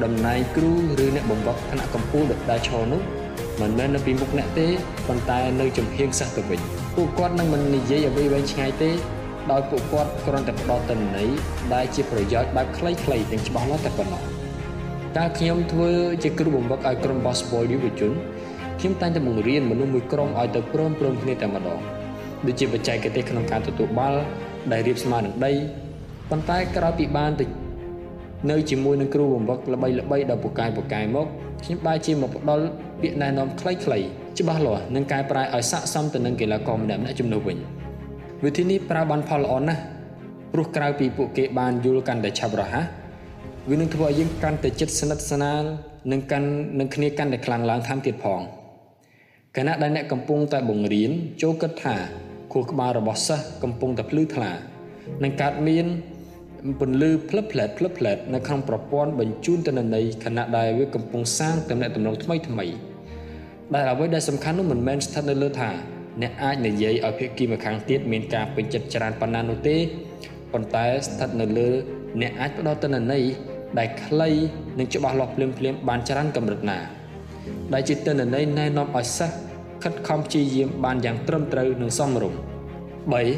[0.04, 0.72] តំណែងគ្រូ
[1.04, 3.02] ឬអ្នកបង្វឹកថ្នាក់កម្ពុជាដែលឈរនោះ
[3.60, 4.66] មិនមែននៅពីមុខអ្នកទេ
[5.08, 6.60] ប៉ុន្តែនៅចំហៀងសិស្សទៅវិញ
[6.96, 8.90] ពួកគាត់នឹងមិននិយាយអ្វីវែងឆ្ងាយទេ
[9.50, 11.28] ដោយពួកគាត់គ្រាន់តែផ្ដល់ទិន្នន័យ
[11.74, 14.22] ដែលជាប្រយោជន៍បែបខ្លីៗទាំងច្បាស់លាស់តែប៉ុណ្ណោះ
[15.16, 15.90] តើខ្ញុំធ្វើ
[16.22, 18.12] ជាគ្រូបង្វឹកឲ្យក្រុម basketball យុវជន
[18.80, 21.80] ខ្ញុំតែងតែបង្រៀនមនុស្សមួយក្រុមឲ្យទៅព្រមព្រំគ្នាតែម្ដង
[22.46, 24.20] ដូចជាបច្ចេកទេសក្នុងការទទួលបាល់
[24.72, 25.52] ដែលរៀបស្មើនឹងដី
[26.30, 27.44] ប៉ុន្តែក្រោយពីបានទៅ
[28.50, 31.26] នៅជាមួយនឹងគ្រូបង្វឹកល្បីល្បីដល់ពូកែពូកែមក
[31.64, 32.64] ខ្ញុំបែរជាមកផ្ដល់
[33.00, 37.58] ពាក្យណែនាំខ្លីៗច្បាស់លាស់និងកែប្រែឲ្យស័ក្តិសមទៅនឹងកីឡាករម្នាក់ៗជំនួសវិញ
[38.44, 39.82] វិធីនេះប្រើបានផលល្អណាស់
[40.52, 42.84] ព្រោះក្រៅពីពួកគេបានយល់កាន់តែឆាប់រហ័ស
[43.68, 45.62] វានឹងធ្វើឲ្យយើងកាន់តែជិតស្និទ្ធស្នាល
[46.12, 46.48] និងកាន់
[46.78, 48.40] នឹងគ្នាកាន់តែខ្លាំងឡើងថែមទៀតផង
[49.56, 51.10] គណៈដែលអ្នកកំពុងតែបង្រៀន
[51.42, 51.96] ចូលគិតថា
[52.52, 54.52] ខួរក្បាលរបស់សិស្សកំពុងតែភ្លឺថ្លា
[55.22, 55.86] នឹងកើតមាន
[56.80, 62.66] ពន្លឺផ្លឹបផ្លែតផ្លឹបផ្លែតនៅក្នុងប្រព័ន្ធបញ្ជូនទិន្នន័យខណៈដែលវាកំពុងសាងទំនាក់ទំនងថ្មីថ្មី
[63.74, 65.70] ដែលអ្វីដែលសំខាន់នោះមិនមែនស្ថិតនៅលើថា
[66.22, 69.76] អ្នកអាចនិយាយឲ្យភាគីម្ខាងទៀតមានការពេញចិត្តច្រើនប៉ុណ្ណានោះទេ
[70.52, 71.68] ប៉ុន្តែស្ថិតនៅលើ
[72.20, 73.24] អ្នកអាចផ្ដល់ទិន្នន័យ
[73.78, 74.30] ដែលខ្លី
[74.78, 76.78] និងច្បាស់លាស់ភ្លាមភ្លាមបានច្រើនកម្រិតណា
[77.72, 79.36] ដែលជាទិន្នន័យណែនាំឲ្យសិស្ស
[79.82, 82.40] ខិតខំព្យាយាមបានយ៉ាងត្រឹមត្រូវនិងសមរម្យ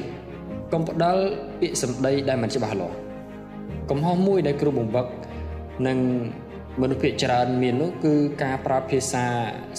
[0.07, 1.23] 3កុំផ្ដល់
[1.61, 2.97] ពាក្យសម្ដីដែលមិនច្បាស់លាស់
[3.91, 5.07] កំហុសមួយដែលគ្រូបង្វឹក
[5.87, 5.99] និង
[6.81, 9.25] មនុស្សភាគច្រើនមាននោះគឺការប្រើភាសា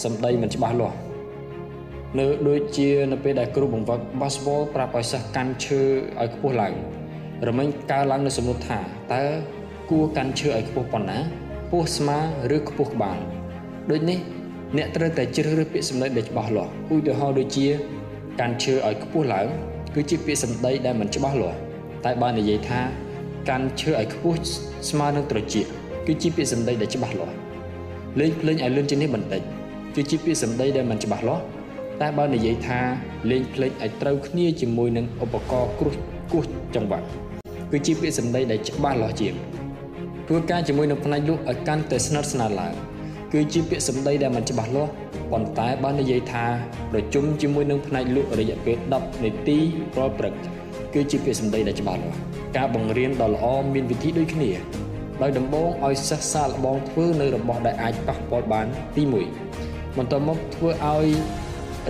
[0.04, 0.98] សម្ដីមិនច្បាស់លាស់
[2.20, 5.82] នៅដូចជានៅពេលដែលគ្រូបង្វឹក basketball ប្រាប់ឲ្យសិស្សកាន់ឈើ
[6.22, 6.74] ឲ្យខ្ពស់ឡើង
[7.48, 8.80] រមិញកើឡើងនៅសំណួរថា
[9.14, 9.24] តើ
[9.92, 11.20] គួរកាន់ឈើឲ្យខ្ពស់ប៉ុណ្ណា
[11.68, 12.18] ខ្ពស់ស្មា
[12.56, 13.18] ឬខ្ពស់ក្បាល
[13.92, 14.20] ដូចនេះ
[14.78, 17.68] អ្នកត្រូវតែជ្រើសរើសពាក្យសម្ដីដែលច្បាស់លាស់ឧទាហរណ៍ដូចជា
[18.40, 19.48] កាន់ឈើឲ្យខ្ពស់ឡើង
[19.96, 21.58] គឺជាពាក្យសម្ដីដែលមិនច្បាស់លាស់
[22.06, 22.82] តែបើនិយាយថា
[23.50, 24.40] កាន់ឈើឲ្យខ្ពស់
[24.90, 25.66] ស្មើនឹងត្រចៀក
[26.08, 27.36] គឺជាពាក្យសម្ដីដែលច្បាស់លាស់
[28.20, 29.42] លេងភ្លេងឲ្យលឿនជាងនេះបន្តិច
[29.96, 31.44] គឺជាពាក្យសម្ដីដែលមិនច្បាស់លាស់
[32.02, 32.80] តែបើនិយាយថា
[33.32, 35.94] លេងភ្លេងឲ្យត្រូវគ្នាជាមួយនឹងឧបករណ៍គ្រោះ
[36.32, 36.44] គោះ
[36.76, 37.06] ចង្វាក់
[37.72, 39.34] គឺជាពាក្យសម្ដីដែលច្បាស់លាស់ជាង
[40.28, 42.74] ធ្វើការជាមួយនឹងផ្នែកលក់ឲ្យកាន់តែស្និទ្ធស្នាលឡើង
[43.34, 44.92] គឺជាពាក្យសម្ដីដែលមិនច្បាស់លាស់
[45.32, 46.46] ប៉ុន្តែបើនិយាយថា
[46.92, 49.58] ប្រជុំជាមួយនឹងផ្នែកលក់រយៈពេល10នាទី
[49.98, 50.34] រាល់ព្រឹក
[50.94, 54.52] គឺជាពាក្យសម្ដីដែលច្បាស់លាស់ ការបង្រៀនដ៏ល្អមានវិធីដូចគ្នា
[55.22, 59.04] ដោយដំបូងឲ្យសិស្សសាកល្បងធ្វើនៅរបស់ដែលអាចប៉ះពាល់បានទី
[59.50, 61.08] 1បន្ទាប់មកធ្វើឲ្យ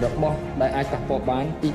[0.06, 1.70] របស់ដែលអាចប៉ះពាល់បានទី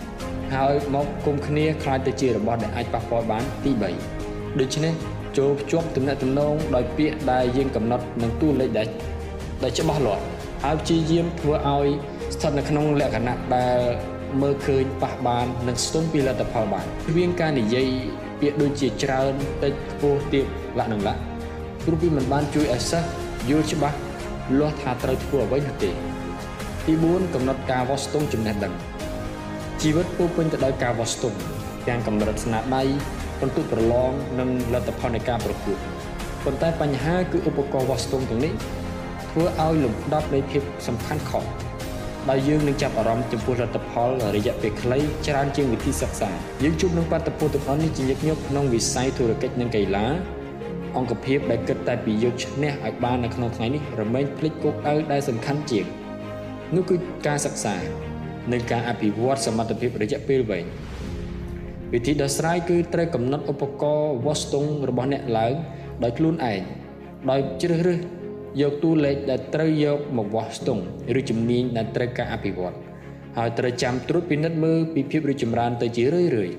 [0.00, 3.72] 2ហើយមកគុំគ្នាខ្លាចទៅជារបស់ដែលអាចប៉ះពាល់បានទី
[4.16, 4.92] 3ដូច្នេះ
[5.38, 8.88] ចូលភ្ជាប់ទំនាក់ទំនងដោយពាក្យដែលយើងកំណត់នឹងតួលេខដែល
[9.62, 10.22] ដែលច្បាស់លាស់
[10.64, 11.88] ហើយព្យាយាមធ្វើឲ្យ
[12.34, 13.78] ស្ថិតនៅក្នុងលក្ខណៈដែល
[14.42, 16.86] មើលឃើញប៉ះបាននិងស្ទង់ពីលទ្ធផលបាន
[17.16, 17.88] វាងការនិយាយ
[18.40, 19.32] ពាក្យដូចជាច្រើន
[19.62, 20.44] តិចខ្ពស់ទាប
[20.78, 21.20] លក្ខនឹងលក្ខ
[21.84, 23.08] ព្រោះវាមិនបានជួយឲ្យសិស្ស
[23.50, 23.96] យល់ច្បាស់
[24.58, 25.90] លាស់ថាត្រូវធ្វើអ្វីនោះទេ
[26.86, 28.74] ទី4កំណត់ការវាស់ស្ទង់ចំណេះដឹង
[29.82, 31.38] ជីវិតពោពេញទៅដោយការវាស់ស្ទង់
[31.88, 32.82] ទាំងកម្រិតស្នាដៃ
[33.40, 35.78] បន្ទុកប្រឡងនិងលទ្ធផលនៃការប្រកួត
[36.44, 38.52] ប៉ុន្តែបញ្ហាគឺឧបករណ៍វាស់ស្ទង់ទាំងនេះ
[39.30, 41.44] ធ្វើឲ្យលំដាប់នៃភាពសំខាន់ខុស
[42.30, 46.30] ដែលយើងនឹងចាប់អារម្មណ៍ចំពោះលទ្ធផលរយៈពេលខ្លីច្រើនជាងវិធីសិក្សា
[46.62, 50.06] យើងជួបនឹងបាតុភូតទាំងអស់នេះជាញឹកញាប់ក្នុងវិស័យធុរកិច្ចនិងកីឡា
[50.96, 55.86] អង្គភាពដែលគិតតែពីយកឈ្នះឲ្យបាននៅក្នុងថ្ងៃនេះរមែងភ្លេចគោលដៅដែលសំខាន់ជាង
[56.74, 56.96] នោះគឺ
[57.26, 57.76] ការសិក្សា
[58.52, 60.64] និងការអភិវឌ្ឍសមត្ថភាពរយៈពេលវែង
[61.92, 65.54] វិធីដោះស្រាយគឺត្រូវកំណត់ឧបករណ៍វាស់ស្ទង់របស់អ្នកឡើង
[66.02, 66.60] ដោយខ្លួនឯង
[67.30, 68.17] ដោយជ្រើសរើស
[68.60, 70.82] យកតួលេខដែលត្រូវយកមកវាស់ស្ទង់
[71.18, 72.76] ឬជំនាញដែលត្រូវការអភិវឌ្ឍ
[73.38, 76.50] ហើយត្រូវចាំត្រួតពិនិត្យមើលពីភាពរីកចម្រើនទៅជារឿយរឿយ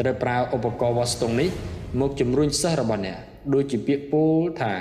[0.00, 1.48] ត្រូវប្រើឧបករណ៍វាស់ស្ទង់នេះ
[2.00, 3.18] មកជំរុញសិស្សរបស់អ្នក
[3.54, 4.72] ដូចជាពាក្យពោលថា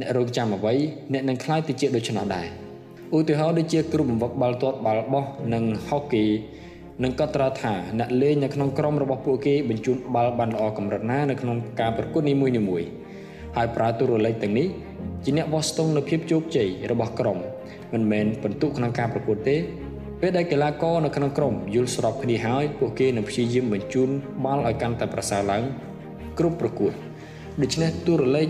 [0.00, 0.74] អ្នករងចាំអ្វី
[1.12, 2.46] អ្នកនឹងខ្លាយទៅជាដូច្នោះដែរ
[3.16, 6.24] ឧទាហរណ៍ដូចជាគ្រូបង្វឹកបាល់ទាត់បាល់បោះនិងហុកគី
[7.02, 12.46] នឹងកត់ត្រាថាអ្នកលេងនៅក្នុងក្រុមរបស់ពួកគេបញ្ជូនបាល់បានល្អកម្រិតណានៅក្នុងការប្រកួតនីមួ
[12.80, 12.88] យៗ
[13.58, 14.68] ហើយប្រើទូរលេខទាំងនេះ
[15.24, 17.38] ជាអ្នកវាស់ស្ទង់នូវភាពជោគជ័យរបស់ក្រុម
[17.92, 19.56] មិនមែនបន្ទុកក្នុងការប្រកួតទេ
[20.20, 24.08] ពេលដែលកីឡាករនៅក្នុងក្រុមយល់ស្របគ្នាហើយពួកគេនឹងព្យាយាមបញ្ជូន
[24.44, 25.62] បាល់ឲ្យកាន់តែប្រសើរឡើង
[26.38, 26.92] គ្រប់ប្រកួត
[27.62, 28.48] ដូច្នេះទូរលេខ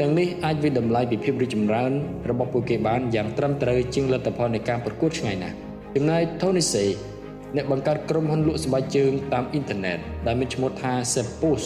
[0.00, 1.92] ទាំងនេះអាចវិតម្លៃពីភាពរីកចម្រើន
[2.30, 5.56] របស់ពួកគេបានយ៉ាងត្រឹមត្រូវជាងលទ្ធផលនៃការប្រកួតឆ្ងាយណាស់
[5.94, 6.88] ចំណែក Tony Say
[7.56, 11.64] អ្នកបង្កើតក្រុមហ៊ុនលក់ស្បែកជើងតាមអ៊ីនធឺណិតដែលមានឈ្មោះថា Sepus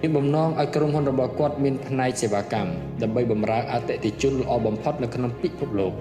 [0.00, 2.70] មានបំណងឲ្យក្រុមហ៊ុនរបស់គាត់មានផ្នែកសេវាកម្ម
[3.02, 5.92] ដើម្បីបម្រើអតិថិជនល្អបំផុតនៅក្នុងពិភពលោក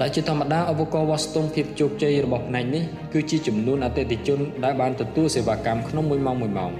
[0.00, 2.82] ដែលជាធម្មតាឧបករណ៍វាស់ស្ទង់ភាពជោគជ័យរបស់ផ្នែកនេះ
[3.12, 6.70] គឺជាចំនួនអតិថិជនដែលបានទទួលសេវាកម្មក្នុង1ម៉ោង1ម៉ោង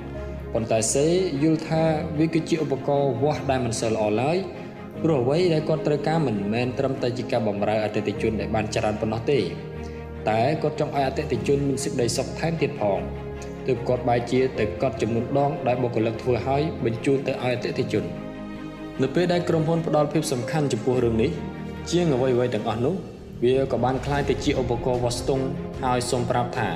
[0.55, 1.06] ប៉ុន្តែសេ
[1.43, 1.82] យល់ថា
[2.19, 4.36] វាគឺជាឧបករណ៍វាស់ដែលមិនសូវល្អឡើយ
[5.02, 9.39] ព្រោះអ្វីដែលគាត់ត្រូវការមិនមែនត្រឹមតែជាការបម្រើអតិថិជនដែលបានច្រើនប៉ុណ្ណោះទេ
[10.28, 13.01] តែគាត់ចង់ឲ្យអតិថិជនមានសេចក្តីសុខថែមទៀតផង
[13.67, 18.03] ទើបគាត់បែរជាទៅកត់ចំនួនដងដែលបុគ្គលិកធ្វើឲ្យបញ្ជូនទៅឲ្យអតិថិជន
[19.01, 21.31] នៅពេលដែលក្រុមហ៊ុនផ្ដល់ភាពសំខាន់ចំពោះរឿងនេះ
[21.91, 22.95] ជាងអ្វីៗទាំងអស់នោះ
[23.43, 25.45] វាក៏បានคล้ายទៅជាឧបករណ៍វាស់ស្ទង់
[25.84, 26.69] ហើយសូមប្រាប់ថា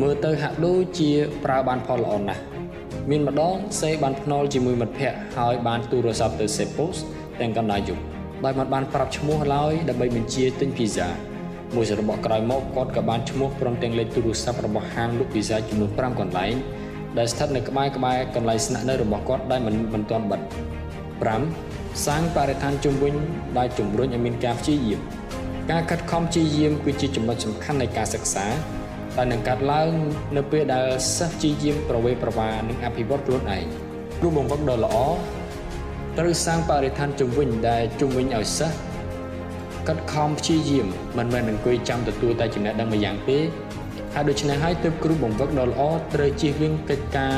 [0.00, 1.10] មើលទៅហាក់ដូចជា
[1.44, 2.42] ប្រើបានផលល្អណាស់
[3.10, 6.96] មានម្ដងសេបានភ្នាល់ជាមួយមិត្តភ័ក្តិហើយបានទូរស័ព្ទទៅសេប៉ូស
[7.40, 8.02] ទាំងកណ្ដាលយប់
[8.44, 11.08] ដោយមិនបានប្រាប់ឈ្មោះឡើយដើម្បីបញ្ជាទិញភីហ្សា
[11.75, 16.53] មួយសរបកក្រោយមកគាត់ក៏បានឈ្មោះព្រមទាំងលេខទូរស័ព្ទរបស់ហាងលក់វីសាចំនួន5កន្លែង
[17.17, 20.41] ដែលស្ថិតនៅក្បែរក្បែរកន្លែងស្នាក់នៅរបស់គាត់ដែលមិនមិនទាន់បិទ
[21.23, 23.13] 5សាងបរិស្ថានជំវិញ
[23.57, 24.99] ដែលជំរុញឲ្យមានការព្យាយាម
[25.71, 28.45] ការខិតខំព្យាយាមគឺជាចំណុចសំខាន់នៃការសិក្សា
[29.17, 29.91] ដែលនឹងកាត់ឡើង
[30.37, 30.87] នៅពេលដែល
[31.17, 33.65] សិស្សព្យាយាមប្រវេប្រវានិងអភិវឌ្ឍខ្លួនឯង
[34.19, 34.95] គ្រូបង្វឹកដ៏ល្អ
[36.17, 38.75] ត្រូវសាងបរិស្ថានជំវិញដែលជំវិញឲ្យសិស្ស
[39.87, 40.87] កាត់ខំព្យាយាម
[41.17, 43.39] មិនមែនអង្គុយចាំទទួលតែចំណេះដឹងមួយយ៉ាងទេ
[44.13, 45.81] ហើយដូច្នេះហើយទើបគ្រូបង្វឹកដ៏ល្អ
[46.13, 47.35] ត្រូវជៀសវាងកិច្ចការ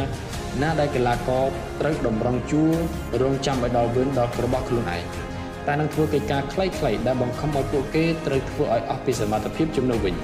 [0.61, 1.45] ណាដែលកីឡាករ
[1.81, 2.73] ត្រូវតម្រង់ជួរ
[3.21, 5.03] រងចាំឲ្យដល់វឿនដល់របស់ខ្លួនឯង
[5.67, 10.15] តែនឹងធ្វើកិច្ចការខ្លីៗដែលបង្ខំឲ្យពួកគេត្រូវធ្វើឲ្យអស់ពីសមត្ថភាពជំនួសវិញ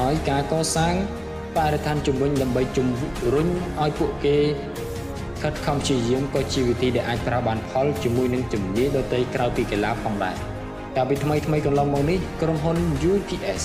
[0.00, 0.94] ហើយការកសាង
[1.56, 2.88] បរិស្ថានជំនួញដើម្បីជំ
[3.34, 3.48] រុញ
[3.82, 4.36] ឲ្យពួកគេ
[5.42, 10.38] ខិតខំព្យាយាមក៏ជាវិធីដែលអាចប្រើបានផលជាមួយនឹងជំនាញដទៃក្រៅពីកីឡាផងដែរ។
[10.96, 12.76] កាលពីថ្មីថ្មីកន្លងមកនេះក្រុមហ៊ុន
[13.10, 13.62] UPS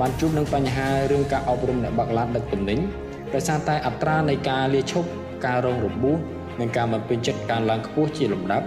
[0.00, 2.78] បានជួបនឹងបញ្ហារឿងការអប់រំអ្នកបើកឡានដឹកទំនិញ
[3.34, 5.08] ដោយសារតែអត្រានៃការលាឈប់
[5.46, 6.18] ការរងរបួស
[6.60, 8.66] និងការមិនពេញចិត្តការឡើងខ្ពស់ជាលំដាប់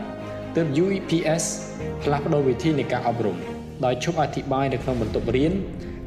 [0.56, 1.44] ទើប UPS
[2.04, 3.38] ផ្លាស់ប្ដូរវិធីនៃការអប់រំ
[3.86, 5.54] ដោយឈប់អធិប្បាយនៅក្នុងបន្ទប់រៀន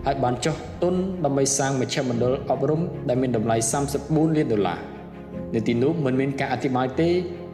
[0.07, 0.95] ហើយបានចុះទុន
[1.25, 3.57] ដើម្បីសាងមជ្ឈមណ្ឌលអប់រំដែលមានតម្លៃ
[3.97, 4.81] 34លានដុល្លារ
[5.55, 7.11] នៅទីនោះមិនមានការអធិប្បាយទេ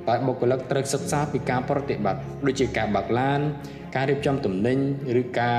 [0.09, 3.41] តែបុគ្គលិកត្រូវសិក្សាពីការប្រតិបត្តិដូចជាការបើកឡាន
[3.95, 4.79] ការរៀបចំទំនិញ
[5.21, 5.59] ឬការ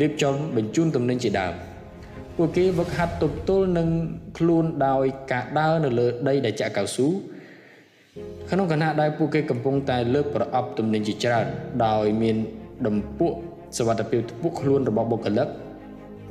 [0.00, 1.54] រៀបចំបញ្ជូនទំនិញជាដើម
[2.36, 3.88] ពួកគេវឹកហាត់ទប់ទល់នឹង
[4.38, 7.08] ខ្លួនដោយការដើរនៅលើដីដែលចាក់កៅស៊ូ
[8.50, 11.46] ក្នុងខណៈដែលពួកគេកំពុងតែលើកប្រអប់ទំនិញជាច្រើន
[11.86, 12.36] ដោយមាន
[12.86, 13.32] ដំពួក
[13.78, 15.48] សវត្ថភាពខ្ពស់ខ្លួនរបស់បុគ្គលិក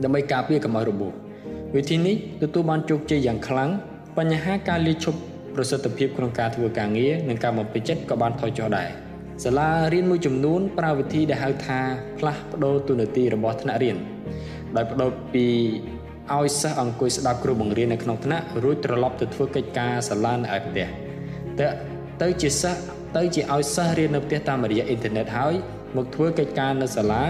[0.04, 1.14] ដើម្បីការពារកុំឲ្យរបួស
[1.76, 3.70] វិធីនេះទទួលបានជោគជ័យយ៉ាងខ្លាំង
[4.18, 5.20] បញ្ហាការលាឈប់
[5.56, 8.90] ប្រសិទ្ធភាពក្នុងការធ្វើការងារនិងការបំពេញចិត្តក៏បានថយចុះដែរ។
[9.44, 11.80] សាលារៀនមួយចំនួនប្រើវិធីដែលហៅថា
[12.18, 13.98] ផ្លាស់ប្ដូរទូនាទីរបស់ថ្នាក់រៀន
[14.76, 15.48] ដោយបដូរពី
[16.36, 20.88] ឲ្យសិស្សអង្គុយស្ដាប់គ្រូបង្រៀននៅក្នុងថ្នាក់រួចត្រឡប់ទៅធ្វើកិច្ចការសាលានៅឯផ្ទះ
[21.60, 21.68] ទៅ
[22.22, 22.82] ទៅជាសិស្ស
[23.18, 25.54] ទៅជាឲ្យសិស្សរៀននៅផ្ទះតាមរយៈអ៊ីនធឺណិតហើយ
[25.98, 27.24] មកធ្វើកិច្ចការនៅសាលា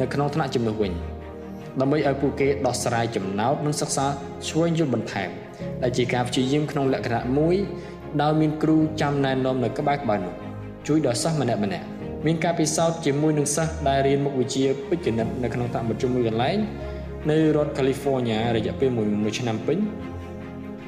[0.00, 0.92] នៅក្នុងថ្នាក់ជំនួសវិញ
[1.80, 4.06] ដើម្បីឲ្យពួកគេដោះស្រាយចំណោទនិងសិក្សា
[4.48, 5.30] ឆ្វេងយល់បន្ថែម
[5.82, 7.56] ដែលជាការព្យាយាមក្នុងលក្ខណៈមួយ
[8.22, 10.43] ដោយមានគ្រូចាំណែនាំនៅក្បែរក្បែរនោះ
[10.86, 11.86] ជួយដល់សិស្សម្នាក់ម្នាក់
[12.26, 16.56] មានការពិសោធន៍ជាមួយនឹងសិស្សដែលរៀនមុខវិជ្ជាពេជ្រគណិតនៅក្នុងថ្នាក់ប្រជុំមួយកន្លែង
[17.30, 18.90] នៅរដ្ឋ California រយៈពេល
[19.22, 19.78] មួយឆ្នាំពេញ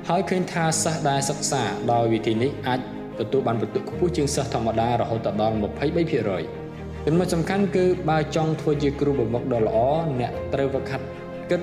[0.08, 1.62] ហើយឃើញថាសិស្សដែលសិក្សា
[1.92, 2.80] ដោយវិធីនេះអាច
[3.20, 5.54] ទទួលបានពិន្ទុខ្ពស់ជាងសិស្សធម្មតារហូតដល់
[6.10, 9.78] 23%ចំណុចសំខាន់គឺបើចង់ធ្វើជាគ្រូបង្វឹកដ៏ល្អ
[10.20, 11.06] អ្នកត្រូវវឹកហាត់
[11.50, 11.60] គិត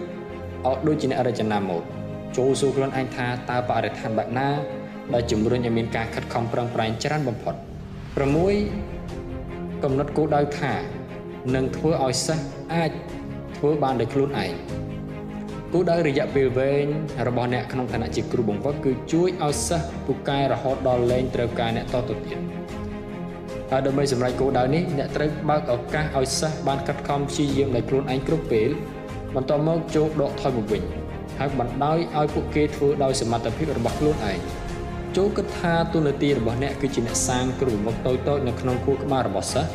[0.65, 1.83] ឲ្យដូចជាអ្នករចនាម៉ូដ
[2.37, 4.49] ចូលសួរខ្លួនឯងថាតើបរិស្ថានបែបណា
[5.13, 7.55] ដែលជំរុញឲ្យមានការខិតខំប្រឹងប្រែងច្រើនបំផុត
[8.13, 10.73] 6កំណត់គោលដៅថា
[11.55, 12.91] នឹងធ្វើឲ្យសិស្សអាច
[13.57, 14.53] ធ្វើបានដោយខ្លួនឯង
[15.73, 16.85] គោលដៅរយៈពេលវែង
[17.27, 22.39] របស់អ្នកក្នុងឋានៈជាគ្រូបង្វឹកគឺជួយឲ្យសិស្សពូកែរហូតដល់លែងត្រូវការអ្នកតទៅទៀត
[23.71, 28.69] ហើយដើម្បីសម្រេចគោលដៅនេះអ្នកត្រូវបើកឱកាសឲ្យសិស្សបានខិតខំព្យាយាមដោយខ្លួនឯងគ្រប់ពេល
[29.35, 30.83] បន្តមកចូលដកថយមកវិញ
[31.39, 34.39] ហើយបណ្ដោយឲ្យពួកគេធ្វើដោយសមត្ថភាពរបស់ខ្លួនឯង
[35.17, 39.71] ចូលគិតថាទូនាទីរបស់អ្នកគឺជាអ្នកសាងគ្រូបង្វឹកតូចៗនៅក្នុងខួរក្បាលរបស់សិស្ស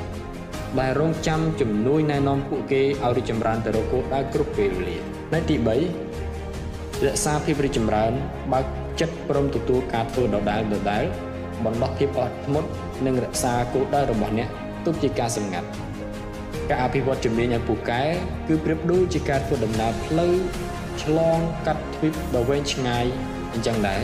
[0.81, 4.97] ដែលរងចាំជំនួយណែនាំពួកគេឲ្យរីកចម្រើនទៅរកគោលដៅគ្រប់ពេលវេលា
[5.35, 5.69] នៅទី3
[7.05, 8.13] រក្សាភាពរីកចម្រើន
[8.53, 8.65] បើក
[9.01, 11.05] ចិត្តព្រមទទួលការធ្វើដដែលដដែល
[11.65, 12.69] បណ្ដោះភាពអត់ធ្មត់
[13.07, 14.49] និងរក្សាគោលដៅរបស់អ្នក
[14.87, 15.69] ទុកជាការសម្ងាត់
[16.71, 18.03] ការអភិវឌ្ឍជំនាញឲ្យពូកែ
[18.49, 20.35] គឺប្រៀបដូចជាការធ្វើដំណើរផ្លូវ
[21.03, 23.07] ឆ្លងកាត់ទ្វីបដ៏វែងឆ្ងាយ
[23.53, 24.03] អញ្ចឹងដែរ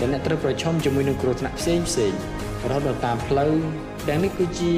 [0.00, 2.12] ដែលអ្នកត្រូវប្រឈមជាមួយនឹងគ្រោះថ្នាក់ផ្សេងផ្សេង
[2.68, 3.52] រហូតដល់តាមផ្លូវ
[4.08, 4.72] ដែលនេះគឺជា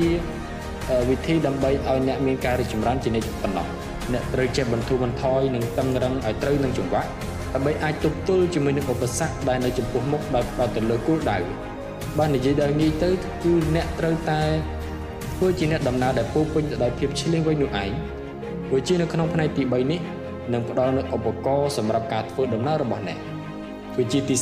[1.11, 3.67] វិធីដើម្បីឲ្យអ្នកមានការរីកចម្រើនជានិច្ចប៉ុណ្ណោះ
[4.13, 7.09] អ្នកត្រូវចេះបន្ធូរបន្ថយនិងតឹងរឹងឲ្យត្រូវនឹងចង្វាក់
[7.55, 11.39] ដើម្បីអាចទប់ទល់ជាមួយនឹងឧបសគ្គដែលនៅចំពោះមុខដោយផ្ដោតទៅលើគោលដៅ
[12.19, 13.11] បាននិយាយដល់ងាយទៅ
[13.45, 14.41] គឺអ្នកត្រូវតែ
[15.37, 17.91] ធ្វើជាអ្នកដំណើរដែលពោពេញទៅដោយភាពឆ្លៀងវៃនោះឯង
[18.69, 20.01] ព្រោះជានៅក្នុងផ្នែកទី3នេះ
[20.53, 23.19] នឹងផ្ដល់នូវឧបករណ៍សម្រាប់ការធ្វើដំណើររបស់អ្នក
[23.98, 24.35] វិជាទី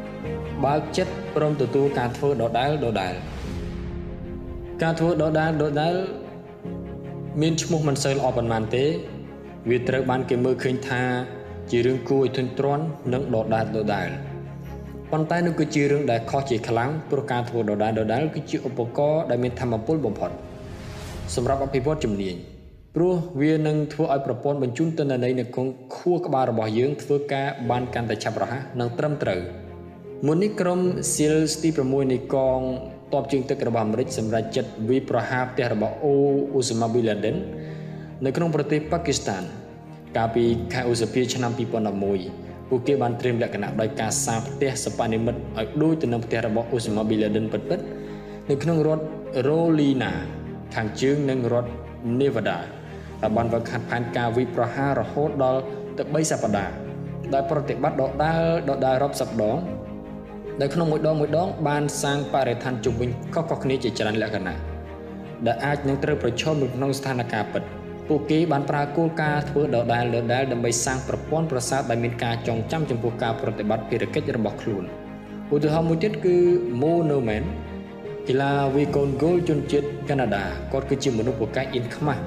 [0.00, 3.14] 43បើកចិត្តព្រមទទួលការធ្វើដដែលដដែល
[4.82, 5.94] ការធ្វើដដែលដដែល
[7.40, 8.84] មានឈ្មោះមិនសូវល្អប៉ុន្មានទេ
[9.70, 11.02] វាត្រូវបានគេមើលឃើញថា
[11.70, 14.08] ជារឿងគួរឲ្យធុញទ្រាន់និងដដែលដដែល
[15.12, 20.30] ប៉ុន្តែនោះគឺជារឿងដែលខុសជាខ្លាំងព្រោះការធ្វើដដែលដដែលគឺជាឧបករណ៍ដែលមានធម៌ពលបំផុត
[21.34, 22.36] សម្រាប់អភិវឌ្ឍជំនាញ
[22.94, 29.40] ព្រោះវានឹងធ្វើឲ្យប្រព័ន្ធបញ្ជូនទិន្នន័យនៅក្នុងខួរក្បាលរបស់យើងធ្វើការបានកាន់តែឆាប់រហ័សនិងត្រឹមត្រូវ
[30.26, 30.80] មុននេះក្រុម
[31.12, 32.60] SEALs ទី6នៃកង
[33.14, 36.14] តបជើងទឹករបស់អាមេរិកសម្រាប់ចិត្តវិប្រហារផ្ទះរបស់អូ
[36.54, 37.36] អូសាម៉ាប៊ីឡាដិន
[38.24, 39.42] នៅក្នុងប្រទេសប៉ាគីស្ថាន
[40.16, 41.52] កាលពីខែឧសភាឆ្នាំ
[42.10, 47.66] 2011ពួកគេបានត្រៀមលក្ខណៈដោយការសាងផ្ទះសប្បនិមិត្តឲ្យដូចទៅនឹងផ្ទះរបស់អូសាម៉ាប៊ីឡាដិនពិតៗ
[48.50, 49.04] នៅក្នុងរដ្ឋ
[49.48, 50.12] រ៉ូលីណា
[50.74, 51.70] ខាងជើងនិងរដ្ឋ
[52.20, 52.28] នេ
[53.22, 55.60] វ៉ាដាដែលបានវឹកហាត់ផែនការវិប្រហាររហូតដល់
[55.98, 56.72] ទៅ3សប្តាហ៍
[57.34, 59.56] ដោយប្រតិបត្តិដដែលដដែលរាប់សិបដង
[60.60, 64.56] នៅក្នុងមួយដងមួយដងបានសាងបរិស្ថានជុំវិញខុសៗគ្នាជាច្រើនលក្ខណៈ
[65.46, 67.62] ដែលអាចនឹងត្រូវប្រឈមនៅក្នុងស្ថានភាពពិត
[68.08, 74.84] ពួកគេបានប្រើគោលការណ៍ធ្វើដដែលដដែលដើម្បីសាងប្រព័ន្ធប្រសាទដែលមានការចងចាំចំពោះការប្រតិបត្តិភារកិច្ចរបស់ខ្លួន
[75.54, 76.36] ឧទាហរណ៍មួយទៀតគឺ
[76.80, 77.44] Mo Norman
[78.28, 82.22] កីឡាវាយកូនហ្គោលជនជាតិកាណាដាគាត់គឺជាមនុស្សពូកែអ៊ីនខ្មាស់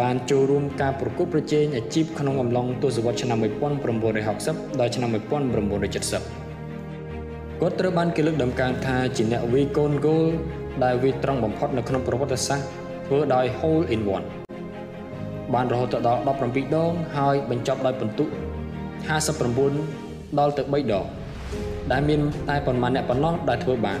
[0.00, 3.38] បានចូលរួមការប្រកួតប្រជែងអាជីពក្នុងអំឡុងទសវត្សរ៍ឆ្នាំ
[4.08, 5.20] 1960ដល់ឆ្នាំ1970
[7.60, 10.26] គាត់ត្រូវបានគេលើកដំកើងថាជាអ្នកវាយកូនហ្គោល
[10.84, 12.66] ដែលវាត្រង់បំផុតនៅក្នុងប្រវត្តិសាស្ត្រ
[13.06, 14.26] ធ្វើដោយ hole in one
[15.54, 18.24] បានរហូតដល់17ដងហើយបញ្ចប់ដោយពិន្ទុ
[19.46, 21.04] 59ដល់ទៅ3ដង
[21.92, 24.00] ដែលមានតែប៉ុន្មានអ្នកប៉ុណ្ណោះដែលធ្វើបាន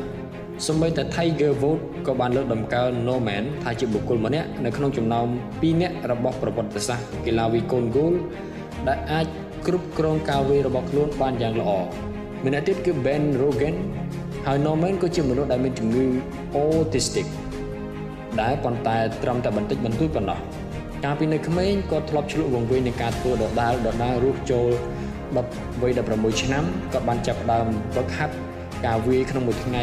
[0.66, 8.12] សូម្បីតែ Tiger Woods ក៏បានលើកដំកើង Norman ថាជាបុគ្គលម្នាក់នៅក្នុងចំណោម2នាក់របស់ប្រវត្តិសាស្ត្រកីឡាវាយកូនហ្គោល
[8.88, 9.26] ដែលអាច
[9.66, 11.70] គ្រប់គ្រងការវាយរបស់ខ្លួនបានយ៉ាងល្អ
[12.44, 13.76] ម្នាក់ទៀតគឺ Ben Rogan
[14.46, 16.04] ហើយ Norman ក៏ជាមនុស្សដែលមានជំងឺ
[16.56, 17.26] autistic
[18.40, 20.38] ដែលប៉ុន្តែត្រឹមតែបន្តិចបន្តួចប៉ុណ្ណោះ
[21.04, 24.68] កាលពីនៅក្មេងគាត់ធ្លាប់ឆ្លក់វង្វេងនឹងការធ្វើដដែលដដែលរស់ចូល
[25.26, 27.66] 10វ័យ16ឆ្នាំគាត់បានចាប់ផ្ដើម
[27.96, 28.34] វឹកហាត់
[28.86, 29.82] ការវាយក្នុងមួយថ្ងៃ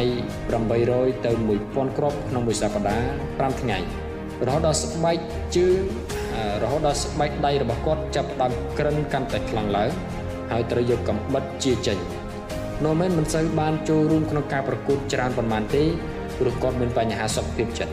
[0.64, 1.32] 800ទៅ
[1.64, 3.06] 1000គ្រាប់ក្នុងមួយសប្តាហ៍
[3.56, 3.78] 5ថ្ងៃ
[4.46, 5.16] រហូតដល់ស្បែក
[5.56, 5.80] ជើង
[6.62, 9.90] រហូតដល់ស្បែកដៃរបស់គាត់ចាប់ផ្ដើមក្រិនកាន់តែខ្លាំងឡើង
[10.50, 11.98] ហើយត្រូវយកកំបិតជាចេញ
[12.84, 15.84] Norman មិនសូវបានចូលរួមក្នុងការប្រកួតច្រើនប៉ុន្មានទេ
[16.38, 17.92] ព្រោះគាត់មានបញ្ហាសុខភាពចិត្ត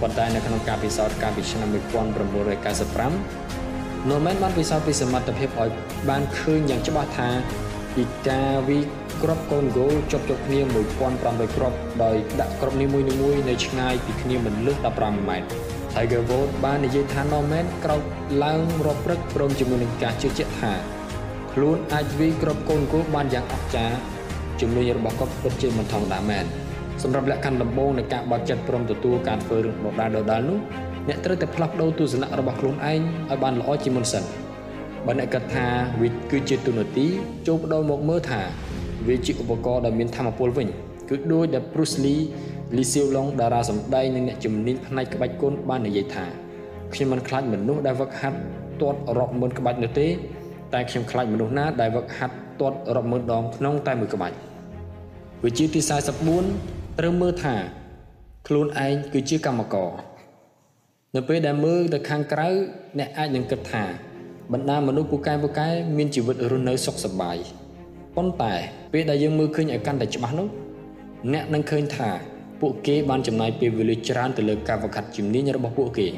[0.00, 1.68] ប៉ុន្តែនៅក្នុងការពិសោធន៍កាលពីឆ្នាំ
[3.24, 5.70] 1995 Norman បានពិសោធន៍ពីសមត្ថភាពឲ្យ
[6.08, 7.28] បានឃើញយ៉ាងច្បាស់ថា
[8.00, 8.80] ពីការវិ
[9.22, 10.60] គ្រាប់កូនហ្គោលជាប់ជាប់គ្នា
[11.08, 15.46] 1500គ្រាប់ដោយដាក់គ្រាប់នីមួយៗនៅឆ្ងាយពីគ្នាមិនលើស15ម៉ែត្រ
[15.94, 18.02] Tiger Woods បាននិយាយថា Norman ក្រោក
[18.44, 20.72] ឡើងរាប់ព្រឹកព្រមជាមួយនឹងការជឿជាក់ថា
[21.52, 23.96] ខ្លួនអាចវាយគ្រាប់កូនគោបានយ៉ាងអស្ចារ្យ
[24.60, 26.44] ជំនួយរបស់គាត់ពិតជាមិនធម្មតាមែន
[27.02, 30.58] សម្រាប់លក្ខខណ្ឌដំបូងនៃការបើកចិត្តព្រមទទួលការធ្វើរឿងដដែលដដែលនោះ
[31.08, 33.00] អ្នកត្រូវតែផ្លាស់ប្ដូរទស្សនៈរបស់ខ្លួនឯង
[33.30, 34.24] ឲ្យបានល្អជាមុនសិន
[35.06, 35.66] បើអ្នកគិតថា
[36.00, 37.06] វាគឺជាទូនាទី
[37.46, 38.40] ចូលបដូរមកមើលថា
[39.06, 40.68] វាជាឧបករណ៍ដែលមានធម៌ពលវិញ
[41.08, 42.22] គឺដូចដែល Bruce Lee
[42.76, 46.24] Lee Seung Long តារាសម្ដែងនិងអ្នកជំនាញផ្នែកក្បាច់គុនបាននិយាយថា
[46.92, 48.38] ខ្ញុំមិនខ្លាចមនុស្សដែលវឹកហាត់
[48.80, 50.08] ទាត់រាប់ម៉ឺនក្បាច់នោះទេ
[50.74, 54.36] តែខ្ញុំខ្លាចមនុស្សណាដែលវឹកហាត់ទាត់រាប់ម៉ឺនដងក្នុងតែមួយក្បាច់
[55.44, 55.80] វិជាទី
[56.38, 57.54] 44ត្រូវមើលថា
[58.48, 59.90] ខ្លួនឯងគឺជាកម្មករ
[61.14, 62.48] នៅពេលដែលមើលទៅខាងក្រៅ
[62.98, 63.84] អ្នកអាចនឹងគិតថា
[64.54, 67.36] បណ្ដាមនុស្សពូកែពូកែមានជីវិតរស់នៅសុខសប្បាយ
[68.16, 68.54] ប៉ុន្តែ
[68.92, 70.48] ពេលដែលយើងមើលឃើញឲ្យកាន់តែច្បាស់នោះ
[71.32, 72.10] អ្នកនឹងឃើញថា
[72.60, 76.08] ពួកគេបានចំណាយពេលវេលាច្រើនទៅលើការវឹកហាត់ជំនាញរបស់ពួកគេ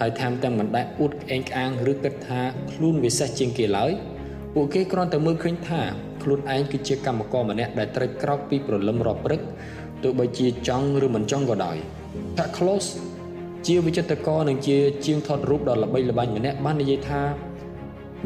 [0.00, 2.40] ហើយថែមទាំងមិនដែលអួតក្អេងក្អាងឬគិតថា
[2.72, 3.92] ខ្លួនវិសេសជាងគេឡើយ
[4.54, 5.80] ពួកគេគ្រាន់តែមើលឃើញថា
[6.22, 9.40] ខ្លួនឯងគឺជាកម្មករម្នាក់ដែលត្រូវក្រោកពីព្រលឹមរាល់ព្រឹក
[10.02, 11.76] ទោះបីជាចង់ឬមិនចង់ក៏ដោយ
[12.36, 12.88] Pat Close
[13.66, 14.76] ជាវិចិត្រករនិងជា
[15.06, 17.20] ជាងថតរូបដ៏ល្បីល្បាញម្នាក់បាននិយាយថា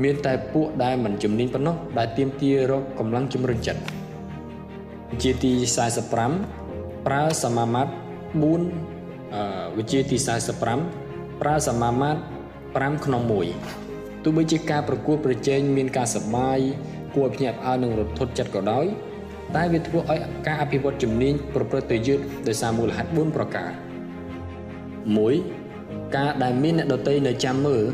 [0.03, 3.81] មានតែពួកដែលមិនជំនាញប៉ុណ្ណោះដែលទៀមទារកកម្លាំងជំរុញចិត្ត
[5.23, 5.53] ជាទី
[6.29, 10.17] 45ប្រើសមាមាត្រ4អឺវិជាទី
[10.99, 12.21] 45ប្រើសមាមាត្រ
[12.93, 13.23] 5ក្នុង
[13.73, 16.59] 1ទោះបីជាការប្រកួតប្រជែងមានការសប្បាយ
[17.15, 18.87] គួរឲ្យភ្ញាក់ផ្អើលនិងរន្ធត់ចិត្តក៏ដោយ
[19.57, 22.19] តែវាធ្វើឲ្យការអភិវឌ្ឍជំនាញប្រព្រឹត្តទៅយឺត
[22.49, 23.71] ដោយសារមូលហេតុ4ប្រការ
[25.33, 27.85] 1ការដែលមានអ្នកដតីនៅចាំមើល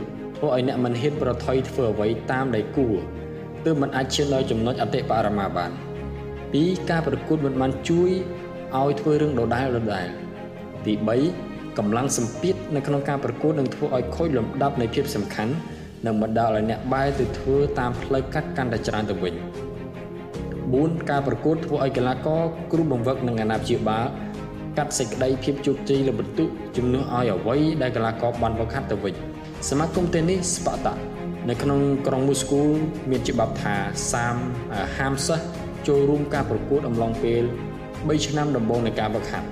[0.42, 2.96] ធ្វើឲ្យអ្នកមិនហ៊ានប្រថុយធ្វើអ្វីតាមដែលគួរ
[3.64, 5.70] ទើបមិនអាចឈានដល់ចំណុចអតិបរមាបាន
[6.30, 8.10] 2ការប្រកួតមិនបានជួយ
[8.76, 10.06] ឲ្យធ្វើរឿងដដែលដដែល
[10.86, 10.92] ទី
[11.36, 15.52] 3កម្លាំងសម្ពាធនៅក្នុងការប្រកួតនឹងធ្វើឲ្យខូចលំដាប់នៃភាពសំខាន់
[16.06, 19.34] និងបណ្ដាលឲ្យអ្នកបែរទៅធ្វើតាមផ្លូវកាត់កាន់តែច្រើនទៅវិញ
[20.22, 22.42] 4ការប្រកួតធ្វើឲ្យកីឡាករ
[22.72, 24.06] គ្រូបង្វឹកនិងអាណាព្យាបាល
[24.78, 29.31] កាត់សេចក្តីភាពជោគជ័យលើបន្ទុកជំនួសឲ្យអ្វីដែលកីឡាករបានវឹកហាត់ទៅវិញ
[29.70, 30.94] សមាគមតេនីសស្ប៉ាតា
[31.48, 32.62] នៅក្នុងក្រុងមូស្គូ
[33.10, 33.74] មានច្បាប់ថា
[34.12, 34.36] សាម
[34.96, 35.44] ហាមសិស្ស
[35.88, 37.42] ចូលរួមការប្រកួតអំឡុងពេល
[37.82, 39.48] 3ឆ្នាំដំបូងនៃការវឹកហាត់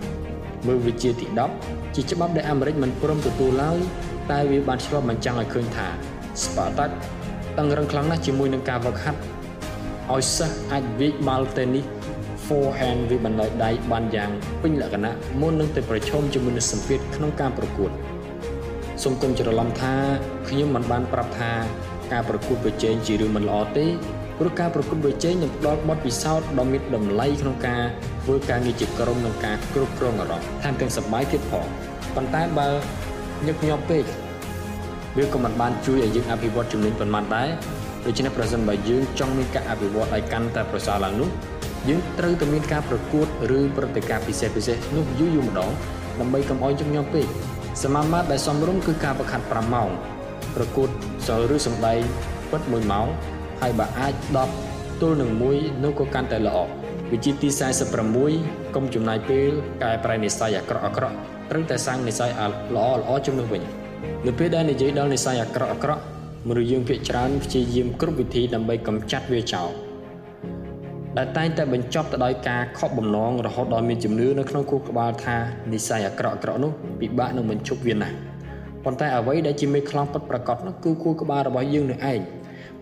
[0.66, 1.26] មើលវិជាទី
[1.60, 3.78] 10ជាច្បាប់ដែលអាមេរិកមិនព្រមទទួលឡើយ
[4.30, 5.88] តែវាបានឆ្លុះបញ្ចាំងឲ្យឃើញថា
[6.44, 9.20] ស្ប៉ាតាតឹងរឹងខ្លាំងណាស់ជាមួយនឹងការវឹកហាត់
[10.12, 11.84] ឲ្យសិស្សអាចវាយបាល់តេនីស
[12.46, 14.30] forehand វាបណ្ដោយដៃបានយ៉ាង
[14.62, 17.92] ពេញលក្ខណៈមុននឹងទៅប្រឈមជាមួយនឹងសម្ពាធក្នុងការប្រកួត
[19.02, 19.94] សូមកុំច្រឡំថា
[20.48, 21.52] ខ្ញុំមិនបានប្រាប់ថា
[22.12, 23.86] ការប្រកួតប្រជែងជារឿងមិនល្អទេ
[24.38, 27.82] ព្រោះការប្រកួតប្រជែងនឹងផ្ដល់បទពិសោធន៍ដ៏មានតម្លៃក្នុងការ
[28.24, 31.66] ធ្វើការងារជាក្រុមនិងការគ្រប់គ្រងអារម្មណ៍ថែមទាំងសប្បាយទៀតផង
[32.14, 32.68] ប៉ុន្តែបើ
[33.46, 34.04] ញឹកញាប់ពេក
[35.16, 37.48] វាក៏មិនបានជួយឲ្យយើងអភិវឌ្ឍជំនាញប៉ុន្មានដែរ
[38.06, 41.28] ដូច្នេះប្រសិនបើយើងចង់មានការអភិវឌ្ឍឲ្យកាន់តែប្រសើរឡើងនោះ
[41.88, 43.26] យើងត្រូវតែមានការប្រកួត
[43.58, 45.70] ឬព្រឹត្តិការណ៍ពិសេសពិសេសនោះយូរយូរម្ដង
[46.20, 47.26] ដើម្បីកុំឲ្យជំញំពេក
[47.82, 49.88] សមាមាត្រដែលសមរម្យគឺការប្រខាត់5ម៉ោង
[50.56, 50.88] ប្រកួត
[51.26, 52.00] សល់ឬសំដែង
[52.50, 53.06] ពិត1ម៉ោង
[53.60, 54.14] ហើយបើអាច
[54.58, 56.58] 10ទល់នឹង1នោះក៏កាន់តែល្អ
[57.12, 57.48] វិជាទី
[58.10, 59.50] 46កុំចំណាយពេល
[59.82, 61.14] កែប្រែនិស័យអាក្រក់អាក្រក់
[61.50, 62.30] ត្រូវតែសាងនិស័យ
[62.76, 63.62] ល្អល្អជំនួសវិញ
[64.26, 66.02] នៅពេលដែលនិយាយដល់និស័យអាក្រក់អាក្រក់
[66.48, 69.89] មនុស្សយើងភាគច្រើនព្យាយាមគ្រប់វិធីដើម្បីកម្ចាត់វាចោល
[71.20, 75.36] ដែលតែងតែបញ្ចប់ទៅដោយការខកបំណងរហូតដល់មានជំនឿនៅក្នុងគូក្បាលថា
[75.72, 78.14] និស័យអាក្រក់អាក្រក់នោះពិបាកនឹងបញ្ឈប់វាណាស់
[78.84, 82.20] ប៉ុន្តែអ្វីដែលជាមេខ្លោងពិតប្រាកដនោះគឺគូក្បាលរបស់យើងនឹងឯង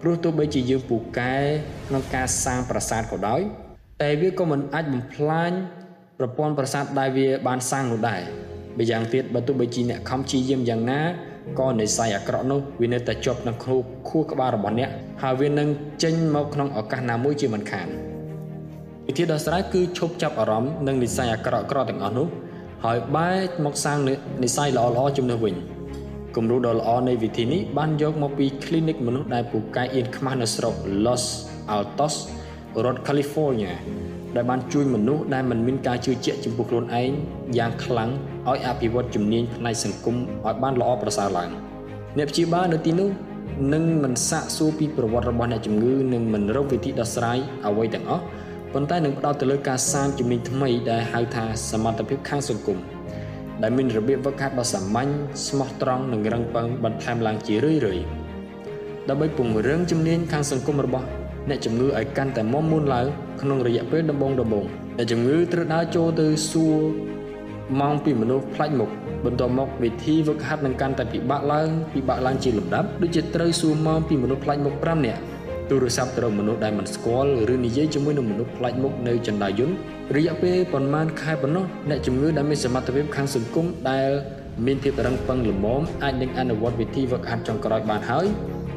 [0.01, 1.35] ព្រោះទោះបីជាយើងពូកែ
[1.89, 3.41] ក្នុងការសាងប្រាសាទក៏ដោយ
[4.03, 5.53] តែវាក៏មិនអាចបំផ្លាញ
[6.19, 8.21] ប្រព័ន្ធប្រាសាទដែលវាបានសាងនោះដែរ
[8.79, 11.01] ម្យ៉ាងទៀតបើទោះបីជាអ្នកខំព្យាយាមយ៉ាងណា
[11.59, 14.91] ក៏និស័យអាក្រក់នោះវានៅតែជាប់នៅក្នុងខួរក្បាលរបស់អ្នក
[15.23, 15.69] ហើយវានឹង
[16.03, 17.89] ចេញមកក្នុងឱកាសណាមួយជាមិនខាន
[19.11, 22.27] វិធីដោះស្រាយគឺឈប់ចាប់អារម្មណ៍នឹងនិស័យអាក្រក់ក្រទាំងអស់នោះ
[22.85, 23.99] ហើយបែរមកសាង
[24.45, 25.55] និស័យល្អល្អជំនួសវិញ
[26.37, 30.75] គំរូដ៏ល្អនៃវិធីនេះបានយកមកពី clinic មនុស្សដែលពូកែអៀនខ្មាស់នៅស្រុក
[31.05, 31.25] Los
[31.75, 32.15] Altos
[32.85, 33.73] រដ្ឋ California
[34.37, 37.11] ដែលបានជួយមនុស្សដែលមិនមានការជឿជាក់ចំពោះខ្លួនឯង
[37.59, 38.11] យ៉ាងខ្លាំង
[38.49, 41.51] ឲ្យអភិវឌ្ឍជំនាញផ្នែកសង្គមឲ្យបានល្អប្រសើរឡើង
[42.19, 43.11] អ្នកព្យាបាលនៅទីនោះ
[43.75, 48.25] នឹងមិនសាកសួរពីប្រវត្តិរបស់អ្នកជំងឺនិងមិនរកវិធីដោះស្រាយអ្វីទាំងអស់
[48.75, 52.79] ប៉ុន្តែនឹងផ្ដោតទៅលើការសាងជំនាញថ្មីដែលហៅថាសមត្ថភាពខាងសង្គម
[53.63, 55.11] ដែលមានរបៀបវឹកហាត់ដ៏សាមញ្ញ
[55.47, 58.05] ស្មោះត្រង់និងរឹងប៉ឹងបន្ថែមឡើងជារឿយៗ
[59.09, 61.07] ដើម្បីពង្រឹងជំនាញខាងសង្គមរបស់
[61.49, 63.07] អ្នកជំងឺឲ្យកាន់តែមាំមួនឡើង
[63.43, 64.65] ក្នុងរយៈពេលដំបូងដំបូង
[64.97, 66.77] អ្នកជំងឺត្រូវដើរចូលទៅសួរ
[67.81, 68.91] ម៉ោងពីមនុស្សផ្លាច់មុខ
[69.25, 75.21] បន្ទាប់មកវិធីវឹកហាត់នឹងកាន់តែពិបាកឡើងពិបាកឡើងជាលំដាប់ដូចជាត្រូវសួរម៉ោងពីមនុស្សផ្លាច់មុខ5នាក់
[75.71, 79.77] ទូរស័ព្ទទៅរកមនុស្សដែលមិនស្គាល់ឬនិយាយជាមួយនឹងមនុស្សប្លែកមុខនៅចន្ទាយន្ត
[80.17, 84.09] រយៈពេលប្រហែលខែប៉ុណ្ណោះអ្នកជំងឺដែលមានសមត្ថភាពខាងសង្គមដែល
[84.67, 88.27] មានភាពរឹងប៉ឹងល្មមអាចនឹងអនុវត្តវិធីវឹកហាត់ចុងក្រោយបានហើយ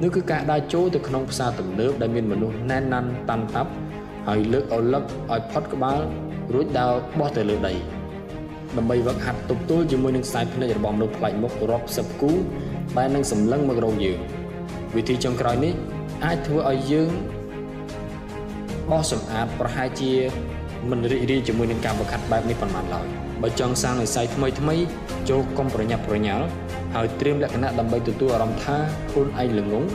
[0.03, 3.71] នោះគឺការដើរចូលទៅក្នុងផ្សារទំនើបដែលមានមនុស្សណែនណាន់តាន់តាប់
[4.27, 5.99] ហើយលើកអលឹកឲ្យផុតក្បាល
[6.53, 7.73] រួចដើរបោះទៅលើដី
[8.77, 12.31] ដើម្បីវឹកហាត់ទប់ទល់ជាមួយនឹងខ្សែភ្នែករបស់មនុស្សប្លែកមុខរាប់សិបគូ
[12.97, 14.19] ដែលនឹងសម្លឹងមករកយើង
[14.95, 15.73] វិធីចុងក្រោយនេះ
[16.25, 17.11] អាចធ្វើឲ្យយើង
[18.89, 20.11] បោះសម្អាតប្រហែលជា
[20.89, 23.05] មិនរីករាយជាមួយនឹងការបង្ខាត់បែបនេះប៉ុន្មានឡើយ
[23.41, 24.75] បើចង់សាងនិស្ស័យថ្មីថ្មី
[25.29, 26.45] ចូលកុំប្រញាប់ប្រញាល់
[26.95, 28.77] ហើយត្រៀមលក្ខណៈដើម្បីទទួលអារម្មណ៍ថា
[29.11, 29.85] ខ្លួនឯងល្ងង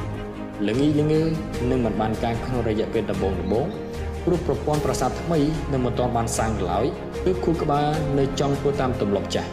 [0.69, 1.23] ល្ងីល្ងើ
[1.71, 3.67] នឹងមិនបានការក្នុងរយៈពេលដំបូងដំបូង
[4.25, 5.39] ព្រោះប្រព័ន្ធប្រសាទថ្មី
[5.73, 6.87] នៅមិនទាន់បានសាងឡើយ
[7.25, 7.89] គឺខួរក្បាល
[8.19, 9.51] នៅចង់ធ្វើតាមទម្លាប់ចាស់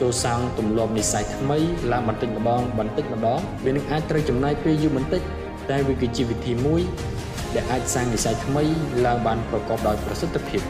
[0.00, 1.58] ចូលសាងទម្លាប់និស្ស័យថ្មី
[1.92, 5.22] ឡើងបន្តិចម្ដងបន្តិចម្ដងវានឹងអាចត្រូវចំណាយពេលយូរបន្តិច
[5.70, 6.82] តែវាគឺជាវិធីមួយ
[7.54, 8.64] ដែលអាចសាងនិស្ស័យថ្មី
[9.06, 10.62] ឡើងបានប្រកបដោយប្រសិទ្ធភាព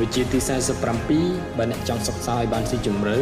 [0.00, 0.38] វិជាទី
[0.98, 3.18] 47បើអ្នកចង់សិក្សាឲ្យបានស៊ីជម្រៅ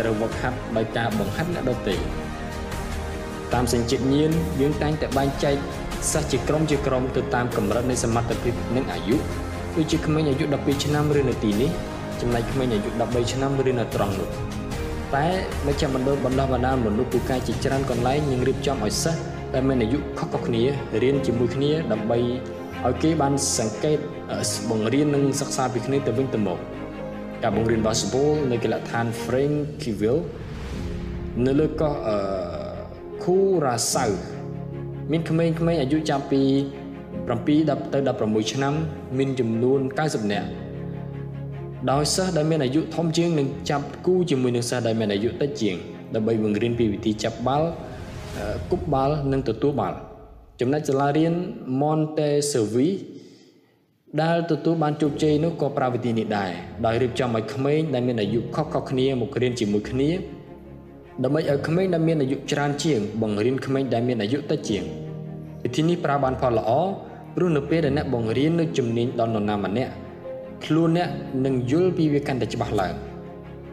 [0.00, 1.96] ត្រូវវឹកហាត់ដោយការបង្ហាត់អ្នកដទៃ
[3.54, 4.30] តាមសញ្ជាតិញៀន
[4.60, 5.56] យើងតែងតែបែងចែក
[6.12, 9.16] សិស្សជាក្រុមជាក្រុមទៅតាមកម្រិតនៃសមត្ថភាពនិងអាយុ
[9.76, 11.70] ដូចជាក្មេងអាយុ12ឆ្នាំរៀននៅទីនេះ
[12.20, 14.28] ចំណែកក្មេងអាយុ13ឆ្នាំរៀននៅត្រង់នោះ
[15.16, 15.26] តែ
[15.66, 20.62] មជ្ឈមណ្ឌលបណ្ដុះបណ្ដាលមនុស្សពូកែជាច្រើនកន្លែងនឹងរៀបចំឲ្យសិស្ស ដែលមានអាយុខុសៗគ្នា
[21.02, 22.18] រៀនជាមួយគ្នាដើម្បី
[22.86, 23.98] ឲ្យគេបានសង្កេត
[24.70, 26.58] បង្រៀននិងសិក្សាពីគ្នាទៅវិញទៅមក
[27.42, 30.22] ការបង្រៀន basketball នៅកីឡដ្ឋាន Frankville
[31.46, 32.16] នៅលើកោះអឺ
[33.22, 34.10] Curaçao
[35.10, 36.42] មានក្មេងៗអាយុចាប់ពី
[37.02, 38.74] 7ដល់ទៅ16ឆ្នាំ
[39.18, 40.48] មានចំនួន90នាក់
[41.90, 45.76] ដោយសិស្សដែលមានអាយុធំជាងនឹងចាប់គូជាមួយនឹងសិស្សដែលមានអាយុតិចជាង
[46.14, 47.68] ដើម្បីបង្រៀនពីវិធីចាប់បាល់
[48.70, 49.98] គប់បាល់និងទទួលបាល់
[50.60, 51.34] ចំណែកសាលារៀន
[51.80, 52.90] Montessori
[54.22, 56.50] ដែលទទួលបានជោគជ័យនោះក៏ប្រើវិធីនេះដែរ
[56.86, 60.10] ដោយរៀបចំឲ្យក្មេងដែលមានអាយុខុសៗគ្នាមករៀនជាមួយគ្នា
[61.24, 64.84] ដើម្បីឲ្យក្មេងដែលមានអាយុច្រើនជាង បង្រៀនក្មេងដែលមានអាយុតិចជាង
[65.64, 66.70] វិធីនេះប្រើបានផលល្អ
[67.36, 69.92] ព្រោះនៅពេលដែលអ្នកបង្រៀននៅជំនាញដល់នរណាម្នាក់
[70.64, 71.08] ខ្លួនអ្នក
[71.44, 72.94] នឹងយល់ពីវាកាន់តែច្បាស់ឡើង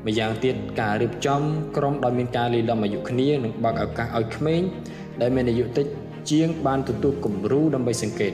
[0.07, 1.41] ម្យ៉ាងទៀតការរៀបចំ
[1.78, 4.61] ក្រុមដោយមានការលីលំអាយុគ្នានឹងបើកឱកាសឲ្យក្មេង
[5.22, 5.86] ដែលមានអាយុតិច
[6.32, 8.34] ជាងបានទទួលគំរូដើម្បីសង្កេត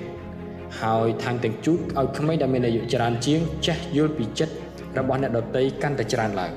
[0.81, 4.53] ហើយថែមទាំងជូតឲ្យក្មេងដែលមានអាយុច្រើនជាងចេះយល់ពីចិត្ត
[4.97, 6.51] របស់អ្នកដទៃកាន់តែច្រើនឡើង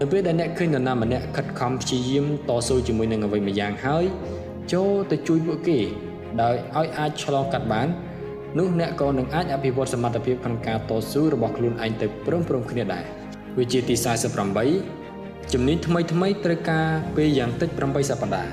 [0.00, 4.04] នៅពេលដែលអ្នកឃើញនរណាម្នាក់ខិតខំព្យាយាមតស៊ូជាមួយនឹងអ្វីម្យ៉ាងហើយ
[4.72, 5.78] ចូលទៅជួយពួកគេ
[6.42, 7.88] ដោយឲ្យអាចឆ្លងកាត់បាន
[8.58, 13.21] នោះអ្នកក៏នឹងអាចអភិវឌ្ឍសមត្ថភាពក្នុងការតស៊ូរបស់ខ្លួនឯងទៅព្រមព្រំគ្នាដែរ
[13.58, 13.94] វិជាទី
[14.74, 18.52] 48ជំនាញថ្មីថ្មីត្រូវការពេលយ៉ាងតិច8សប្តាហ៍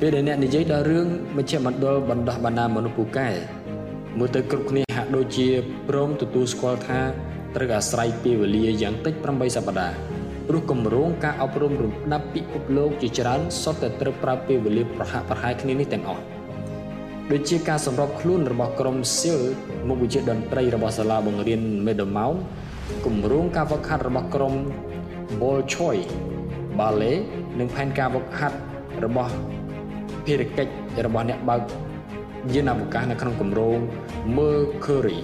[0.00, 3.28] ពេលដែលអ្នកនិយាយដល់រឿងមជ្ឈមណ្ឌលបណ្ដោះបណ្ដាលមនុស្សពូកែ
[4.18, 5.48] មើលទៅគ្រប់គ្នាហាក់ដូចជា
[5.88, 7.00] ព្រមទទួលស្គាល់ថា
[7.54, 9.94] ត្រូវអាស្រ័យពេលវេលាយ៉ាងតិច8សប្តាហ៍
[10.48, 16.22] ព្រោះគម្រោងការអប់រំរំដាប់ពិភពលោកជាច្រើនសុទ្ធតែត្រូវប្រើពេលវេលាប្រហាក់ប្រហែលគ្នានេះទាំងអស់
[17.32, 19.40] ដូចជាការសម្របខ្លួនរបស់ក្រុមស៊ីល
[19.88, 22.38] មុខវិជ្ជាតន្ត្រីរបស់សាលាបង្រៀន Meadowmount
[23.06, 24.54] គម្រោងការវឹកហាត់របស់ក្រុម
[25.40, 25.98] Ball Choi
[26.78, 27.18] Ballet
[27.58, 28.56] និងផែនការវឹកហាត់
[29.04, 29.32] របស់
[30.24, 30.72] ភារកិច្ច
[31.06, 31.60] របស់អ្នកបើក
[32.54, 33.78] យានអវកាសនៅក្នុងគម្រោង
[34.36, 35.18] Mercury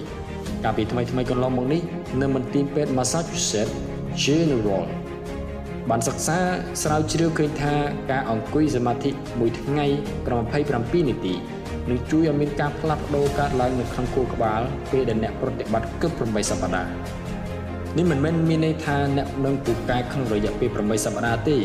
[0.63, 1.81] កាលពីថ្មីថ្មីកន្លងមកនេះ
[2.21, 3.73] នៅមន្ទីរពេទ្យ Massachusetts
[4.25, 4.85] General
[5.89, 6.37] បានសិក្សា
[6.83, 7.73] ស្រាវជ្រាវឃើញថា
[8.11, 9.85] ការអង្គុយសមាធិមួយថ្ងៃ
[10.25, 11.33] ប្រហែល27នាទី
[11.89, 14.61] នឹងជួយឲ្យមានការផ្លាស់ប្ដូរកើតឡើងនៅក្នុងខួរក្បាល
[14.91, 17.22] ពេលដែលអ្នកប្រតិបត្តិគិត8សប្តាហ៍
[17.97, 21.57] នេះមិនមែនមានន័យថាអ្នកនឹងពូកែក្នុងរយៈពេល8សប្តាហ៍ទេ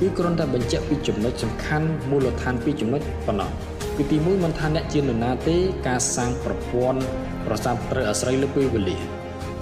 [0.00, 3.50] គឺគ្រាន់តែបញ្ជាក់ពីចំណុចសំខាន់មូលដ្ឋានពីរចំណុចប៉ុណ្ណោះ
[3.96, 5.56] គឺទី1មិនថាអ្នកជានរណាទេ
[5.88, 7.00] ការសាងប្រព័ន្ធ
[7.46, 8.98] ប្រសាទត្រូវអាស្រ័យលើពេលវេលា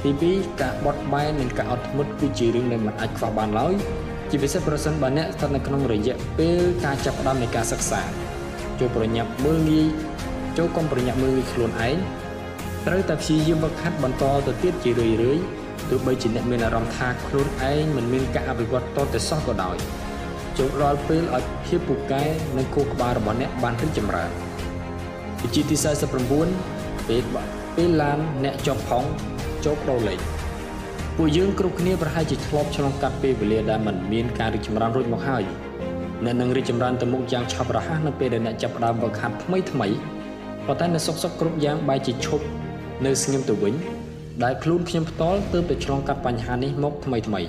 [0.03, 3.75] ទី2ការបត់បែននិងការអត់ធ្មត់គឺជារឿងដែលមិនអាចខ្វះបានឡើយ
[4.31, 8.03] ជាពិសេសប្រសិនបើអ្នកស្ថិតនៅក្នុងរយៈពេលការចាប់ផ្ដើមនៃការសិក្សា
[8.79, 9.87] ចូលប្រញាប់មើលងាយ
[10.59, 11.97] ចូលកុំប្រញាប់មើលងាយខ្លួនឯង
[12.87, 15.56] ត្រូវតែព្យាយាមវឹកហាត់បន្តទៅទៀតជារឿយៗ
[15.91, 19.77] ទោះបីជាអ្នកមានអារម្មណ៍ថាខ្លួនឯងមិនមានការអភិវឌ្ឍតទៅសោះក៏ដោយ
[20.59, 22.25] ចូលដល់ពេលឲ្យភាពពូកែ
[22.57, 24.31] និងខួរក្បាលរបស់អ្នកបានរីកចម្រើន
[25.43, 25.77] វិជាទី
[26.43, 27.23] 49ពេល
[27.77, 29.05] ពេលឡានអ្នកចុះផុង
[29.65, 30.19] ចូលប្រូលេខ
[31.17, 35.43] ពួកយើងគ្រប់គ្នាប្រហែលជាធ្លាប់ឆ្លងកាត់ពេលវេលាដែលមិនមានការរីកចម្រើនរួចមកហើយ
[36.25, 39.89] អ្នកនឹងរីកចម្រើនទៅមុខយ៉ាងឆាប់រហ័សនៅពេលដែលអ្នកចាប់ផ្ដើមវឹកហាត់ថ្មីថ្មី
[40.67, 42.45] ប៉ុន្តែនៅសុកសុកគ្រប់យ៉ាងបែរជាឈប់
[43.07, 43.75] នៅស្ងៀមទៅវិញ
[44.45, 47.41] ដែលខ្លួនខ្ញុំផ្ទាល់ទើបតែឆ្លងកាត់បញ្ហានេះមកថ្មីថ្មី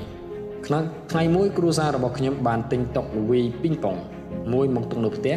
[0.66, 3.96] ក្នុងថ្ងៃមួយគ្រួសាររបស់ខ្ញុំបានទិញតុវីពីងប៉ុង
[4.54, 5.36] មួយមកទុកនៅផ្ទះ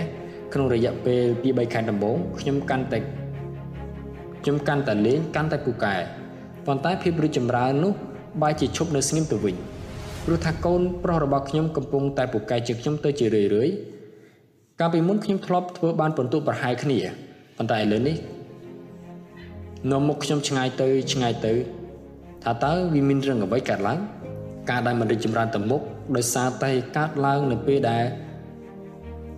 [0.53, 2.99] ក្នុងរយៈពេល2-3ខែដំបូងខ្ញុំកាន់តែ
[4.43, 5.95] ខ្ញុំកាន់តែលេងកាន់តែពូកែ
[6.67, 7.93] ប៉ុន្តែភាពរីកចម្រើននោះ
[8.43, 9.57] បែរជាឈប់នៅស្ងៀមទៅវិញ
[10.25, 13.69] ព្រោះថាកូនប្រុសរបស់ខ្ញុំកំពុងតែពូកែជាងខ្ញុំទៅជារឿយរឿយ
[14.81, 16.99] កាលពីមុនខ្ញុំធ្លាប់ធ្វើបានពិន្ទុប្រហែលគ្នា
[17.57, 18.17] ប៉ុន្តែឥឡូវនេះ
[19.89, 21.53] នាំមុខខ្ញុំឆ្ងាយទៅឆ្ងាយទៅ
[22.45, 23.99] ថាតើវាមានរឿងអ្វីកើតឡើង
[24.71, 25.81] ការដែលមិនរីកចម្រើនទៅមុខ
[26.17, 28.05] ដោយសារតែកើតឡើងនៅពេលដែល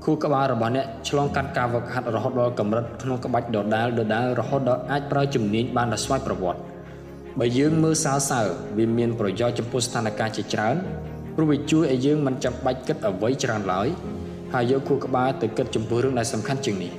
[0.04, 6.60] ខួរក្បាលរបស់អ្នកឆ្លងកាត់ការវឹកហាត់រហូតដល់កម្រិតក្នុងក្បាច់ដដាលដដាលរហូតដល់អាចប្រើជំនាញបានដល់ស្វ័យប្រវត្តិ
[7.38, 8.40] បើយើងមើលសើសើ
[8.78, 10.76] វាមានប្រយោជន៍ចំពោះស្ថានភាពជាច្រើន
[11.36, 13.88] ព្រោះវាជួយឲ្យយើងមិនចាំបាច់គិតអ្វីច្រើនឡើយ
[14.52, 16.92] ហើយយកខួរក្បាលទៅគិតចំពោះរឿងដែលសំខាន់ជាងនេះ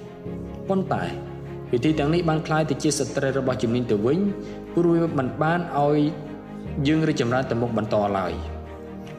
[0.69, 1.03] ប៉ុន្តែ
[1.72, 4.18] វិធីទាំងនេះបានคล้ายទៅជាសត្រូវរបស់ជំនាញទៅវិញ
[4.74, 5.98] ព្រោះវាមិនបានឲ្យ
[6.86, 8.32] យើងរីកចម្រើនទៅមុខបន្តឡើយ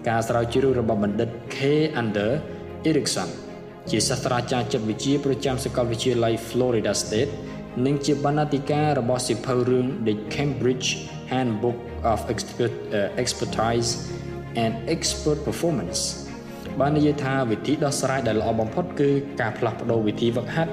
[0.08, 1.58] ការស្រាវជ្រាវរបស់បណ្ឌិត K.
[2.02, 2.32] Under
[2.90, 3.30] Erickson
[3.90, 7.32] ជាសាស្ត្រាចារ្យចិត្តវិទ្យាប្រចាំសាកលវិទ្យាល័យ Florida State
[7.86, 10.88] និងជាបណ្ណាធិការរបស់សិភៅរឿង The Cambridge
[11.32, 11.78] Handbook
[12.12, 13.92] of Expert, uh, Expertise
[14.64, 16.02] and Expert Performance
[16.80, 19.10] បាននិយាយថាវិធីដោះស្រាយដែលល្អបំផុតគឺ
[19.42, 20.72] ការផ្លាស់ប្ដូរវិធីវឹកហាត់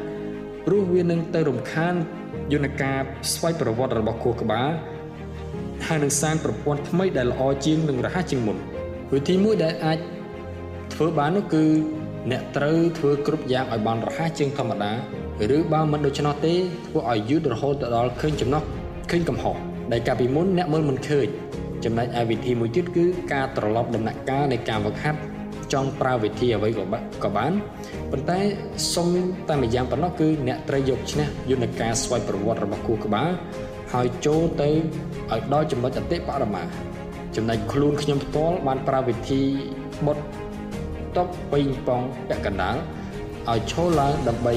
[0.66, 1.96] ព្រោះវានឹងទៅរំខាន
[2.54, 3.00] យន្តការ
[3.34, 4.72] ស្វ័យប្រវត្តិរបស់ខួរក្បាល
[5.88, 8.58] ហើយនឹងសាងប្រព័ន្ធថ្មីដែលល្អជាងនិងរហ័សជាងមុន
[9.14, 10.00] វិធីមួយដែលអាច
[10.94, 11.64] ធ្វើបាននោះគឺ
[12.32, 14.92] អ្នកត្រូវធ្វើគ្រប់យ៉ាងឲ្យបានរហ័សជាងធម្មតា
[15.58, 16.56] ឬបើមិនដូច្នោះទេ
[16.88, 18.64] ធ្វើឲ្យយឺតរហូតដល់ឃើញចំណុះ
[19.12, 19.56] ឃើញកំហុស
[19.92, 21.28] ដែលកាលពីមុនអ្នកមើលមិនឃើញ
[21.86, 25.20] ចំណែកឯវិធីមួយទៀតគឺការត្រឡប់ដំណាក់កាលនៃការវឹកហាត់
[25.74, 26.86] ចង់ប្រើវិធីអ្វីក៏
[27.24, 27.52] ក៏បាន
[28.12, 28.40] ប៉ុន្តែ
[28.94, 29.08] សុំ
[29.48, 33.32] តែម្យ៉ាងប៉ុណ្ណោះគឺអ្នកត្រូវយកឈ្នះយន្តការស្វ័យប្រវត្តិរបស់គូក្បាល
[33.94, 36.64] ហើយចូលទៅឲ្យដល់ចំណុចអតិបរមា
[37.36, 39.42] ចំណែកខ្លួនខ្ញុំផ្ទាល់បានប្រើវិធី
[40.06, 40.18] បុត
[41.18, 42.76] តុបពេញប៉ងពាក់កណ្ដាល
[43.50, 44.56] ឲ្យឈរឡើងដើម្បី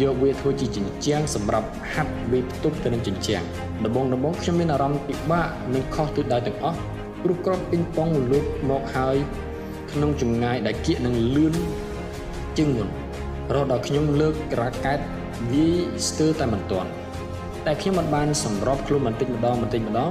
[0.00, 3.42] យកវាធ្វើជាជញ្ជាំងសម្រាប់ហាត់វាផ្ទុកទៅនឹងជញ្ជាំង
[3.84, 6.78] ដំបូងដំបូងខ្ញុំមានអារម្មណ៍ពិបាកនិងខុសទិសដៅទាំងអស់
[7.22, 9.16] ព្រោះគ្រាប់ពេញប៉ងលូកមកហើយ
[9.92, 11.54] ក្នុងចម្ងាយដែលគៀកនឹងលឿន
[12.56, 12.88] ជាងមុន
[13.54, 14.98] រហូតដល់ខ្ញុំលើករ៉ាកែត
[15.50, 15.68] វា
[16.08, 16.90] ស្ទើរតែមិនទាន់
[17.66, 20.10] តែខ្ញុំមិនបានសម្របខ្លួនបន្តិចម្ដងបន្តិចម្ដង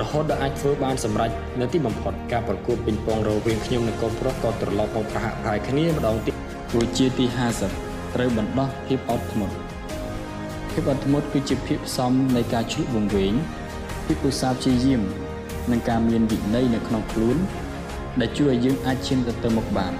[0.00, 1.30] រហូតដល់អាចធ្វើបានសម្រេច
[1.60, 6.34] នៅទីបំផុតការប្រកួតពេញពងរវាងខ្ញុំនិងកូនប្រុសក៏ត្រឡប់មកប្រហាក់ប្រហែលគ្នាម្ដងទៀត
[6.72, 7.24] គួរជាទី
[7.70, 9.54] 50ត្រូវបណ្ដោះភាពអត់ធ្មត់
[10.72, 13.32] ភាពអត់ធ្មត់គឺជាភាពផ្សំនៃការជ្លុះវង្វេង
[14.06, 15.02] ភាពឧស្សាហ៍ព្យាយាម
[15.70, 17.36] និងការមានវិន័យនៅក្នុងខ្លួន
[18.20, 19.92] ដែលជួយឲ្យយើងអាចឈានទៅទៅមុខបាន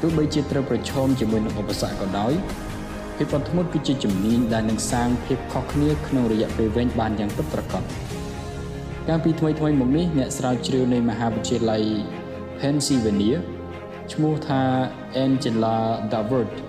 [0.00, 2.32] ទោះបីជាត្រូវប្រឈមជាមួយនឹងឧបសគ្គក៏ដោយ
[3.16, 7.82] ភាពអត់ធ្មត់គឺជាជំនាញដែលនឹងសាងភាពខុសគ្នាក្នុងរយៈពេលវែងបានយ៉ាងពិតប្រាកដ
[9.08, 11.84] កាលពីថ្មីថ្មីមកនេះអ្នកស្រាវជ្រាវនៃមហាវិទ្យាល័យ
[12.60, 13.38] Pennsylvania
[14.12, 14.62] ឈ្មោះថា
[15.24, 15.76] Angela
[16.12, 16.67] Davert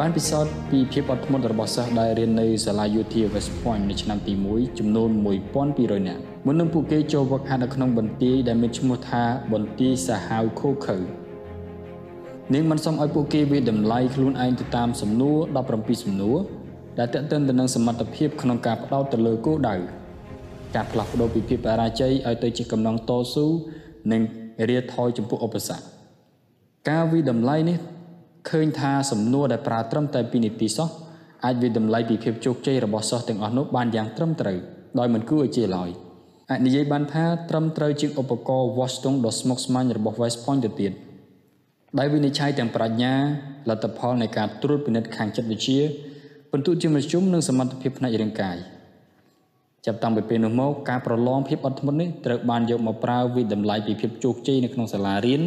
[0.00, 5.10] បានពិសោធន៍ពីភាពអត់ធ្មត់របស់សិស្សដែលរៀននៅសាលាយោធា West Point នៅឆ្នាំទី1ចំនួន
[5.58, 10.98] 1200នាក់មុននឹងពួកគេចូលវឹកហាត់នៅក្នុងបន្ទាយដែលមានឈ្មោះថាបន្ទាយសាហាវខូខើ
[12.52, 15.38] នាងបានសុំឲ្យពួកគេវាតម្លៃខ្លួនឯងទៅតាមសំណួរ
[15.70, 16.38] 17សំណួរ
[16.98, 19.74] ដែលតេតិនទៅនឹងសមត្ថភាពក្នុងការផ្ដោតទៅលើគោលដៅ
[20.74, 23.46] ការផ្លាស់ប្ដូរពីភាពបរាជ័យឲ្យទៅជាកំណងតស៊ូ
[24.12, 24.22] និង
[24.70, 25.82] រាថយចំពោះឧបសគ្គ
[26.90, 27.78] ការវិតម្លៃនេះ
[28.50, 30.88] ឃើញថាសំណួរដែលប្រើត្រឹមតែ2នាទីសោះ
[31.44, 34.58] អាចវិតម្លៃពីភាពជោគជ័យរបស់សិស្សទាំងអស់នោះបានយ៉ាងត្រឹមត្រូវ
[34.98, 35.90] ដោយមិនគួរឲ្យជឿឡើយ
[36.50, 40.92] អាចនិយាយបានថាត្រឹមត្រូវជាងឧបករណ៍វាស់ស្ទង់ដ៏ស្មុគស្មាញរបស់ West Point ទៅទៀត
[41.98, 43.14] ដោយវិនិច្ឆ័យទាំងប្រាជ្ញា
[43.68, 45.80] លទ្ធផលនៃការត្រួតពិនិត្យខាងចិត្តវិទ្យា
[46.50, 48.56] ពិន្ទុជាមធ្យមនិងសមត្ថភាពផ្នែករាងកាយ
[49.86, 55.42] ចាប់តាំងពីពេលនោះមកការប្រឡងភាពអត់ធ្មត់នេះត្រូវបានយកមកប្រើវិតម្លៃពីភាពជោគជ័យនៅក្នុងសាលារៀន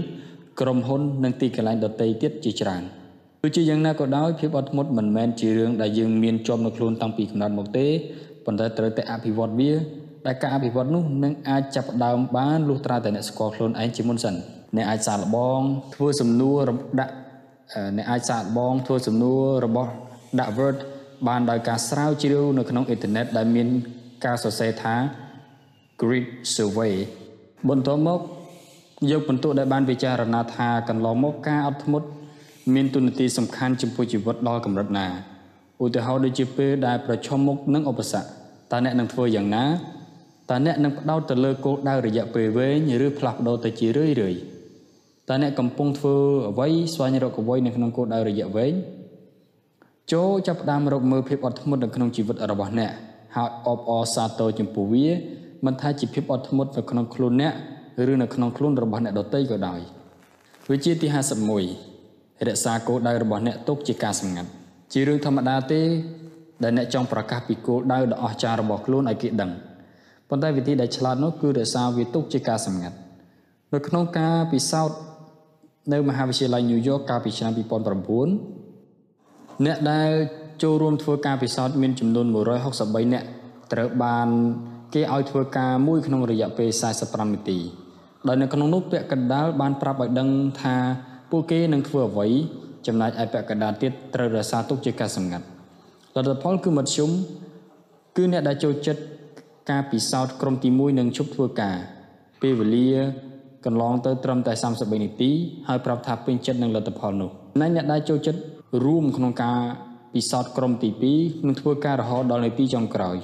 [0.60, 2.84] ក្រុមហ៊ុននិងទីកន្លែងដទៃទៀតជាច្រើន
[3.42, 7.88] ទោះជាយ៉ាងណាក៏ដោយភាពអត់ធ្មត់មិនមែនជារឿងដែលយើងមានជាប់នៅខ្លួនតាំងពីកំណត់មកទេ
[8.46, 9.72] ប៉ុន្តែត្រូវតែអភិវឌ្ឍវា
[10.26, 14.36] ដែលការអភិវឌ្ឍនោះនឹងអាចចាប់ផ្ដើមបានលុះត្រាតែអ្នកស្គាល់ខ្លួនឯងជាមុនសិន
[14.76, 15.60] អ្នកអាចសាកល្បង
[15.96, 16.70] ធ្វើសំណួរ
[17.00, 17.14] ដាក់
[17.98, 19.90] អ្នកអាចសាកល្បងធ្វើសំណួររបស់
[20.40, 20.78] ដាក់ Word
[21.28, 23.68] បានដោយការស្រាវជ្រាវនៅក្នុងអ៊ីនធឺណិតដែលមាន
[24.26, 24.96] ការសរសេរថា
[26.02, 26.26] Grid
[26.56, 26.94] Survey
[27.70, 28.20] បន្ទាប់មក
[29.12, 32.08] យកបន្ទុកដែលបានពិចារណាថាកន្លងមកការអត់ធ្មត់
[32.74, 35.08] មានទូនាទីសំខាន់ចំពោះជីវិតដល់កម្រិតណា
[35.84, 38.28] ឧទាហរណ៍ដូចជាពេលដែលប្រឈមមុខនឹងឧបសគ្គ
[38.72, 39.66] តើអ្នកនឹងធ្វើយ៉ាងណា
[40.50, 44.36] តើអ្នកនឹងផ្ដោតទៅលើគោលដៅរយៈពេលវែងឬផ្លាស់ប្ដូរទៅជារឿយរឿយ
[45.30, 46.16] តើអ្នកកំពុងធ្វើ
[46.50, 48.74] អ្វីស្វែងរកអ្វីនៅក្នុងគោលដៅរយៈវែង
[50.14, 52.92] ចូលចាប់ផ្ដើមរកមើលភាពអត់ធ្មត់នៅក្នុងជីវិតរបស់អ្នក
[53.36, 55.08] ហើយអបអរសាទរចំពោះវា
[55.66, 57.54] មិនថាជាភាពអត់ធ្មត់នៅក្នុងខ្លួនអ្នក
[58.12, 59.80] ឬនៅក្នុងខ្លួនរបស់អ្នកដទៃក៏ដោយ
[60.72, 61.08] វិជាទី
[61.76, 64.50] 51រក្សាគោលដៅរបស់អ្នកទុកជាការសម្ងាត់
[64.94, 65.82] ជារឿងធម្មតាទេ
[66.64, 69.52] ដែលអ្នកចង់ប្រកាសពីគោលដៅដ៏អស្ចារ្យរបស់ខ្លួនឲ្យគេដឹង
[70.30, 72.98] ប៉ុន្តែវិធីដែលឆ្លាតនោះគឺរក្សាវាទុកជាការសម្ងាត់
[73.74, 74.98] នៅក្នុងការពិសោធន៍
[75.94, 77.62] នៅមហាវិទ្យាល័យ New York កាលពីឆ្នាំ2009
[79.66, 80.12] អ្នកដែល
[80.64, 82.26] ចូលរួមធ្វើការពិសោធន៍មានចំនួន
[82.70, 83.28] 163នាក់
[83.74, 84.28] ត្រូវបាន
[84.94, 86.70] គេឲ្យធ្វើការមួយក្នុងរយៈពេល
[87.02, 87.60] 45នាទី
[88.28, 90.30] ដោយនៅក្នុងនោះពាក់កណ្ដាលបានប្រាប់ឲ្យដឹង
[90.62, 90.76] ថា
[91.32, 92.28] ពួកគេនឹងធ្វើអ្វី
[92.88, 95.46] ចំណែកឯពាក់កណ្ដាលទៀតត្រូវរក្សាទុកជាការសម្ងាត់
[96.16, 97.10] លទ្ធផលគឺមធ្យម
[98.18, 99.02] គឺអ្នកដែលចូលចិត្ត
[99.72, 101.78] ការពិសោធន៍ក្រុមទី1នឹងឈប់ធ្វើការ
[102.42, 102.90] ពេលវេលា
[103.66, 105.32] កន្លងទៅត្រឹមតែ33នាទី
[105.68, 107.30] ហើយប្រាប់ថាពេញចិត្តនឹងលទ្ធផលនោះ
[107.62, 108.40] ណែអ្នកដែលចូលចិត្ត
[108.86, 109.60] រួមក្នុងការ
[110.14, 113.18] ពិសោធន៍ក្រុមទី2នឹងធ្វើការរហូតដល់នាទីចុងក្រោយ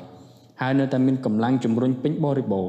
[0.61, 2.67] ហើយនៅតែមានកម្លាំងជំរុញពេញបរិបូរ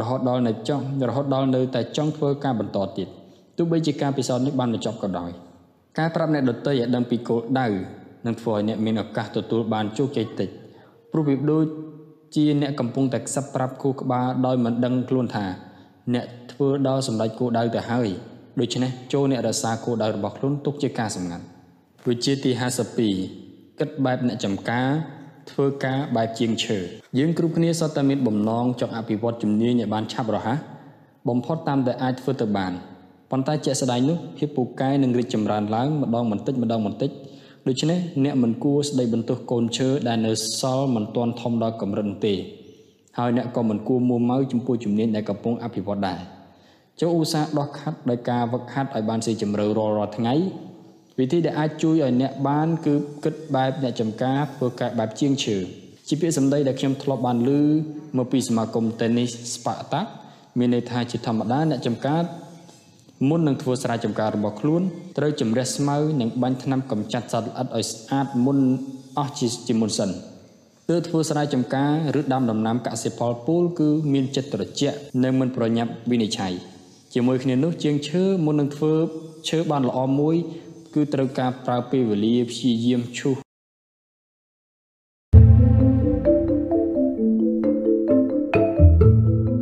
[0.00, 3.08] រហូតដល់នៅចង់រហូតដល់នៅតែចង់ធ្វើការបន្តទៀត
[3.56, 5.30] ទោះបីជាការពិសោធន៍នេះបានបញ្ចប់ក៏ដោយ
[5.98, 7.66] ការប្រាប់អ្នកដទៃឲ្យដឹងពីគោលដៅ
[8.26, 10.48] នឹងធ្វើឲ្យអ្នកមានឱកាសទទួលបានជោគជ័យតិច
[11.12, 11.64] ព្រោះវាដូច
[12.36, 15.46] ជាអ្នកកំពុងតែខ្សឹបប្រាប់គូក្បាលដោយមិនដឹងខ្លួនថា
[16.14, 18.08] អ្នកធ្វើដល់សម្ដេចគោលដៅទៅហើយ
[18.60, 21.44] ដូច្នេះចូលអ្នករក្សាគោលដៅរបស់ខ្លួនទុកជាការសម្ងាត់
[22.08, 22.50] វិជាទី
[23.14, 24.88] 52គិតបែបអ្នកចំការ
[25.50, 26.78] ធ្វើការបែបជាងឈើ
[27.18, 30.58] យើងគ្រប់គ្នាសុទ្ធតែមានបំណងចង់អភិវឌ្ឍជំនាញឲ្យបានឆាប់រហ័ស
[31.28, 32.72] បំផុតតាមដែលអាចធ្វើទៅបាន
[33.30, 37.10] ប៉ុន្តែជាក់ស្ដែងនោះភាពពូកែនឹងរីកចម្រើនឡើងម្ដងបន្តិចម្ដងបន្តិច
[37.66, 42.34] ដូច្នេះអ្នកមិនគួរស្ដីបន្ទោសកូនឈើដែលនៅសល់មិនទាន់ធំដល់កម្រិតនោះទេ
[43.18, 46.20] ហើយអ្នកក៏មិនគួរមួម៉ៅចំពោះជំនាញដែលកំពុងអភិវឌ្ឍដែរ
[47.00, 50.34] ចូលឧស្សាហ៍ដោះខាត់ដោយការវឹកហាត់ឲ្យបានស៊ីជម្រៅរាល់រាល់ថ្ងៃ
[51.18, 55.56] វិធីដែលអាចជួយឲ្យអ្នកបានគឺគិតបែបអ្នកចំការធ្វើការបែបជាងឈើ
[56.08, 57.50] ជាពាក្យសម្ដីដែលខ្ញុំធ្លាប់បានឮ
[58.16, 60.06] មកពីសមាគម Tennis Spartak
[60.58, 62.22] មានន័យថាជាធម្មតាអ្នកចំការ
[63.28, 64.82] មុននឹងធ្វើស្រែចម្ការរបស់ខ្លួន
[65.18, 68.58] ត្រូវជំរះស្មៅនិងបាញ់ថ្នាំកម្ចាត់សត្វល្អិតឲ្យស្អាតមុន
[69.18, 70.10] អស់ជាមុនសិន
[70.88, 76.52] ទើបធ្វើស្រែចម្ការឬដាំដំណាំកសិផលពូលគឺមានចិត្តត្រជាក់និងមិនប្រញាប់វិនិច្ឆ័យ
[77.14, 78.94] ជាមួយគ្នានោះជាងឈើមុននឹងធ្វើ
[79.48, 80.36] ឈើបានល្អមួយ
[80.98, 83.38] គឺត្រូវការប្រើពេលវេលាព្យាយាមឈូស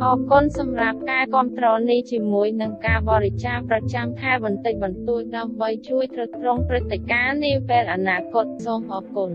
[0.03, 9.31] អរគុណសម្រាប់ការគ្រប់គ្រងនេះជាមួយនឹងការបរិច្ចាគប្រចាំខែបន្តិចបន្តួចដើម្បីជួយទ្រទ្រង់ព្រឹត្តិការណ៍នាពេលអនាគតសូមអរគុណ